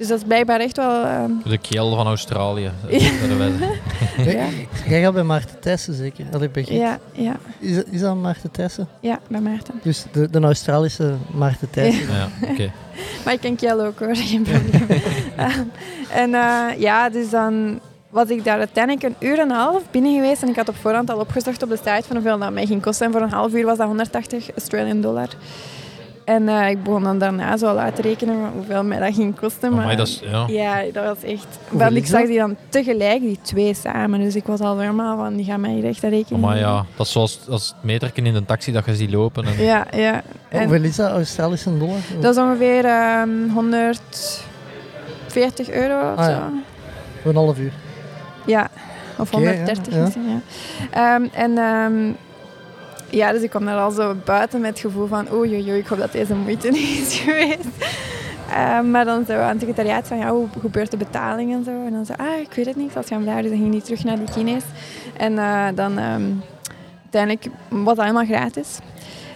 Dus 0.00 0.08
dat 0.08 0.18
is 0.18 0.24
blijkbaar 0.26 0.60
echt 0.60 0.76
wel... 0.76 1.04
ehm, 1.04 1.30
De 1.44 1.58
keel 1.58 1.94
van 1.94 2.06
Australië. 2.06 2.70
Ja. 2.88 3.10
Ja. 4.24 4.46
Jij 4.88 5.02
gaat 5.02 5.12
bij 5.14 5.22
Maarten 5.22 5.60
Thijssen 5.60 5.94
zeker? 5.94 6.24
Allee, 6.32 6.48
bij 6.48 6.62
Giet. 6.64 6.76
ja, 6.78 6.98
ja, 7.12 7.36
Is, 7.58 7.74
dat- 7.74 7.84
is 7.90 8.00
dat 8.00 8.16
Maarten 8.16 8.50
Thijssen? 8.50 8.88
ja, 9.00 9.18
bij 9.28 9.40
Maarten. 9.40 9.74
Dus 9.82 10.04
de, 10.12 10.30
de 10.30 10.40
Australische 10.40 11.14
Maarten 11.34 11.70
Thijssen. 11.70 12.06
Ja, 12.14 12.28
oké. 12.50 12.70
Maar 13.24 13.34
ik 13.34 13.40
ken 13.40 13.56
Kjell 13.56 13.72
ook 13.80 13.98
hoor, 13.98 14.16
geen 14.16 14.42
probleem. 14.42 15.00
Eh, 15.36 15.56
en 16.14 16.34
eh, 16.34 16.80
ja, 16.80 17.10
dus 17.10 17.30
dan 17.30 17.80
was 18.10 18.28
ik 18.28 18.44
daar 18.44 18.58
uiteindelijk 18.58 19.04
een 19.04 19.28
uur 19.28 19.38
en 19.38 19.50
een 19.50 19.56
half 19.56 19.82
binnen 19.90 20.14
geweest. 20.14 20.42
En 20.42 20.48
ik 20.48 20.56
had 20.56 20.68
op 20.68 20.76
voorhand 20.76 21.10
al 21.10 21.18
opgezocht 21.18 21.62
op 21.62 21.68
de 21.68 21.76
site 21.76 22.02
van 22.06 22.16
hoeveel 22.16 22.38
dat 22.38 22.52
mij 22.52 22.66
ging 22.66 22.82
kosten. 22.82 23.06
En 23.06 23.12
voor 23.12 23.20
een 23.22 23.30
half 23.32 23.52
uur 23.54 23.64
was 23.64 23.76
dat 23.78 23.86
180 23.86 24.50
Australian 24.50 25.00
dollar. 25.00 25.28
En 26.30 26.48
eh, 26.48 26.68
ik 26.70 26.82
begon 26.82 27.02
dan 27.02 27.18
daarna 27.18 27.56
zo 27.56 27.66
al 27.66 27.78
uit 27.78 27.96
te 27.96 28.02
rekenen 28.02 28.36
hoeveel 28.54 28.84
mij 28.84 28.98
dat 28.98 29.14
ging 29.14 29.38
kosten. 29.40 29.70
Maar, 29.72 29.80
Amai, 29.82 29.96
dat 29.96 30.06
is... 30.06 30.20
Ja. 30.30 30.44
Ja, 30.48 30.82
dat 30.92 31.04
was 31.04 31.22
echt... 31.22 31.46
Want 31.70 31.96
ik 31.96 32.06
zag 32.06 32.26
die 32.26 32.38
dan 32.38 32.56
tegelijk, 32.68 33.20
die 33.20 33.38
twee 33.42 33.74
samen. 33.74 34.20
Dus 34.20 34.36
ik 34.36 34.46
was 34.46 34.60
al 34.60 34.78
helemaal 34.78 35.16
van, 35.16 35.36
die 35.36 35.44
gaan 35.44 35.60
mij 35.60 35.70
hier 35.70 35.84
echt 35.84 36.02
rekenen. 36.02 36.40
Maar 36.40 36.58
ja, 36.58 36.84
dat 36.96 37.06
is 37.06 37.12
zoals 37.12 37.40
als 37.48 37.68
het 37.68 37.76
meterken 37.84 38.26
in 38.26 38.34
de 38.34 38.44
taxi 38.44 38.72
dat 38.72 38.84
je 38.84 38.94
ziet 38.96 39.10
lopen. 39.12 39.44
En, 39.44 39.64
Ja, 39.64 39.86
ja. 39.96 40.22
En 40.48 40.60
Hoeveel 40.68 40.84
is 40.84 40.96
dat, 40.96 41.10
Australische 41.10 41.78
dollar? 41.78 41.96
dat 42.20 42.36
is 42.36 42.42
ongeveer 42.42 42.84
ehm 42.84 43.48
140 43.54 45.70
euro 45.70 46.12
of 46.12 46.18
Ah, 46.18 46.24
zo. 46.24 46.30
ja. 46.30 46.50
Voor 47.22 47.30
een 47.30 47.36
half 47.36 47.58
uur. 47.58 47.72
Ja, 48.46 48.68
of 49.18 49.32
Oké, 49.34 49.42
ja, 49.42 49.48
130 49.56 49.94
ja. 49.94 50.00
misschien, 50.00 50.28
ja. 50.28 50.40
Ehm, 51.14 51.26
en 51.32 51.58
ehm, 51.58 52.12
ja, 53.10 53.32
dus 53.32 53.42
ik 53.42 53.50
kwam 53.50 53.64
daar 53.64 53.78
al 53.78 53.90
zo 53.90 54.14
buiten 54.24 54.60
met 54.60 54.70
het 54.70 54.80
gevoel 54.80 55.06
van 55.06 55.32
oei, 55.32 55.52
oei, 55.52 55.78
ik 55.78 55.86
hoop 55.86 55.98
dat 55.98 56.12
deze 56.12 56.34
moeite 56.34 56.68
niet 56.78 56.98
is 57.00 57.18
geweest. 57.18 57.68
Eh, 58.50 58.80
maar 58.80 59.04
dan 59.04 59.24
zo 59.26 59.32
aan 59.32 59.48
het 59.48 59.58
secretariaat 59.58 60.08
van, 60.08 60.18
ja, 60.18 60.30
hoe 60.30 60.48
gebeurt 60.60 60.90
de 60.90 60.96
betaling 60.96 61.52
en 61.52 61.64
zo. 61.64 61.70
En 61.70 61.92
dan 61.92 62.06
zo, 62.06 62.12
ah, 62.12 62.40
ik 62.40 62.52
weet 62.52 62.66
het 62.66 62.76
niet, 62.76 62.96
als 62.96 63.06
gaan 63.06 63.22
vragen. 63.22 63.42
Dus 63.42 63.50
dan 63.50 63.60
ging 63.60 63.72
die 63.72 63.82
terug 63.82 64.04
naar 64.04 64.18
die 64.18 64.26
Chinees. 64.26 64.64
En 65.16 65.38
eh, 65.38 65.66
dan, 65.74 65.98
ehm, 65.98 66.22
uiteindelijk 67.02 67.46
was 67.68 67.96
dat 67.96 68.04
helemaal 68.04 68.24
gratis. 68.24 68.78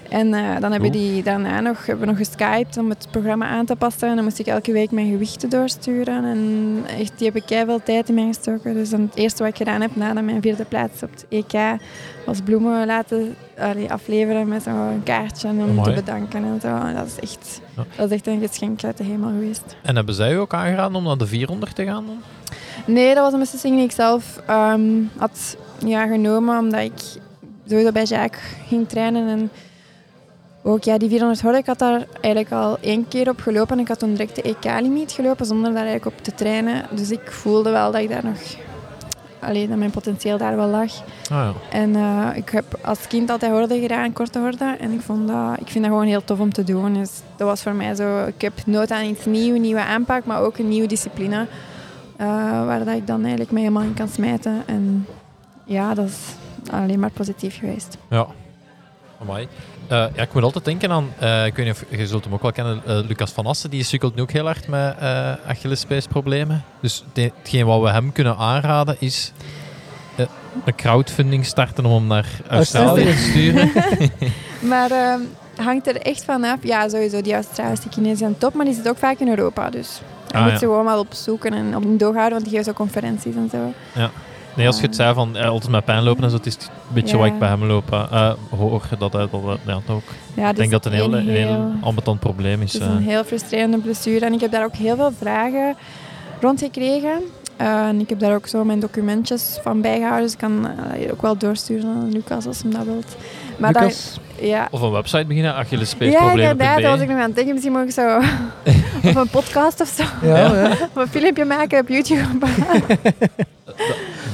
En 0.09 0.34
eh, 0.34 0.61
dan 0.61 0.72
hebben 0.72 0.92
die 0.92 1.22
daarna 1.22 1.61
nog, 1.61 1.86
hebben 1.86 2.07
we 2.07 2.12
nog 2.12 2.26
geskyped 2.26 2.76
om 2.78 2.88
het 2.88 3.07
programma 3.11 3.46
aan 3.46 3.66
te 3.66 3.76
passen. 3.76 4.09
En 4.09 4.14
dan 4.14 4.24
moest 4.24 4.38
ik 4.38 4.46
elke 4.46 4.72
week 4.72 4.90
mijn 4.90 5.11
gewichten 5.11 5.48
doorsturen. 5.48 6.24
En 6.24 6.82
echt, 6.98 7.12
die 7.18 7.26
heb 7.26 7.36
ik 7.36 7.44
veel 7.46 7.82
tijd 7.82 8.09
in 8.09 8.14
mij 8.14 8.26
gestoken. 8.26 8.74
Dus 8.74 8.90
dan 8.90 9.00
het 9.00 9.16
eerste 9.16 9.42
wat 9.42 9.52
ik 9.52 9.57
gedaan 9.59 9.80
heb 9.80 9.96
na 9.96 10.12
mijn 10.12 10.42
vierde 10.42 10.64
plaats 10.64 11.02
op 11.02 11.11
het 11.11 11.26
EK, 11.28 11.80
was 12.26 12.40
bloemen 12.44 12.86
laten 12.86 13.36
allee, 13.59 13.92
afleveren 13.92 14.48
met 14.48 14.62
zo'n 14.62 15.00
kaartje 15.05 15.48
om 15.48 15.61
Amai. 15.61 15.82
te 15.82 15.92
bedanken 15.92 16.44
en 16.44 16.59
zo. 16.61 16.76
En 16.76 16.94
dat 16.94 17.07
is 17.07 17.20
echt, 17.20 17.61
Ja. 17.76 17.84
dat 17.96 18.11
is 18.11 18.16
echt 18.16 18.26
een 18.26 18.40
geschenk 18.48 18.84
uit 18.84 18.96
de 18.96 19.05
hemel 19.05 19.28
geweest. 19.28 19.76
En 19.82 19.96
hebben 19.96 20.14
zij 20.14 20.32
u 20.32 20.36
ook 20.36 20.55
aangeraden 20.55 20.96
om 20.96 21.05
naar 21.05 21.16
de 21.18 21.26
400 21.26 21.74
te 21.74 21.84
gaan 21.84 22.05
dan? 22.07 22.18
Nee, 22.86 23.14
dat 23.14 23.22
was 23.24 23.32
een 23.32 23.38
beslissing 23.38 23.74
die 23.76 23.84
ik 23.84 23.92
zelf 23.92 24.40
ehm, 24.46 24.80
had 25.16 25.57
ja, 25.84 26.07
genomen, 26.07 26.59
omdat 26.59 26.80
ik 26.80 26.92
sowieso 27.68 27.92
bij 27.92 28.05
Jacques 28.05 28.42
ging 28.68 28.88
trainen. 28.88 29.28
En 29.28 29.50
ook 30.67 30.83
ja, 30.85 30.99
die 30.99 31.09
400 31.09 31.41
horde, 31.41 31.59
ik 31.59 31.67
had 31.67 31.79
daar 31.79 32.07
eigenlijk 32.21 32.55
al 32.55 32.79
één 32.81 33.09
keer 33.09 33.29
op 33.29 33.41
gelopen. 33.41 33.77
En 33.77 33.83
ik 33.83 33.89
had 33.89 33.99
toen 33.99 34.11
direct 34.11 34.35
de 34.37 34.43
EK-limiet 34.43 35.12
gelopen, 35.12 35.47
zonder 35.47 35.73
daar 35.73 35.85
eigenlijk 35.87 36.17
op 36.19 36.25
te 36.25 36.35
trainen. 36.35 36.85
Dus 36.91 37.11
ik 37.11 37.31
voelde 37.31 37.71
wel 37.71 37.93
dat 37.93 38.01
ik 38.01 38.09
daar 38.09 38.25
nog... 38.25 38.39
Alleen 39.41 39.69
dat 39.69 39.79
mijn 39.79 39.91
potentieel 39.91 40.39
daar 40.39 40.57
wel 40.57 40.69
lag. 40.69 40.93
Ah 41.03 41.03
ja. 41.31 41.53
En 41.71 41.97
eh, 41.97 42.29
ik 42.37 42.49
heb 42.49 42.65
als 42.83 43.07
kind 43.07 43.31
altijd 43.31 43.53
horde 43.53 43.81
gedaan, 43.81 44.12
korte 44.12 44.39
horde. 44.39 44.77
En 44.81 44.93
ik, 44.93 45.01
vond 45.01 45.29
dat, 45.29 45.61
ik 45.61 45.69
vind 45.69 45.85
dat 45.85 45.93
gewoon 45.93 46.07
heel 46.07 46.25
tof 46.25 46.41
om 46.41 46.53
te 46.53 46.65
doen. 46.65 46.95
Dus 46.95 47.11
dat 47.37 47.49
was 47.49 47.62
voor 47.62 47.75
mij 47.75 47.95
zo... 47.95 48.25
Ik 48.27 48.41
heb 48.41 48.53
nood 48.67 48.91
aan 48.91 49.05
iets 49.05 49.25
nieuws, 49.25 49.55
een 49.57 49.61
nieuwe 49.61 49.85
aanpak, 49.85 50.25
maar 50.25 50.41
ook 50.41 50.59
een 50.59 50.69
nieuwe 50.69 50.87
discipline. 50.87 51.47
eh, 52.17 52.27
waar 52.67 52.85
dat 52.85 52.95
ik 52.95 53.07
dan 53.07 53.21
eigenlijk 53.21 53.51
mee 53.51 53.62
helemaal 53.62 53.85
in 53.85 53.95
kan 53.95 54.09
smijten. 54.09 54.62
En 54.67 55.07
ja, 55.65 55.95
dat 55.95 56.07
is 56.07 56.19
alleen 56.71 57.01
maar 57.01 57.11
positief 57.11 57.59
geweest. 57.59 57.97
Ja. 58.11 58.27
Amai. 59.21 59.49
Eh, 59.89 60.05
ja, 60.14 60.22
ik 60.22 60.32
moet 60.32 60.43
altijd 60.43 60.64
denken 60.64 60.91
aan, 60.91 61.12
eh, 61.18 61.47
ik 61.47 61.55
weet 61.57 61.66
niet 61.66 61.74
of 61.74 61.99
je 61.99 62.07
zult 62.07 62.24
hem 62.24 62.32
ook 62.35 62.43
wel 62.43 62.53
kennen, 62.53 62.82
eh, 62.87 62.99
Lucas 63.09 63.30
van 63.30 63.47
Assen, 63.47 63.70
die 63.70 63.82
sukkelt 63.85 64.14
nu 64.14 64.22
ook 64.22 64.30
heel 64.30 64.45
hard 64.45 64.68
met 64.68 64.95
Achillespeesproblemen. 65.47 66.64
Dus 66.80 67.05
hetgeen 67.14 67.66
wat 67.66 67.80
we 67.82 67.91
hem 67.91 68.12
kunnen 68.12 68.37
aanraden 68.37 68.97
is 68.99 69.32
een 70.64 70.74
crowdfunding 70.74 71.47
starten 71.47 71.85
om 71.87 71.93
hem 71.93 72.07
naar 72.07 72.26
Australië 72.49 73.05
te 73.05 73.16
sturen. 73.30 73.70
Maar 74.61 74.91
ehm, 74.91 75.20
hangt 75.57 75.87
er 75.87 75.97
echt 75.97 76.24
vanaf. 76.24 76.57
Ja, 76.62 76.89
sowieso, 76.89 77.20
die 77.20 77.35
Australische 77.35 77.89
Chinezen 77.91 78.16
zijn 78.18 78.39
top, 78.39 78.55
maar 78.55 78.64
die 78.64 78.74
zitten 78.74 78.93
ook 78.93 78.99
vaak 78.99 79.18
in 79.18 79.28
Europa. 79.28 79.70
Dus 79.70 80.01
je 80.28 80.35
Ah, 80.35 80.43
moet 80.43 80.53
ja. 80.53 80.59
ze 80.59 80.64
gewoon 80.64 80.85
wel 80.85 80.99
opzoeken 80.99 81.53
en 81.53 81.76
op 81.76 81.99
doog 81.99 82.14
houden, 82.14 82.32
want 82.32 82.43
die 82.45 82.51
geven 82.51 82.64
zo 82.64 82.72
conferenties 82.72 83.35
en 83.35 83.49
zo. 83.53 83.72
Nee, 84.57 84.66
als 84.66 84.76
je 84.80 84.86
het 84.86 84.96
zei 84.96 85.14
van 85.14 85.36
eh, 85.36 85.48
altijd 85.48 85.70
met 85.72 85.84
pijn 85.84 86.02
lopen 86.02 86.24
en 86.24 86.30
zo, 86.30 86.36
het 86.36 86.46
is 86.46 86.55
een 86.55 86.61
beetje 86.94 87.16
Ja. 87.16 87.22
wat 87.22 87.32
ik 87.32 87.38
bij 87.38 87.48
hem 87.48 87.64
loop. 87.64 87.92
eh, 87.92 88.32
hoor 88.59 88.82
dat 88.98 89.12
hij 89.12 89.20
dat, 89.30 89.30
dat, 89.42 89.59
ja, 89.66 89.72
dat 89.86 89.96
ook. 89.96 90.02
Ja, 90.34 90.50
ik 90.50 90.57
denk 90.57 90.70
dat 90.70 90.84
het 90.84 90.92
een 90.92 90.98
heel, 90.98 91.12
heel 91.14 91.72
ambetant 91.80 92.20
probleem 92.20 92.62
is. 92.62 92.72
Het 92.72 92.82
is 92.82 92.88
eh. 92.88 92.94
een 92.94 93.02
heel 93.02 93.24
frustrerende 93.24 93.78
blessure 93.78 94.24
en 94.26 94.32
ik 94.32 94.40
heb 94.40 94.50
daar 94.50 94.64
ook 94.64 94.74
heel 94.76 94.96
veel 94.96 95.12
vragen 95.18 95.76
rond 96.40 96.61
gekregen. 96.61 97.20
Eh, 97.57 97.86
en 97.86 98.00
ik 98.00 98.09
heb 98.09 98.18
daar 98.18 98.34
ook 98.34 98.46
zo 98.46 98.64
mijn 98.64 98.80
documentjes 98.80 99.59
van 99.62 99.80
bijgehouden, 99.80 100.22
dus 100.22 100.32
ik 100.32 100.38
kan 100.38 100.68
eh, 100.68 101.12
ook 101.12 101.22
wel 101.22 101.36
doorsturen 101.36 101.84
aan 101.84 102.11
Lucas 102.12 102.46
als 102.46 102.62
hij 102.62 102.70
dat 102.70 102.84
wilt. 102.84 103.16
Maar 103.57 103.72
Lucas, 103.72 104.18
ja. 104.40 104.68
Of 104.70 104.80
een 104.80 104.90
website 104.90 105.24
beginnen, 105.26 105.52
Ja, 105.52 105.59
Achillespeesproblemen.be. 105.59 106.50
inderdaad, 106.50 106.80
daar 106.82 106.90
was 106.90 107.00
ik 107.00 107.09
nog 107.09 107.18
aan 107.18 107.24
het 107.26 107.34
denken. 107.34 107.52
Misschien 107.52 107.72
moet 107.74 107.84
ik 107.84 107.90
zo... 107.90 108.16
of 109.09 109.14
een 109.14 109.28
podcast 109.28 109.80
of 109.80 109.88
zo. 109.88 110.05
ja, 110.26 110.36
ja. 110.36 110.68
Of 110.70 110.88
een 110.94 111.09
filmpje 111.09 111.44
maken 111.44 111.80
op 111.80 111.88
YouTube. 111.88 112.46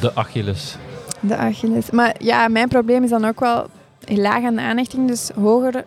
De 0.01 0.14
Achilles. 0.14 0.76
De 1.20 1.36
Achilles. 1.36 1.91
Maar 1.91 2.14
ja, 2.18 2.49
mijn 2.49 2.68
probleem 2.68 3.05
is 3.05 3.11
dan 3.11 3.24
ook 3.24 3.41
wel 3.41 3.66
laag 4.07 4.45
aan 4.45 4.55
de 4.55 4.61
aanhechting. 4.62 5.09
Dus 5.09 5.30
hoger 5.41 5.84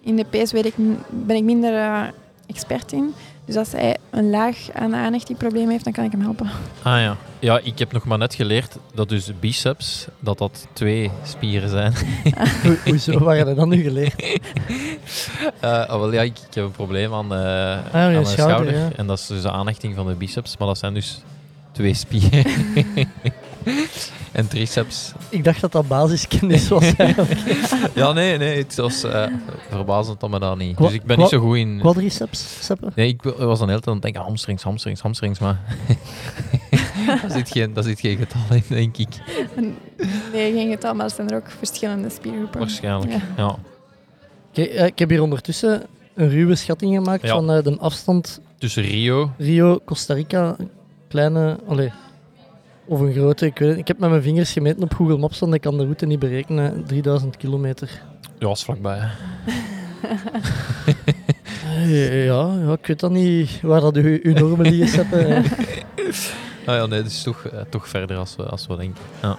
in 0.00 0.16
de 0.16 0.24
pees 0.30 0.52
weet 0.52 0.64
ik, 0.66 0.76
m- 0.78 0.96
ben 1.08 1.36
ik 1.36 1.42
minder 1.44 1.74
eh, 1.74 2.02
expert 2.46 2.92
in. 2.92 3.14
Dus 3.44 3.56
als 3.56 3.72
hij 3.72 3.96
een 4.10 4.30
laag 4.30 4.56
aan 4.72 4.90
de 4.90 4.96
aanhechting 4.96 5.38
probleem 5.38 5.68
heeft, 5.68 5.84
dan 5.84 5.92
kan 5.92 6.04
ik 6.04 6.10
hem 6.12 6.20
helpen. 6.20 6.46
Ah 6.82 7.00
ja. 7.00 7.16
Ja, 7.38 7.60
ik 7.62 7.78
heb 7.78 7.92
nog 7.92 8.04
maar 8.04 8.18
net 8.18 8.34
geleerd 8.34 8.76
dat 8.94 9.08
dus 9.08 9.30
biceps, 9.40 10.06
dat 10.18 10.38
dat 10.38 10.66
twee 10.72 11.10
spieren 11.24 11.68
zijn. 11.68 11.92
Ho- 12.62 12.74
Hoezo 12.90 13.18
waren 13.18 13.46
dat 13.46 13.56
dan 13.56 13.68
nu 13.68 13.82
geleerd? 13.82 14.38
Oh, 15.62 15.88
wel, 16.00 16.12
ja, 16.12 16.22
ik, 16.22 16.38
ik 16.48 16.54
heb 16.54 16.64
een 16.64 16.70
probleem 16.70 17.14
aan, 17.14 17.32
eh, 17.32 17.38
je 17.40 17.88
aan 17.92 18.12
mijn 18.12 18.26
schouder, 18.26 18.36
schouder. 18.56 18.74
ja. 18.74 18.88
En 18.96 19.06
dat 19.06 19.18
is 19.18 19.26
dus 19.26 19.42
de 19.42 19.50
aanhechting 19.50 19.94
van 19.94 20.06
de 20.06 20.14
biceps, 20.14 20.56
maar 20.56 20.68
dat 20.68 20.78
zijn 20.78 20.94
dus 20.94 21.20
twee 21.76 21.94
spieren. 21.94 22.44
en 24.32 24.48
triceps. 24.48 25.12
Ik 25.28 25.44
dacht 25.44 25.60
dat 25.60 25.72
dat 25.72 25.88
basiskennis 25.88 26.68
was 26.68 26.94
eigenlijk. 26.96 27.40
Ja, 27.94 28.12
nee, 28.12 28.38
nee, 28.38 28.58
het 28.58 28.74
was 28.76 29.04
eh, 29.04 29.26
verbazend 29.70 30.20
dat 30.20 30.30
me 30.30 30.38
dat 30.38 30.58
niet. 30.58 30.76
Qua- 30.76 30.84
Dus 30.86 30.94
ik 30.94 31.02
ben 31.02 31.18
niet 31.18 31.28
zo 31.28 31.38
goed 31.40 31.56
in... 31.56 31.78
Quadriceps, 31.80 32.64
Seppe? 32.64 32.88
Nee, 32.94 33.08
ik 33.08 33.22
was 33.22 33.58
dan 33.58 33.68
heel 33.68 33.76
de 33.80 33.82
tijd 33.82 33.86
aan 33.86 33.92
het 33.92 34.02
denken, 34.02 34.20
hamstrings, 34.22 34.62
hamstrings, 34.62 35.00
hamstrings, 35.00 35.38
maar... 35.38 35.60
daar, 37.22 37.30
zit 37.30 37.50
geen, 37.50 37.72
daar 37.72 37.84
zit 37.84 38.00
geen 38.00 38.16
getal 38.16 38.40
in, 38.50 38.62
denk 38.68 38.96
ik. 38.96 39.08
Nee, 40.32 40.52
geen 40.52 40.70
getal, 40.70 40.94
maar 40.94 41.04
er 41.04 41.10
zijn 41.12 41.30
er 41.30 41.36
ook 41.36 41.50
verschillende 41.58 42.10
spiergroepen. 42.10 42.60
Waarschijnlijk, 42.60 43.12
Ja. 43.36 43.56
eh, 44.52 44.84
ik 44.86 44.98
heb 44.98 45.08
hier 45.10 45.22
ondertussen 45.22 45.82
een 46.14 46.28
ruwe 46.28 46.54
schatting 46.54 46.94
gemaakt 46.94 47.22
Ja. 47.22 47.34
van 47.34 47.50
eh, 47.52 47.62
de 47.64 47.76
afstand 47.78 48.40
Tussen 48.58 48.82
Rio... 48.82 49.30
Rio-Costa 49.38 50.14
Rica. 50.14 50.56
Een 51.06 51.12
kleine, 51.12 51.58
allee, 51.66 51.92
of 52.84 53.00
een 53.00 53.12
grote, 53.12 53.46
ik 53.46 53.58
weet 53.58 53.68
het. 53.68 53.78
Ik 53.78 53.88
heb 53.88 53.98
met 53.98 54.10
mijn 54.10 54.22
vingers 54.22 54.52
gemeten 54.52 54.82
op 54.82 54.94
Google 54.94 55.18
Maps, 55.18 55.38
want 55.38 55.54
ik 55.54 55.60
kan 55.60 55.76
de 55.76 55.82
route 55.82 56.06
niet 56.06 56.18
berekenen. 56.18 56.84
3000 56.86 57.36
kilometer. 57.36 58.02
Ja, 58.38 58.50
is 58.50 58.64
vlakbij. 58.64 58.98
hè. 59.00 59.08
Ja, 61.86 62.52
ja, 62.54 62.72
ik 62.72 62.86
weet 62.86 63.00
dan 63.00 63.12
niet 63.12 63.60
waar 63.62 63.80
dat 63.80 63.96
uw, 63.96 64.18
uw 64.22 64.32
normen 64.32 64.66
liggen, 64.74 65.12
eh. 65.12 65.44
Ah 66.66 66.74
ja, 66.76 66.86
nee, 66.86 66.98
het 67.02 67.10
is 67.10 67.22
toch, 67.22 67.44
eh, 67.44 67.60
toch 67.70 67.88
verder 67.88 68.16
als 68.16 68.36
we, 68.36 68.42
als 68.42 68.66
we 68.66 68.76
denken. 68.76 69.02
Ja. 69.22 69.36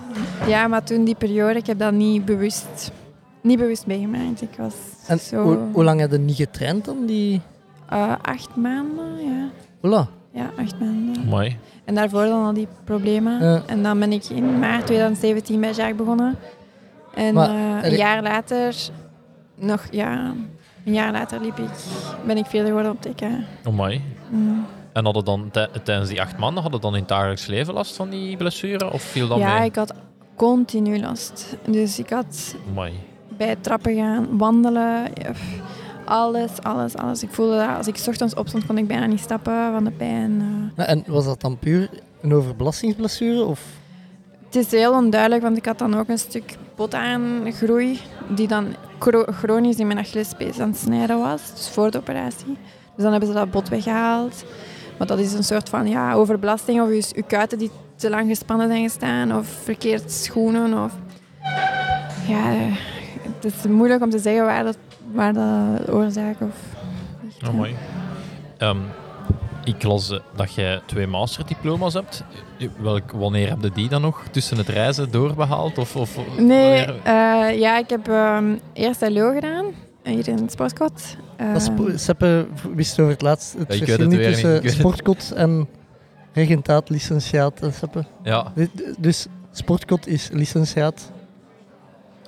Ja, 0.48 0.68
maar 0.68 0.84
toen 0.84 1.04
die 1.04 1.16
periode, 1.16 1.60
ik 1.60 1.68
heb 1.68 1.80
dat 1.80 1.94
niet 1.94 2.26
bewust, 2.26 2.92
niet 3.42 3.60
bewust 3.60 3.86
meegemaakt. 3.86 4.42
Ik 4.42 4.50
was 4.58 4.74
En 5.08 5.20
zo... 5.20 5.44
hoe, 5.44 5.58
hoe 5.72 5.84
lang 5.84 6.00
heb 6.00 6.12
je 6.12 6.18
niet 6.18 6.36
getraind 6.36 6.86
dan? 6.86 7.06
Die... 7.06 7.42
eh, 7.90 8.14
acht 8.22 8.56
maanden, 8.56 9.18
ja. 9.26 9.50
Voilà. 9.78 10.17
Ja, 10.38 10.52
acht 10.64 10.80
maanden. 10.80 11.26
Mooi. 11.26 11.58
En 11.86 11.96
daarvoor 11.96 12.26
dan 12.26 12.46
al 12.46 12.54
die 12.54 12.68
problemen. 12.84 13.44
Ja. 13.44 13.62
En 13.66 13.84
dan 13.84 14.00
ben 14.00 14.12
ik 14.12 14.26
in 14.26 14.60
maart 14.60 14.86
2017 14.86 15.60
bij 15.62 15.72
Jacques 15.74 15.96
begonnen. 15.98 16.36
En 17.14 17.34
Maar, 17.34 17.50
eh, 17.50 17.90
een 17.92 17.98
jaar 17.98 18.22
later, 18.22 18.76
nog 19.56 19.86
ja, 19.92 20.34
een 20.86 20.94
jaar 20.94 21.12
later 21.12 21.42
liep 21.42 21.58
ik, 21.60 21.70
ben 22.26 22.38
ik 22.38 22.46
verder 22.46 22.68
geworden 22.68 22.92
op 22.92 23.02
TK. 23.02 23.22
Oh, 23.66 23.74
mooi. 23.74 24.02
Mm. 24.30 24.66
En 24.94 25.04
hadden 25.06 25.26
dan 25.26 25.50
tij- 25.52 25.68
tijdens 25.84 26.10
die 26.10 26.22
acht 26.22 26.38
maanden 26.38 26.62
hadden 26.62 26.82
dan 26.82 26.94
in 26.94 27.00
het 27.00 27.08
dagelijks 27.10 27.46
leven 27.46 27.74
last 27.74 27.96
van 27.96 28.10
die 28.10 28.38
blessure? 28.38 28.92
Of 28.94 29.02
viel 29.02 29.28
dat 29.28 29.38
Ja, 29.38 29.58
mee? 29.58 29.68
ik 29.68 29.76
had 29.76 29.94
continu 30.36 31.00
last. 31.00 31.56
Dus 31.68 32.00
ik 32.00 32.10
had 32.10 32.56
bij 33.38 33.56
trappen 33.62 33.96
gaan, 33.96 34.38
wandelen, 34.38 35.04
ja, 35.14 35.32
pff, 35.32 35.62
alles, 36.08 36.52
alles, 36.64 36.96
alles. 36.96 37.24
Ik 37.24 37.30
voelde 37.30 37.58
dat 37.58 37.78
als 37.78 37.88
ik 37.88 37.98
's 37.98 38.08
ochtends 38.08 38.34
opstond, 38.34 38.66
kon 38.66 38.78
ik 38.78 38.88
bijna 38.88 39.06
niet 39.06 39.20
stappen 39.20 39.72
van 39.72 39.84
de 39.84 39.92
pijn. 39.92 40.42
eh. 40.42 40.78
Ja, 40.86 40.92
En 40.92 41.04
was 41.08 41.26
dat 41.26 41.42
dan 41.42 41.58
puur 41.60 41.90
een 42.22 42.34
overbelastingsblessure? 42.34 43.44
Of? 43.44 43.62
Het 44.46 44.56
is 44.56 44.72
heel 44.72 44.94
onduidelijk, 44.94 45.42
want 45.42 45.58
ik 45.58 45.66
had 45.66 45.78
dan 45.78 45.96
ook 45.98 46.08
een 46.08 46.18
stuk 46.20 46.56
botaangroei 46.76 48.00
die 48.36 48.48
dan 48.48 48.76
chro- 49.00 49.26
chronisch 49.32 49.78
in 49.78 49.88
mijn 49.88 50.00
Achillespees 50.00 50.60
aan 50.60 50.70
het 50.70 50.78
snijden 50.78 51.20
was, 51.20 51.42
dus 51.56 51.70
voor 51.70 51.92
de 51.92 51.98
operatie. 51.98 52.58
Dus 52.96 53.04
dan 53.04 53.12
hebben 53.12 53.30
ze 53.30 53.36
dat 53.36 53.52
bot 53.52 53.70
weggehaald. 53.70 54.44
Maar 54.98 55.08
dat 55.08 55.20
is 55.20 55.34
een 55.34 55.44
soort 55.44 55.70
van 55.70 55.88
ja, 55.88 56.14
overbelasting 56.14 56.82
of 56.82 56.90
je, 56.90 57.04
je 57.16 57.24
kuiten 57.24 57.58
die 57.58 57.72
te 57.96 58.10
lang 58.10 58.28
gespannen 58.28 58.68
zijn 58.68 58.84
gestaan 58.84 59.36
of 59.38 59.48
verkeerd 59.48 60.12
schoenen. 60.12 60.84
Of... 60.84 60.92
Ja, 62.28 62.52
eh, 62.52 62.76
het 63.42 63.46
is 63.46 63.70
moeilijk 63.70 64.04
om 64.04 64.10
te 64.10 64.20
zeggen 64.20 64.46
waar 64.46 64.64
dat, 64.64 64.78
waar 65.12 65.34
dat 65.34 65.90
oorzaak 65.92 66.36
of... 66.42 66.56
Oh, 67.48 67.54
mooi. 67.54 67.76
Ehm, 68.58 68.78
ik 69.64 69.84
las 69.84 70.12
eh, 70.12 70.20
dat 70.36 70.54
jij 70.54 70.82
twee 70.86 71.08
masterdiploma's 71.08 71.94
hebt. 71.94 72.24
Eh, 72.60 72.68
Welk, 72.80 73.12
wanneer 73.12 73.50
heb 73.50 73.62
je 73.62 73.72
die 73.72 73.90
dan 73.90 74.02
nog 74.02 74.24
tussen 74.32 74.58
het 74.58 74.68
reizen 74.68 75.12
doorbehaald? 75.12 75.78
Of, 75.78 75.96
of, 75.96 76.18
Nee, 76.38 76.86
wanneer- 76.86 76.96
eh, 77.04 77.60
ja, 77.60 77.78
ik 77.78 77.90
heb 77.90 78.08
ehm, 78.08 78.56
eerst 78.74 79.10
LO 79.10 79.32
gedaan, 79.34 79.66
eh, 80.04 80.14
hier 80.14 80.28
in 80.28 80.38
het 80.38 80.52
sportkot. 80.52 81.16
Dat 81.54 81.68
Ehm, 81.78 81.98
Seppe 81.98 82.48
wist 82.76 83.00
over 83.00 83.12
het 83.12 83.22
laatst 83.22 83.54
het 83.58 83.74
Ja, 83.74 83.78
verschil 83.78 83.98
het 84.00 84.08
niet 84.10 84.18
weer 84.18 84.28
niet, 84.28 84.36
tussen 84.36 84.52
het. 84.64 84.72
sportkot 84.72 85.32
en 85.32 85.68
regentaat 86.34 86.90
licentiaat. 86.90 87.62
eh, 87.62 87.72
Seppe. 87.72 88.06
Ja, 88.24 88.52
Dus 89.00 89.28
sportkot 89.52 90.08
is 90.08 90.30
licentiaat 90.32 91.12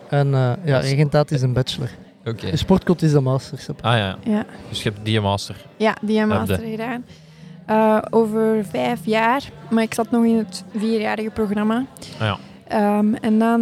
en 0.10 0.34
eh, 0.34 0.52
ja, 0.64 0.80
regentaat 0.80 1.32
is 1.32 1.42
een 1.42 1.54
bachelor. 1.54 1.90
Oké. 2.26 2.50
De 2.52 2.58
sportcode 2.58 3.06
is 3.06 3.12
de 3.12 3.20
masterstep. 3.20 3.80
Ah 3.86 3.98
ja, 3.98 4.18
Ja, 4.24 4.46
dus 4.70 4.84
je 4.84 4.90
hebt 4.90 5.06
die 5.06 5.22
master. 5.22 5.56
ja 5.78 5.96
die 6.02 6.26
master 6.26 6.60
gedaan. 6.60 7.06
Eh, 7.66 7.98
over 8.10 8.66
vijf 8.66 9.00
jaar, 9.04 9.50
maar 9.70 9.84
ik 9.84 9.94
zat 9.94 10.12
nog 10.12 10.26
in 10.26 10.38
het 10.38 10.64
vierjarige 10.76 11.30
programma. 11.30 11.86
Ah 12.20 12.20
ja. 12.20 12.38
Ehm, 12.68 13.14
en 13.14 13.40
dan 13.40 13.62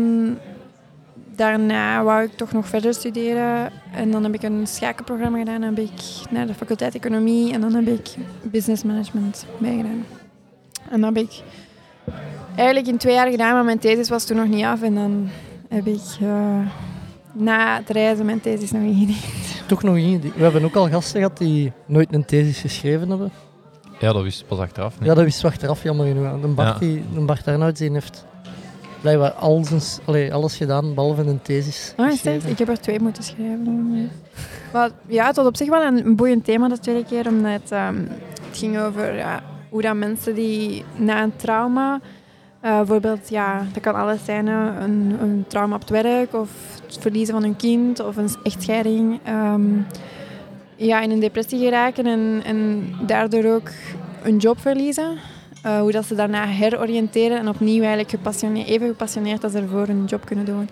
daarna 1.36 2.04
wou 2.04 2.24
ik 2.24 2.32
toch 2.32 2.52
nog 2.52 2.68
verder 2.68 2.94
studeren. 2.94 3.72
En 3.94 4.12
dan 4.12 4.24
heb 4.24 4.34
ik 4.34 4.44
een 4.44 4.68
schakelprogramma 4.68 5.38
gedaan. 5.38 5.62
Dan 5.62 5.76
heb 5.76 5.86
ik 5.86 5.92
naar 6.30 6.48
de 6.48 6.54
faculteit 6.54 6.96
economie 6.96 7.54
en 7.54 7.62
dan 7.62 7.74
heb 7.74 7.88
ik 7.88 8.16
business 8.44 8.84
management 8.84 9.46
bijgedaan. 9.58 10.06
En 10.90 11.02
dat 11.02 11.16
heb 11.16 11.24
ik 11.24 11.42
eigenlijk 12.56 12.88
in 12.88 12.98
twee 12.98 13.14
jaar 13.14 13.30
gedaan, 13.30 13.54
maar 13.54 13.66
mijn 13.66 13.80
thesis 13.80 14.10
was 14.10 14.26
toen 14.26 14.38
nog 14.38 14.48
niet 14.48 14.64
af. 14.66 14.82
En 14.82 14.96
dan 14.96 15.30
heb 15.70 15.88
ik 15.88 16.02
eh, 16.22 16.60
na 17.38 17.78
het 17.78 17.90
reizen 17.90 18.26
mijn 18.26 18.42
thesis 18.42 18.72
nog 18.72 18.82
ingediend. 18.82 19.26
Toch 19.68 19.84
nog 19.84 19.96
in. 19.96 20.22
We 20.36 20.44
hebben 20.44 20.64
ook 20.64 20.76
al 20.76 20.90
gasten 20.90 21.22
gehad 21.22 21.38
die 21.38 21.72
nooit 21.86 22.14
een 22.14 22.26
thesis 22.26 22.60
geschreven 22.60 23.10
hebben. 23.10 23.32
Ja, 24.00 24.14
dat 24.14 24.24
wist 24.24 24.48
pas 24.48 24.60
achteraf. 24.60 25.00
Nee. 25.00 25.10
Ja, 25.10 25.16
dat 25.16 25.24
wist 25.24 25.46
achteraf 25.46 25.84
jammer 25.84 26.08
genoeg. 26.08 26.42
De 26.42 26.48
Bart, 26.48 26.74
Ja. 26.74 26.80
die, 26.80 27.04
de 27.14 27.20
Bart 27.20 27.78
die 27.78 27.92
heeft 27.92 28.26
blijkbaar 29.02 29.32
al 29.32 29.64
zijn, 29.64 29.82
allee, 30.06 30.34
alles 30.34 30.56
gedaan, 30.58 30.94
behalve 30.94 31.22
een 31.22 31.42
thesis 31.42 31.94
Oh. 31.98 32.12
Ik 32.48 32.58
heb 32.58 32.70
er 32.70 32.80
twee 32.80 33.00
moeten 33.00 33.24
schrijven. 33.24 34.10
Maar 34.74 34.90
ja, 35.08 35.26
het 35.26 35.36
was 35.36 35.46
op 35.46 35.58
zich 35.58 35.70
wel 35.70 35.82
een, 35.84 36.06
een 36.06 36.16
boeiend 36.16 36.44
thema 36.46 36.68
de 36.68 36.80
tweede 36.80 37.04
keer, 37.06 37.28
omdat 37.28 37.62
ehm, 37.70 37.96
het 38.48 38.58
ging 38.58 38.80
over 38.80 39.16
ja, 39.16 39.44
hoe 39.70 39.82
dat 39.82 39.96
mensen 39.96 40.36
die 40.36 40.84
na 40.96 41.24
een 41.24 41.36
trauma, 41.36 42.00
eh, 42.62 42.78
bijvoorbeeld, 42.78 43.30
ja, 43.30 43.66
dat 43.74 43.84
kan 43.84 43.96
alles 43.96 44.26
zijn, 44.26 44.48
een, 44.48 45.18
een 45.22 45.46
trauma 45.48 45.76
op 45.76 45.82
het 45.82 45.90
werk 45.90 46.34
of 46.34 46.50
verliezen 47.00 47.34
van 47.34 47.44
hun 47.44 47.56
kind 47.56 48.00
of 48.00 48.18
een 48.18 48.30
echtscheiding, 48.44 49.20
ehm, 49.24 49.62
ja, 50.76 51.02
in 51.02 51.12
een 51.12 51.20
depressie 51.20 51.60
geraken 51.60 52.06
en, 52.06 52.42
en 52.46 52.84
daardoor 53.06 53.46
ook 53.46 53.70
een 54.24 54.38
job 54.38 54.60
verliezen. 54.60 55.18
Eh, 55.64 55.80
hoe 55.80 55.92
dat 55.92 56.06
ze 56.06 56.16
daarna 56.16 56.46
heroriënteren 56.46 57.38
en 57.38 57.48
opnieuw 57.48 57.80
eigenlijk 57.80 58.10
gepassioneerd, 58.10 58.68
even 58.68 58.88
gepassioneerd 58.88 59.44
als 59.44 59.54
ervoor 59.54 59.88
een 59.88 60.06
job 60.06 60.26
kunnen 60.26 60.46
doen. 60.46 60.70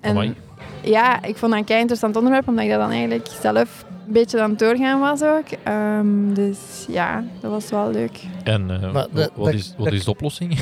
En 0.00 0.10
Amai. 0.10 0.34
ja, 0.82 1.22
ik 1.24 1.36
vond 1.36 1.50
dat 1.52 1.60
een 1.60 1.66
kei 1.66 1.80
interessant 1.80 2.16
onderwerp, 2.16 2.48
omdat 2.48 2.64
ik 2.64 2.70
dat 2.70 2.80
dan 2.80 2.90
eigenlijk 2.90 3.28
zelf 3.40 3.84
een 4.06 4.12
beetje 4.12 4.40
aan 4.40 4.50
het 4.50 4.58
doorgaan 4.58 5.00
was 5.00 5.22
ook. 5.22 5.44
Ehm, 5.62 6.34
dus 6.34 6.58
ja, 6.88 7.24
dat 7.40 7.50
was 7.50 7.70
wel 7.70 7.90
leuk. 7.90 8.20
En 8.44 8.70
eh, 8.70 8.80
Maar 8.80 8.92
wa- 8.92 9.06
dat- 9.12 9.30
wat, 9.34 9.44
dat- 9.44 9.54
is, 9.54 9.74
wat 9.76 9.84
dat- 9.84 9.94
is 9.94 10.04
de 10.04 10.10
oplossing? 10.10 10.58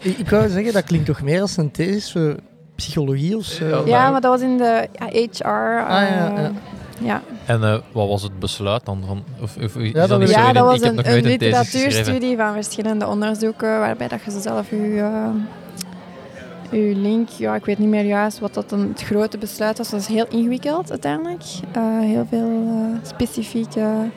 Ik, 0.00 0.18
ik 0.18 0.28
wou 0.30 0.48
zeggen, 0.48 0.72
dat 0.72 0.84
klinkt 0.84 1.06
toch 1.06 1.22
meer 1.22 1.40
als 1.40 1.56
een 1.56 1.70
thesis 1.70 2.12
voor 2.12 2.36
psychologie 2.74 3.36
of 3.36 3.44
zo? 3.44 3.66
Ja, 3.66 3.82
Ja, 3.86 4.10
maar 4.10 4.20
dat 4.20 4.30
was 4.30 4.40
in 4.40 4.56
de 4.56 4.88
ja, 4.92 5.06
HR. 5.06 5.46
Ah, 5.46 5.88
ja, 5.88 6.34
eh, 6.36 6.42
ja. 6.42 6.52
ja. 7.00 7.22
en 7.46 7.62
eh, 7.62 7.78
wat 7.92 8.08
was 8.08 8.22
het 8.22 8.38
besluit 8.38 8.84
dan? 8.84 9.02
Van, 9.06 9.24
of, 9.40 9.56
of, 9.56 9.76
is 9.76 9.92
dat 9.92 10.28
Ja, 10.28 10.52
dat 10.52 10.64
was 10.64 10.80
ik 10.80 10.84
heb 10.84 11.06
een, 11.06 11.22
literatuurstudie 11.22 12.36
van 12.36 12.52
verschillende 12.52 13.06
onderzoeken, 13.06 13.78
waarbij 13.78 14.08
dat 14.08 14.20
je 14.24 14.40
zelf 14.40 14.70
je, 14.70 14.98
eh, 14.98 16.78
je 16.78 16.94
link, 16.96 17.28
ja, 17.28 17.54
ik 17.54 17.64
weet 17.64 17.78
niet 17.78 17.88
meer 17.88 18.04
juist 18.04 18.38
wat 18.38 18.54
dat 18.54 18.72
een, 18.72 18.88
het 18.88 19.02
grote 19.02 19.38
besluit 19.38 19.78
was. 19.78 19.90
Dat 19.90 20.00
was 20.00 20.08
heel 20.08 20.26
ingewikkeld 20.28 20.90
uiteindelijk. 20.90 21.42
Eh, 21.72 21.98
heel 22.00 22.26
veel 22.30 22.50
eh, 22.66 22.98
specifieke 23.02 24.10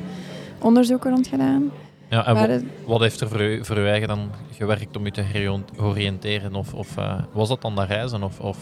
onderzoeken 0.59 1.11
rond 1.11 1.27
gedaan. 1.27 1.71
Ja, 2.09 2.25
en 2.25 2.35
wat, 2.35 2.47
het- 2.47 2.63
wat 2.85 2.99
heeft 3.01 3.21
er 3.21 3.29
voor 3.29 3.41
u, 3.41 3.65
voor 3.65 3.77
u 3.77 3.87
eigen 3.87 4.07
dan 4.07 4.29
gewerkt 4.51 4.97
om 4.97 5.05
u 5.05 5.11
te 5.11 5.21
heroriënteren? 5.21 6.55
Of, 6.55 6.73
of 6.73 6.97
eh, 6.97 7.13
was 7.31 7.47
dat 7.49 7.61
dan 7.61 7.75
dat 7.75 7.87
reizen? 7.87 8.23
Of, 8.23 8.39
of... 8.39 8.57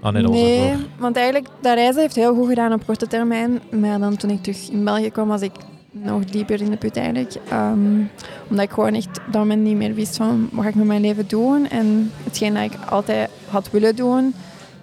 Ah 0.00 0.12
nee, 0.12 0.22
dat 0.22 0.30
want 0.98 1.16
eigenlijk, 1.16 1.48
dat 1.60 1.74
reizen 1.74 2.00
heeft 2.00 2.14
heel 2.14 2.34
goed 2.34 2.48
gedaan 2.48 2.72
op 2.72 2.86
korte 2.86 3.06
termijn. 3.06 3.60
Maar 3.70 3.98
dan 3.98 4.16
toen 4.16 4.30
ik 4.30 4.42
terug 4.42 4.68
in 4.70 4.84
België 4.84 5.10
kwam, 5.10 5.28
was 5.28 5.40
ik 5.42 5.52
nog 5.90 6.24
dieper 6.24 6.60
in 6.62 6.70
de 6.70 6.76
put 6.76 6.96
eigenlijk. 6.96 7.34
Ehm, 7.48 8.00
omdat 8.48 8.64
ik 8.64 8.70
gewoon 8.70 8.94
echt 8.94 9.06
op 9.08 9.32
dat 9.32 9.40
moment 9.42 9.62
niet 9.62 9.76
meer 9.76 9.94
wist 9.94 10.16
van, 10.16 10.48
wat 10.52 10.62
ga 10.62 10.68
ik 10.68 10.74
met 10.74 10.86
mijn 10.86 11.00
leven 11.00 11.28
doen. 11.28 11.68
En 11.68 12.10
hetgeen 12.24 12.54
dat 12.54 12.62
ik 12.64 12.72
altijd 12.90 13.30
had 13.48 13.70
willen 13.70 13.96
doen, 13.96 14.34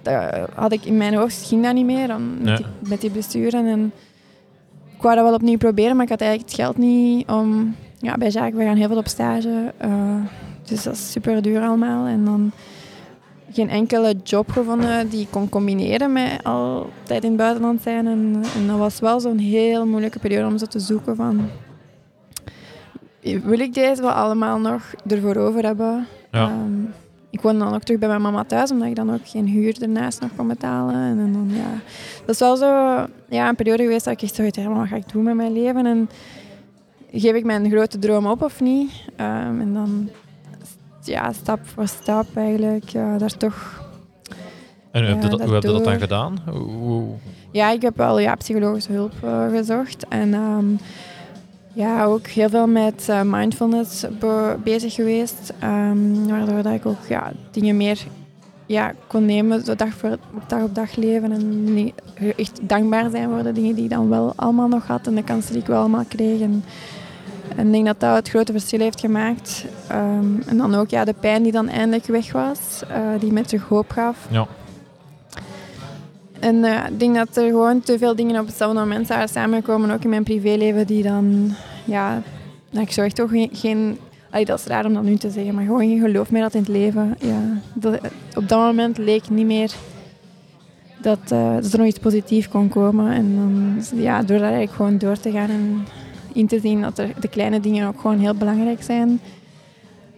dat 0.01 0.23
had 0.53 0.71
ik 0.71 0.85
in 0.85 0.97
mijn 0.97 1.13
hoofd, 1.15 1.47
ging 1.47 1.63
dat 1.63 1.73
niet 1.73 1.85
meer 1.85 2.07
dan 2.07 2.37
met, 2.41 2.57
die, 2.57 2.65
met 2.89 3.01
die 3.01 3.09
besturen. 3.11 3.65
En 3.67 3.91
ik 4.95 5.01
wou 5.01 5.15
dat 5.15 5.23
wel 5.23 5.33
opnieuw 5.33 5.57
proberen, 5.57 5.95
maar 5.95 6.05
ik 6.05 6.11
had 6.11 6.21
eigenlijk 6.21 6.51
het 6.51 6.59
geld 6.59 6.77
niet 6.77 7.29
om... 7.29 7.75
Ja, 7.99 8.17
bij 8.17 8.29
Jacques, 8.29 8.57
we 8.57 8.63
gaan 8.63 8.77
heel 8.77 8.87
veel 8.87 8.97
op 8.97 9.07
stage. 9.07 9.73
eh, 9.77 10.15
dus 10.63 10.83
dat 10.83 10.93
is 10.93 11.11
super 11.11 11.41
duur 11.41 11.61
allemaal. 11.61 12.05
En 12.05 12.25
dan 12.25 12.51
geen 13.51 13.69
enkele 13.69 14.15
job 14.23 14.51
gevonden 14.51 15.09
die 15.09 15.21
ik 15.21 15.27
kon 15.31 15.49
combineren 15.49 16.13
met 16.13 16.43
altijd 16.43 17.23
in 17.23 17.29
het 17.29 17.37
buitenland 17.37 17.81
zijn. 17.81 18.07
En, 18.07 18.41
en 18.55 18.67
dat 18.67 18.77
was 18.77 18.99
wel 18.99 19.19
zo'n 19.19 19.37
heel 19.37 19.85
moeilijke 19.85 20.19
periode 20.19 20.47
om 20.47 20.57
zo 20.57 20.65
te 20.65 20.79
zoeken 20.79 21.15
van... 21.15 21.49
Wil 23.21 23.59
ik 23.59 23.73
deze 23.73 24.01
wel 24.01 24.11
allemaal 24.11 24.59
nog 24.59 24.93
ervoor 25.07 25.35
over 25.35 25.65
hebben? 25.65 26.07
Ja. 26.31 26.49
Ehm, 26.49 26.81
ik 27.35 27.41
woon 27.41 27.59
dan 27.59 27.73
ook 27.73 27.83
terug 27.83 27.99
bij 27.99 28.09
mijn 28.09 28.21
mama 28.21 28.43
thuis, 28.43 28.71
omdat 28.71 28.87
ik 28.87 28.95
dan 28.95 29.13
ook 29.13 29.27
geen 29.27 29.47
huur 29.47 29.81
ernaast 29.81 30.21
nog 30.21 30.29
kon 30.35 30.47
betalen. 30.47 30.95
En, 30.95 31.19
en 31.19 31.33
dan, 31.33 31.49
ja. 31.53 31.79
Dat 32.25 32.29
is 32.35 32.39
wel 32.39 32.55
zo 32.55 32.65
ja, 33.29 33.49
een 33.49 33.55
periode 33.55 33.83
geweest 33.83 34.05
dat 34.05 34.13
ik 34.13 34.21
echt 34.21 34.35
zoiets 34.35 34.57
wat 34.63 34.87
ga 34.87 34.95
ik 34.95 35.11
doen 35.11 35.23
met 35.23 35.35
mijn 35.35 35.53
leven? 35.53 35.85
En 35.85 36.09
geef 37.11 37.33
ik 37.33 37.43
mijn 37.45 37.69
grote 37.69 37.99
droom 37.99 38.25
op 38.25 38.41
of 38.41 38.61
niet? 38.61 38.91
Ehm, 39.15 39.59
en 39.61 39.73
dan 39.73 40.09
ja, 41.03 41.31
stap 41.31 41.59
voor 41.63 41.87
stap 41.87 42.25
eigenlijk 42.35 42.91
daar 42.91 43.37
toch... 43.37 43.83
En 44.91 45.01
hoe 45.01 45.11
heb 45.13 45.23
je 45.23 45.29
dat, 45.29 45.41
hoe 45.41 45.53
heb 45.53 45.63
je 45.63 45.71
dat 45.71 45.83
dan 45.83 45.99
gedaan? 45.99 46.37
Hoe, 46.49 46.59
hoe- 46.59 47.13
Ja, 47.51 47.69
ik 47.71 47.81
heb 47.81 47.97
wel 47.97 48.19
ja, 48.19 48.35
psychologische 48.35 48.91
hulp 48.91 49.11
eh, 49.23 49.47
gezocht. 49.49 50.05
En 50.07 50.33
ehm, 50.33 50.65
ja, 51.75 52.03
ook 52.03 52.27
heel 52.27 52.49
veel 52.49 52.67
met 52.67 53.09
eh, 53.09 53.21
mindfulness 53.25 54.05
be- 54.19 54.55
bezig 54.63 54.93
geweest. 54.93 55.53
ehm, 55.59 56.27
waardoor 56.27 56.61
dat 56.61 56.73
ik 56.73 56.85
ook 56.85 57.05
ja, 57.09 57.31
dingen 57.51 57.77
meer 57.77 57.99
ja, 58.65 58.93
kon 59.07 59.25
nemen, 59.25 59.77
dag, 59.77 59.93
voor, 59.93 60.17
dag 60.47 60.61
op 60.61 60.75
dag 60.75 60.95
leven. 60.95 61.31
En 61.31 61.91
echt 62.37 62.59
dankbaar 62.61 63.09
zijn 63.09 63.29
voor 63.29 63.43
de 63.43 63.51
dingen 63.51 63.75
die 63.75 63.83
ik 63.83 63.89
dan 63.89 64.09
wel 64.09 64.33
allemaal 64.35 64.67
nog 64.67 64.87
had. 64.87 65.07
En 65.07 65.15
de 65.15 65.23
kansen 65.23 65.51
die 65.53 65.61
ik 65.61 65.67
wel 65.67 65.79
allemaal 65.79 66.03
kreeg. 66.07 66.41
En, 66.41 66.63
en 67.55 67.65
ik 67.65 67.71
denk 67.71 67.85
dat 67.85 67.99
dat 67.99 68.15
het 68.15 68.29
grote 68.29 68.51
verschil 68.51 68.79
heeft 68.79 68.99
gemaakt. 68.99 69.65
Ehm, 69.87 70.41
en 70.47 70.57
dan 70.57 70.75
ook 70.75 70.89
ja, 70.89 71.05
de 71.05 71.13
pijn 71.19 71.43
die 71.43 71.51
dan 71.51 71.67
eindelijk 71.69 72.05
weg 72.05 72.31
was. 72.31 72.81
eh, 72.89 72.97
die 73.19 73.31
me 73.31 73.41
terug 73.41 73.63
hoop 73.67 73.91
gaf. 73.91 74.27
Ja. 74.31 74.47
En 76.45 76.63
eh, 76.63 76.91
ik 76.91 76.99
denk 76.99 77.15
dat 77.15 77.37
er 77.37 77.49
gewoon 77.49 77.81
te 77.81 77.97
veel 77.97 78.15
dingen 78.15 78.39
op 78.39 78.45
hetzelfde 78.45 78.79
moment 78.79 79.07
zijn 79.07 79.27
samenkomen, 79.27 79.91
ook 79.91 80.03
in 80.03 80.09
mijn 80.09 80.23
privéleven, 80.23 80.87
die 80.87 81.03
dan, 81.03 81.51
ja, 81.85 82.21
ik 82.71 82.91
zo 82.91 83.01
echt 83.01 83.15
toch 83.15 83.31
geen, 83.51 83.97
allee, 84.29 84.45
dat 84.45 84.59
is 84.59 84.65
raar 84.65 84.85
om 84.85 84.93
dat 84.93 85.03
nu 85.03 85.15
te 85.15 85.29
zeggen, 85.29 85.55
maar 85.55 85.63
gewoon 85.63 85.79
geen 85.79 85.99
geloof 85.99 86.31
meer 86.31 86.41
had 86.41 86.53
in 86.53 86.59
het 86.59 86.69
leven. 86.69 87.17
Ja, 87.19 87.41
op 88.35 88.49
dat 88.49 88.59
moment 88.59 88.97
leek 88.97 89.29
niet 89.29 89.45
meer 89.45 89.73
dat, 91.01 91.19
eh, 91.29 91.53
dat 91.53 91.71
er 91.71 91.77
nog 91.77 91.87
iets 91.87 91.99
positiefs 91.99 92.47
kon 92.47 92.69
komen. 92.69 93.11
En 93.11 93.35
dan, 93.35 94.01
ja, 94.01 94.19
door 94.19 94.37
daar 94.37 94.51
eigenlijk 94.51 94.75
gewoon 94.75 94.97
door 94.97 95.17
te 95.17 95.31
gaan 95.31 95.49
en 95.49 95.85
in 96.33 96.47
te 96.47 96.59
zien 96.59 96.81
dat 96.81 96.97
er 96.97 97.09
de 97.19 97.27
kleine 97.27 97.59
dingen 97.59 97.87
ook 97.87 97.99
gewoon 97.99 98.19
heel 98.19 98.35
belangrijk 98.35 98.83
zijn, 98.83 99.19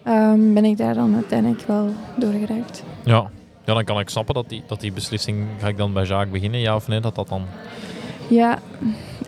ehm, 0.03 0.53
ben 0.53 0.65
ik 0.65 0.77
daar 0.77 0.93
dan 0.93 1.15
uiteindelijk 1.15 1.61
wel 1.67 1.89
doorgeraakt. 2.17 2.83
Ja. 3.03 3.29
Ja, 3.67 3.73
dan 3.73 3.83
kan 3.83 3.99
ik 3.99 4.09
snappen 4.09 4.33
dat 4.33 4.49
die, 4.49 4.63
dat 4.67 4.79
die 4.81 4.91
beslissing, 4.91 5.47
ga 5.59 5.67
ik 5.67 5.77
dan 5.77 5.93
bij 5.93 6.03
Jacques 6.05 6.31
beginnen, 6.31 6.59
ja 6.59 6.75
of 6.75 6.87
nee, 6.87 6.99
dat 6.99 7.15
dat 7.15 7.27
dan 7.27 7.41
Ja, 8.27 8.47
maar 8.47 8.57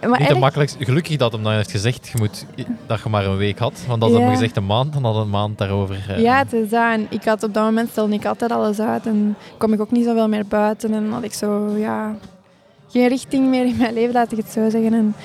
niet 0.02 0.10
eigenlijk- 0.12 0.40
makkelijkste... 0.40 0.86
Gelukkig 0.86 1.18
dat 1.18 1.32
hem 1.32 1.44
dan 1.44 1.54
heeft 1.54 1.72
gezegd 1.72 2.08
je 2.08 2.18
moet, 2.18 2.46
dat 2.88 3.00
je 3.04 3.10
maar 3.10 3.26
een 3.26 3.38
week 3.38 3.58
had. 3.60 3.84
Want 3.88 4.02
als 4.02 4.12
hij 4.12 4.20
Ja. 4.22 4.26
hem 4.28 4.36
gezegd 4.36 4.58
een 4.58 4.66
maand, 4.66 4.94
dan 4.94 5.04
had 5.04 5.14
hij 5.14 5.24
een 5.24 5.30
maand 5.30 5.58
daarover... 5.58 6.06
eh, 6.10 6.20
Ja, 6.22 6.38
het 6.38 6.54
is 6.54 6.70
dat. 6.70 6.92
En 6.92 7.08
ik 7.10 7.24
had 7.24 7.44
op 7.44 7.54
dat 7.54 7.64
moment 7.64 7.90
stelde 7.90 8.14
ik 8.14 8.26
altijd 8.26 8.52
alles 8.52 8.80
uit 8.80 9.06
en 9.06 9.36
kwam 9.58 9.74
ik 9.74 9.82
ook 9.82 9.92
niet 9.92 10.06
zoveel 10.06 10.28
meer 10.28 10.46
buiten 10.48 10.94
en 10.94 11.12
had 11.12 11.24
ik 11.24 11.34
zo, 11.34 11.74
ja, 11.78 12.16
geen 12.92 13.08
richting 13.08 13.48
meer 13.50 13.66
in 13.66 13.78
mijn 13.78 13.94
leven, 13.94 14.14
laat 14.14 14.32
ik 14.32 14.38
het 14.38 14.52
zo 14.52 14.70
zeggen. 14.70 14.94
En 14.94 15.16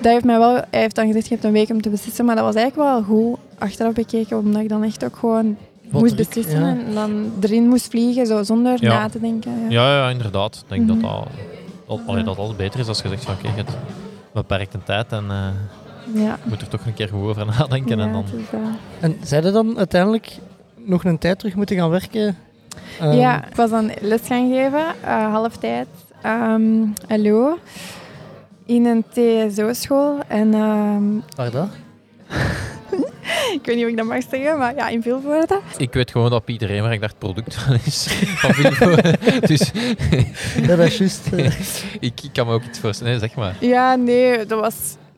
dat 0.00 0.12
heeft 0.12 0.24
mij 0.24 0.38
wel, 0.38 0.54
hij 0.54 0.80
heeft 0.80 0.94
dan 0.94 1.06
gezegd, 1.06 1.26
je 1.26 1.32
hebt 1.32 1.44
een 1.46 1.52
week 1.52 1.70
om 1.70 1.80
te 1.82 1.90
beslissen, 1.90 2.24
maar 2.24 2.36
dat 2.36 2.44
was 2.44 2.54
eigenlijk 2.54 2.88
wel 2.90 3.02
goed 3.02 3.38
achteraf 3.58 3.92
bekeken, 3.92 4.38
omdat 4.38 4.62
ik 4.62 4.68
dan 4.68 4.82
echt 4.84 5.04
ook 5.04 5.16
gewoon 5.16 5.56
Wat 5.90 6.00
moest 6.02 6.16
beslissen 6.16 6.60
ja. 6.60 6.66
en 6.68 6.94
dan 6.94 7.32
erin 7.40 7.68
moest 7.68 7.88
vliegen, 7.88 8.26
zo, 8.26 8.42
zonder 8.42 8.76
Ja. 8.84 8.92
na 8.98 9.08
te 9.08 9.20
denken. 9.20 9.52
Ja. 9.68 9.70
Ja, 9.70 9.96
ja, 9.96 10.10
inderdaad. 10.10 10.56
Ik 10.56 10.68
denk 10.68 10.80
Mhm. 10.90 11.00
dat, 11.00 11.10
dat, 11.10 11.28
dat, 11.86 12.00
allee, 12.06 12.24
dat 12.24 12.38
altijd 12.38 12.56
beter 12.56 12.80
is 12.80 12.88
als 12.88 13.02
je 13.02 13.08
zegt 13.08 13.24
van 13.24 13.34
oké, 13.34 13.46
je 13.48 13.54
hebt 13.54 13.76
beperkte 14.32 14.78
tijd 14.84 15.12
en 15.12 15.24
eh, 15.30 15.36
Ja. 16.22 16.38
je 16.42 16.48
moet 16.48 16.60
er 16.60 16.68
toch 16.68 16.86
een 16.86 16.94
keer 16.94 17.08
goed 17.08 17.22
over 17.28 17.46
nadenken. 17.58 17.98
Ja, 17.98 18.04
en 18.04 18.12
dan... 18.12 18.24
En 19.00 19.16
zij 19.22 19.40
dan 19.40 19.78
uiteindelijk 19.78 20.38
nog 20.76 21.04
een 21.04 21.18
tijd 21.18 21.38
terug 21.38 21.54
moeten 21.54 21.76
gaan 21.76 21.90
werken? 21.90 22.36
Ehm, 23.00 23.12
Ja, 23.16 23.46
ik 23.46 23.54
was 23.56 23.70
dan 23.70 23.90
les 24.00 24.20
gaan 24.26 24.48
geven, 24.50 24.84
eh 25.04 25.32
halftijd. 25.32 25.86
ehm 26.22 26.62
hallo. 27.08 27.58
In 28.66 28.86
een 28.86 29.04
TSO-school. 29.12 30.18
En 30.28 30.54
ehm, 30.54 31.02
Waar 31.36 31.50
dat? 31.50 31.68
ik 33.58 33.60
weet 33.62 33.76
niet 33.76 33.84
of 33.84 33.90
ik 33.90 33.96
dat 33.96 34.06
mag 34.06 34.22
zeggen, 34.30 34.58
maar 34.58 34.74
ja, 34.74 34.88
in 34.88 35.02
veel 35.02 35.20
woorden. 35.20 35.60
Ik 35.76 35.92
weet 35.92 36.10
gewoon 36.10 36.30
dat 36.30 36.44
Pieter 36.44 36.68
daar 36.68 37.00
het 37.00 37.18
product 37.18 37.54
van 37.62 37.78
is. 37.84 38.06
Van 38.36 38.50
dus 39.48 39.72
dat 40.66 40.78
is 40.78 40.98
juist. 40.98 41.30
ik, 42.00 42.20
ik 42.22 42.30
kan 42.32 42.46
me 42.46 42.52
ook 42.52 42.64
iets 42.64 42.78
voorstellen. 42.78 43.12
Nee, 43.12 43.20
zeg 43.20 43.36
maar. 43.36 43.56
Ja, 43.60 43.94
nee, 43.94 44.46
dat 44.46 44.60
was... 44.60 44.74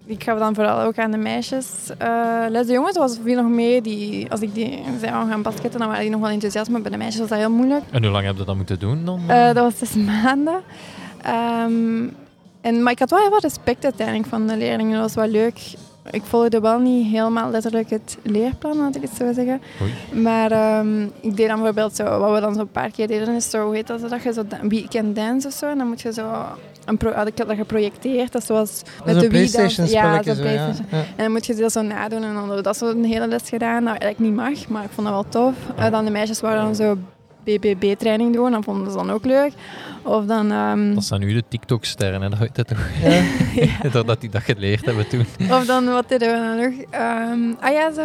Ik 0.09 0.25
gaf 0.25 0.39
dan 0.39 0.55
vooral 0.55 0.81
ook 0.81 0.99
aan 0.99 1.11
de 1.11 1.17
meisjes 1.17 1.67
eh, 1.99 2.45
les. 2.49 2.67
De 2.67 2.73
jongens 2.73 2.97
was 2.97 3.19
veel 3.25 3.43
nog 3.43 3.51
mee. 3.51 3.83
Die, 3.83 4.31
als 4.31 4.41
ik 4.41 4.55
die 4.55 4.83
zei, 5.01 5.13
oh, 5.13 5.23
we 5.23 5.31
gaan 5.31 5.43
basketten, 5.43 5.79
dan 5.79 5.89
waren 5.89 6.03
die 6.03 6.11
nog 6.11 6.21
wel 6.21 6.31
enthousiast. 6.31 6.71
Maar 6.71 6.81
bij 6.81 6.91
de 6.91 6.97
meisjes 6.97 7.21
was 7.21 7.29
dat 7.29 7.39
heel 7.39 7.51
moeilijk. 7.51 7.83
En 7.91 8.03
hoe 8.03 8.13
lang 8.13 8.27
heb 8.27 8.37
je 8.37 8.45
dat 8.45 8.57
moeten 8.57 8.79
doen 8.79 9.05
dan? 9.05 9.21
Eh, 9.27 9.45
dat 9.45 9.57
was 9.57 9.79
zes 9.79 9.95
maanden. 9.95 10.61
Ehm, 11.23 12.09
en, 12.61 12.83
maar 12.83 12.93
ik 12.93 12.99
had 12.99 13.11
wel 13.11 13.19
heel 13.19 13.29
veel 13.29 13.41
respect 13.41 13.85
uiteindelijk 13.85 14.29
van 14.29 14.47
de 14.47 14.57
leerlingen. 14.57 14.93
Dat 14.93 15.01
was 15.01 15.15
wel 15.15 15.33
leuk. 15.33 15.59
Ik 16.11 16.23
volgde 16.25 16.61
wel 16.61 16.79
niet 16.79 17.07
helemaal 17.07 17.51
letterlijk 17.51 17.91
het 17.91 18.19
leerplan, 18.23 18.77
laat 18.77 18.97
ik 18.97 19.03
het 19.03 19.11
zo 19.19 19.33
zeggen. 19.33 19.61
Oei. 19.83 20.23
Maar 20.23 20.51
ehm, 20.51 21.03
ik 21.03 21.37
deed 21.37 21.49
dan 21.49 21.57
bijvoorbeeld 21.57 21.97
zo, 21.97 22.19
wat 22.19 22.35
we 22.35 22.41
dan 22.41 22.55
zo 22.55 22.61
een 22.61 22.71
paar 22.71 22.91
keer 22.91 23.07
deden, 23.07 23.35
is 23.35 23.51
zo, 23.51 23.65
hoe 23.65 23.75
heet 23.75 23.87
dat, 23.87 24.11
dat 24.11 24.23
je 24.23 24.33
zo 24.33 24.43
weekend 24.63 25.17
dance 25.17 25.47
of 25.47 25.53
zo. 25.55 25.67
En 25.67 25.79
dan 25.79 25.87
moet 25.87 26.01
je 26.01 26.13
zo, 26.13 26.33
een 26.85 26.97
pro, 26.97 27.13
had 27.13 27.27
ik 27.27 27.37
dat 27.37 27.51
geprojecteerd, 27.57 28.33
dat 28.33 28.45
zoals 28.45 28.83
met 29.05 29.15
de 29.15 29.21
Wii. 29.21 29.29
PlayStation 29.29 29.87
Ja, 29.87 30.23
zo, 30.23 30.43
ja. 30.43 30.75
En 30.91 31.05
dan 31.17 31.33
moet 31.33 31.47
je 31.47 31.55
dat 31.55 31.73
zo 31.73 31.83
nadoen 31.83 32.23
en 32.25 32.35
dan 32.35 32.63
dat 32.63 32.77
zo 32.77 32.91
een 32.91 33.05
hele 33.05 33.27
les 33.27 33.49
gedaan. 33.49 33.83
Nou, 33.83 33.97
eigenlijk 33.99 34.19
niet 34.19 34.35
mag, 34.35 34.69
maar 34.69 34.85
ik 34.85 34.91
vond 34.91 35.07
dat 35.07 35.17
wel 35.17 35.29
tof. 35.29 35.55
Eh, 35.77 35.91
dan 35.91 36.05
de 36.05 36.11
meisjes 36.11 36.41
waren 36.41 36.63
dan 36.63 36.75
zo 36.75 36.97
BBB-training 37.47 38.35
doen, 38.35 38.51
dan 38.51 38.65
vonden 38.65 38.91
ze 38.91 38.97
dan 38.97 39.11
ook 39.11 39.25
leuk. 39.25 39.53
Of 40.03 40.25
dan... 40.25 40.51
ehm, 40.53 40.95
Dat 40.95 41.05
zijn 41.05 41.21
nu 41.21 41.33
de 41.33 41.43
TikTok-sterren, 41.49 42.23
hè? 42.23 42.29
dat 42.29 42.39
weet 42.39 42.57
je 42.57 42.65
toch? 42.65 42.89
Ja. 43.55 43.89
Doordat 43.91 44.21
die 44.21 44.31
dat 44.31 44.43
geleerd 44.43 44.85
hebben 44.85 45.09
toen. 45.09 45.27
Of 45.51 45.67
dan, 45.67 45.85
wat 45.87 46.09
deden 46.09 46.33
we 46.33 46.39
dan 46.39 46.57
nog? 46.57 46.85
Ehm, 46.91 47.65
ah 47.65 47.73
ja, 47.73 47.93
zo, 47.93 48.03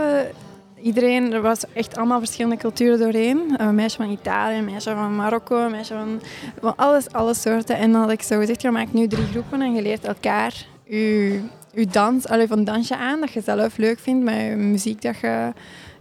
iedereen, 0.82 1.34
er 1.34 1.42
was 1.42 1.64
echt 1.74 1.98
allemaal 1.98 2.20
verschillende 2.20 2.58
culturen 2.58 3.00
doorheen. 3.00 3.54
Een 3.58 3.76
meisje 3.76 3.98
van 3.98 4.10
Italië, 4.12 4.58
een 4.58 4.66
meisje 4.66 4.90
van 4.94 5.16
Marokko, 5.16 5.66
een 5.66 5.72
meisje 5.72 5.94
van, 5.94 6.22
van 6.62 6.74
alles, 6.76 7.12
alle 7.12 7.34
soorten. 7.34 7.78
En 7.78 7.92
dan 7.92 8.02
had 8.02 8.12
ik 8.12 8.22
zo 8.22 8.40
gezegd, 8.40 8.62
je 8.62 8.72
maakt 8.72 8.94
nu 8.94 9.08
drie 9.08 9.26
groepen 9.26 9.62
en 9.62 9.74
je 9.74 9.82
leert 9.82 10.06
elkaar 10.06 10.66
je, 10.84 11.40
je 11.74 11.86
dans, 11.88 12.28
allee, 12.28 12.48
van 12.48 12.64
dansje 12.64 12.98
aan, 12.98 13.20
dat 13.20 13.32
je 13.32 13.42
zelf 13.42 13.78
leuk 13.78 14.00
vindt, 14.00 14.24
met 14.24 14.36
je 14.36 14.56
muziek 14.56 15.02
dat 15.02 15.18
je 15.20 15.52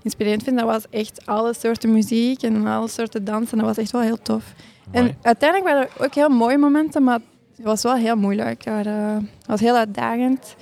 inspirerend 0.03 0.43
vindt. 0.43 0.59
Dat 0.61 0.69
was 0.69 0.85
echt 0.91 1.27
alle 1.27 1.55
soorten 1.55 1.93
muziek 1.93 2.43
en 2.43 2.67
alle 2.67 2.89
soorten 2.89 3.25
dansen. 3.25 3.57
Dat 3.59 3.67
was 3.67 3.79
echt 3.79 3.91
wel 3.91 4.01
heel 4.01 4.23
tof. 4.23 4.53
En 4.91 5.17
uiteindelijk 5.23 5.71
waren 5.71 5.89
er 5.97 6.05
ook 6.05 6.15
heel 6.15 6.29
mooie 6.29 6.59
momenten, 6.59 7.03
maar 7.05 7.19
het 7.57 7.65
was 7.65 7.83
wel 7.83 7.95
heel 7.95 8.17
moeilijk. 8.17 8.65
Het 8.65 8.87
was 9.47 9.61
heel 9.61 9.77
uitdagend. 9.77 10.57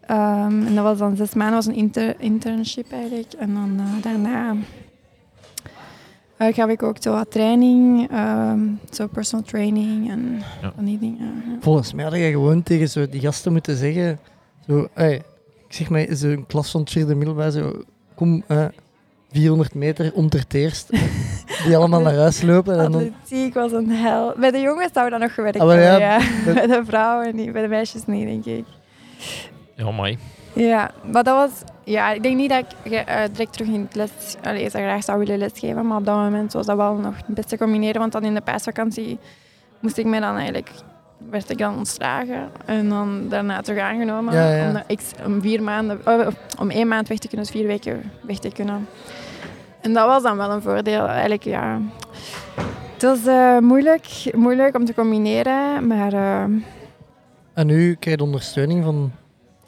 Ehm, 0.00 0.66
en 0.66 0.74
dat 0.74 0.84
was 0.84 0.98
dan 0.98 1.16
zes 1.16 1.34
maanden, 1.34 1.54
was 1.56 1.66
een 1.66 1.74
inter- 1.74 2.20
internship 2.20 2.92
eigenlijk. 2.92 3.32
En 3.32 3.54
dan 3.54 3.76
eh, 3.78 4.02
daarna 4.02 4.54
eh, 6.36 6.54
gaf 6.54 6.68
ik 6.70 6.82
ook 6.82 6.96
zo 7.00 7.12
wat 7.12 7.30
training, 7.30 8.10
ehm, 8.10 8.60
zo 8.90 9.06
personal 9.06 9.44
training 9.44 10.10
en 10.10 10.42
Ja. 10.62 10.72
van 10.74 10.84
die 10.84 10.98
dingen. 10.98 11.42
ja. 11.46 11.56
Volgens 11.60 11.92
mij 11.92 12.04
had 12.04 12.14
je 12.14 12.30
gewoon 12.30 12.62
tegen 12.62 12.88
zo 12.88 13.08
die 13.08 13.20
gasten 13.20 13.52
moeten 13.52 13.76
zeggen... 13.76 14.18
Zo, 14.66 14.88
hey, 14.94 15.14
ik 15.68 15.74
zeg 15.74 15.90
maar, 15.90 16.06
zo'n 16.10 16.44
klas 16.46 16.70
van 16.70 16.80
het 16.80 16.90
vierde 16.90 17.14
middelbaar, 17.14 17.50
zo, 17.50 17.82
kom, 18.18 18.42
eh, 18.46 18.64
400 19.30 19.74
meter 19.74 20.12
om 20.14 20.28
ter 20.28 20.40
het 20.40 20.54
eerst. 20.54 20.90
Die 21.64 21.76
allemaal 21.76 22.00
naar 22.00 22.14
huis 22.14 22.42
lopen. 22.42 22.78
En 22.80 22.92
dan, 22.92 22.94
Atletiek 22.94 23.54
was 23.54 23.72
een 23.72 23.90
hel. 23.90 24.34
Bij 24.36 24.50
de 24.50 24.60
jongens 24.60 24.92
zou 24.92 25.10
dat 25.10 25.20
nog 25.20 25.34
gewerkt 25.34 25.60
Ah, 25.60 25.98
ja. 25.98 26.20
Bij 26.44 26.66
de 26.66 26.82
vrouwen 26.84 27.36
niet, 27.36 27.52
bij 27.52 27.62
de 27.62 27.68
meisjes 27.68 28.06
niet, 28.06 28.26
denk 28.26 28.44
ik. 28.58 28.64
Ja, 29.74 29.90
mooi. 29.90 30.18
Ja, 30.52 30.90
maar 31.12 31.22
dat 31.22 31.36
was... 31.36 31.50
Ja, 31.84 32.12
ik 32.12 32.22
denk 32.22 32.36
niet 32.36 32.50
dat 32.50 32.64
ik 32.82 32.92
eh, 32.92 33.22
direct 33.32 33.52
terug 33.52 33.68
in 33.68 33.80
het 33.80 33.94
les... 33.94 34.10
Allee, 34.42 34.70
zou 34.70 34.84
graag 34.84 35.04
zou 35.04 35.18
willen 35.18 35.38
lesgeven, 35.38 35.86
maar 35.86 35.98
op 35.98 36.04
dat 36.04 36.16
moment 36.16 36.52
was 36.52 36.66
dat 36.66 36.76
wel 36.76 36.94
nog 36.94 37.16
het 37.16 37.34
beste 37.34 37.58
combineren. 37.58 38.00
Want 38.00 38.12
dan 38.12 38.24
in 38.24 38.34
de 38.34 38.40
paasvakantie 38.40 39.18
moest 39.80 39.96
ik 39.96 40.06
mij 40.06 40.20
dan 40.20 40.34
eigenlijk... 40.34 40.70
werd 41.30 41.50
ik 41.50 41.58
dan 41.58 41.76
ontslagen 41.76 42.48
en 42.64 42.88
dan 42.88 43.28
daarna 43.28 43.60
terug 43.60 43.82
aangenomen. 43.82 44.34
Ja, 44.34 44.50
ja. 44.50 44.66
Om, 44.66 44.72
de 44.86 44.96
x, 44.96 45.04
om 45.26 45.40
vier 45.40 45.62
maanden... 45.62 46.00
oh, 46.04 46.26
om 46.60 46.70
één 46.70 46.88
maand 46.88 47.08
weg 47.08 47.18
te 47.18 47.28
kunnen, 47.28 47.46
dus 47.46 47.56
vier 47.56 47.66
weken 47.66 48.10
weg 48.20 48.38
te 48.38 48.48
kunnen. 48.52 48.86
En 49.80 49.92
dat 49.92 50.06
was 50.06 50.22
dan 50.22 50.36
wel 50.36 50.50
een 50.50 50.62
voordeel. 50.62 51.06
Eigenlijk, 51.06 51.42
ja... 51.42 51.80
Het 52.92 53.02
was 53.02 53.26
eh, 53.26 53.58
moeilijk, 53.58 54.06
moeilijk 54.34 54.76
om 54.76 54.84
te 54.84 54.94
combineren, 54.94 55.86
maar... 55.86 56.12
eh, 56.12 56.42
en 57.54 57.66
nu 57.66 57.94
krijg 57.94 58.16
je 58.18 58.22
ondersteuning 58.24 58.84
van 58.84 59.12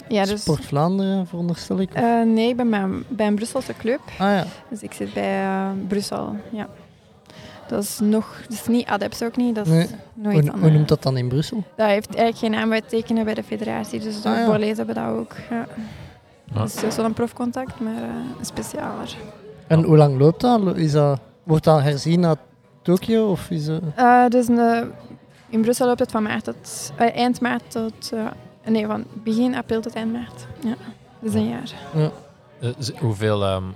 ja, 0.09 0.25
dus, 0.25 0.41
Sport 0.41 0.65
Vlaanderen, 0.65 1.27
veronderstel 1.27 1.81
ik. 1.81 1.93
eh, 1.95 2.23
nee, 2.23 2.49
ik 2.49 2.57
ben 2.57 2.71
bij, 2.71 2.87
bij 3.09 3.27
een 3.27 3.35
Brusselse 3.35 3.75
club. 3.79 4.01
Ah 4.19 4.19
ja, 4.19 4.45
Dus 4.69 4.83
ik 4.83 4.93
zit 4.93 5.13
bij 5.15 5.45
Brussel, 5.89 6.37
ja. 6.51 6.69
Dat 7.71 7.83
is 7.83 7.99
nog, 8.03 8.41
dat 8.49 8.53
is 8.53 8.67
niet 8.67 8.87
Adeps 8.87 9.23
ook 9.23 9.37
niet, 9.37 9.55
dat 9.55 9.67
is 9.67 9.73
Nee. 10.15 10.43
nog 10.43 10.61
hoe, 10.61 10.71
noemt 10.71 10.89
dat 10.89 11.03
dan 11.03 11.17
in 11.17 11.29
Brussel? 11.29 11.65
Dat 11.77 11.87
heeft 11.87 12.07
eigenlijk 12.09 12.39
geen 12.39 12.51
naam 12.51 12.73
uittekenen 12.73 13.25
bij 13.25 13.35
de 13.35 13.43
federatie, 13.43 14.01
dus 14.01 14.25
Ah, 14.25 14.37
ja. 14.37 14.47
Borlees 14.47 14.77
hebben 14.77 14.95
dat 14.95 15.07
ook. 15.09 15.33
Ja. 15.51 15.67
Ja. 16.55 16.63
Dus 16.63 16.75
het 16.75 16.83
is 16.85 16.97
wel 16.97 17.05
een 17.05 17.13
profcontact, 17.13 17.81
maar 17.81 17.95
eh, 17.97 18.03
een 18.39 18.45
specialer. 18.45 19.17
En 19.67 19.83
hoe 19.83 19.97
lang 19.97 20.19
loopt 20.19 20.41
dat? 20.41 20.77
Is 20.77 20.93
dat 20.93 21.21
wordt 21.43 21.65
dat 21.65 21.83
herzien 21.83 22.21
naar 22.21 22.37
Tokio? 22.83 23.31
Of 23.31 23.51
is 23.51 23.67
dat... 23.67 23.81
Eh, 23.95 24.27
dus 24.29 24.49
eh, 24.49 24.81
in 25.49 25.61
Brussel 25.61 25.87
loopt 25.87 26.01
het 26.01 26.11
van 26.11 26.23
maart 26.23 26.45
tot, 26.45 26.93
eh, 26.97 27.17
eind 27.17 27.41
maart 27.41 27.71
tot, 27.71 28.13
eh, 28.13 28.27
nee, 28.73 28.87
van 28.87 29.05
begin 29.13 29.55
april 29.55 29.81
tot 29.81 29.95
eind 29.95 30.13
maart. 30.13 30.47
Ja, 30.61 30.75
dus 31.21 31.35
een 31.35 31.49
jaar. 31.49 31.73
Eh, 32.61 32.69
z- 32.79 32.91
hoeveel 32.99 33.45
ehm, 33.45 33.63
eh, 33.65 33.69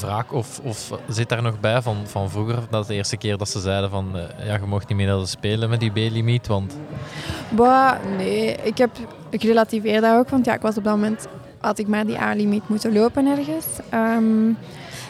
wraak 0.00 0.32
of, 0.32 0.60
of 0.62 0.92
zit 1.08 1.28
daar 1.28 1.42
nog 1.42 1.60
bij 1.60 1.82
van, 1.82 1.96
van 2.04 2.30
vroeger? 2.30 2.58
Dat 2.70 2.86
de 2.86 2.94
eerste 2.94 3.16
keer 3.16 3.36
dat 3.36 3.48
ze 3.48 3.60
zeiden 3.60 3.90
van 3.90 4.16
eh, 4.16 4.46
ja, 4.46 4.54
je 4.54 4.66
mocht 4.66 4.88
niet 4.88 4.96
meer 4.96 5.26
spelen 5.26 5.70
met 5.70 5.80
die 5.80 5.90
B-limiet, 5.90 6.46
want 6.46 6.76
Bah, 7.48 7.92
nee, 8.16 8.56
ik, 8.62 8.78
heb, 8.78 8.90
ik 9.30 9.42
relativeer 9.42 10.00
dat 10.00 10.18
ook, 10.18 10.28
want 10.28 10.44
ja, 10.44 10.54
ik 10.54 10.60
was 10.60 10.76
op 10.76 10.84
dat 10.84 10.94
moment, 10.94 11.26
had 11.60 11.78
ik 11.78 11.86
maar 11.86 12.06
die 12.06 12.20
A-limiet 12.20 12.68
moeten 12.68 12.92
lopen 12.92 13.26
ergens. 13.26 13.66
Ehm, 13.90 14.48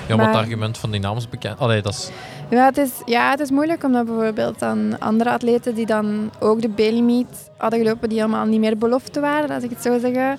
ja, 0.08 0.16
maar 0.16 0.26
het 0.26 0.36
argument 0.36 0.78
van 0.78 0.90
die 0.90 1.00
naam 1.00 1.16
is 1.16 1.28
bekend. 1.28 1.58
Allee, 1.58 1.82
dat 1.82 1.92
is, 1.92 2.10
Ja 2.50 2.64
het, 2.64 2.78
is, 2.78 2.90
ja, 3.04 3.30
het 3.30 3.40
is 3.40 3.50
moeilijk 3.50 3.84
omdat 3.84 4.06
bijvoorbeeld 4.06 4.58
dan 4.58 4.98
andere 4.98 5.30
atleten 5.30 5.74
die 5.74 5.86
dan 5.86 6.30
ook 6.38 6.62
de 6.62 6.68
B-limiet 6.68 7.50
hadden 7.56 7.78
gelopen, 7.78 8.08
die 8.08 8.18
helemaal 8.18 8.46
niet 8.46 8.60
meer 8.60 8.78
belofte 8.78 9.20
waren, 9.20 9.50
als 9.50 9.64
ik 9.64 9.70
het 9.70 9.82
zo 9.82 9.98
zeggen, 9.98 10.38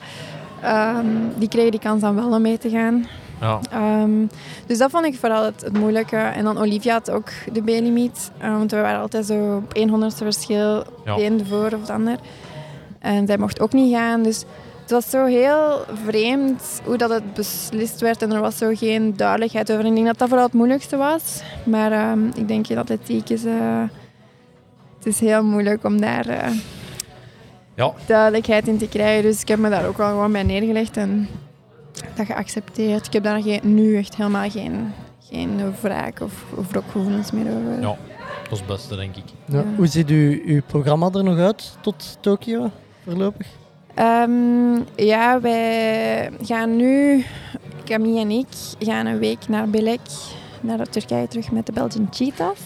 ehm, 0.62 1.06
die 1.36 1.50
kregen 1.50 1.72
die 1.72 1.80
kans 1.80 2.02
dan 2.02 2.16
wel 2.16 2.34
om 2.34 2.42
mee 2.42 2.58
te 2.58 2.70
gaan. 2.70 3.08
Ja, 3.42 3.60
Ehm, 3.72 4.26
dus 4.66 4.78
dat 4.78 4.92
vond 4.92 5.06
ik 5.06 5.16
vooral 5.16 5.44
het, 5.44 5.62
het 5.62 5.78
moeilijke. 5.78 6.16
En 6.18 6.44
dan 6.44 6.58
Olivia 6.58 6.94
had 6.94 7.12
ook 7.12 7.30
de 7.54 7.62
B-limiet, 7.62 8.32
eh, 8.38 8.52
want 8.52 8.72
we 8.72 8.78
waren 8.82 9.00
altijd 9.00 9.26
zo 9.26 9.56
op 9.56 9.74
100ste 9.78 10.24
verschil, 10.24 10.84
Ja. 11.06 11.16
de 11.16 11.24
een 11.26 11.46
voor 11.46 11.72
of 11.82 11.86
de 11.86 11.94
ander. 11.94 12.18
En 13.00 13.28
zij 13.28 13.38
mocht 13.38 13.60
ook 13.60 13.74
niet 13.74 13.94
gaan, 13.94 14.24
dus 14.24 14.44
het 14.82 14.92
was 14.92 15.10
zo 15.10 15.26
heel 15.26 15.80
vreemd 16.06 16.82
hoe 16.86 16.98
dat 16.98 17.10
het 17.10 17.34
beslist 17.34 18.00
werd 18.02 18.22
en 18.22 18.32
er 18.32 18.42
was 18.42 18.58
zo 18.58 18.72
geen 18.76 19.14
duidelijkheid 19.18 19.72
over. 19.72 19.84
En 19.84 19.90
ik 19.90 19.96
denk 19.96 20.08
dat 20.08 20.18
dat 20.18 20.28
vooral 20.28 20.46
het 20.46 20.56
moeilijkste 20.56 20.98
was. 20.98 21.42
Maar 21.64 21.92
ehm, 21.92 22.26
ik 22.36 22.48
denk 22.48 22.68
in 22.68 22.78
atletiek 22.78 23.30
is 23.30 23.46
eh, 23.46 23.82
het 24.98 25.06
is 25.06 25.20
heel 25.20 25.44
moeilijk 25.44 25.84
om 25.84 26.02
daar 26.02 26.26
eh, 26.28 26.52
Ja. 27.76 27.92
duidelijkheid 28.06 28.68
in 28.68 28.78
te 28.78 28.88
krijgen. 28.88 29.24
Dus 29.24 29.42
ik 29.42 29.48
heb 29.48 29.60
me 29.60 29.70
daar 29.70 29.88
ook 29.88 29.98
wel 29.98 30.10
gewoon 30.10 30.32
bij 30.32 30.44
neergelegd 30.44 30.98
en 30.98 31.28
dat 32.16 32.26
geaccepteerd. 32.26 33.06
Ik 33.06 33.14
heb 33.14 33.24
daar 33.24 33.42
geen, 33.42 33.60
nu 33.64 33.98
echt 33.98 34.16
helemaal 34.16 34.50
geen, 34.50 34.94
geen 35.30 35.76
wraak 35.82 36.20
of, 36.22 36.46
of 36.56 36.72
wrokgevoelens 36.72 37.32
meer 37.32 37.46
over. 37.46 37.82
Ja. 37.82 37.98
dat 38.44 38.52
is 38.52 38.58
het 38.58 38.68
beste, 38.68 38.96
denk 38.96 39.16
ik. 39.16 39.24
Ja. 39.46 39.58
Ja. 39.58 39.64
Hoe 39.76 39.88
ziet 39.88 40.10
uw, 40.10 40.40
uw 40.46 40.62
programma 40.68 41.10
er 41.14 41.24
nog 41.24 41.38
uit 41.38 41.78
tot 41.82 42.18
Tokio 42.20 42.72
voorlopig? 43.04 43.48
Ehm, 43.94 44.80
ja, 44.96 45.42
wij 45.42 46.32
gaan 46.42 46.76
nu, 46.76 47.26
Camille 47.86 48.20
en 48.20 48.32
ik, 48.32 48.48
gaan 48.80 49.06
een 49.06 49.20
week 49.20 49.48
naar 49.48 49.70
Belek, 49.70 50.00
naar 50.62 50.90
Turkije 50.90 51.28
terug 51.28 51.52
met 51.52 51.66
de 51.66 51.72
Belgian 51.72 52.08
Cheetahs. 52.12 52.62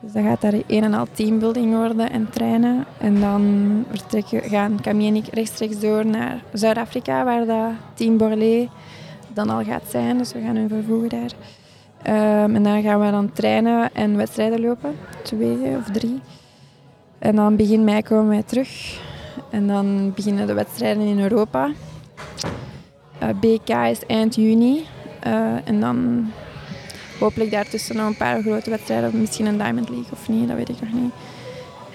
Dus 0.00 0.12
dat 0.12 0.22
gaat 0.22 0.40
daar 0.40 0.54
een 0.66 0.84
en 0.84 0.94
al 0.94 1.06
teambuilding 1.12 1.74
worden 1.76 2.10
en 2.10 2.30
trainen. 2.30 2.84
En 2.98 3.20
dan 3.20 3.84
gaan 4.28 4.80
Camille 4.80 5.08
en 5.08 5.16
ik 5.16 5.26
rechtstreeks 5.34 5.80
door 5.80 6.06
naar 6.06 6.42
Zuid-Afrika, 6.52 7.24
waar 7.24 7.46
dat 7.46 7.70
Team 7.94 8.16
Borlée 8.16 8.68
dan 9.34 9.50
al 9.50 9.64
gaat 9.64 9.84
zijn. 9.88 10.18
Dus 10.18 10.32
we 10.32 10.40
gaan 10.40 10.56
hun 10.56 10.68
vervoegen 10.68 11.08
daar. 11.08 11.32
Ehm, 12.02 12.54
en 12.54 12.62
daar 12.62 12.82
gaan 12.82 13.00
we 13.00 13.10
dan 13.10 13.32
trainen 13.32 13.94
en 13.94 14.16
wedstrijden 14.16 14.60
lopen, 14.60 14.94
twee 15.22 15.76
of 15.76 15.90
drie. 15.92 16.20
En 17.18 17.36
dan 17.36 17.56
begin 17.56 17.84
mei 17.84 18.02
komen 18.02 18.28
wij 18.28 18.42
terug. 18.42 19.00
En 19.50 19.66
dan 19.66 20.12
beginnen 20.14 20.46
de 20.46 20.54
wedstrijden 20.54 21.02
in 21.02 21.20
Europa. 21.20 21.70
Eh, 23.18 23.28
BK 23.40 23.68
is 23.68 24.06
eind 24.06 24.34
juni. 24.34 24.84
Eh, 25.20 25.68
en 25.68 25.80
dan 25.80 26.26
hopelijk 27.18 27.50
daartussen 27.50 27.96
nog 27.96 28.06
een 28.06 28.16
paar 28.16 28.42
grote 28.42 28.70
wedstrijden. 28.70 29.20
Misschien 29.20 29.46
een 29.46 29.58
Diamond 29.58 29.88
League 29.88 30.12
of 30.12 30.28
niet, 30.28 30.48
dat 30.48 30.56
weet 30.56 30.68
ik 30.68 30.80
nog 30.80 30.92
niet. 30.92 31.12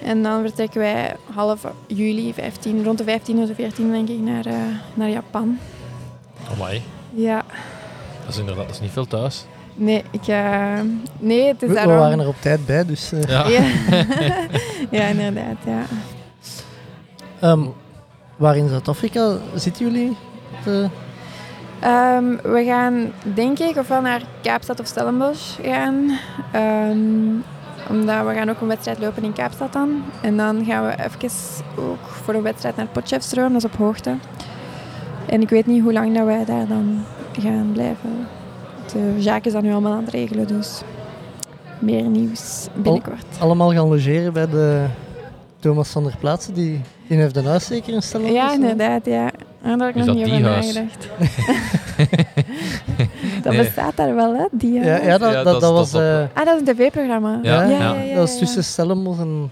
En 0.02 0.22
dan 0.22 0.40
vertrekken 0.42 0.80
wij 0.80 1.16
half 1.34 1.66
juli, 1.86 2.32
15, 2.34 2.84
rond 2.84 2.98
de 2.98 3.04
15 3.04 3.38
of 3.38 3.46
de 3.48 3.54
14 3.54 3.90
denk 3.92 4.08
ik, 4.08 4.18
naar, 4.20 4.46
eh, 4.46 4.54
naar 4.94 5.08
Japan. 5.08 5.58
Amai. 6.54 6.82
Ja, 7.14 7.42
Dat 8.24 8.34
is 8.34 8.38
inderdaad 8.40 8.64
dat 8.66 8.74
is 8.74 8.80
niet 8.80 8.90
veel 8.90 9.06
thuis. 9.06 9.44
Nee, 9.74 10.02
ik, 10.10 10.26
eh, 10.26 10.80
nee 11.18 11.46
het 11.46 11.62
is 11.62 11.68
We, 11.68 11.68
we 11.68 11.74
daarom... 11.74 11.96
waren 11.96 12.20
er 12.20 12.28
op 12.28 12.34
tijd 12.40 12.66
bij, 12.66 12.84
dus... 12.86 13.12
eh, 13.12 13.22
Ja. 13.22 13.48
Ja. 13.48 13.62
ja, 14.98 15.02
inderdaad, 15.06 15.56
ja. 15.66 15.82
ehm, 17.40 17.64
waar 18.36 18.56
in 18.56 18.68
Zuid-Afrika 18.68 19.36
zitten 19.54 19.86
jullie? 19.86 20.16
De- 20.64 20.88
Ehm, 21.82 22.36
we 22.42 22.64
gaan, 22.64 23.12
denk 23.34 23.58
ik, 23.58 23.76
ofwel 23.76 24.00
naar 24.00 24.22
Kaapstad 24.40 24.80
of 24.80 24.86
Stellenbosch 24.86 25.58
gaan. 25.62 26.18
Ehm, 26.52 26.98
omdat 27.88 28.26
we 28.26 28.34
gaan 28.34 28.50
ook 28.50 28.60
een 28.60 28.68
wedstrijd 28.68 28.98
lopen 28.98 29.24
in 29.24 29.32
Kaapstad 29.32 29.72
dan. 29.72 30.02
En 30.22 30.36
dan 30.36 30.64
gaan 30.64 30.86
we 30.86 30.92
even 30.92 31.30
ook 31.78 32.06
voor 32.06 32.34
een 32.34 32.42
wedstrijd 32.42 32.76
naar 32.76 32.86
Potchefstroom, 32.86 33.52
dat 33.52 33.64
is 33.64 33.70
op 33.70 33.76
hoogte. 33.76 34.14
En 35.26 35.40
ik 35.40 35.48
weet 35.48 35.66
niet 35.66 35.82
hoe 35.82 35.92
lang 35.92 36.16
dat 36.16 36.26
wij 36.26 36.44
daar 36.44 36.66
dan 36.66 37.04
gaan 37.40 37.70
blijven. 37.72 38.28
De 38.92 39.14
Jacques 39.18 39.46
is 39.46 39.52
dat 39.52 39.62
nu 39.62 39.72
allemaal 39.72 39.92
aan 39.92 40.04
het 40.04 40.14
regelen, 40.14 40.46
dus 40.46 40.80
meer 41.78 42.02
nieuws 42.02 42.68
binnenkort. 42.74 43.26
allemaal 43.38 43.72
gaan 43.72 43.88
logeren 43.88 44.32
bij 44.32 44.48
de 44.48 44.86
Thomas 45.58 45.88
van 45.88 46.02
der 46.02 46.16
Plaatsen. 46.18 46.54
Die, 46.54 46.80
die 47.06 47.18
heeft 47.18 47.36
een 47.36 47.46
huis 47.46 47.66
zeker 47.66 47.92
in 47.92 48.02
Stellenbosch? 48.02 48.40
Ja, 48.40 48.52
inderdaad, 48.52 49.06
ja. 49.06 49.30
Daar 49.62 49.78
heb 49.78 49.88
ik 49.88 49.94
nog 49.94 50.06
dat 50.06 50.14
niet 50.14 50.24
die 50.24 50.34
over 50.34 50.46
nagedacht. 50.50 51.08
dat 53.42 53.52
Nee. 53.52 53.62
bestaat 53.62 53.96
daar 53.96 54.14
wel, 54.14 54.34
hè? 54.36 54.44
Die, 54.50 54.72
Ja, 54.72 54.82
ja, 54.96 55.18
dat, 55.18 55.32
Ja, 55.32 55.42
dat, 55.42 55.44
dat 55.44 55.54
is- 55.54 55.60
dat 55.60 55.72
was... 55.72 55.92
eh, 55.94 56.18
Ah, 56.34 56.44
dat 56.46 56.60
is 56.60 56.68
een 56.68 56.74
tv-programma. 56.74 57.38
Ja, 57.42 57.62
ja, 57.64 57.94
ja. 57.94 58.08
dat 58.08 58.16
was 58.18 58.38
tussen 58.38 58.64
Stellenbosch 58.64 59.20
en, 59.20 59.50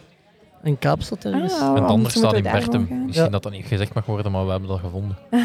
en 0.62 0.78
Kaapstad 0.78 1.24
ergens. 1.24 1.52
Ah, 1.52 1.60
En 1.60 1.66
oh, 1.68 1.74
het 1.74 1.82
andere 1.82 1.98
misschien 2.02 2.22
staat 2.22 2.34
in 2.34 2.42
Bertem. 2.42 2.88
Misschien 3.04 3.24
Ja. 3.24 3.30
dat 3.30 3.42
dat 3.42 3.52
niet 3.52 3.66
gezegd 3.66 3.94
mag 3.94 4.06
worden, 4.06 4.32
maar 4.32 4.44
we 4.44 4.50
hebben 4.50 4.68
dat 4.68 4.78
gevonden. 4.80 5.16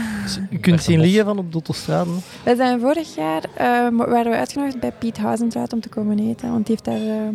Je 0.49 0.57
kunt 0.59 0.84
zien 0.84 0.99
liggen 0.99 1.26
van 1.26 1.38
op 1.38 1.45
de 1.47 1.53
autostrade. 1.53 2.09
We 2.43 2.55
zijn 2.55 2.80
vorig 2.80 3.16
jaar 3.16 3.41
eh, 3.53 3.66
waren 4.07 4.32
we 4.32 4.38
uitgenodigd 4.38 4.80
bij 4.80 4.91
Piet 4.99 5.18
Huizentruid 5.18 5.74
om 5.74 5.80
te 5.82 5.89
komen 5.89 6.20
eten. 6.20 6.51
Want 6.51 6.66
die 6.68 6.78
heeft 6.82 6.86
daar 6.86 7.16
eh, 7.18 7.28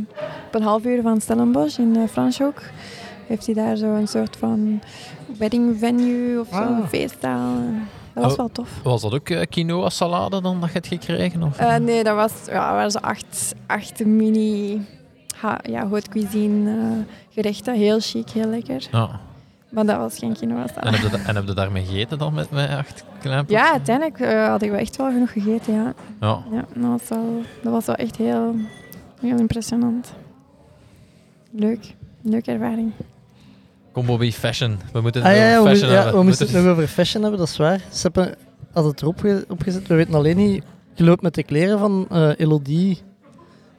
op 0.47 0.55
een 0.55 0.63
half 0.63 0.85
uur 0.85 1.03
van 1.03 1.21
Stellenbosch 1.21 1.79
in 1.79 1.95
uh, 1.97 2.03
Franschhoek 2.11 2.63
heeft 3.27 3.47
hij 3.47 3.55
daar 3.55 3.77
zo 3.77 3.95
een 3.95 4.09
soort 4.09 4.37
van 4.37 4.81
wedding 5.41 5.79
venue 5.79 6.41
of 6.41 6.49
zo, 6.49 6.55
Ah. 6.55 6.79
een 6.79 6.89
feestzaal. 6.89 7.55
Dat 8.15 8.23
was 8.23 8.33
Oh. 8.33 8.39
wel 8.39 8.49
tof. 8.53 8.81
Was 8.83 9.03
dat 9.03 9.15
ook 9.15 9.29
eh, 9.29 9.41
quinoa 9.49 9.89
salade 9.91 10.41
dan 10.41 10.61
dat 10.61 10.69
je 10.73 10.79
het 10.79 10.87
gekregen? 10.87 11.43
Of? 11.43 11.59
Eh, 11.59 11.77
nee, 11.77 12.05
dat 12.05 12.15
was, 12.15 12.33
ja, 12.47 12.73
waren 12.73 12.91
zo 12.91 12.99
acht, 12.99 13.55
acht 13.67 14.05
mini 14.05 14.81
ha, 15.37 15.59
ja, 15.63 15.89
haute 15.89 16.09
cuisine 16.11 16.71
eh, 16.71 17.15
gerechten. 17.31 17.75
Heel 17.75 18.01
chic, 18.01 18.31
heel 18.31 18.47
lekker. 18.49 18.89
ja. 18.93 19.21
Maar 19.71 19.87
dat 19.87 19.97
was 19.97 20.19
geen 20.19 20.33
quinoa 20.33 20.63
En 20.63 20.69
salade. 20.69 20.97
heb, 20.97 21.11
je, 21.11 21.17
en 21.27 21.35
heb 21.37 21.47
je 21.47 21.55
daarmee 21.55 21.85
gegeten 21.85 22.19
dan 22.19 22.35
met 22.35 22.51
mij 22.51 22.77
acht 22.77 23.05
klein 23.21 23.45
Ja, 23.49 23.71
uiteindelijk 23.73 24.21
eh, 24.21 24.47
hadden 24.49 24.71
we 24.71 24.77
echt 24.77 24.97
wel 24.97 25.11
genoeg 25.11 25.33
gegeten, 25.33 25.75
ja. 25.75 25.93
ja. 26.21 26.43
Ja, 26.51 26.65
dat 26.75 26.91
was 26.91 27.09
wel, 27.09 27.43
dat 27.63 27.73
was 27.73 27.87
wel 27.87 27.95
echt 27.95 28.17
heel, 28.17 28.55
heel 29.21 29.39
impressionant. 29.39 30.13
Leuk. 31.51 31.95
Leuke 32.23 32.51
ervaring. 32.51 32.93
Combo 33.93 34.17
Beef 34.17 34.37
Fashion. 34.39 34.79
We 34.93 35.01
moeten 35.01 35.23
het 35.23 35.31
Ah, 35.33 35.37
ja, 35.37 35.43
over 35.43 35.51
ja, 35.51 35.63
we, 35.63 35.69
fashion 35.69 35.69
moesten- 35.71 35.89
ja, 35.89 35.95
hebben. 35.95 36.19
we 36.21 36.25
moesten 36.27 36.47
het 36.47 36.57
nog 36.57 36.67
over 36.73 36.87
fashion 36.87 37.23
hebben, 37.23 37.41
dat 37.41 37.49
is 37.49 37.57
waar. 37.57 37.79
Ze 37.93 38.01
hebben, 38.03 38.35
had 38.73 38.85
het 38.85 39.03
erop 39.03 39.21
ge- 39.21 39.45
opgezet. 39.49 39.87
We 39.87 39.95
weten 39.95 40.15
alleen 40.15 40.37
niet... 40.37 40.65
Je 40.95 41.05
loopt 41.05 41.23
met 41.23 41.35
de 41.35 41.43
kleren 41.43 41.79
van 41.79 42.07
eh 42.11 42.31
Elodie 42.37 42.99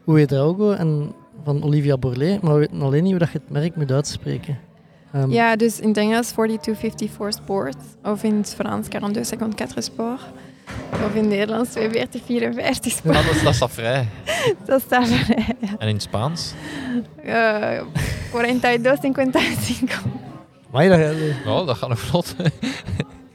Ouedraogo 0.07 0.71
en 0.71 1.11
van 1.43 1.63
Olivia 1.63 1.97
Borlée, 1.97 2.39
maar 2.41 2.53
we 2.53 2.59
weten 2.59 2.81
alleen 2.81 3.01
niet 3.03 3.11
hoe 3.11 3.19
dat 3.19 3.31
je 3.31 3.37
het 3.43 3.49
merk 3.49 3.75
moet 3.75 3.91
uitspreken. 3.91 4.57
Ehm, 5.13 5.29
Ja, 5.31 5.55
dus 5.55 5.79
in 5.79 5.87
het 5.87 5.97
Engels 5.97 6.31
4254 6.31 7.33
Sport. 7.33 7.75
Of 8.03 8.23
in 8.23 8.35
het 8.37 8.53
Frans 8.53 8.87
4254 8.87 9.83
Sport. 9.83 10.21
Of 10.93 11.13
in 11.13 11.19
het 11.21 11.29
Nederlands 11.29 11.69
4254 11.71 12.91
Sport. 12.91 13.15
Ah, 13.15 13.25
dat, 13.25 13.35
is- 13.35 13.43
dat 13.43 13.55
staat 13.55 13.71
vrij. 13.71 14.07
Dat 14.65 14.81
staat 14.81 15.09
er. 15.09 15.35
En 15.77 15.87
in 15.87 15.93
het 15.93 16.01
Spaans? 16.01 16.53
Uh, 17.25 17.81
4255. 18.31 20.03
amai, 20.71 20.89
dat 20.89 20.97
ga- 20.97 21.49
Ja, 21.51 21.63
dat 21.65 21.77
gaat 21.77 21.89
nog 21.89 21.99
vlot. 21.99 22.35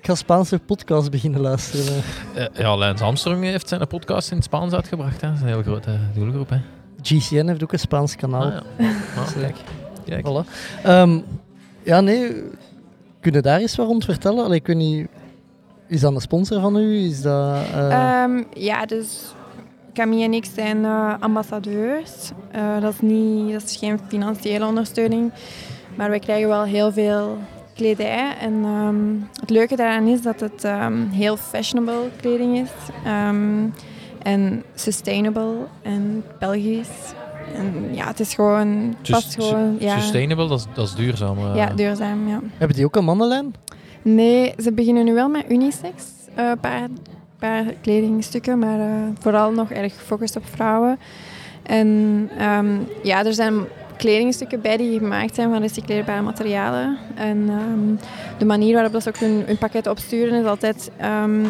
ik 0.01 0.03
ga 0.03 0.15
Spaanse 0.15 0.59
podcast 0.59 1.11
beginnen 1.11 1.41
luisteren. 1.41 2.03
Eh, 2.35 2.45
ja, 2.53 2.77
Lance 2.77 3.05
Armstrong 3.05 3.43
heeft 3.45 3.69
zijn 3.69 3.87
podcast 3.87 4.31
in 4.31 4.37
het 4.37 4.45
Spaans 4.45 4.73
uitgebracht. 4.73 5.21
Hè. 5.21 5.27
Dat 5.29 5.37
is 5.37 5.43
een 5.43 5.49
heel 5.49 5.63
grote 5.63 5.99
doelgroep. 6.15 6.49
Hè. 6.49 6.57
GCN 7.03 7.47
heeft 7.49 7.63
ook 7.63 7.73
een 7.73 7.79
Spaans 7.79 8.17
kanaal. 8.17 8.43
Ah, 8.45 8.53
ja. 8.79 8.87
Ah, 9.17 9.27
eh, 9.27 9.41
kijk. 9.41 9.57
Kijk. 10.05 10.27
Voilà. 10.27 10.51
Ehm, 10.83 11.19
ja, 11.83 12.01
nee. 12.01 12.33
Kun 13.21 13.33
je 13.33 13.41
daar 13.41 13.59
eens 13.61 13.77
wat 13.77 13.87
rond 13.87 14.05
vertellen? 14.05 14.45
Allee, 14.45 14.59
ik 14.59 14.67
weet 14.67 14.77
niet... 14.77 15.09
Is 15.89 16.01
dat 16.01 16.15
een 16.15 16.21
sponsor 16.21 16.61
van 16.61 16.77
u? 16.77 16.97
Is 16.99 17.23
dat... 17.23 17.57
Ehm, 17.75 18.43
ja, 18.55 18.87
dus 18.87 19.35
Camille 19.97 20.25
en 20.25 20.33
ik 20.35 20.45
zijn 20.55 20.85
eh, 20.85 21.15
ambassadeurs. 21.21 22.31
Eh, 22.51 22.81
dat, 22.81 22.93
is 22.93 23.01
niet, 23.01 23.53
dat 23.53 23.63
is 23.63 23.77
geen 23.77 23.99
financiële 24.09 24.67
ondersteuning. 24.67 25.33
Maar 25.95 26.11
wij 26.11 26.19
krijgen 26.19 26.49
wel 26.49 26.63
heel 26.65 26.93
veel 26.93 27.39
kledij. 27.75 28.35
En 28.41 28.65
ehm, 28.65 29.41
het 29.41 29.51
leuke 29.51 29.77
daaraan 29.77 30.07
is 30.07 30.23
dat 30.23 30.41
het 30.41 30.65
ehm, 30.65 31.09
heel 31.09 31.37
fashionable 31.37 32.09
kleding 32.21 32.59
is. 32.59 32.71
Ehm, 33.05 33.65
en 34.23 34.63
sustainable 34.75 35.55
en 35.83 36.25
Belgisch. 36.39 37.13
En 37.55 37.95
ja, 37.95 38.07
het 38.07 38.21
is 38.21 38.35
gewoon... 38.35 38.69
het 38.69 38.97
Sus- 39.03 39.15
past 39.15 39.35
gewoon 39.35 39.77
ja, 39.79 39.99
Sustainable, 40.01 40.49
dat 40.49 40.59
is, 40.59 40.67
dat 40.75 40.87
is 40.87 40.95
duurzaam. 40.95 41.39
eh. 41.39 41.53
ja, 41.57 41.67
duurzaam, 41.75 42.29
ja. 42.29 42.41
Hebben 42.57 42.77
die 42.77 42.85
ook 42.87 42.97
een 42.97 43.05
mannenlijn? 43.05 43.55
Nee, 44.03 44.55
ze 44.63 44.73
beginnen 44.73 45.05
nu 45.05 45.15
wel 45.15 45.29
met 45.29 45.45
unisex. 45.49 46.05
eh, 46.35 46.51
Een 46.63 46.97
kledingstukken, 47.81 48.59
maar 48.59 48.81
eh, 48.81 48.87
vooral 49.21 49.53
nog 49.53 49.71
erg 49.71 49.97
gefocust 49.99 50.37
op 50.37 50.47
vrouwen. 50.47 50.99
En 51.63 52.31
ehm, 52.39 52.79
ja, 53.03 53.25
er 53.25 53.35
zijn 53.35 53.65
kledingstukken 53.97 54.61
bij 54.61 54.77
die 54.77 54.99
gemaakt 54.99 55.35
zijn 55.35 55.51
van 55.51 55.61
recycleerbare 55.61 56.23
materialen. 56.23 56.99
En 57.15 57.49
ehm, 57.49 58.09
de 58.39 58.45
manier 58.45 58.75
waarop 58.75 58.93
dat 58.93 59.03
ze 59.03 59.09
ook 59.09 59.19
hun, 59.19 59.59
pakket 59.59 59.87
opsturen 59.87 60.41
is 60.41 60.47
altijd 60.47 60.91
ehm, 60.97 61.45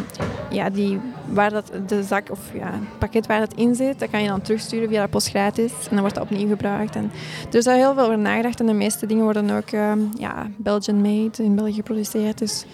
ja, 0.50 0.70
die, 0.70 1.00
waar 1.28 1.50
dat, 1.50 1.72
de 1.86 2.02
zak 2.02 2.30
of 2.30 2.40
ja, 2.54 2.70
het 2.70 2.98
pakket 2.98 3.26
waar 3.26 3.40
het 3.40 3.54
in 3.54 3.74
zit, 3.74 3.98
dat 3.98 4.10
kan 4.10 4.22
je 4.22 4.28
dan 4.28 4.40
terugsturen 4.40 4.88
via 4.88 5.02
de 5.02 5.08
post 5.08 5.28
gratis. 5.28 5.72
En 5.72 5.90
dan 5.90 6.00
wordt 6.00 6.14
dat 6.14 6.24
opnieuw 6.24 6.48
gebruikt. 6.48 6.96
En 6.96 7.10
er 7.50 7.58
is 7.58 7.64
daar 7.64 7.76
heel 7.76 7.94
veel 7.94 8.04
over 8.04 8.18
nagedacht 8.18 8.60
en 8.60 8.66
de 8.66 8.72
meeste 8.72 9.06
dingen 9.06 9.24
worden 9.24 9.50
ook 9.50 9.70
ja, 10.18 10.46
Belgian 10.56 11.00
made, 11.00 11.42
in 11.42 11.54
België 11.54 11.74
geproduceerd. 11.74 12.38
Dus 12.38 12.64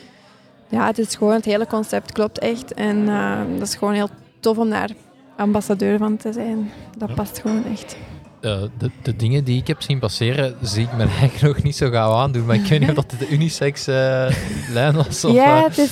ja, 0.72 0.86
het 0.86 0.98
is 0.98 1.14
gewoon, 1.14 1.34
het 1.34 1.44
hele 1.44 1.66
concept 1.66 2.12
klopt 2.12 2.38
echt. 2.38 2.74
En 2.74 3.08
ehm, 3.08 3.58
dat 3.58 3.68
is 3.68 3.74
gewoon 3.74 3.94
heel 3.94 4.08
tof 4.40 4.58
om 4.58 4.70
daar 4.70 4.90
ambassadeur 5.36 5.98
van 5.98 6.16
te 6.16 6.32
zijn. 6.32 6.70
Dat 6.98 7.08
Ja. 7.08 7.14
past 7.14 7.38
gewoon 7.38 7.64
echt. 7.72 7.96
Eh, 8.40 8.62
de, 8.78 8.90
de 9.02 9.16
dingen 9.16 9.44
die 9.44 9.60
ik 9.60 9.66
heb 9.66 9.82
zien 9.82 9.98
passeren, 9.98 10.54
zie 10.62 10.82
ik 10.84 10.92
me 10.96 11.02
eigenlijk 11.18 11.40
nog 11.56 11.62
niet 11.62 11.76
zo 11.76 11.90
gauw 11.90 12.12
aandoen. 12.14 12.46
Maar 12.46 12.56
ik 12.56 12.66
weet 12.66 12.80
niet 12.80 12.88
of 12.88 12.94
dat 12.94 13.10
de 13.18 13.28
unisex 13.28 13.86
eh, 13.86 14.26
lijn 14.72 14.94
was. 14.94 15.24
Of, 15.24 15.32
ja, 15.34 15.56
eh, 15.56 15.62
het 15.64 15.78
is... 15.78 15.90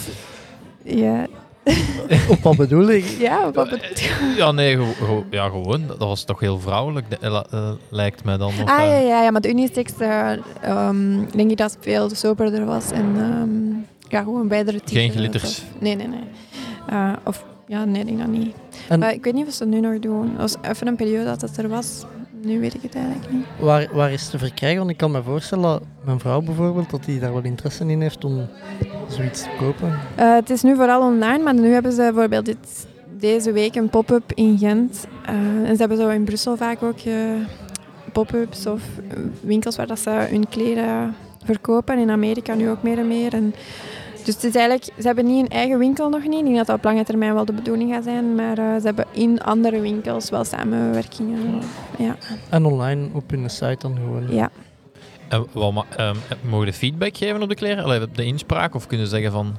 Ja, 0.85 1.27
Op 2.29 2.43
wat 2.43 2.57
bedoel 2.57 2.89
ik? 2.91 3.05
ja 3.19 3.51
wat 3.53 3.71
bet- 3.71 4.11
ja, 4.37 4.53
nee, 4.53 4.79
ja, 5.31 5.49
gewoon. 5.49 5.87
Dat 5.87 5.99
was 5.99 6.25
toch 6.25 6.41
heel 6.41 6.59
vrouwelijk, 6.61 7.11
de- 7.11 7.17
eh, 7.21 7.41
eh, 7.51 7.71
lijkt 7.89 8.25
mij 8.25 8.37
dan. 8.37 8.49
Of, 8.49 8.65
Ah 8.69 8.81
eh, 8.81 8.87
ja, 8.87 8.99
ja, 9.09 9.23
ja, 9.23 9.31
maar 9.31 9.41
de 9.41 9.49
unisex, 9.51 9.93
eh, 9.99 10.31
ehm, 10.61 11.19
denk 11.37 11.51
ik 11.51 11.57
dat 11.57 11.71
het 11.71 11.79
veel 11.81 12.11
soberder 12.15 12.65
was. 12.65 12.91
En 12.91 13.15
ehm, 13.17 14.00
ja, 14.11 14.23
gewoon 14.23 14.49
wijdere 14.49 14.77
t-shirts. 14.79 14.93
Geen 15.05 15.11
glitters. 15.11 15.45
of- 15.45 15.81
Nee, 15.81 15.95
nee, 15.97 16.09
nee. 16.09 16.21
Eh, 16.89 17.13
of 17.25 17.45
ja, 17.67 17.85
nee, 17.85 18.01
ik 18.01 18.07
denk 18.07 18.19
dat 18.19 18.29
niet. 18.29 18.55
En- 18.89 18.99
Maar 18.99 19.13
ik 19.13 19.25
weet 19.25 19.35
niet 19.35 19.47
of 19.47 19.53
ze 19.53 19.63
het 19.65 19.73
nu 19.73 19.81
nog 19.81 19.99
doen. 19.99 20.31
Dat 20.37 20.41
was 20.41 20.71
even 20.71 20.87
een 20.87 20.97
periode 20.97 21.25
dat 21.25 21.41
het 21.41 21.57
er 21.57 21.69
was. 21.69 22.05
Nu 22.43 22.61
weet 22.61 22.75
ik 22.75 22.83
het 22.83 22.95
eigenlijk 22.95 23.33
niet. 23.33 23.45
Waar, 23.59 23.89
waar 23.93 24.13
is 24.13 24.23
het 24.23 24.31
te 24.31 24.39
verkrijgen? 24.39 24.79
Want 24.79 24.91
ik 24.91 24.97
kan 24.97 25.11
me 25.11 25.23
voorstellen, 25.23 25.63
dat 25.63 25.83
mijn 26.05 26.21
vrouw 26.21 26.41
bijvoorbeeld, 26.41 26.91
dat 26.91 27.05
die 27.05 27.21
daar 27.21 27.33
wel 27.33 27.43
interesse 27.43 27.85
in 27.87 28.01
heeft 28.01 28.25
om 28.25 28.47
zoiets 29.09 29.43
te 29.43 29.49
kopen. 29.59 29.99
Eh, 30.17 30.35
het 30.35 30.51
is 30.51 30.63
nu 30.63 30.75
vooral 30.77 31.03
online, 31.03 31.43
maar 31.45 31.55
nu 31.55 31.73
hebben 31.73 31.93
ze 31.93 32.11
bijvoorbeeld 32.13 32.45
dit, 32.45 32.87
deze 33.19 33.53
week 33.53 33.75
een 33.75 33.89
pop-up 33.89 34.33
in 34.35 34.59
Gent. 34.59 35.07
Eh, 35.27 35.35
en 35.69 35.73
ze 35.73 35.77
hebben 35.77 35.97
zo 35.97 36.09
in 36.09 36.25
Brussel 36.25 36.57
vaak 36.57 36.83
ook 36.83 36.99
eh, 36.99 37.15
pop-ups 38.13 38.67
of 38.67 38.83
winkels 39.41 39.77
waar 39.77 39.87
dat 39.87 39.99
ze 39.99 40.11
hun 40.11 40.49
kleren 40.49 41.15
verkopen. 41.45 41.99
In 41.99 42.11
Amerika 42.11 42.55
nu 42.55 42.71
ook 42.71 42.83
meer 42.83 42.99
en 42.99 43.09
meer. 43.09 43.33
En 43.35 43.55
dus 44.25 44.35
het 44.35 44.45
is 44.45 44.55
eigenlijk, 44.55 44.85
ze 44.85 45.07
hebben 45.07 45.25
niet 45.25 45.41
een 45.45 45.49
eigen 45.49 45.79
winkel 45.79 46.09
nog 46.09 46.23
niet. 46.27 46.39
Ik 46.39 46.45
denk 46.45 46.57
dat 46.57 46.67
dat 46.67 46.77
op 46.77 46.85
lange 46.85 47.05
termijn 47.05 47.35
wel 47.35 47.45
de 47.45 47.53
bedoeling 47.53 47.93
gaat 47.93 48.05
zijn. 48.05 48.35
Maar 48.35 48.59
eh, 48.59 48.65
ze 48.81 48.85
hebben 48.85 49.05
in 49.13 49.41
andere 49.43 49.81
winkels 49.81 50.31
wel 50.31 50.45
samenwerkingen. 50.45 51.61
Ja. 51.99 52.17
En 52.49 52.65
online 52.65 53.09
op 53.13 53.31
hun 53.31 53.51
site 53.51 53.77
dan 53.79 53.95
gewoon. 53.97 54.27
ja. 54.31 54.51
En 55.29 55.47
wat 55.53 55.73
ma- 55.73 55.85
ehm, 55.97 56.17
mogen 56.49 56.67
de 56.67 56.73
feedback 56.73 57.17
geven 57.17 57.43
op 57.43 57.49
de 57.49 57.55
kleren? 57.55 57.85
Allee, 57.85 58.01
de 58.13 58.25
inspraak? 58.25 58.75
Of 58.75 58.87
kunnen 58.87 59.07
ze 59.07 59.13
zeggen 59.13 59.33
van... 59.33 59.55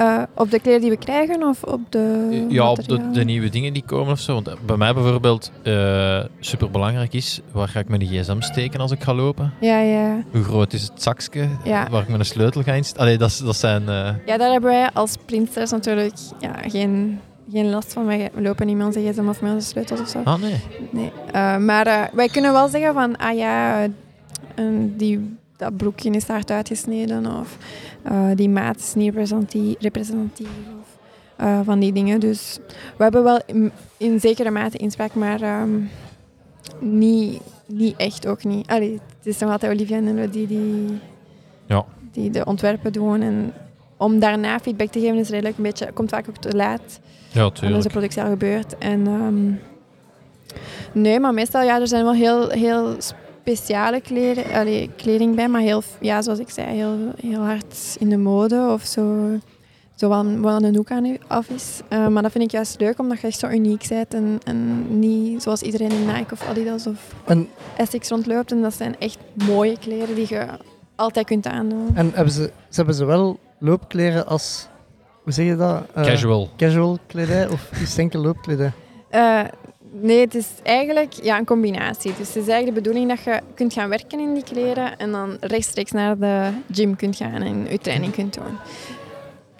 Eh, 0.00 0.22
op 0.34 0.50
de 0.50 0.60
kleren 0.60 0.80
die 0.80 0.90
we 0.90 0.96
krijgen 0.96 1.42
of 1.42 1.62
op 1.62 1.80
de 1.88 2.46
ja, 2.48 2.70
op 2.70 2.88
de, 3.12 3.24
nieuwe 3.24 3.48
dingen 3.48 3.72
die 3.72 3.82
komen 3.86 4.12
of 4.12 4.18
zo. 4.20 4.34
Want 4.34 4.48
eh, 4.48 4.54
bij 4.66 4.76
mij 4.76 4.94
bijvoorbeeld 4.94 5.52
uh, 5.64 6.24
super 6.38 6.70
belangrijk 6.70 7.12
is, 7.12 7.40
waar 7.52 7.68
ga 7.68 7.80
ik 7.80 7.88
mijn 7.88 8.06
gsm 8.06 8.40
steken 8.40 8.80
als 8.80 8.90
ik 8.90 9.02
ga 9.02 9.14
lopen? 9.14 9.52
Ja, 9.60 9.80
ja. 9.80 10.22
Hoe 10.32 10.42
groot 10.42 10.72
is 10.72 10.82
het 10.82 11.02
zakje 11.02 11.48
Ja. 11.64 11.88
waar 11.90 12.02
ik 12.02 12.08
mijn 12.08 12.24
sleutel 12.24 12.62
ga 12.62 12.72
insteken? 12.72 13.02
Allee, 13.02 13.18
dat, 13.18 13.32
zijn... 13.56 13.88
eh, 13.88 14.08
Ja, 14.26 14.36
daar 14.36 14.50
hebben 14.50 14.70
wij 14.70 14.90
als 14.92 15.16
printers 15.26 15.70
natuurlijk 15.70 16.14
ja, 16.40 16.54
geen, 16.66 17.20
geen 17.52 17.70
last 17.70 17.92
van. 17.92 18.06
Wij 18.06 18.30
lopen 18.34 18.66
niet 18.66 18.76
met 18.76 18.86
onze 18.86 19.00
gsm 19.00 19.28
of 19.28 19.40
met 19.40 19.52
onze 19.52 19.66
sleutels 19.68 20.00
of 20.00 20.08
zo. 20.08 20.20
Ah, 20.24 20.40
nee. 20.40 20.56
Nee. 20.90 21.12
Eh, 21.32 21.56
maar 21.56 21.86
eh, 21.86 22.02
wij 22.12 22.28
kunnen 22.28 22.52
wel 22.52 22.68
zeggen 22.68 22.94
van, 22.94 23.16
ah 23.16 23.36
ja, 23.36 23.82
eh, 24.54 24.64
die, 24.96 25.36
dat 25.60 25.76
broekje 25.76 26.10
is 26.10 26.26
hard 26.26 26.50
uitgesneden 26.50 27.26
of 27.40 27.56
eh, 28.02 28.30
die 28.34 28.48
maat 28.48 28.76
is 28.78 28.94
niet 28.94 29.14
representatief. 29.80 30.48
of, 30.80 30.98
eh, 31.36 31.60
van 31.64 31.78
die 31.78 31.92
dingen. 31.92 32.20
Dus 32.20 32.58
we 32.96 33.02
hebben 33.02 33.22
wel 33.24 33.40
in, 33.46 33.72
in 33.96 34.20
zekere 34.20 34.50
mate 34.50 34.76
inspraak, 34.76 35.14
maar 35.14 35.42
ehm, 35.42 35.70
niet, 36.78 37.40
niet 37.66 37.96
echt 37.96 38.26
ook 38.26 38.44
niet. 38.44 38.66
Allee, 38.68 38.92
het 39.18 39.26
is 39.26 39.38
nog 39.38 39.50
altijd 39.50 39.72
Olivia 39.72 39.96
en 39.96 40.04
Nello 40.04 40.30
die, 40.30 40.46
die, 40.46 40.98
Ja. 41.66 41.84
die 42.12 42.30
de 42.30 42.44
ontwerpen 42.44 42.92
doen. 42.92 43.20
En 43.22 43.52
om 43.96 44.18
daarna 44.18 44.58
feedback 44.58 44.88
te 44.90 45.00
geven 45.00 45.18
is 45.18 45.28
redelijk 45.28 45.56
een 45.56 45.62
beetje, 45.62 45.92
komt 45.92 46.10
vaak 46.10 46.28
ook 46.28 46.36
te 46.36 46.56
laat. 46.56 47.00
Ja, 47.32 47.40
En 47.40 47.42
dan 47.42 47.52
is 47.52 47.60
de 47.60 47.66
tuurlijk. 47.66 47.88
productie 47.88 48.22
al 48.22 48.28
gebeurd. 48.28 48.78
En, 48.78 49.06
ehm, 49.06 49.52
nee, 51.02 51.20
maar 51.20 51.34
meestal 51.34 51.62
ja, 51.62 51.80
er 51.80 51.88
zijn 51.88 52.04
wel 52.04 52.12
heel, 52.14 52.48
heel 52.48 52.96
speciale 53.56 54.00
kleren, 54.00 54.44
allee, 54.52 54.90
kleding 54.96 55.34
bij, 55.34 55.48
maar 55.48 55.60
heel, 55.60 55.82
ja, 56.00 56.22
zoals 56.22 56.38
ik 56.38 56.50
zei, 56.50 56.66
heel, 56.76 56.96
heel 57.20 57.40
hard 57.40 57.96
in 57.98 58.08
de 58.08 58.16
mode 58.16 58.68
of 58.72 58.82
zo. 58.82 59.28
Zo 59.94 60.08
wat, 60.08 60.26
wat 60.36 60.62
een 60.62 60.76
hoek 60.76 60.90
aan 60.90 61.04
u 61.04 61.18
af 61.26 61.48
is. 61.48 61.80
Eh, 61.88 62.06
maar 62.06 62.22
dat 62.22 62.32
vind 62.32 62.44
ik 62.44 62.50
juist 62.50 62.80
leuk, 62.80 62.98
omdat 62.98 63.20
je 63.20 63.26
echt 63.26 63.38
zo 63.38 63.48
uniek 63.48 63.88
bent 63.88 64.14
en, 64.14 64.38
en 64.44 64.86
niet 64.98 65.42
zoals 65.42 65.62
iedereen 65.62 65.90
in 65.90 66.06
Nike 66.06 66.32
of 66.32 66.48
Adidas 66.48 66.86
of 66.86 67.14
En, 67.26 67.48
Essex 67.76 68.08
rondloopt. 68.08 68.52
En 68.52 68.62
dat 68.62 68.74
zijn 68.74 68.98
echt 68.98 69.18
mooie 69.34 69.78
kleren 69.78 70.14
die 70.14 70.26
je 70.28 70.46
altijd 70.96 71.26
kunt 71.26 71.46
aandoen. 71.46 71.90
en 71.94 72.10
hebben 72.14 72.32
ze, 72.32 72.42
ze 72.68 72.76
hebben 72.76 72.94
ze 72.94 73.04
wel 73.04 73.38
loopkleren 73.58 74.26
als, 74.26 74.68
hoe 75.22 75.32
zeg 75.32 75.46
je 75.46 75.56
dat? 75.56 75.82
Eh, 75.94 76.04
Casual. 76.04 76.50
Casual 76.56 76.98
kledij 77.06 77.48
of 77.48 77.70
is 77.72 77.88
het 77.88 77.98
enkel 77.98 78.20
loopkledij? 78.20 78.72
Eh, 79.10 79.40
nee, 79.92 80.20
het 80.20 80.34
is 80.34 80.46
eigenlijk 80.62 81.12
ja, 81.12 81.38
een 81.38 81.44
combinatie. 81.44 82.10
Dus 82.18 82.26
het 82.28 82.36
is 82.36 82.48
eigenlijk 82.48 82.66
de 82.66 82.72
bedoeling 82.82 83.08
dat 83.08 83.22
je 83.24 83.40
kunt 83.54 83.72
gaan 83.72 83.88
werken 83.88 84.20
in 84.20 84.34
die 84.34 84.42
kleren 84.44 84.98
en 84.98 85.10
dan 85.10 85.36
rechtstreeks 85.40 85.90
naar 85.90 86.18
de 86.18 86.50
gym 86.72 86.96
kunt 86.96 87.16
gaan 87.16 87.42
en 87.42 87.66
je 87.70 87.78
training 87.78 88.12
kunt 88.12 88.34
doen. 88.34 88.58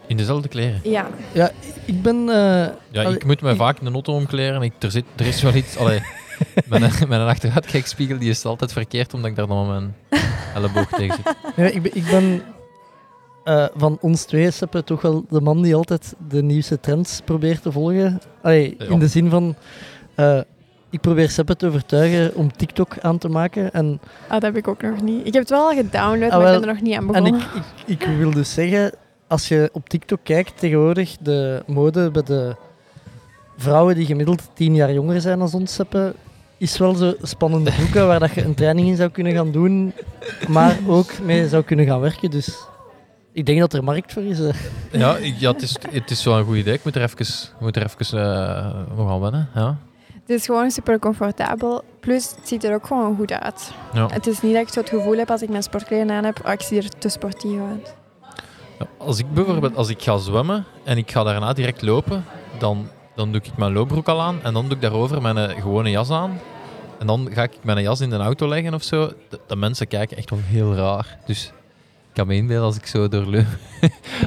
In 0.06 0.16
dezelfde 0.16 0.48
kleren. 0.48 0.80
Ja, 0.82 1.08
Ja, 1.32 1.50
ik 1.84 2.02
ben... 2.02 2.16
eh, 2.28 2.34
Ja, 2.90 3.02
allee, 3.04 3.14
ik 3.14 3.24
moet 3.24 3.40
me 3.42 3.50
ik- 3.50 3.56
vaak 3.56 3.78
in 3.78 3.84
de 3.86 3.92
auto 3.92 4.14
omkleren. 4.14 4.62
Ik, 4.62 4.72
er, 4.78 4.90
zit, 4.90 5.04
er 5.16 5.26
is 5.26 5.42
wel 5.42 5.54
iets... 5.54 5.76
Allee, 5.76 6.00
mijn, 6.68 6.92
mijn 7.08 7.20
achteruitkijkspiegel 7.20 8.18
die 8.18 8.30
is 8.30 8.44
altijd 8.44 8.72
verkeerd, 8.72 9.14
omdat 9.14 9.30
ik 9.30 9.36
daar 9.36 9.46
dan 9.46 9.68
mijn 9.68 9.94
elleboog 10.54 10.88
tegen 10.90 11.16
zit. 11.24 11.34
Ja, 11.56 11.64
ik 11.64 11.82
ben, 11.82 11.96
ik 11.96 12.04
ben 12.10 12.42
eh, 13.44 13.66
van 13.76 13.98
ons 14.00 14.24
twee 14.24 14.50
Seppe, 14.50 14.84
toch 14.84 15.02
wel 15.02 15.24
de 15.28 15.40
man 15.40 15.62
die 15.62 15.74
altijd 15.74 16.14
de 16.28 16.42
nieuwste 16.42 16.80
trends 16.80 17.20
probeert 17.24 17.62
te 17.62 17.72
volgen. 17.72 18.20
Allee, 18.42 18.74
Ja. 18.78 18.86
In 18.86 18.98
de 18.98 19.08
zin 19.08 19.30
van, 19.30 19.56
eh, 20.14 20.40
ik 20.90 21.00
probeer 21.00 21.30
Seppe 21.30 21.56
te 21.56 21.66
overtuigen 21.66 22.34
om 22.34 22.52
TikTok 22.56 22.98
aan 23.00 23.18
te 23.18 23.28
maken. 23.28 23.72
En, 23.72 24.00
Ah, 24.26 24.30
dat 24.32 24.42
heb 24.42 24.56
ik 24.56 24.68
ook 24.68 24.82
nog 24.82 25.02
niet. 25.02 25.26
Ik 25.26 25.32
heb 25.32 25.42
het 25.42 25.50
wel 25.50 25.68
al 25.68 25.74
gedownload, 25.76 26.30
Ah, 26.30 26.38
maar 26.42 26.54
ik 26.54 26.60
ben 26.60 26.68
er 26.68 26.74
nog 26.74 26.82
niet 26.82 26.94
aan 26.96 27.00
en 27.00 27.06
begonnen. 27.06 27.40
ik, 27.40 27.62
ik, 27.86 28.00
ik 28.00 28.06
wil 28.16 28.30
dus 28.30 28.52
zeggen, 28.54 28.92
als 29.26 29.48
je 29.48 29.70
op 29.72 29.88
TikTok 29.88 30.18
kijkt 30.22 30.52
tegenwoordig, 30.58 31.16
de 31.20 31.62
mode 31.66 32.10
bij 32.10 32.22
de 32.22 32.54
vrouwen 33.56 33.94
die 33.94 34.06
gemiddeld 34.06 34.50
tien 34.54 34.74
jaar 34.74 34.92
jonger 34.92 35.20
zijn 35.20 35.38
dan 35.38 35.52
ons 35.52 35.74
Seppe, 35.74 36.14
is 36.56 36.78
wel 36.78 36.94
zo 36.94 37.14
spannende 37.22 37.70
broeken 37.72 38.06
waar 38.06 38.18
dat 38.20 38.34
je 38.34 38.44
een 38.44 38.54
training 38.54 38.88
in 38.88 38.96
zou 38.96 39.10
kunnen 39.10 39.32
gaan 39.32 39.50
doen, 39.52 39.92
maar 40.48 40.78
ook 40.86 41.18
mee 41.22 41.48
zou 41.48 41.62
kunnen 41.62 41.86
gaan 41.86 42.00
werken. 42.00 42.30
Dus 42.30 42.58
ik 43.32 43.46
denk 43.46 43.60
dat 43.60 43.72
er 43.72 43.84
markt 43.84 44.12
voor 44.12 44.22
is. 44.22 44.38
Ja, 44.92 45.16
ik- 45.16 45.36
ja 45.38 45.50
het, 45.52 45.62
is, 45.62 45.76
het 45.90 46.10
is 46.10 46.24
wel 46.24 46.38
een 46.38 46.44
goed 46.44 46.56
idee. 46.56 46.74
Ik 46.74 46.84
moet 46.84 46.96
er 46.96 47.02
even, 47.02 47.26
moet 47.60 47.76
er 47.76 47.82
even 47.84 48.18
eh, 48.22 48.96
nog 48.96 49.10
aan 49.10 49.20
wennen. 49.20 49.48
Ja. 49.54 49.76
Het 50.30 50.38
is 50.38 50.46
gewoon 50.46 50.70
super 50.70 50.98
comfortabel. 50.98 51.84
Plus, 52.00 52.30
het 52.36 52.48
ziet 52.48 52.64
er 52.64 52.74
ook 52.74 52.86
gewoon 52.86 53.16
goed 53.16 53.32
uit. 53.32 53.72
Ja. 53.92 54.06
Het 54.06 54.26
is 54.26 54.40
niet 54.40 54.52
dat 54.52 54.62
ik 54.62 54.68
zo 54.68 54.80
het 54.80 54.88
gevoel 54.88 55.16
heb 55.16 55.30
als 55.30 55.42
ik 55.42 55.48
mijn 55.48 55.62
sportkleren 55.62 56.10
aan 56.10 56.24
heb, 56.24 56.40
ah, 56.42 56.52
ik 56.52 56.60
zie 56.60 56.82
er 56.82 56.88
te 56.88 57.08
sportief 57.08 57.60
uit. 57.70 57.94
Ja, 58.78 58.86
Als 58.98 59.18
ik 59.18 59.34
bijvoorbeeld 59.34 59.76
als 59.76 59.88
ik 59.88 60.02
ga 60.02 60.16
zwemmen 60.16 60.64
en 60.84 60.98
ik 60.98 61.10
ga 61.10 61.22
daarna 61.22 61.52
direct 61.52 61.82
lopen, 61.82 62.24
dan, 62.58 62.88
dan 63.14 63.32
doe 63.32 63.40
ik 63.40 63.56
mijn 63.56 63.72
loopbroek 63.72 64.08
al 64.08 64.20
aan 64.20 64.42
en 64.42 64.52
dan 64.52 64.64
doe 64.64 64.74
ik 64.74 64.80
daarover 64.80 65.22
mijn 65.22 65.36
eh, 65.36 65.62
gewone 65.62 65.90
jas 65.90 66.10
aan. 66.10 66.40
En 66.98 67.06
dan 67.06 67.28
ga 67.32 67.42
ik 67.42 67.52
mijn 67.62 67.82
jas 67.82 68.00
in 68.00 68.10
de 68.10 68.16
auto 68.16 68.48
leggen 68.48 68.74
of 68.74 68.82
zo. 68.82 69.12
De, 69.28 69.40
de 69.46 69.56
mensen 69.56 69.88
kijken 69.88 70.16
echt 70.16 70.30
wel 70.30 70.40
heel 70.42 70.74
raar. 70.74 71.18
Dus 71.26 71.46
ik 72.08 72.14
kan 72.14 72.26
me 72.26 72.34
inbeelden 72.34 72.66
als 72.66 72.76
ik 72.76 72.86
zo 72.86 73.08
door 73.08 73.26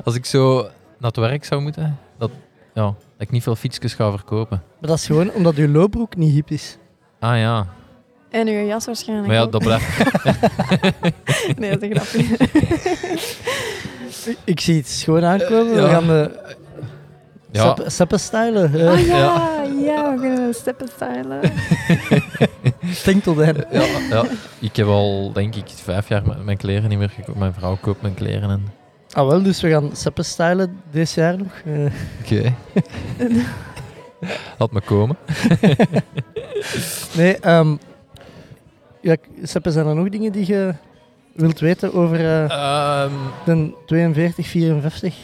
als 0.06 0.16
ik 0.16 0.26
zo 0.26 0.62
naar 0.98 1.12
het 1.12 1.18
werk 1.18 1.46
zou 1.46 1.62
moeten, 1.62 2.00
dat, 2.18 2.32
ja, 2.74 2.94
ik 3.24 3.32
niet 3.32 3.44
veel 3.44 3.56
fietsjes 3.56 3.94
ga 3.94 4.12
verkopen. 4.12 4.62
Maar 4.80 4.90
dat 4.90 4.98
is 4.98 5.06
gewoon 5.06 5.32
omdat 5.32 5.56
je 5.56 5.68
loopbroek 5.70 6.16
niet 6.16 6.34
hip 6.34 6.50
is. 6.50 6.78
Ah 7.20 7.38
ja, 7.38 7.68
En 8.30 8.48
uw 8.48 8.66
jas 8.66 8.86
waarschijnlijk 8.86 9.28
maar 9.28 9.38
ja, 9.38 9.42
ook. 9.44 9.52
dat 9.52 9.64
blijft... 9.64 9.86
Nee, 11.60 11.78
dat 11.78 11.82
is 11.82 11.90
een 11.90 11.96
grapje. 11.96 12.44
Ik- 14.26 14.38
Ik 14.44 14.60
zie 14.60 14.76
het 14.78 14.88
schoon 14.88 15.24
aankomen. 15.24 15.76
We 15.76 15.90
gaan 15.90 16.08
de 16.08 16.32
Ja. 17.52 17.76
stylen. 18.18 18.88
Ah 18.90 19.00
ja, 19.06 19.64
ja, 19.82 20.14
we 20.14 20.20
kunnen 20.20 20.54
steppen 20.54 20.88
stylen. 20.88 21.42
Denk 23.04 23.24
tot 23.24 23.38
hen. 23.38 23.66
Ja, 23.72 23.84
ja, 24.10 24.26
ik 24.60 24.76
heb 24.76 24.88
al, 24.88 25.32
denk 25.34 25.56
ik, 25.56 25.64
vijf 25.68 26.08
jaar 26.10 26.26
mijn- 26.26 26.46
mijn 26.46 26.58
kleren 26.58 26.90
niet 26.90 26.98
meer 27.00 27.10
gekocht. 27.10 27.38
Mijn 27.38 27.54
vrouw 27.54 27.78
koopt 27.82 28.02
mijn 28.02 28.14
kleren 28.14 28.50
en... 28.50 28.68
Ah 29.14 29.28
wel, 29.28 29.44
dus 29.44 29.62
we 29.62 29.70
gaan 29.70 29.90
seppen 29.96 30.26
stylen 30.26 30.82
dit 30.92 31.12
jaar 31.12 31.38
nog. 31.38 31.62
Eh, 31.66 31.86
Oké. 32.24 32.54
Laat 34.58 34.72
me 34.72 34.82
komen. 34.82 35.18
nee, 37.18 37.38
ehm 37.38 37.76
ja, 39.02 39.16
Seppe, 39.44 39.72
zijn 39.72 39.86
er 39.88 39.96
nog 39.96 40.10
dingen 40.10 40.32
die 40.32 40.48
je 40.48 40.74
wilt 41.34 41.60
weten 41.60 41.94
over 41.94 42.46
Ehm, 42.50 43.12
de 43.46 43.74
42, 43.86 44.48
54? 44.48 45.16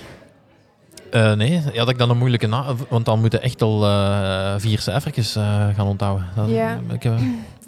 eh, 1.12 1.34
nee, 1.34 1.52
ja, 1.52 1.80
dat 1.80 1.90
ik 1.90 1.98
dan 1.98 2.10
een 2.10 2.18
moeilijke 2.18 2.48
na... 2.48 2.66
Want 2.90 3.06
dan 3.06 3.20
moeten 3.20 3.42
echt 3.42 3.62
al 3.62 3.84
eh, 3.86 4.54
vier 4.58 4.80
cijfertjes 4.80 5.36
eh, 5.36 5.68
gaan 5.76 5.88
onthouden. 5.88 6.28
Dat, 6.36 6.50
Ja. 6.50 6.80
Ik, 6.92 7.04
heb- 7.04 7.20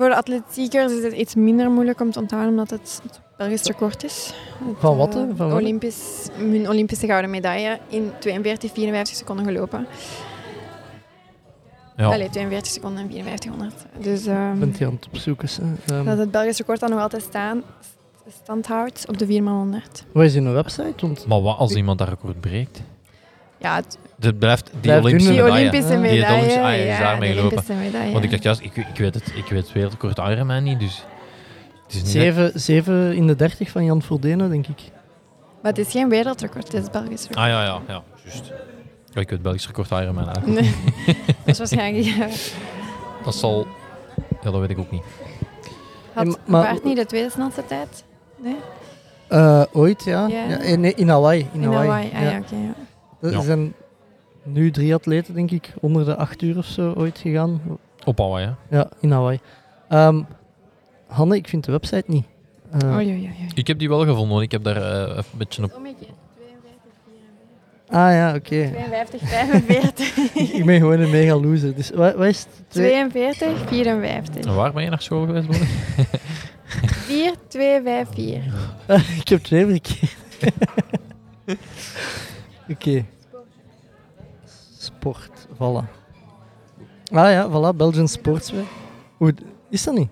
Voor 0.01 0.09
de 0.09 0.15
atletiekers 0.15 0.91
is 0.91 1.03
het 1.03 1.13
iets 1.13 1.35
minder 1.35 1.71
moeilijk 1.71 1.99
om 2.01 2.11
te 2.11 2.19
onthouden, 2.19 2.51
omdat 2.51 2.69
het 2.69 2.99
het 3.03 3.19
Belgisch 3.37 3.63
record 3.63 4.03
is. 4.03 4.33
Het, 4.65 4.75
Van 4.79 4.97
wat, 4.97 5.13
hè? 5.13 5.21
eh, 5.21 5.27
Van 5.35 5.49
wat? 5.49 5.59
Olympisch, 5.59 6.27
hun 6.33 6.69
Olympische 6.69 7.05
gouden 7.05 7.29
medaille 7.29 7.79
in 7.87 8.11
42, 8.19 8.71
54 8.73 9.17
seconden 9.17 9.45
gelopen. 9.45 9.87
ja. 11.97 12.05
Allee, 12.05 12.29
42 12.29 12.71
seconden 12.71 13.03
en 13.03 13.11
5400. 13.11 13.85
Dus 13.99 14.25
ehm, 14.25 14.53
Ik 14.53 14.59
ben 14.59 14.67
het 14.69 14.77
hier 14.77 14.87
aan 14.87 14.93
het 14.93 15.07
opzoeken. 15.07 15.49
Ehm, 15.87 16.05
dat 16.05 16.17
het 16.17 16.31
Belgisch 16.31 16.57
record 16.57 16.79
dan 16.79 16.89
nog 16.89 16.99
altijd 16.99 17.23
staan, 17.23 17.63
stand 18.43 18.67
houdt 18.67 19.05
op 19.07 19.17
de 19.17 19.25
4x100. 19.25 20.05
Wat 20.11 20.23
is 20.23 20.35
in 20.35 20.45
een 20.45 20.53
website? 20.53 20.93
Want 21.05 21.27
Maar 21.27 21.41
wat 21.41 21.57
als 21.57 21.73
iemand 21.73 21.97
dat 21.97 22.07
record 22.09 22.39
breekt? 22.39 22.81
Ja, 23.57 23.75
het, 23.75 23.97
Het 24.23 24.39
blijft 24.39 24.69
die 24.71 24.79
Blijft 24.81 25.03
Olympische 25.03 25.31
die 25.31 25.39
doen, 25.41 25.49
medaille. 25.49 25.69
Olympische 25.69 25.95
Ah. 25.97 26.01
Die 26.01 26.11
medaille. 26.11 26.35
Olympische- 26.37 26.59
ah, 26.61 26.69
ja, 26.75 26.81
is 26.81 26.97
ja, 26.97 26.99
daarmee 26.99 27.29
de 27.29 27.35
gelopen. 27.35 27.57
Olympische 27.57 27.83
medaille. 27.91 28.11
Want 28.11 28.23
ik 28.23 28.31
dacht 28.31 28.43
juist, 28.43 28.61
ik, 28.61 28.75
ik 28.75 28.97
weet 28.97 29.13
het, 29.13 29.27
ik 29.35 29.45
weet 29.49 29.61
het 29.63 29.71
wereldrecord 29.71 30.17
Ironman 30.17 30.63
niet, 30.63 30.79
dus... 30.79 31.05
Het 31.83 31.93
is 31.93 32.01
niet 32.01 32.11
zeven, 32.11 32.51
zeven 32.59 33.15
in 33.15 33.27
de 33.27 33.35
30 33.35 33.69
van 33.69 33.85
Jan 33.85 34.01
Voldene, 34.01 34.49
denk 34.49 34.67
ik. 34.67 34.79
Maar 35.61 35.71
het 35.71 35.85
is 35.85 35.91
geen 35.91 36.09
wereldrecord, 36.09 36.71
het 36.71 36.81
is 36.83 36.89
Belgisch 36.89 37.21
record. 37.21 37.37
Ah 37.37 37.47
ja, 37.47 37.63
ja, 37.63 37.81
ja, 37.87 38.03
juist. 38.23 38.51
Ja, 39.13 39.21
ik 39.21 39.29
weet 39.29 39.41
Belgisch 39.41 39.67
record 39.67 39.89
Ironman 39.91 40.29
eigenlijk. 40.29 40.61
Nee, 40.61 40.71
dat 41.45 41.45
is 41.45 41.57
waarschijnlijk... 41.57 42.05
Ja. 42.05 42.27
Dat 43.23 43.35
zal... 43.35 43.67
Ja, 44.43 44.51
dat 44.51 44.59
weet 44.59 44.69
ik 44.69 44.79
ook 44.79 44.91
niet. 44.91 45.03
Had 46.13 46.25
Ja, 46.25 46.35
maar- 46.45 46.63
Bart 46.71 46.83
niet 46.83 46.95
de 46.97 47.05
tweede 47.05 47.29
snelste 47.29 47.65
tijd? 47.65 48.03
Nee? 48.37 48.55
Eh, 49.27 49.63
ooit, 49.71 50.03
ja. 50.03 50.27
Ja. 50.27 50.43
ja. 50.49 50.57
eh, 50.59 50.77
nee, 50.77 50.93
in 50.95 51.09
Hawaii. 51.09 51.39
In, 51.53 51.61
In 51.61 51.63
Hawaii. 51.63 51.87
Hawaii. 51.89 52.11
Ah, 52.13 52.21
ja, 52.31 52.37
oké. 52.37 52.55
ja. 53.29 53.63
Nu 54.43 54.71
drie 54.71 54.93
atleten, 54.93 55.33
denk 55.33 55.51
ik, 55.51 55.73
onder 55.79 56.05
de 56.05 56.15
acht 56.15 56.41
uur 56.41 56.57
of 56.57 56.65
zo 56.65 56.93
ooit 56.97 57.17
gegaan. 57.17 57.61
Op 58.05 58.17
Hawaii, 58.17 58.45
hè. 58.45 58.77
Ja, 58.77 58.89
in 58.99 59.11
Hawaii. 59.11 59.39
Ehm, 59.89 60.21
Hanne, 61.07 61.35
ik 61.35 61.47
vind 61.47 61.63
de 61.65 61.71
website 61.71 62.03
niet. 62.07 62.25
Eh, 62.71 62.95
Oei, 62.95 63.07
oei, 63.07 63.19
oei. 63.21 63.31
Ik 63.53 63.67
heb 63.67 63.79
die 63.79 63.89
wel 63.89 63.99
gevonden, 64.05 64.29
want 64.29 64.41
ik 64.41 64.51
heb 64.51 64.63
daar 64.63 64.77
even 65.09 65.17
een 65.17 65.37
beetje 65.37 65.63
op... 65.63 65.79
Ah 67.87 68.11
ja, 68.11 68.29
oké. 68.35 68.69
52, 68.71 69.21
45. 69.21 70.25
ik 70.59 70.65
ben 70.65 70.79
gewoon 70.79 70.99
een 70.99 71.09
mega 71.09 71.35
loser. 71.39 71.75
Dus 71.75 71.89
wat, 71.89 72.15
wat 72.15 72.25
is 72.27 72.39
het? 72.39 72.47
Twee- 72.67 72.89
42, 73.09 73.67
54. 73.67 74.45
En 74.45 74.55
waar 74.55 74.73
ben 74.73 74.83
je 74.83 74.89
naar 74.89 75.01
school 75.01 75.25
geweest, 75.25 75.47
Bonnie? 75.47 75.67
4, 76.65 77.33
2, 77.47 77.81
5, 77.81 78.07
4. 78.13 78.43
ik 79.19 79.27
heb 79.27 79.41
twee 79.43 79.65
verkeerd. 79.65 80.15
oké. 82.73 83.05
Sport, 85.01 85.47
voilà. 85.57 85.83
Ah 87.13 87.31
ja, 87.31 87.47
voilà, 87.49 87.75
Belgian 87.75 88.07
Sportswear. 88.07 88.65
Hoe, 89.17 89.33
is 89.69 89.83
dat 89.83 89.93
niet? 89.95 90.09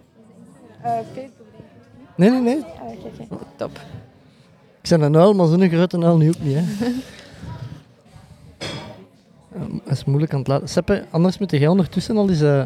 Nee, 2.16 2.30
nee, 2.30 2.42
nee. 2.42 2.64
Top. 3.56 3.80
Ik 4.82 4.90
ben 4.90 5.02
een 5.02 5.16
uil, 5.16 5.34
maar 5.34 5.48
zo'n 5.48 5.70
grote 5.70 6.00
uil 6.04 6.18
nu 6.18 6.28
ook 6.30 6.40
niet. 6.40 6.56
Hè. 6.58 6.64
Dat 9.86 9.98
is 9.98 10.06
moeilijk 10.06 10.34
aan 10.34 10.40
het 10.40 10.48
laten. 10.48 10.70
Seppe, 10.70 11.06
anders 11.10 11.38
moet 11.38 11.52
jij 11.52 11.68
ondertussen 11.68 12.18
al 12.18 12.30
eens... 12.30 12.42
eh, 12.42 12.64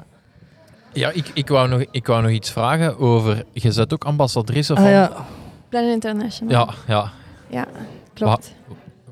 Ja, 0.93 1.09
ik, 1.09 1.31
ik, 1.33 1.47
wou 1.47 1.67
nog, 1.67 1.83
ik 1.91 2.07
wou 2.07 2.21
nog 2.21 2.31
iets 2.31 2.51
vragen 2.51 2.97
over... 2.99 3.45
Je 3.51 3.73
bent 3.75 3.93
ook 3.93 4.03
ambassadrice 4.05 4.75
van... 4.75 4.83
ah 4.85 4.89
ja, 4.91 5.11
Plan 5.69 5.83
International. 5.83 6.53
ja, 6.53 6.73
ja. 6.87 7.11
Ja, 7.49 7.67
klopt. 8.13 8.53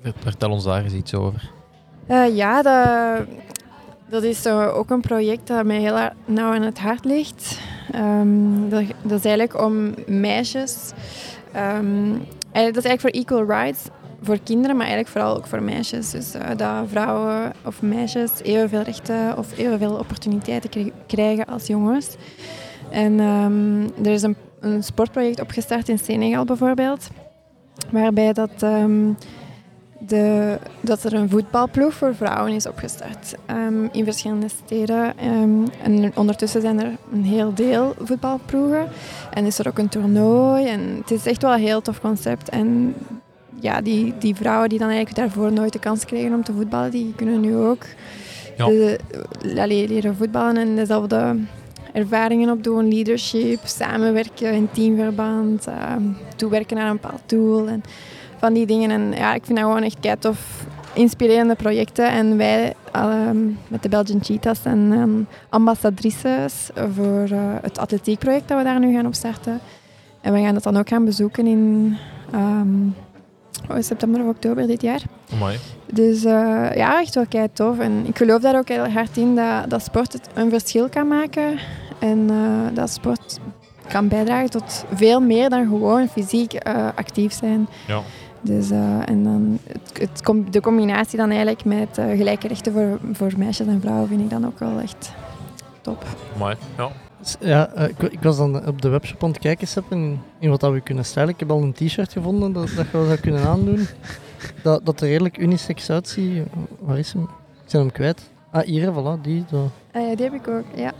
Ver- 0.01 0.13
Vertel 0.19 0.51
ons 0.51 0.63
daar 0.63 0.83
eens 0.83 0.93
iets 0.93 1.13
over. 1.13 1.49
Eh, 2.11 2.35
ja, 2.35 2.61
dat, 2.61 3.25
dat 4.09 4.23
is 4.23 4.45
eh, 4.45 4.77
ook 4.77 4.89
een 4.89 5.01
project 5.01 5.47
dat 5.47 5.65
mij 5.65 5.79
heel 5.79 5.97
nauw 6.25 6.53
aan 6.53 6.61
het 6.61 6.79
hart 6.79 7.05
ligt. 7.05 7.59
Ehm, 7.91 8.69
dat, 8.69 8.81
is 9.19 9.25
eigenlijk 9.25 9.61
om 9.61 9.93
meisjes. 10.07 10.91
ehm, 11.51 12.11
eigenlijk- 12.51 12.73
dat 12.73 12.83
is 12.83 12.89
eigenlijk 12.89 13.01
voor 13.01 13.09
equal 13.09 13.45
rights 13.45 13.83
voor 14.21 14.37
kinderen, 14.43 14.75
maar 14.77 14.85
eigenlijk 14.85 15.15
vooral 15.15 15.35
ook 15.35 15.47
voor 15.47 15.63
meisjes. 15.63 16.09
Dus 16.11 16.33
eh, 16.33 16.49
dat 16.57 16.87
vrouwen 16.87 17.53
of 17.65 17.81
meisjes 17.81 18.31
evenveel 18.41 18.81
rechten 18.81 19.37
of 19.37 19.57
evenveel 19.57 19.93
opportuniteiten 19.93 20.69
kri- 20.69 20.93
krijgen 21.07 21.45
als 21.45 21.67
jongens. 21.67 22.15
En 22.89 23.19
ehm, 23.19 24.05
er 24.07 24.11
is 24.11 24.21
een, 24.21 24.35
sportproject 24.83 25.41
opgestart 25.41 25.89
in 25.89 25.99
Senegal 25.99 26.45
bijvoorbeeld, 26.45 27.09
waarbij 27.89 28.33
dat. 28.33 28.63
De, 30.07 30.57
dat 30.81 31.03
er 31.03 31.13
een 31.13 31.29
voetbalploeg 31.29 31.93
voor 31.93 32.15
vrouwen 32.15 32.53
is 32.53 32.67
opgestart 32.67 33.35
ehm, 33.45 33.87
in 33.91 34.03
verschillende 34.03 34.47
steden. 34.65 35.17
Ehm, 35.17 35.65
en 35.83 36.11
ondertussen 36.15 36.61
zijn 36.61 36.81
er 36.81 36.91
een 37.11 37.23
heel 37.23 37.53
deel 37.53 37.93
voetbalploegen. 37.99 38.87
En 39.33 39.45
is 39.45 39.59
er 39.59 39.67
ook 39.67 39.77
een 39.77 39.89
toernooi. 39.89 40.65
En 40.67 40.79
het 41.01 41.11
is 41.11 41.25
echt 41.25 41.41
wel 41.41 41.53
een 41.53 41.59
heel 41.59 41.81
tof 41.81 42.01
concept. 42.01 42.49
En 42.49 42.93
ja, 43.59 43.81
die, 43.81 44.13
die 44.19 44.35
vrouwen 44.35 44.69
die 44.69 44.79
dan 44.79 44.89
eigenlijk 44.89 45.17
daarvoor 45.17 45.51
nooit 45.53 45.73
de 45.73 45.79
kans 45.79 46.05
kregen 46.05 46.33
om 46.33 46.43
te 46.43 46.53
voetballen, 46.53 46.91
die 46.91 47.13
kunnen 47.15 47.39
nu 47.39 47.55
ook 47.55 47.83
Ja. 48.57 48.65
de, 48.65 48.99
allee, 49.57 49.87
leren 49.87 50.15
voetballen 50.15 50.57
en 50.57 50.75
dezelfde 50.75 51.35
ervaringen 51.93 52.49
opdoen. 52.49 52.87
Leadership, 52.87 53.59
samenwerken 53.63 54.53
in 54.53 54.69
teamverband, 54.71 55.67
ehm, 55.67 56.03
toewerken 56.35 56.77
naar 56.77 56.89
een 56.89 56.99
bepaald 57.01 57.21
doel. 57.25 57.67
En 57.67 57.83
van 58.41 58.53
die 58.53 58.65
dingen. 58.65 58.91
En 58.91 59.11
ja, 59.15 59.33
ik 59.33 59.45
vind 59.45 59.57
dat 59.57 59.67
gewoon 59.67 59.83
echt 59.83 59.99
kei 59.99 60.15
tof. 60.19 60.65
Inspirerende 60.93 61.55
projecten. 61.55 62.11
En 62.11 62.37
wij 62.37 62.73
ehm, 62.91 63.37
met 63.67 63.83
de 63.83 63.89
Belgian 63.89 64.23
Cheetahs 64.23 64.63
en 64.63 64.91
ehm, 64.91 65.39
ambassadrices 65.49 66.69
voor 66.95 67.27
eh, 67.29 67.39
het 67.61 67.77
atletiekproject 67.77 68.47
dat 68.47 68.57
we 68.57 68.63
daar 68.63 68.79
nu 68.79 68.93
gaan 68.95 69.05
opstarten. 69.05 69.59
En 70.21 70.33
we 70.33 70.39
gaan 70.39 70.53
dat 70.53 70.63
dan 70.63 70.77
ook 70.77 70.89
gaan 70.89 71.05
bezoeken 71.05 71.47
in 71.47 71.95
ehm, 72.31 72.87
oh, 73.69 73.77
september 73.79 74.21
of 74.21 74.27
oktober 74.27 74.67
dit 74.67 74.81
jaar. 74.81 75.01
Mooi. 75.39 75.57
Dus 75.85 76.23
eh, 76.23 76.75
ja, 76.75 76.99
echt 76.99 77.15
wel 77.15 77.25
kei 77.29 77.47
tof. 77.53 77.79
En 77.79 78.05
ik 78.05 78.17
geloof 78.17 78.41
daar 78.41 78.57
ook 78.57 78.67
heel 78.67 78.87
hard 78.87 79.17
in 79.17 79.35
dat, 79.35 79.69
dat 79.69 79.83
sport 79.83 80.13
het 80.13 80.29
een 80.33 80.49
verschil 80.49 80.89
kan 80.89 81.07
maken. 81.07 81.59
En 81.99 82.29
eh, 82.29 82.75
dat 82.75 82.89
sport 82.89 83.39
kan 83.87 84.07
bijdragen 84.07 84.49
tot 84.49 84.85
veel 84.93 85.21
meer 85.21 85.49
dan 85.49 85.67
gewoon 85.67 86.07
fysiek 86.07 86.53
actief 86.95 87.33
zijn. 87.33 87.67
Ja. 87.87 88.01
Dus, 88.41 88.71
eh, 88.71 89.09
en 89.09 89.23
dan 89.23 89.59
het, 89.67 89.99
het, 89.99 90.23
com- 90.23 90.51
de 90.51 90.61
combinatie 90.61 91.17
dan 91.17 91.29
eigenlijk 91.29 91.65
met 91.65 91.97
eh, 91.97 92.17
gelijke 92.17 92.47
rechten 92.47 92.73
voor, 92.73 92.99
voor 93.13 93.31
meisjes 93.37 93.67
en 93.67 93.81
vrouwen 93.81 94.07
vind 94.07 94.21
ik 94.21 94.29
dan 94.29 94.45
ook 94.45 94.59
wel 94.59 94.79
echt 94.79 95.13
top. 95.81 96.05
Mooi. 96.37 96.55
Ja. 96.77 96.89
ja 97.39 97.73
eh, 97.73 97.89
ik, 97.89 98.01
ik 98.01 98.21
was 98.21 98.37
dan 98.37 98.67
op 98.67 98.81
de 98.81 98.89
webshop 98.89 99.23
aan 99.23 99.29
het 99.29 99.39
kijken, 99.39 99.67
Seppe, 99.67 99.95
in, 99.95 100.19
in 100.39 100.49
wat 100.49 100.59
dat 100.59 100.71
we 100.71 100.81
kunnen 100.81 101.05
stijlen. 101.05 101.33
Ik 101.33 101.39
heb 101.39 101.51
al 101.51 101.61
een 101.61 101.73
t-shirt 101.73 102.11
gevonden 102.11 102.53
dat, 102.53 102.67
dat 102.75 102.85
je 102.85 102.97
wel 102.97 103.05
zou 103.05 103.19
kunnen 103.19 103.45
aandoen. 103.45 103.87
Dat, 104.63 104.85
dat 104.85 105.01
er 105.01 105.07
redelijk 105.07 105.37
unisex 105.37 105.89
uitziet. 105.89 106.43
Waar 106.79 106.97
is 106.97 107.13
hem? 107.13 107.23
Ik 107.65 107.71
ben 107.71 107.81
hem 107.81 107.91
kwijt. 107.91 108.29
Ah, 108.51 108.63
hier, 108.63 108.91
voilà, 108.91 109.21
die. 109.21 109.43
Zo. 109.49 109.69
Ah 109.91 110.07
ja, 110.07 110.15
die 110.15 110.25
heb 110.25 110.33
ik 110.33 110.47
ook, 110.47 110.65
ja. 110.75 110.91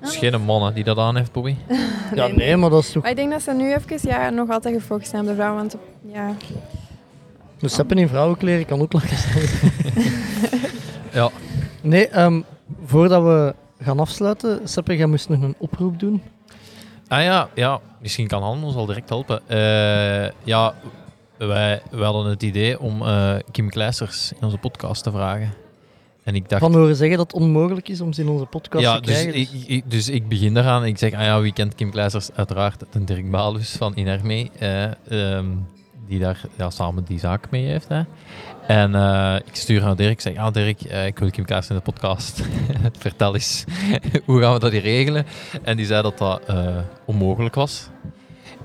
Het 0.00 0.10
is 0.10 0.16
geen 0.16 0.44
man 0.44 0.62
hè, 0.64 0.72
die 0.72 0.84
dat 0.84 0.98
aan 0.98 1.16
heeft, 1.16 1.32
Bobby. 1.32 1.56
Ja, 2.14 2.26
nee, 2.26 2.56
maar 2.56 2.70
dat 2.70 2.82
is 2.82 2.92
toch... 2.92 3.02
Maar 3.02 3.10
ik 3.10 3.16
denk 3.16 3.30
dat 3.30 3.42
ze 3.42 3.52
nu 3.52 3.74
even 3.74 3.98
ja, 4.08 4.30
nog 4.30 4.50
altijd 4.50 4.74
gefocust 4.74 5.10
zijn 5.10 5.22
op 5.22 5.28
de 5.28 5.34
vrouwen. 5.34 5.58
Want 5.58 5.76
ja, 6.12 6.34
Dus 7.58 7.74
Seppe 7.74 7.94
in 7.94 8.08
vrouwenkleren 8.08 8.66
kan 8.66 8.80
ook 8.80 8.92
lachen 8.92 9.16
zijn. 9.16 9.48
Ja. 11.12 11.30
Nee, 11.80 12.08
ehm, 12.08 12.40
voordat 12.84 13.22
we 13.22 13.54
gaan 13.84 14.00
afsluiten, 14.00 14.68
Seppe, 14.68 14.96
jij 14.96 15.06
moest 15.06 15.28
nog 15.28 15.42
een 15.42 15.54
oproep 15.58 16.00
doen. 16.00 16.22
Ah 17.08 17.22
ja, 17.22 17.48
ja, 17.54 17.80
misschien 18.00 18.26
kan 18.26 18.42
Han 18.42 18.64
ons 18.64 18.74
al 18.74 18.86
direct 18.86 19.08
helpen. 19.08 19.40
Eh, 19.46 20.30
ja, 20.44 20.74
wij, 21.36 21.82
wij 21.90 22.04
hadden 22.04 22.30
het 22.30 22.42
idee 22.42 22.80
om 22.80 23.02
eh, 23.02 23.34
Kim 23.50 23.68
Kleisters 23.70 24.32
in 24.32 24.44
onze 24.44 24.58
podcast 24.58 25.02
te 25.02 25.10
vragen. 25.10 25.54
En 26.26 26.34
ik 26.34 26.48
dacht... 26.48 26.62
Van 26.62 26.74
horen 26.74 26.96
zeggen 26.96 27.16
dat 27.16 27.32
het 27.32 27.42
onmogelijk 27.42 27.88
is 27.88 28.00
om 28.00 28.12
ze 28.12 28.20
in 28.20 28.28
onze 28.28 28.44
podcast 28.44 28.84
ja, 28.84 28.94
te 28.94 29.00
dus 29.06 29.20
krijgen. 29.22 29.40
ik, 29.40 29.48
ik- 29.66 29.90
dus 29.90 30.08
ik 30.08 30.28
begin 30.28 30.54
daaraan. 30.54 30.84
Ik 30.84 30.98
zeg, 30.98 31.12
ah 31.12 31.20
ja, 31.22 31.40
wie 31.40 31.52
kent 31.52 31.74
Kim 31.74 31.90
Kleisters? 31.90 32.32
Uiteraard 32.34 32.84
de 32.92 33.04
Dirk 33.04 33.30
Balus 33.30 33.70
van 33.70 33.92
Inerme, 33.94 34.50
eh, 34.58 35.38
die 36.08 36.18
daar 36.18 36.40
ja, 36.56 36.70
samen 36.70 37.04
die 37.04 37.18
zaak 37.18 37.50
mee 37.50 37.64
heeft. 37.66 37.88
Hè. 37.88 38.02
En 38.66 38.94
eh, 38.94 39.36
ik 39.44 39.54
stuur 39.56 39.80
naar 39.80 39.96
Dirk, 39.96 40.10
ik 40.10 40.20
zeg, 40.20 40.34
ja 40.34 40.50
Dirk, 40.50 40.82
eh, 40.82 41.06
ik 41.06 41.18
wil 41.18 41.30
Kim 41.30 41.44
Kleisters 41.44 41.78
in 41.78 41.84
de 41.84 41.92
podcast. 41.92 42.42
Vertel 42.98 43.34
eens, 43.34 43.64
hoe 44.26 44.40
gaan 44.40 44.52
we 44.52 44.58
dat 44.58 44.72
hier 44.72 44.80
regelen? 44.80 45.26
En 45.62 45.76
die 45.76 45.86
zei 45.86 46.02
dat 46.02 46.18
dat 46.18 46.40
eh, 46.46 46.76
onmogelijk 47.04 47.54
was. 47.54 47.88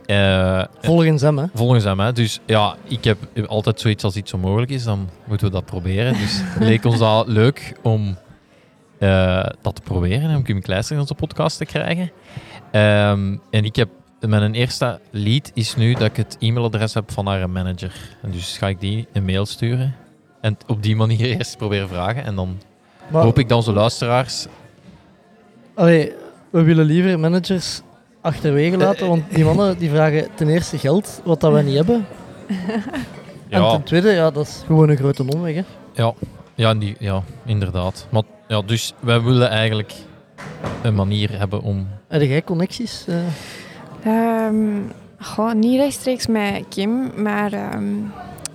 Eh, 0.05 0.63
Volgens 0.81 1.21
hem, 1.21 1.37
hè. 1.37 1.45
Volgens 1.53 1.83
hem, 1.83 1.99
hè. 1.99 2.13
Dus 2.13 2.39
ja, 2.45 2.75
ik 2.83 3.03
heb 3.03 3.17
altijd 3.47 3.79
zoiets 3.79 4.03
als 4.03 4.15
iets 4.15 4.33
onmogelijk 4.33 4.71
is, 4.71 4.83
dan 4.83 5.09
moeten 5.25 5.47
we 5.47 5.53
dat 5.53 5.65
proberen. 5.65 6.13
Dus 6.13 6.41
het 6.53 6.63
leek 6.63 6.85
ons 6.85 6.99
al 6.99 7.23
leuk 7.27 7.73
om 7.81 8.17
eh, 8.97 9.45
dat 9.61 9.75
te 9.75 9.81
proberen 9.81 10.29
en 10.29 10.35
om 10.35 10.43
Kim 10.43 10.61
Kleister 10.61 10.95
in 10.95 11.01
onze 11.01 11.15
podcast 11.15 11.57
te 11.57 11.65
krijgen. 11.65 12.11
Ehm, 12.71 13.37
en 13.49 13.65
ik 13.65 13.75
heb, 13.75 13.89
mijn 14.19 14.53
eerste 14.53 14.99
lead 15.11 15.51
is 15.53 15.75
nu 15.75 15.93
dat 15.93 16.03
ik 16.03 16.15
het 16.15 16.37
e-mailadres 16.39 16.93
heb 16.93 17.11
van 17.11 17.27
haar 17.27 17.49
manager. 17.49 17.93
En 18.21 18.31
dus 18.31 18.57
ga 18.57 18.67
ik 18.67 18.79
die 18.79 19.07
een 19.13 19.25
mail 19.25 19.45
sturen 19.45 19.95
en 20.41 20.57
op 20.67 20.83
die 20.83 20.95
manier 20.95 21.25
eerst 21.37 21.57
proberen 21.57 21.87
vragen. 21.87 22.23
En 22.23 22.35
dan 22.35 22.57
Maar, 23.07 23.23
hoop 23.23 23.39
ik 23.39 23.49
dat 23.49 23.57
onze 23.57 23.73
luisteraars... 23.73 24.47
allee, 25.73 26.11
we 26.49 26.61
willen 26.61 26.85
liever 26.85 27.19
managers 27.19 27.81
achterwege 28.21 28.77
laten, 28.77 29.07
want 29.07 29.23
die 29.33 29.43
mannen 29.49 29.77
die 29.77 29.89
vragen 29.89 30.27
ten 30.35 30.49
eerste 30.49 30.77
geld, 30.77 31.21
wat 31.23 31.39
dat 31.41 31.53
we 31.53 31.61
niet 31.61 31.75
hebben. 31.75 32.05
En 33.49 33.61
Ja, 33.61 33.71
ten 33.71 33.83
tweede, 33.83 34.09
ja, 34.11 34.31
dat 34.31 34.45
is 34.47 34.63
gewoon 34.65 34.89
een 34.89 34.97
grote 34.97 35.23
omweg, 35.27 35.55
hè. 35.55 35.61
ja, 35.93 36.13
ja, 36.55 36.73
die, 36.73 36.95
ja 36.99 37.21
inderdaad. 37.45 38.07
Maar, 38.09 38.23
ja, 38.47 38.61
dus 38.61 38.93
wij 38.99 39.21
willen 39.21 39.49
eigenlijk 39.49 39.93
een 40.81 40.95
manier 40.95 41.37
hebben 41.37 41.61
om 41.61 41.87
Heb 42.07 42.21
jij 42.21 42.43
connecties? 42.43 43.05
eh? 43.07 43.15
Ehm, 44.03 44.55
goh, 45.19 45.53
niet 45.53 45.79
rechtstreeks 45.79 46.27
met 46.27 46.63
Kim, 46.69 47.11
maar 47.21 47.53
ehm, 47.53 47.77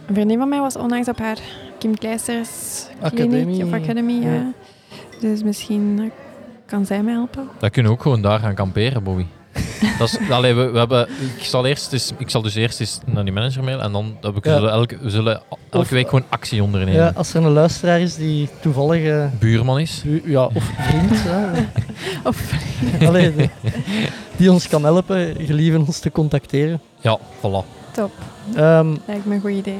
een 0.06 0.14
vriendin 0.14 0.38
van 0.38 0.48
mij 0.48 0.60
was 0.60 0.76
onlangs 0.76 1.08
op 1.08 1.18
haar 1.18 1.38
Kim 1.78 1.98
Kleisters 1.98 2.86
Academie. 3.00 3.42
kliniek 3.44 3.64
of 3.64 3.72
academie. 3.72 4.20
Ja. 4.22 4.32
Ja. 4.32 4.52
Dus 5.20 5.42
misschien 5.42 5.96
eh, 6.00 6.10
kan 6.66 6.86
zij 6.86 7.02
mij 7.02 7.12
helpen. 7.14 7.48
Dat 7.58 7.70
kunnen 7.70 7.92
we 7.92 7.96
ook 7.98 8.02
gewoon 8.02 8.22
daar 8.22 8.38
gaan 8.40 8.54
kamperen, 8.54 9.02
Bobby. 9.02 9.26
Dat 9.98 10.08
is, 10.08 10.30
allee, 10.30 10.54
we, 10.54 10.70
we 10.70 10.78
hebben, 10.78 11.08
ik, 11.38 11.44
zal 11.44 11.66
eerst 11.66 11.92
eens, 11.92 12.12
ik 12.18 12.30
zal 12.30 12.42
dus 12.42 12.54
eerst 12.54 12.80
eens 12.80 13.00
naar 13.06 13.24
die 13.24 13.32
manager 13.32 13.64
mailen 13.64 13.84
en 13.84 13.92
dan 13.92 14.16
heb 14.20 14.36
ik, 14.36 14.44
Ja. 14.44 14.54
zullen 14.54 14.70
elke, 14.70 14.98
we 15.00 15.10
zullen 15.10 15.34
elke 15.70 15.78
Of- 15.78 15.88
week 15.88 16.08
gewoon 16.08 16.24
actie 16.28 16.62
ondernemen. 16.62 16.94
Ja, 16.94 17.12
als 17.14 17.34
er 17.34 17.44
een 17.44 17.52
luisteraar 17.52 18.00
is 18.00 18.14
die 18.16 18.48
toevallig... 18.60 19.28
Buurman 19.38 19.78
is. 19.80 20.02
ja, 20.24 20.44
of 20.44 20.64
vriend, 20.78 21.10
hè. 21.24 21.64
Of 22.28 22.52
Allee, 23.06 23.34
de- 23.34 23.48
die 24.36 24.52
ons 24.52 24.68
kan 24.68 24.84
helpen, 24.84 25.34
gelieve 25.38 25.78
ons 25.78 25.98
te 25.98 26.10
contacteren. 26.10 26.80
Ja, 27.00 27.18
voilà. 27.38 27.64
top, 27.92 28.10
Ehm, 28.54 28.94
lijkt 29.06 29.26
me 29.26 29.34
een 29.34 29.40
goed 29.40 29.50
idee. 29.50 29.78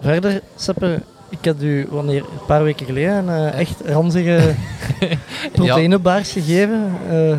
verder, 0.00 0.40
Seppe, 0.56 1.02
ik 1.28 1.44
had 1.44 1.62
u 1.62 1.86
wanneer, 1.90 2.20
een 2.20 2.46
paar 2.46 2.64
weken 2.64 2.86
geleden 2.86 3.28
een 3.28 3.52
eh, 3.52 3.60
echt 3.60 3.80
ranzige 3.84 4.54
proteïnebaars 5.52 6.32
gegeven. 6.32 6.92
Eh, 7.08 7.38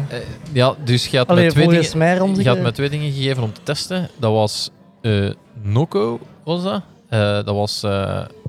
ja, 0.51 0.76
dus 0.84 1.07
je 1.07 1.18
had, 1.18 1.27
allee, 1.27 1.43
met 1.43 1.53
twee 1.53 1.68
dingen, 1.68 1.97
mij 1.97 2.14
je 2.14 2.19
ranzige... 2.19 2.49
had 2.49 2.59
me 2.59 2.72
twee 2.72 2.89
dingen 2.89 3.11
gegeven 3.11 3.43
om 3.43 3.53
te 3.53 3.64
testen. 3.64 4.09
Dat 4.19 4.31
was 4.31 4.69
Noco, 5.61 6.19
was 6.43 6.64
dat. 6.64 6.81
Dat 7.45 7.55
was 7.55 7.81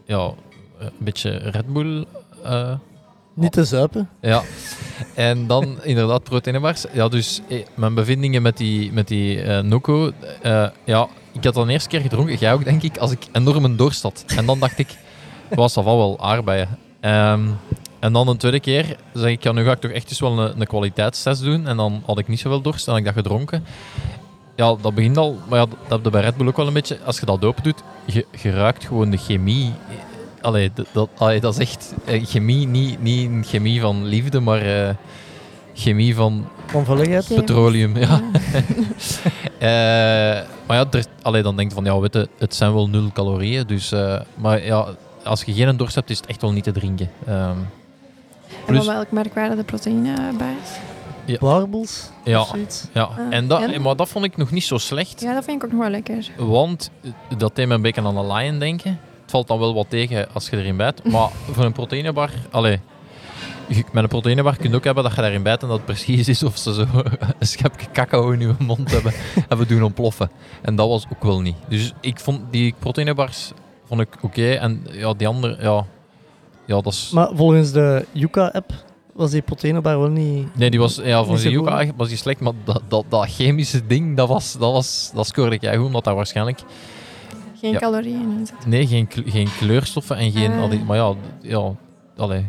ja, 0.06 0.32
een 0.78 0.90
beetje 0.98 1.30
Red 1.30 1.72
Bull. 1.72 2.04
Niet 3.34 3.52
te 3.52 3.64
zuipen. 3.64 4.08
Ja, 4.20 4.42
en 5.14 5.46
dan 5.46 5.78
inderdaad 5.82 6.22
proteïnebars. 6.22 6.84
Ja, 6.92 7.08
dus 7.08 7.40
eh, 7.48 7.64
mijn 7.74 7.94
bevindingen 7.94 8.42
met 8.42 8.56
die, 8.56 8.92
met 8.92 9.08
die 9.08 9.42
Noco. 9.62 10.12
ja, 10.84 11.08
ik 11.32 11.44
had 11.44 11.54
dat 11.54 11.66
de 11.66 11.72
eerste 11.72 11.88
keer 11.88 12.00
gedronken, 12.00 12.36
jij 12.36 12.52
ook 12.52 12.64
denk 12.64 12.82
ik, 12.82 12.96
als 12.96 13.10
ik 13.10 13.26
enorm 13.32 13.64
een 13.64 13.76
dorst 13.76 14.02
had. 14.02 14.24
En 14.26 14.46
dan 14.46 14.58
dacht 14.58 14.78
ik, 14.78 14.96
was 15.50 15.74
dat 15.74 15.84
wel 15.84 15.96
wel 15.96 16.20
aardbeien. 16.20 16.68
Ehm, 17.00 17.48
en 17.98 18.12
dan 18.12 18.28
een 18.28 18.36
tweede 18.36 18.60
keer 18.60 18.96
zeg 19.12 19.30
ik, 19.30 19.42
ja, 19.42 19.52
nu 19.52 19.64
ga 19.64 19.72
ik 19.72 19.80
toch 19.80 19.90
echt 19.90 20.10
eens 20.10 20.20
wel 20.20 20.38
een, 20.38 20.60
een 20.60 20.66
kwaliteitstest 20.66 21.42
doen. 21.42 21.66
En 21.66 21.76
dan 21.76 22.02
had 22.06 22.18
ik 22.18 22.28
niet 22.28 22.40
zoveel 22.40 22.60
dorst 22.60 22.86
en 22.86 22.92
had 22.92 23.00
ik 23.00 23.06
dat 23.06 23.14
gedronken. 23.14 23.64
Ja, 24.56 24.76
dat 24.80 24.94
begint 24.94 25.16
al, 25.16 25.38
maar 25.48 25.58
ja, 25.58 25.66
dat 25.66 25.76
heb 25.88 26.04
je 26.04 26.10
bij 26.10 26.20
Red 26.20 26.36
Bull 26.36 26.46
ook 26.46 26.56
wel 26.56 26.66
een 26.66 26.72
beetje. 26.72 26.98
Als 27.04 27.20
je 27.20 27.26
dat 27.26 27.44
open 27.44 27.62
doet, 27.62 27.82
je, 28.04 28.26
je 28.42 28.50
ruikt 28.50 28.84
gewoon 28.84 29.10
de 29.10 29.16
chemie 29.16 29.72
allee, 30.40 30.70
dat, 30.74 30.86
dat, 30.92 31.08
allee, 31.16 31.40
dat 31.40 31.52
is 31.52 31.60
echt 31.60 31.94
eh, 32.04 32.24
chemie, 32.24 32.66
niet, 32.66 33.02
niet 33.02 33.30
een 33.30 33.44
chemie 33.46 33.80
van 33.80 34.04
liefde, 34.04 34.40
maar 34.40 34.60
eh, 34.60 34.94
chemie 35.74 36.14
van 36.14 36.48
Van 36.66 36.84
petroleum. 37.34 37.96
Ja. 37.96 38.20
Eh, 39.58 39.68
maar 40.66 40.76
ja, 40.76 40.86
er, 40.90 41.04
allee, 41.22 41.42
dan 41.42 41.56
denk 41.56 41.68
je 41.68 41.74
van, 41.74 41.84
ja, 41.84 41.98
weet 41.98 42.12
je, 42.12 42.28
het 42.38 42.54
zijn 42.54 42.74
wel 42.74 42.88
nul 42.88 43.10
calorieën. 43.12 43.66
Dus, 43.66 43.92
eh, 43.92 44.20
maar 44.34 44.64
ja, 44.64 44.86
als 45.24 45.42
je 45.44 45.52
geen 45.52 45.76
dorst 45.76 45.94
hebt, 45.94 46.10
is 46.10 46.16
het 46.16 46.26
echt 46.26 46.40
wel 46.42 46.52
niet 46.52 46.64
te 46.64 46.72
drinken. 46.72 47.10
Ehm, 47.26 47.56
En 48.66 48.74
van 48.74 48.86
welk 48.86 49.10
merk 49.10 49.34
waren 49.34 49.56
de 49.56 49.64
proteïnebaars? 49.64 50.68
Warbles 51.40 52.10
Ja. 52.24 52.40
of 52.40 52.48
zoiets. 52.48 52.84
ja. 52.92 53.02
Ah, 53.02 53.18
en 53.30 53.48
dat, 53.48 53.62
en? 53.62 53.82
Maar 53.82 53.96
dat 53.96 54.08
vond 54.08 54.24
ik 54.24 54.36
nog 54.36 54.50
niet 54.50 54.64
zo 54.64 54.78
slecht. 54.78 55.20
Ja, 55.20 55.34
dat 55.34 55.44
vind 55.44 55.56
ik 55.56 55.64
ook 55.64 55.70
nog 55.72 55.80
wel 55.80 55.90
lekker. 55.90 56.30
Want 56.36 56.90
eh, 57.02 57.10
dat 57.38 57.56
deed 57.56 57.68
me 57.68 57.74
een 57.74 57.82
beetje 57.82 58.00
aan 58.00 58.16
een 58.16 58.32
lion 58.32 58.58
denken. 58.58 58.90
Het 59.22 59.30
valt 59.30 59.48
dan 59.48 59.58
wel 59.58 59.74
wat 59.74 59.90
tegen 59.90 60.28
als 60.34 60.48
je 60.48 60.56
erin 60.56 60.76
bijt. 60.76 61.10
Maar 61.10 61.28
voor 61.52 61.64
een 61.64 61.72
proteïnebar... 61.72 62.30
Allee, 62.50 62.80
met 63.92 64.02
een 64.02 64.08
proteïnebar 64.08 64.56
kun 64.56 64.70
je 64.70 64.76
ook 64.76 64.84
hebben 64.84 65.02
dat 65.04 65.14
je 65.14 65.20
daarin 65.20 65.42
bijt 65.42 65.62
en 65.62 65.68
dat 65.68 65.76
het 65.76 65.86
precies 65.86 66.28
is 66.28 66.42
of 66.42 66.58
ze 66.58 66.74
zo 66.74 66.86
een 67.38 67.46
schepje 67.46 67.86
cacao 67.92 68.30
in 68.30 68.40
je 68.40 68.54
mond 68.58 68.90
hebben, 68.90 69.12
hebben 69.48 69.68
doen 69.68 69.82
ontploffen. 69.82 70.30
En 70.62 70.76
dat 70.76 70.88
was 70.88 71.04
ook 71.12 71.22
wel 71.22 71.40
niet. 71.40 71.56
Dus 71.68 71.92
ik 72.00 72.20
vond 72.20 72.40
die 72.50 72.74
proteïnebars 72.78 73.52
vond 73.88 74.00
ik 74.00 74.08
oké. 74.20 74.50
En 74.52 74.86
ja, 74.90 75.12
die 75.14 75.26
andere... 75.26 75.56
Ja, 75.60 75.84
ja, 76.66 76.80
dat 76.80 76.92
is... 76.92 77.10
Maar 77.14 77.28
volgens 77.34 77.72
de 77.72 78.06
Yuka-app 78.12 78.72
was 79.12 79.30
die 79.30 79.42
proteïnebar 79.42 79.98
wel 79.98 80.08
niet... 80.08 80.56
Nee, 80.56 80.70
die 80.70 80.80
was, 80.80 80.96
ja, 80.96 81.24
zo 81.24 81.34
de. 81.34 81.50
Yuka 81.50 81.86
was 81.96 82.08
die 82.08 82.16
slecht, 82.16 82.40
maar 82.40 82.52
dat, 82.64 82.82
dat, 82.88 83.04
dat 83.08 83.28
chemische 83.28 83.86
ding, 83.86 84.16
dat, 84.16 84.28
was, 84.28 84.52
dat, 84.52 84.72
was, 84.72 85.10
dat 85.14 85.26
scoorde 85.26 85.54
ik 85.54 85.68
goed, 85.76 85.86
omdat 85.86 86.04
daar 86.04 86.14
waarschijnlijk 86.14 86.60
Geen 87.60 87.72
Ja. 87.72 87.78
calorieën 87.78 88.20
in 88.38 88.46
zitten. 88.46 88.70
Nee, 88.70 88.86
geen, 88.86 89.08
geen 89.26 89.48
kleurstoffen 89.58 90.16
en 90.16 90.32
geen... 90.32 90.52
Ah. 90.52 90.60
al 90.60 90.68
die- 90.68 90.84
maar 90.84 90.96
ja, 90.96 91.14
ja 91.42 91.74
allee. 92.16 92.46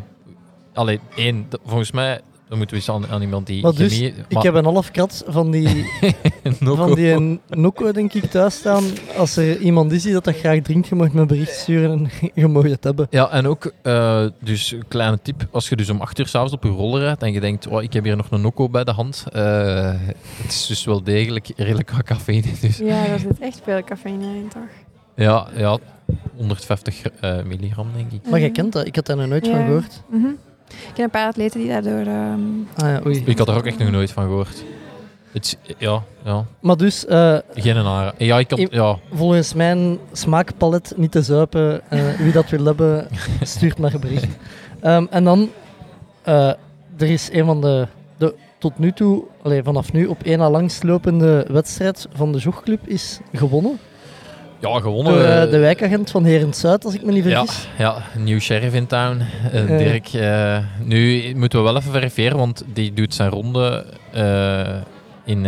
Allee, 0.72 1.00
één, 1.16 1.48
volgens 1.64 1.90
mij 1.92 2.20
dan 2.50 2.58
moeten 2.58 2.76
we 2.76 2.82
eens 2.82 2.90
aan, 2.90 3.12
aan 3.12 3.22
iemand 3.22 3.46
die 3.46 3.62
Maar 3.62 3.74
dus, 3.74 3.92
chemie... 3.94 4.14
Ik 4.28 4.42
heb 4.42 4.54
een 4.54 4.64
half 4.64 4.90
krat 4.90 5.24
van 5.26 5.50
die, 5.50 5.86
van 6.60 6.94
die 6.94 7.10
een 7.10 7.40
Nocco, 7.48 7.92
denk 7.92 8.12
ik, 8.12 8.24
thuis 8.24 8.54
staan. 8.54 8.84
Als 9.16 9.36
er 9.36 9.58
iemand 9.58 9.92
is 9.92 10.02
die 10.02 10.12
dat, 10.12 10.24
dat 10.24 10.36
graag 10.36 10.60
drinkt, 10.60 10.88
je 10.88 10.94
mag 10.94 11.12
me 11.12 11.20
een 11.20 11.26
bericht 11.26 11.54
sturen 11.54 11.90
en 11.90 12.10
je 12.42 12.46
mag 12.46 12.62
het 12.62 12.84
hebben. 12.84 13.06
Ja, 13.10 13.30
en 13.30 13.46
ook, 13.46 13.72
eh, 13.82 14.26
dus 14.40 14.72
een 14.72 14.88
kleine 14.88 15.18
tip, 15.22 15.46
als 15.50 15.68
je 15.68 15.76
dus 15.76 15.90
om 15.90 16.00
8 16.00 16.18
uur 16.18 16.26
s'avonds 16.26 16.52
op 16.54 16.62
je 16.62 16.68
roller 16.68 17.00
rijdt 17.00 17.22
en 17.22 17.32
je 17.32 17.40
denkt, 17.40 17.66
oh, 17.66 17.82
ik 17.82 17.92
heb 17.92 18.04
hier 18.04 18.16
nog 18.16 18.30
een 18.30 18.40
Nocco 18.40 18.68
bij 18.68 18.84
de 18.84 18.92
hand, 18.92 19.24
eh, 19.32 19.94
het 20.42 20.52
is 20.52 20.66
dus 20.66 20.84
wel 20.84 21.02
degelijk 21.02 21.48
redelijk 21.56 21.90
wat 21.90 22.02
cafeïne. 22.02 22.46
Dus, 22.60 22.78
Ja, 22.78 23.06
daar 23.06 23.18
zit 23.18 23.38
echt 23.38 23.60
veel 23.64 23.82
cafeïne 23.82 24.24
in, 24.24 24.48
toch? 24.48 24.62
ja, 25.14 25.48
ja, 25.56 25.78
150 26.36 27.02
eh, 27.02 27.42
milligram, 27.42 27.86
denk 27.96 28.12
ik. 28.12 28.30
Maar 28.30 28.40
jij 28.40 28.50
kent 28.50 28.72
dat, 28.72 28.86
ik 28.86 28.94
had 28.94 29.06
daar 29.06 29.16
nog 29.16 29.26
nooit 29.26 29.48
van 29.48 29.64
gehoord. 29.64 30.02
Mhm. 30.10 30.28
Ik 30.72 30.94
ken 30.94 31.04
een 31.04 31.10
paar 31.10 31.26
atleten 31.26 31.60
die 31.60 31.68
daardoor... 31.68 31.98
ehm, 32.00 32.40
Ah 32.76 32.88
ja, 32.88 33.00
oei. 33.06 33.22
Ik 33.26 33.38
had 33.38 33.48
er 33.48 33.54
ook 33.56 33.66
echt 33.66 33.78
nog 33.78 33.90
nooit 33.90 34.12
van 34.12 34.24
gehoord. 34.24 34.64
Het, 35.32 35.58
ja, 35.78 36.02
ja, 36.24 36.44
Maar 36.60 36.76
dus, 36.76 37.06
eh, 37.06 37.36
geen 37.54 37.76
aanrader. 37.76 38.14
Ja, 38.24 38.38
ik 38.38 38.48
kan, 38.48 38.68
ja, 38.70 38.98
volgens 39.12 39.54
mijn 39.54 39.98
smaakpalet 40.12 40.92
niet 40.96 41.12
te 41.12 41.22
zuipen. 41.22 41.80
eh, 41.90 42.08
wie 42.24 42.32
dat 42.32 42.48
wil 42.50 42.64
hebben, 42.64 43.08
stuurt 43.42 43.78
maar 43.78 43.94
een 43.94 44.00
bericht. 44.00 44.26
Ehm, 44.80 45.06
en 45.10 45.24
dan, 45.24 45.48
eh, 46.22 46.48
er 46.98 47.10
is 47.10 47.28
een 47.32 47.44
van 47.44 47.60
de, 47.60 47.86
de 48.16 48.34
tot 48.58 48.78
nu 48.78 48.92
toe, 48.92 49.24
allee, 49.42 49.62
vanaf 49.62 49.92
nu 49.92 50.06
op 50.06 50.22
één 50.22 50.38
na 50.38 50.50
langstlopende 50.50 51.46
wedstrijd 51.50 52.06
van 52.12 52.32
de 52.32 52.38
jogclub 52.38 52.80
is 52.88 53.18
gewonnen. 53.32 53.78
Ja 54.60 54.80
gewonnen. 54.80 55.12
Door 55.12 55.22
eh, 55.22 55.50
de 55.50 55.58
wijkagent 55.58 56.10
van 56.10 56.24
Heren 56.24 56.54
Zuid, 56.54 56.84
als 56.84 56.94
ik 56.94 57.02
me 57.04 57.12
niet 57.12 57.24
Ja, 57.24 57.44
vergis. 57.44 57.68
ja, 57.78 58.02
nieuw 58.16 58.38
sheriff 58.38 58.74
in 58.74 58.86
town. 58.86 59.20
Eh, 59.52 59.60
Eh. 59.62 59.78
Dirk. 59.78 60.08
nu 60.84 61.32
moeten 61.36 61.58
we 61.58 61.64
wel 61.64 61.76
even 61.76 61.92
verifiëren, 61.92 62.36
want 62.38 62.64
die 62.72 62.92
doet 62.92 63.14
zijn 63.14 63.30
ronde 63.30 63.86
in, 65.24 65.44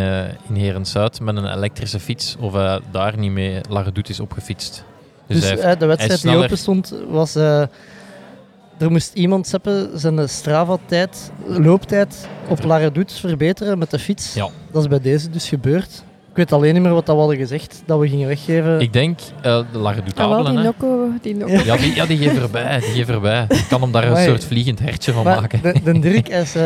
in 0.49 0.55
Heren-Zuid 0.55 1.21
met 1.21 1.37
een 1.37 1.53
elektrische 1.53 2.01
fiets. 2.01 2.37
Of 2.41 2.53
hij 2.53 2.81
daar 2.91 3.19
niet 3.19 3.31
mee 3.31 3.61
Larredoet 3.69 4.09
is 4.09 4.21
opgefietst. 4.21 4.85
Dus, 5.27 5.41
Dus 5.41 5.51
hij 5.51 5.67
heeft- 5.69 5.81
de 5.81 5.87
wedstrijd 5.87 6.23
die 6.23 6.37
open 6.37 6.59
stond, 6.59 6.95
was... 7.09 7.35
er 7.35 8.91
moest 8.91 9.15
iemand 9.15 9.47
zeppen 9.49 9.99
zijn 9.99 10.29
Strava-tijd, 10.29 11.33
looptijd 11.47 12.29
op 12.49 12.63
Laradoet 12.65 13.13
verbeteren 13.13 13.79
met 13.79 13.91
de 13.91 13.99
fiets. 13.99 14.35
Ja. 14.35 14.49
Dat 14.73 14.83
is 14.83 14.89
bij 14.89 15.01
deze 15.01 15.31
dus 15.31 15.49
gebeurd. 15.49 16.03
Ik 16.33 16.39
weet 16.39 16.53
alleen 16.53 16.75
niet 16.75 16.83
meer 16.83 16.93
wat 16.93 17.07
dat 17.07 17.15
we 17.15 17.21
hadden 17.21 17.39
gezegd, 17.41 17.83
dat 17.87 17.99
we 17.99 18.09
gingen 18.09 18.29
weggeven. 18.29 18.81
ik 18.81 18.93
denk 18.93 19.19
uh, 19.37 19.43
de 19.43 19.49
ah, 19.49 19.65
wel, 19.73 19.81
Larredoetabelen. 19.83 20.55
die. 20.55 20.65
Nocco... 20.65 21.09
Die. 21.23 21.65
Ja, 21.65 21.77
die, 21.77 21.95
ja, 21.95 22.07
die 22.07 22.17
geven 22.19 22.43
erbij. 22.43 22.79
Die 22.79 22.89
geven 22.89 23.15
erbij. 23.15 23.45
Ik 23.49 23.65
kan 23.69 23.81
hem 23.81 23.93
daar 23.93 24.03
een 24.05 24.09
Amai. 24.11 24.27
soort 24.29 24.45
vliegend 24.45 24.79
hertje 24.79 25.13
van 25.13 25.25
maar 25.25 25.41
maken. 25.41 25.61
de, 25.63 25.81
de 25.83 25.99
Dirk 25.99 26.29
is, 26.29 26.55
eh, 26.55 26.63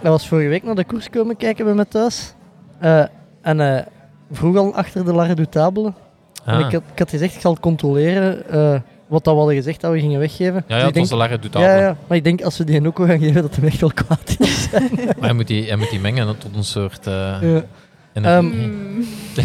hij 0.00 0.10
was 0.10 0.28
vorige 0.28 0.48
week 0.48 0.62
naar 0.62 0.74
de 0.74 0.84
koers 0.84 1.10
komen 1.10 1.36
kijken 1.36 1.64
bij 1.64 1.74
mij 1.74 1.84
thuis. 1.84 2.34
Eh, 2.80 3.04
en 3.42 3.58
hij 3.58 3.84
vroeg 4.32 4.56
al 4.56 4.74
achter 4.74 5.04
de 5.04 5.12
Laradoetabelen. 5.12 5.94
En 6.44 6.54
Ah. 6.54 6.60
ik 6.66 6.72
had, 6.72 6.82
ik 6.92 6.98
had 6.98 7.10
gezegd, 7.10 7.34
ik 7.34 7.40
zal 7.40 7.52
het 7.52 7.60
controleren 7.60 8.48
eh, 8.50 8.80
wat 9.06 9.24
dat 9.24 9.32
we 9.32 9.38
hadden 9.38 9.56
gezegd 9.56 9.80
dat 9.80 9.92
we 9.92 10.00
gingen 10.00 10.18
weggeven. 10.20 10.54
Ja, 10.54 10.60
Dus 10.66 10.76
ja 10.76 10.84
het 10.84 10.84
denk- 10.84 10.96
was 10.96 11.08
de 11.08 11.16
Larredoetabelen. 11.16 11.74
Ja, 11.76 11.80
ja, 11.82 11.96
maar 12.06 12.16
ik 12.16 12.24
denk 12.24 12.42
als 12.42 12.58
we 12.58 12.64
die 12.64 12.80
Nocco 12.80 13.04
gaan 13.04 13.18
geven, 13.18 13.42
dat 13.42 13.56
hij 13.56 13.66
echt 13.68 13.80
wel 13.80 13.92
kwaad 13.94 14.36
is. 14.38 14.68
Maar 15.06 15.14
hij 15.20 15.32
moet, 15.32 15.46
die, 15.46 15.66
hij 15.66 15.76
moet 15.76 15.90
die 15.90 16.00
mengen 16.00 16.38
tot 16.38 16.56
een 16.56 16.64
soort... 16.64 17.06
eh 17.06 17.12
Ja. 17.42 17.64
Ehm, 18.24 18.44
Mm. 18.46 19.04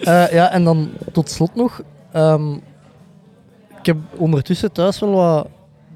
Eh, 0.00 0.32
ja, 0.32 0.50
en 0.52 0.64
dan 0.64 0.90
tot 1.12 1.30
slot 1.30 1.54
nog. 1.54 1.82
ehm, 2.12 2.52
ik 3.78 3.86
heb 3.86 3.96
ondertussen 4.16 4.72
thuis 4.72 4.98
wel 5.00 5.10
wat 5.10 5.48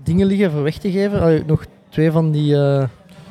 dingen 0.05 0.27
liggen 0.27 0.51
voor 0.51 0.63
weg 0.63 0.77
te 0.79 0.91
geven. 0.91 1.21
Allee, 1.21 1.43
nog 1.47 1.65
twee 1.89 2.11
van 2.11 2.31
die 2.31 2.57
eh 2.57 2.85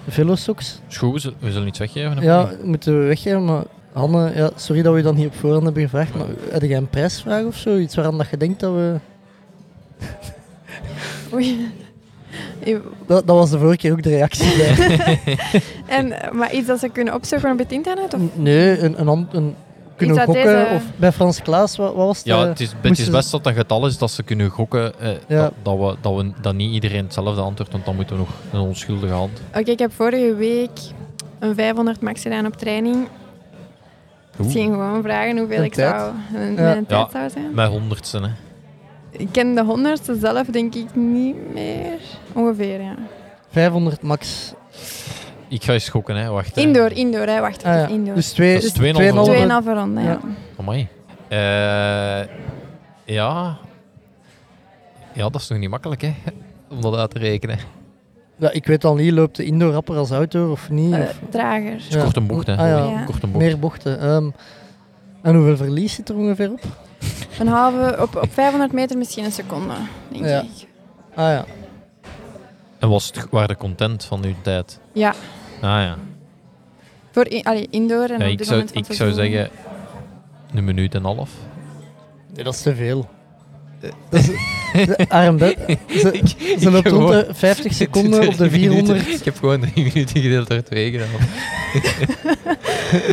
Velosocks. 0.07 0.79
Goed, 0.97 1.23
we 1.39 1.51
zullen- 1.51 1.67
iets 1.67 1.79
weggeven. 1.79 2.21
Ja, 2.21 2.49
moeten 2.63 2.99
we 2.99 3.05
weggeven. 3.05 3.45
Maar 3.45 3.63
Hanne, 3.93 4.31
ja, 4.35 4.49
sorry 4.55 4.81
dat 4.81 4.91
we 4.91 4.97
je 4.97 5.03
dat 5.03 5.15
niet 5.15 5.27
op 5.27 5.35
voorhand 5.35 5.63
hebben 5.63 5.83
gevraagd. 5.83 6.15
Maar 6.15 6.25
heb 6.49 6.61
jij 6.61 6.77
een 6.77 6.89
prijsvraag 6.89 7.43
of 7.45 7.55
zo? 7.55 7.77
Iets 7.77 7.95
waaraan 7.95 8.17
dat 8.17 8.29
je 8.29 8.37
denkt 8.37 8.59
dat 8.59 8.73
we... 8.73 8.95
Oei. 11.33 11.67
Dat, 13.07 13.27
dat 13.27 13.35
was 13.37 13.49
de 13.49 13.59
vorige 13.59 13.77
keer 13.77 13.91
ook 13.91 14.03
de 14.03 14.09
reactie 14.09 14.57
bij. 14.57 15.19
En, 15.85 16.21
eh, 16.21 16.31
maar 16.31 16.53
iets 16.53 16.67
dat 16.67 16.79
ze 16.79 16.89
kunnen 16.89 17.13
opzoeken 17.13 17.51
op 17.51 17.57
het 17.59 17.71
internet? 17.71 18.13
Of? 18.13 18.21
nee, 18.33 18.79
een, 18.79 19.07
een, 19.31 19.55
kunnen 19.95 20.15
gokken. 20.21 20.43
deze- 20.43 20.67
Of 20.75 20.83
bij 20.95 21.11
Frans 21.11 21.41
Klaas, 21.41 21.77
wat, 21.77 21.93
wat 21.95 22.05
was 22.05 22.17
het? 22.17 22.25
Ja, 22.25 22.41
eh, 22.41 22.47
het 22.47 22.59
is, 22.59 22.71
het 22.71 23.11
best 23.11 23.31
dat 23.31 23.31
het 23.31 23.45
een 23.45 23.53
getal 23.53 23.85
is 23.87 23.97
dat 23.97 24.11
ze 24.11 24.23
kunnen 24.23 24.49
gokken. 24.49 24.99
eh, 24.99 25.09
Ja. 25.27 25.41
dat, 25.41 25.53
dat, 25.61 25.77
we, 25.77 25.95
dat, 26.01 26.15
we, 26.15 26.31
dat 26.41 26.53
niet 26.55 26.73
iedereen 26.73 27.03
hetzelfde 27.03 27.41
antwoordt, 27.41 27.71
want 27.71 27.85
dan 27.85 27.95
moeten 27.95 28.15
we 28.15 28.21
nog 28.21 28.29
een 28.53 28.59
onschuldige 28.67 29.13
hand. 29.13 29.41
Oké, 29.55 29.71
ik 29.71 29.79
heb 29.79 29.93
vorige 29.93 30.35
week 30.35 30.69
een 31.39 31.55
500 31.55 32.01
max 32.01 32.21
gedaan 32.21 32.45
op 32.45 32.55
training. 32.57 33.07
Ik 34.37 34.51
ging 34.51 34.73
gewoon 34.73 35.03
vragen 35.03 35.37
hoeveel 35.37 35.57
Een 35.57 35.63
ik 35.63 35.73
tijd? 35.73 35.95
zou, 35.99 36.11
een, 36.35 36.55
Ja. 36.55 36.73
tijd 36.73 36.89
Ja. 36.89 37.07
zou 37.11 37.29
zijn. 37.29 37.53
Met 37.53 37.67
honderdste, 37.69 38.17
hè. 38.19 38.27
Ik 39.11 39.27
ken 39.31 39.55
de 39.55 39.63
honderdste 39.63 40.15
zelf 40.19 40.47
denk 40.47 40.75
ik 40.75 40.95
niet 40.95 41.53
meer. 41.53 41.99
Ongeveer, 42.33 42.81
ja. 42.81 42.95
500 43.49 44.01
max. 44.01 44.53
Ik 45.47 45.63
ga 45.63 45.73
eens 45.73 45.89
gokken, 45.89 46.15
hè. 46.15 46.29
Wacht. 46.29 46.55
hè. 46.55 46.61
Indoor, 46.61 46.91
indoor, 46.91 47.25
hè. 47.25 47.39
wacht 47.39 47.63
Ah, 47.63 47.71
even, 47.75 47.81
ja. 47.89 47.95
indoor. 47.95 48.15
Dus 48.15 48.31
twee, 48.31 48.53
Dat 48.53 48.63
is 48.63 48.71
2,5 48.73 48.75
2,5 48.79 49.23
Tweeënhalve 49.23 49.73
ronde, 49.73 50.01
ja. 50.01 50.07
Ja. 50.07 50.19
Amai. 50.57 50.87
Eh, 51.27 51.37
ja. 53.15 53.57
Ja, 55.13 55.29
dat 55.29 55.35
is 55.41 55.47
nog 55.47 55.59
niet 55.59 55.69
makkelijk, 55.69 56.01
hè. 56.01 56.13
Om 56.69 56.81
dat 56.81 56.95
uit 56.95 57.09
te 57.11 57.19
rekenen. 57.19 57.59
Ja, 58.35 58.51
ik 58.51 58.65
weet 58.65 58.83
al 58.85 58.95
niet, 58.95 59.11
loopt 59.11 59.35
de 59.35 59.45
indoor 59.45 59.71
rapper 59.71 59.95
als 59.95 60.11
auto 60.11 60.51
of 60.51 60.69
niet? 60.69 60.93
Eh, 60.93 60.99
of- 60.99 61.19
drager. 61.29 61.71
Het 61.71 61.85
is 61.89 61.97
kort 61.97 62.15
een 62.15 62.27
bocht, 62.27 62.47
hè. 62.47 62.53
Ah, 62.53 62.67
ja. 62.67 62.83
Ja. 62.89 63.03
Kort 63.03 63.23
een 63.23 63.31
bocht. 63.31 63.43
Meer 63.45 63.59
bochten. 63.59 63.99
Ehm, 63.99 64.29
en 65.21 65.35
hoeveel 65.35 65.57
verlies 65.57 65.93
zit 65.93 66.09
er 66.09 66.15
ongeveer 66.15 66.51
op? 66.51 66.59
Een 67.39 67.47
halve, 67.47 67.95
op, 68.01 68.15
op 68.15 68.33
500 68.33 68.71
meter 68.71 68.97
misschien 68.97 69.23
een 69.25 69.31
seconde, 69.31 69.73
denk 70.11 70.25
Ja. 70.25 70.41
ik. 70.41 70.67
Ah 71.15 71.31
ja. 71.31 71.45
En 72.79 72.89
was 72.89 73.05
het, 73.05 73.27
waren 73.29 73.47
de 73.47 73.55
content 73.57 74.05
van 74.05 74.23
uw 74.25 74.33
tijd? 74.41 74.79
Ja, 74.91 75.09
Ah 75.55 75.81
ja. 75.81 75.95
voor 77.11 77.27
in, 77.27 77.43
allee, 77.43 77.67
indoor 77.69 78.03
en 78.09 78.19
ja 78.19 78.25
op 78.25 78.31
ik 78.31 78.43
zou, 78.43 78.65
ik 78.71 78.85
zou 78.93 79.11
zeggen 79.13 79.49
een 80.53 80.63
minuut 80.63 80.93
en 80.95 80.99
een 81.05 81.15
half. 81.15 81.29
Nee, 82.33 82.43
dat 82.43 82.53
is 82.53 82.61
te 82.61 82.75
veel. 82.75 83.09
Dat 83.79 83.93
is, 84.19 84.29
de 84.97 85.09
Armbed, 85.09 85.57
ze, 85.89 86.11
Ik- 86.11 86.27
ze 86.27 86.35
ik 86.47 86.63
loopt 86.63 86.83
heb 86.83 86.93
rond 86.93 87.09
de 87.09 87.27
50 87.31 87.73
seconden 87.83 88.27
op 88.27 88.37
de 88.37 88.47
Drie 88.49 88.69
minuten. 88.69 88.85
400. 88.95 89.19
Ik 89.19 89.25
heb 89.25 89.37
gewoon 89.37 89.59
drie 89.59 89.91
minuten 89.93 90.21
gedeeld 90.21 90.47
door 90.47 90.63
twee 90.63 90.91
gedaan. 90.91 91.07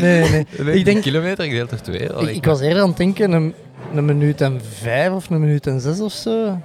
Nee, 0.01 0.47
nee. 0.59 0.79
Ik 0.79 0.85
denk, 0.85 1.03
kilometer 1.03 1.45
gedeeld 1.45 1.71
door 1.71 1.81
twee. 1.81 2.01
ik, 2.29 2.37
ik 2.37 2.45
was 2.45 2.61
eerder 2.61 2.83
aan 2.83 2.89
het 2.89 2.97
denken 2.97 3.33
een, 3.33 3.55
een 3.95 4.05
minuut 4.05 4.41
en 4.41 4.61
vijf 4.73 5.13
of 5.13 5.31
een 5.31 5.41
minuut 5.41 5.67
en 5.67 5.81
zes 5.81 6.01
of 6.01 6.13
zo. 6.13 6.61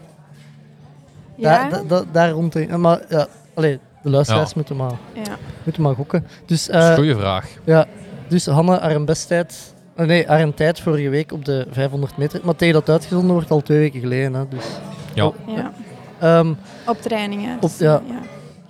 Ja? 1.36 1.70
Daar, 1.70 1.70
da- 1.70 1.84
da- 1.88 2.04
daar 2.12 2.30
rond. 2.30 2.54
de- 2.54 2.78
Maar 2.78 3.02
ja, 3.10 3.28
allee, 3.54 3.80
de 4.04 4.10
luisteraars 4.10 4.48
Ja. 4.50 4.54
moeten, 4.56 4.76
maar, 4.76 4.92
ja. 5.14 5.38
moeten 5.64 5.84
maar 5.84 5.96
gokken. 5.96 6.28
Dus, 6.46 6.66
Dat 6.66 6.76
is 6.76 6.82
eh, 6.82 6.90
een 6.90 6.96
goede 6.96 7.16
vraag. 7.18 7.48
ja, 7.64 7.86
dus 8.28 8.46
Hanne, 8.46 8.80
haar 8.80 9.04
besttijd. 9.04 9.74
Ah, 9.96 10.08
nee, 10.08 10.28
haar 10.28 10.54
tijd 10.54 10.80
vorige 10.80 11.10
week 11.10 11.32
op 11.32 11.46
de 11.46 11.68
500 11.72 12.18
meter. 12.18 12.40
Maar 12.44 12.56
tegen 12.56 12.74
dat 12.74 12.90
uitgezonden 12.90 13.32
wordt 13.34 13.52
al 13.52 13.62
twee 13.62 13.78
weken 13.80 14.00
geleden. 14.00 14.34
Hè, 14.34 14.48
dus. 14.50 14.66
Ja. 15.14 15.32
Ja, 15.48 15.72
Ehm, 16.20 16.54
op 16.88 17.02
trainingen. 17.02 17.56
Op- 17.56 17.62
dus, 17.62 17.78
ja. 17.78 18.02
ja. 18.08 18.20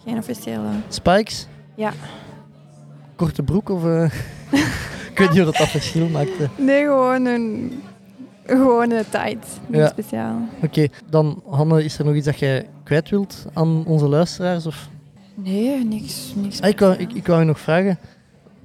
Geen 0.05 0.18
officiële. 0.18 0.68
spikes, 0.88 1.47
Ja. 1.76 1.91
korte 3.15 3.43
broek 3.43 3.69
of... 3.69 3.85
eh, 3.85 4.03
ik 5.11 5.18
weet 5.18 5.30
niet 5.30 5.39
of 5.39 5.45
dat, 5.45 5.55
dat 5.55 5.68
verschil 5.68 6.07
maakt. 6.07 6.38
hè. 6.38 6.45
Nee, 6.63 6.84
gewoon 6.84 7.26
een 7.26 7.81
gewone 8.45 9.03
tight. 9.09 9.47
Niet 9.68 9.80
Ja. 9.80 9.88
speciaal. 9.88 10.35
Oké, 10.63 10.88
dan 11.09 11.43
Hanne, 11.49 11.84
is 11.84 11.99
er 11.99 12.05
nog 12.05 12.15
iets 12.15 12.26
dat 12.26 12.39
jij 12.39 12.68
kwijt 12.84 13.09
wilt 13.09 13.45
aan 13.53 13.85
onze 13.85 14.07
luisteraars? 14.07 14.65
Of? 14.65 14.89
Nee, 15.35 15.84
niks. 15.85 16.34
niks 16.35 16.61
Ah, 16.61 16.69
ik, 16.69 16.80
wou, 16.80 16.93
ik, 16.93 17.13
ik 17.13 17.27
wou 17.27 17.39
je 17.39 17.45
nog 17.45 17.59
vragen. 17.59 17.99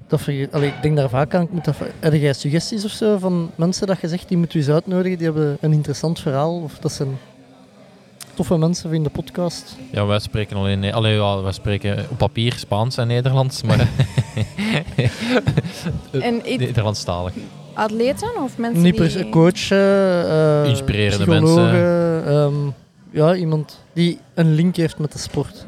Dat 0.06 0.20
vergeet, 0.20 0.52
allee, 0.52 0.68
ik 0.68 0.82
denk 0.82 0.96
daar 0.96 1.08
vaak 1.08 1.34
aan. 1.34 1.42
Ik 1.42 1.50
moet 1.52 1.64
dat, 1.64 1.76
heb 2.00 2.12
jij 2.14 2.32
suggesties 2.32 2.84
of 2.84 2.90
zo 2.90 3.18
van 3.18 3.50
mensen 3.54 3.86
dat 3.86 4.00
je 4.00 4.08
zegt 4.08 4.28
die 4.28 4.36
moeten 4.38 4.58
we 4.58 4.64
eens 4.64 4.72
uitnodigen? 4.74 5.18
Die 5.18 5.26
hebben 5.26 5.56
een 5.60 5.72
interessant 5.72 6.20
verhaal 6.20 6.60
of 6.62 6.78
dat 6.78 6.92
zijn 6.92 7.08
toffe 8.36 8.56
mensen 8.58 8.92
in 8.92 9.02
de 9.02 9.10
podcast. 9.10 9.76
Ja, 9.92 10.06
wij 10.06 10.18
spreken 10.18 10.56
alleen... 10.56 10.92
Allee, 10.92 11.14
ja, 11.16 11.42
wij 11.42 11.52
spreken 11.52 12.06
op 12.10 12.18
papier 12.18 12.52
Spaans 12.52 12.96
en 12.96 13.06
Nederlands, 13.06 13.62
maar... 13.62 13.88
En 16.20 16.52
iets- 16.52 16.64
Nederlandstalig. 16.64 17.32
Atleten 17.74 18.42
of 18.42 18.58
mensen 18.58 18.82
Niet 18.82 18.94
per 18.94 19.08
die... 19.08 19.18
se 19.18 19.28
coachen, 19.28 20.30
eh, 20.30 20.68
Inspirerende 20.68 21.24
psychologen, 21.24 22.26
ehm, 22.26 22.54
ja, 23.10 23.34
iemand 23.34 23.80
die 23.92 24.18
een 24.34 24.54
link 24.54 24.76
heeft 24.76 24.98
met 24.98 25.12
de 25.12 25.18
sport. 25.18 25.66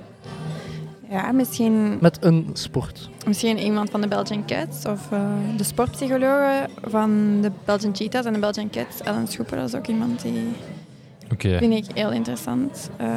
Ja, 1.11 1.32
misschien, 1.32 1.99
Met 2.01 2.19
een 2.20 2.51
sport. 2.53 3.09
misschien 3.27 3.59
iemand 3.59 3.90
van 3.90 4.01
de 4.01 4.09
Belgian 4.09 4.45
Cats 4.47 4.85
of 4.86 5.12
eh, 5.12 5.20
de 5.57 5.65
sportpsychologe 5.65 6.69
van 6.85 7.39
de 7.40 7.51
Belgian 7.65 7.95
Cheetahs 7.97 8.27
en 8.27 8.32
de 8.32 8.39
Belgian 8.39 8.70
Cats. 8.70 9.01
Ellen 9.05 9.27
Schoeper, 9.28 9.57
dat 9.57 9.69
is 9.69 9.74
ook 9.74 9.86
iemand 9.86 10.23
die 10.23 10.49
Oké. 11.32 11.59
vind 11.59 11.72
ik 11.72 11.84
heel 11.94 12.10
interessant. 12.12 12.90
Eh, 12.96 13.09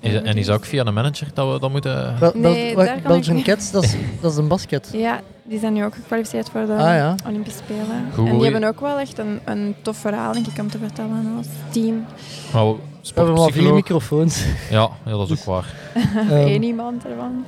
Is- 0.00 0.14
En 0.22 0.36
is 0.36 0.46
dat 0.46 0.56
ook 0.56 0.64
via 0.64 0.84
een 0.86 0.94
manager 0.94 1.28
dat 1.34 1.52
we 1.52 1.58
dat 1.60 1.70
moeten... 1.70 2.16
Bel- 2.20 2.32
Nee, 2.34 2.74
wa- 2.76 2.84
daar 2.84 2.92
kan 2.92 3.02
ik 3.02 3.08
Belgian 3.08 3.36
niet. 3.36 3.44
Cats, 3.44 3.70
dat 3.70 3.82
is, 3.84 3.94
dat 4.20 4.32
is 4.32 4.36
een 4.38 4.48
basket. 4.48 4.88
ja, 4.92 5.20
die 5.42 5.58
zijn 5.58 5.72
nu 5.72 5.84
ook 5.84 5.94
gekwalificeerd 5.94 6.48
voor 6.50 6.66
de 6.66 6.72
Ah, 6.72 6.78
ja. 6.78 7.14
Olympische 7.26 7.58
Spelen. 7.64 8.06
Goed. 8.14 8.28
En 8.28 8.34
die 8.38 8.50
hebben 8.50 8.64
ook 8.68 8.80
wel 8.80 8.98
echt 8.98 9.18
een, 9.18 9.40
een 9.44 9.74
tof 9.82 9.96
verhaal, 9.96 10.32
denk 10.32 10.46
ik, 10.46 10.58
om 10.58 10.70
te 10.70 10.78
vertellen 10.78 11.34
als 11.36 11.46
team. 11.70 12.04
Maar 12.52 12.66
we- 12.66 12.76
We 13.02 13.10
hebben 13.14 13.34
maar 13.34 13.50
vier 13.50 13.74
microfoons. 13.74 14.44
Ja, 14.70 14.88
ja, 15.04 15.10
dat 15.10 15.30
is 15.30 15.38
ook 15.38 15.44
waar. 15.44 15.74
Ehm, 16.30 16.30
één 16.30 16.62
iemand 16.62 17.04
ervan. 17.04 17.44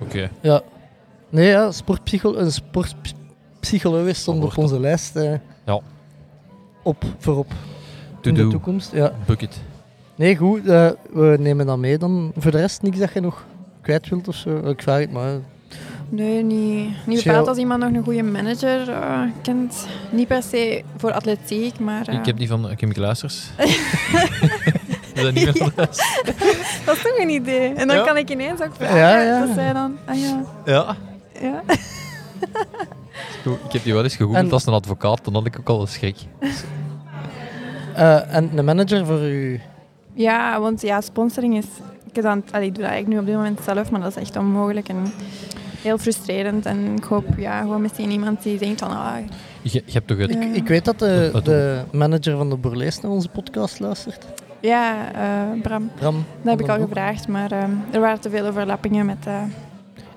Oké. 0.00 0.30
Ja. 0.40 0.60
Nee, 1.30 1.48
ja, 1.48 1.64
een 2.22 2.52
sportpsycholoog 2.52 4.16
stond 4.16 4.44
op 4.44 4.56
onze 4.58 4.80
lijst. 4.80 5.16
eh, 5.16 5.32
Ja. 5.66 5.80
Op, 6.82 7.04
voorop. 7.18 7.52
To 8.20 8.28
in 8.28 8.34
de 8.34 8.48
toekomst. 8.48 8.92
Ja. 8.92 9.12
Bucket. 9.26 9.60
Nee, 10.14 10.36
goed. 10.36 10.66
eh, 10.66 10.90
we 11.12 11.36
nemen 11.40 11.66
dat 11.66 11.78
mee 11.78 11.98
dan. 11.98 12.32
Voor 12.36 12.50
de 12.50 12.58
rest 12.58 12.82
niks 12.82 12.98
dat 12.98 13.12
je 13.12 13.20
nog 13.20 13.44
kwijt 13.82 14.08
wilt 14.08 14.28
of 14.28 14.34
zo. 14.34 14.56
Ik 14.58 14.82
vraag 14.82 15.00
het 15.00 15.12
maar. 15.12 15.32
Nee, 16.08 16.42
niet, 16.42 16.88
niet 17.06 17.24
bepaald 17.24 17.48
als 17.48 17.58
iemand 17.58 17.80
nog 17.82 17.92
een 17.92 18.02
goede 18.04 18.22
manager 18.22 18.88
eh, 18.90 19.20
kent. 19.42 19.86
Niet 20.10 20.26
per 20.28 20.42
se 20.42 20.82
voor 20.96 21.12
atletiek, 21.12 21.78
maar... 21.78 22.06
eh, 22.08 22.14
Ik 22.14 22.26
heb 22.26 22.36
die 22.38 22.48
van 22.48 22.68
Chemical 22.76 23.02
Luisters. 23.04 23.50
Is 25.14 25.22
dat 25.22 25.34
niet 25.34 25.44
meer 25.44 25.72
dat 25.76 25.88
is 26.96 27.00
toch 27.02 27.18
een 27.18 27.28
idee. 27.28 27.72
En 27.74 27.86
dan 27.88 27.96
Ja. 27.96 28.04
kan 28.04 28.16
ik 28.16 28.30
ineens 28.30 28.60
ook 28.62 28.74
vragen. 28.76 28.96
Ja, 28.96 29.20
ja. 29.20 29.46
Dat 29.46 29.54
zij 29.54 29.72
dan... 29.72 29.96
Ah 30.04 30.18
ja, 30.20 30.44
Ja. 30.64 30.96
ja. 31.40 31.62
Goed, 33.44 33.58
Ik 33.66 33.72
heb 33.72 33.82
die 33.82 33.92
wel 33.92 34.02
eens 34.02 34.16
gegoogeld 34.16 34.44
En- 34.46 34.52
als 34.52 34.66
een 34.66 34.72
advocaat, 34.72 35.24
dan 35.24 35.34
had 35.34 35.46
ik 35.46 35.58
ook 35.58 35.68
al 35.68 35.80
een 35.80 35.88
schrik. 35.88 36.16
Eh, 38.00 38.34
en 38.34 38.58
een 38.58 38.64
manager 38.64 39.06
voor 39.06 39.20
u. 39.20 39.60
Ja, 40.14 40.60
want 40.60 40.80
ja, 40.82 41.00
sponsoring 41.00 41.56
is... 41.56 41.64
Ik, 42.12 42.24
allee, 42.24 42.40
doe 42.72 42.82
dat 42.82 42.90
eigenlijk 42.92 43.06
nu 43.08 43.18
op 43.18 43.26
dit 43.26 43.34
moment 43.34 43.60
zelf, 43.64 43.90
maar 43.90 44.00
dat 44.00 44.10
is 44.16 44.22
echt 44.22 44.36
onmogelijk 44.36 44.88
en 44.88 44.96
heel 45.82 45.98
frustrerend. 45.98 46.66
En 46.66 46.96
ik 46.96 47.04
hoop 47.04 47.24
ja, 47.36 47.60
gewoon 47.60 47.80
misschien 47.82 48.10
iemand 48.10 48.42
die 48.42 48.58
denkt 48.58 48.80
van... 48.80 48.90
Ah, 48.90 49.14
Je, 49.62 49.82
je 49.86 49.92
hebt 49.92 50.06
toch 50.06 50.18
het... 50.18 50.32
Ja. 50.32 50.40
Ik 50.52 50.68
weet 50.68 50.84
dat 50.84 50.98
de, 50.98 51.40
de 51.44 51.80
manager 51.92 52.36
van 52.36 52.50
de 52.50 52.56
Borlees 52.56 53.00
naar 53.00 53.10
onze 53.10 53.28
podcast 53.28 53.80
luistert. 53.80 54.26
ja, 54.60 55.12
eh, 55.12 55.60
Bram, 55.62 55.90
Bram. 55.98 56.24
dat 56.42 56.58
heb 56.58 56.60
ik 56.60 56.68
al 56.68 56.86
gevraagd, 56.86 57.28
maar 57.28 57.52
eh, 57.52 57.64
er 57.90 58.00
waren 58.00 58.20
te 58.20 58.30
veel 58.30 58.46
overlappingen 58.46 59.06
met 59.06 59.26
eh, 59.26 59.42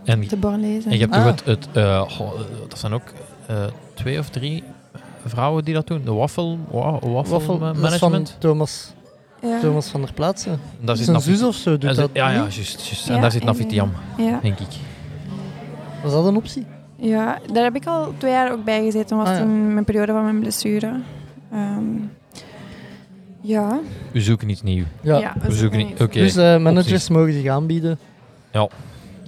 En, 0.03 0.27
de 0.27 0.37
Borlezen. 0.37 0.91
en 0.91 0.97
je 0.97 1.03
hebt 1.03 1.13
Ah. 1.15 1.25
toch 1.27 1.45
het... 1.45 1.67
het 1.73 2.11
goh, 2.11 2.31
dat 2.69 2.79
zijn 2.79 2.93
ook 2.93 3.13
eh, 3.47 3.55
twee 3.93 4.19
of 4.19 4.29
drie 4.29 4.63
vrouwen 5.29 5.63
die 5.65 5.73
dat 5.73 5.87
doen. 5.87 6.01
De 6.05 6.13
waffle, 6.13 6.57
wa, 6.71 6.91
waffle, 6.91 7.09
Waffel, 7.31 7.57
ma- 7.57 7.65
dat 7.73 7.75
is 7.75 7.79
van 7.81 8.11
management. 8.11 8.35
Thomas, 8.39 8.93
ja. 9.41 9.59
Thomas 9.59 9.87
van 9.87 10.01
der 10.01 10.13
Plaatsen. 10.13 10.51
Daar 10.51 10.85
Dat 10.85 10.97
zit 10.97 11.07
is 11.07 11.13
een 11.13 11.21
zus 11.21 11.43
of 11.43 11.55
zo 11.55 11.77
doet 11.77 11.95
dat. 11.95 12.09
Ja, 12.13 12.29
ja, 12.29 12.35
juist. 12.35 12.55
juist. 12.55 13.07
Ja, 13.07 13.15
en 13.15 13.21
daar 13.21 13.31
zit 13.31 13.41
en- 13.41 13.47
Nafitiam, 13.47 13.91
Ja. 14.17 14.39
denk 14.41 14.59
ik. 14.59 14.67
Was 16.03 16.11
dat 16.11 16.25
een 16.25 16.35
optie? 16.35 16.65
Ja, 16.95 17.39
daar 17.53 17.63
heb 17.63 17.75
ik 17.75 17.85
al 17.85 18.13
twee 18.17 18.31
jaar 18.31 18.51
ook 18.51 18.63
bij 18.63 18.83
gezeten. 18.83 19.17
was 19.17 19.27
Ah, 19.27 19.33
ja. 19.33 19.39
toen 19.39 19.73
mijn 19.73 19.85
periode 19.85 20.11
van 20.11 20.23
mijn 20.23 20.39
blessure. 20.39 20.99
Ehm, 21.51 21.81
ja. 23.41 23.79
We 24.11 24.21
zoeken 24.21 24.49
iets 24.49 24.61
nieuws. 24.61 24.87
Ja. 25.01 25.17
ja, 25.17 25.33
We 25.41 25.51
zoeken 25.51 25.77
niet... 25.77 26.01
Oké. 26.01 26.19
Dus 26.19 26.35
eh, 26.35 26.43
managers 26.57 26.91
Opties. 26.91 27.09
mogen 27.09 27.33
zich 27.33 27.47
aanbieden. 27.47 27.99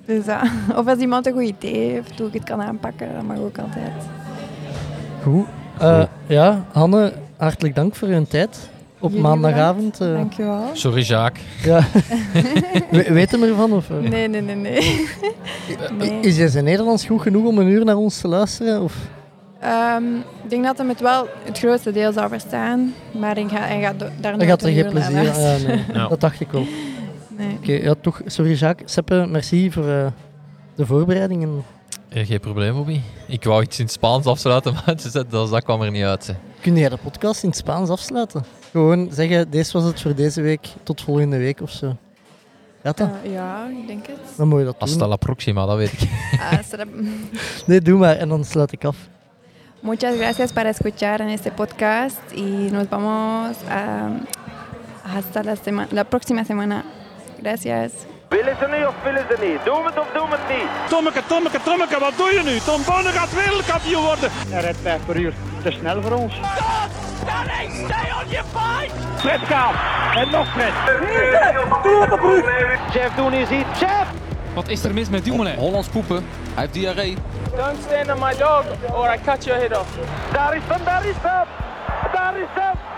Dus, 0.06 0.26
ja. 0.26 0.44
of 0.80 0.88
als 0.88 1.00
iemand 1.00 1.26
een 1.26 1.34
goed 1.34 1.44
idee 1.44 1.90
heeft 1.92 2.18
hoe 2.20 2.28
ik 2.28 2.34
het 2.34 2.44
kan 2.44 2.62
aanpakken, 2.62 3.14
dat 3.14 3.24
mag 3.24 3.38
ook 3.38 3.58
altijd. 3.58 3.92
Goed. 5.24 5.46
Eh, 5.80 6.04
ja, 6.28 6.66
Hanne, 6.72 7.14
hartelijk 7.38 7.76
dank 7.76 7.96
voor 7.96 8.08
uw 8.08 8.26
tijd. 8.26 8.70
Op 9.00 9.10
Jullie 9.10 9.26
maandagavond. 9.26 10.02
eh, 10.02 10.14
Dankjewel. 10.14 10.62
Sorry, 10.74 11.02
Jacques. 11.02 11.44
ja. 11.64 11.80
We- 12.92 13.14
Weten 13.14 13.40
we 13.40 13.48
ervan? 13.48 13.72
Of, 13.74 13.90
eh? 13.90 13.98
Nee, 14.10 14.28
nee, 14.28 14.42
nee, 14.42 14.56
nee. 14.56 15.08
nee. 15.98 16.20
Is 16.20 16.38
jij 16.38 16.48
zijn 16.48 16.64
Nederlands 16.64 17.06
goed 17.06 17.22
genoeg 17.22 17.46
om 17.46 17.58
een 17.58 17.68
uur 17.68 17.86
naar 17.86 17.96
ons 17.96 18.22
te 18.22 18.28
luisteren? 18.28 18.82
Of? 18.82 18.96
Ehm, 19.60 20.04
ik 20.44 20.50
denk 20.50 20.64
dat 20.64 20.78
hem 20.78 20.90
het 20.90 21.00
wel 21.02 21.28
het 21.44 21.58
grootste 21.60 21.92
deel 21.92 22.12
zou 22.14 22.30
verstaan, 22.30 22.94
maar 23.20 23.38
ik 23.38 23.50
ga, 23.50 23.58
hij 23.60 23.82
gaat 23.82 24.00
daar 24.00 24.10
gaat 24.48 24.62
er 24.62 24.68
een 24.68 24.74
geen 24.76 24.90
plezier 24.90 25.18
aan. 25.18 25.24
Ja, 25.26 25.58
nee. 25.68 25.84
Ja. 25.94 26.08
Dat 26.08 26.22
dacht 26.22 26.40
ik 26.40 26.52
wel. 26.52 26.66
Nee. 27.38 27.58
Oké, 27.62 27.72
ja, 27.72 27.94
toch. 28.02 28.22
Sorry, 28.26 28.54
Jacques. 28.54 28.92
Seppe, 28.94 29.26
merci 29.30 29.72
voor 29.72 29.88
eh, 29.90 30.06
de 30.76 30.86
voorbereidingen. 30.86 31.64
Eh, 32.16 32.26
geen 32.28 32.40
probleem, 32.40 32.74
Bobby. 32.74 33.02
Ik 33.28 33.44
wou 33.44 33.64
iets 33.64 33.78
in 33.80 33.84
het 33.86 33.94
Spaans 33.94 34.26
afsluiten, 34.26 34.74
maar 34.86 34.96
dat, 35.12 35.32
dat 35.32 35.64
kwam 35.64 35.82
er 35.82 35.92
niet 35.92 36.04
uit. 36.04 36.28
hè. 36.28 36.34
Kun 36.62 36.78
jij 36.78 36.90
de 36.90 36.98
podcast 36.98 37.44
in 37.44 37.50
het 37.50 37.58
Spaans 37.58 37.90
afsluiten? 37.90 38.44
Gewoon 38.72 39.08
zeggen, 39.12 39.50
deze 39.50 39.72
was 39.72 39.84
het 39.84 40.02
voor 40.02 40.16
deze 40.16 40.42
week, 40.42 40.68
tot 40.84 41.02
volgende 41.02 41.38
week 41.38 41.62
of 41.62 41.72
zo. 41.72 41.98
Gaat 42.84 42.98
dat? 42.98 43.10
Eh, 43.24 43.32
ja, 43.32 43.68
ik 43.82 43.88
denk 43.88 44.08
het. 44.08 44.18
Dan 44.38 44.48
moet 44.48 44.60
je 44.60 44.66
dat 44.66 44.76
Hasta 44.80 44.98
doen. 45.00 45.08
la 45.08 45.16
próxima, 45.16 45.66
dat 45.66 45.78
weet 45.78 45.92
ik. 45.92 46.10
Ah, 46.40 46.60
Nee, 47.66 47.82
doe 47.82 47.98
maar 48.00 48.16
en 48.18 48.30
dan 48.30 48.44
sluit 48.46 48.72
ik 48.72 48.86
af. 48.86 48.98
Muchas 49.82 50.16
gracias 50.16 50.52
para 50.52 50.70
escuchar 50.70 51.20
en 51.20 51.28
este 51.28 51.52
podcast 51.52 52.18
y 52.36 52.72
nos 52.72 52.88
vamos 52.90 53.56
a, 53.70 54.10
hasta 55.16 55.44
la, 55.44 55.56
sema- 55.56 55.88
la 55.92 56.04
próxima 56.04 56.44
semana. 56.44 56.84
Gracias. 57.42 57.92
Willen 58.30 58.56
ze 58.60 58.68
nu 58.68 58.86
of 58.86 58.94
willen 59.04 59.26
ze 59.30 59.46
niet? 59.46 59.60
Doen 59.66 59.82
we 59.84 59.90
het 59.90 60.00
of 60.00 60.08
doen 60.14 60.30
we 60.30 60.36
het 60.40 60.58
niet? 60.58 60.90
Tommeke, 60.90 61.22
Tommeke, 61.28 61.60
Tommeke, 61.64 62.00
wat 62.00 62.14
doe 62.18 62.32
je 62.34 62.42
nu? 62.44 62.60
Tom 62.60 62.82
Bonne 62.86 63.10
gaat 63.10 63.34
wereldkampioen 63.34 64.04
worden. 64.04 64.30
Hij 64.50 64.62
rijdt 64.62 64.78
5 64.82 65.06
per 65.06 65.16
uur. 65.16 65.34
Te 65.64 65.72
snel 65.72 66.02
voor 66.02 66.12
ons. 66.12 66.34
Stanley, 67.22 67.70
stay 67.70 68.08
on 68.20 68.30
your 68.30 68.46
fight! 68.56 68.94
Fred 69.18 69.40
Kaap. 69.48 69.74
En 70.16 70.30
nog 70.30 70.48
Fred. 70.54 70.74
Jeff 72.94 73.16
doen 73.16 73.34
is 73.34 73.50
iets. 73.50 73.80
Jeff! 73.80 74.08
Wat 74.54 74.68
is 74.68 74.84
er 74.84 74.94
mis 74.94 75.10
met 75.10 75.24
Dumoulin? 75.24 75.56
Hollands 75.56 75.88
poepen. 75.88 76.16
Hij 76.54 76.62
heeft 76.64 76.74
diarree. 76.74 77.18
Don't 77.56 77.78
stand 77.88 78.12
on 78.12 78.20
my 78.20 78.36
dog 78.38 78.64
or 78.94 79.14
I 79.14 79.18
cut 79.26 79.44
your 79.44 79.60
head 79.60 79.78
off. 79.80 79.90
Daar 80.32 80.56
is 80.56 80.62
hem, 80.68 80.84
daar 80.84 81.06
is 81.06 81.16
hem! 81.22 81.48
Daar 82.14 82.38
is 82.38 82.48
hem! 82.54 82.95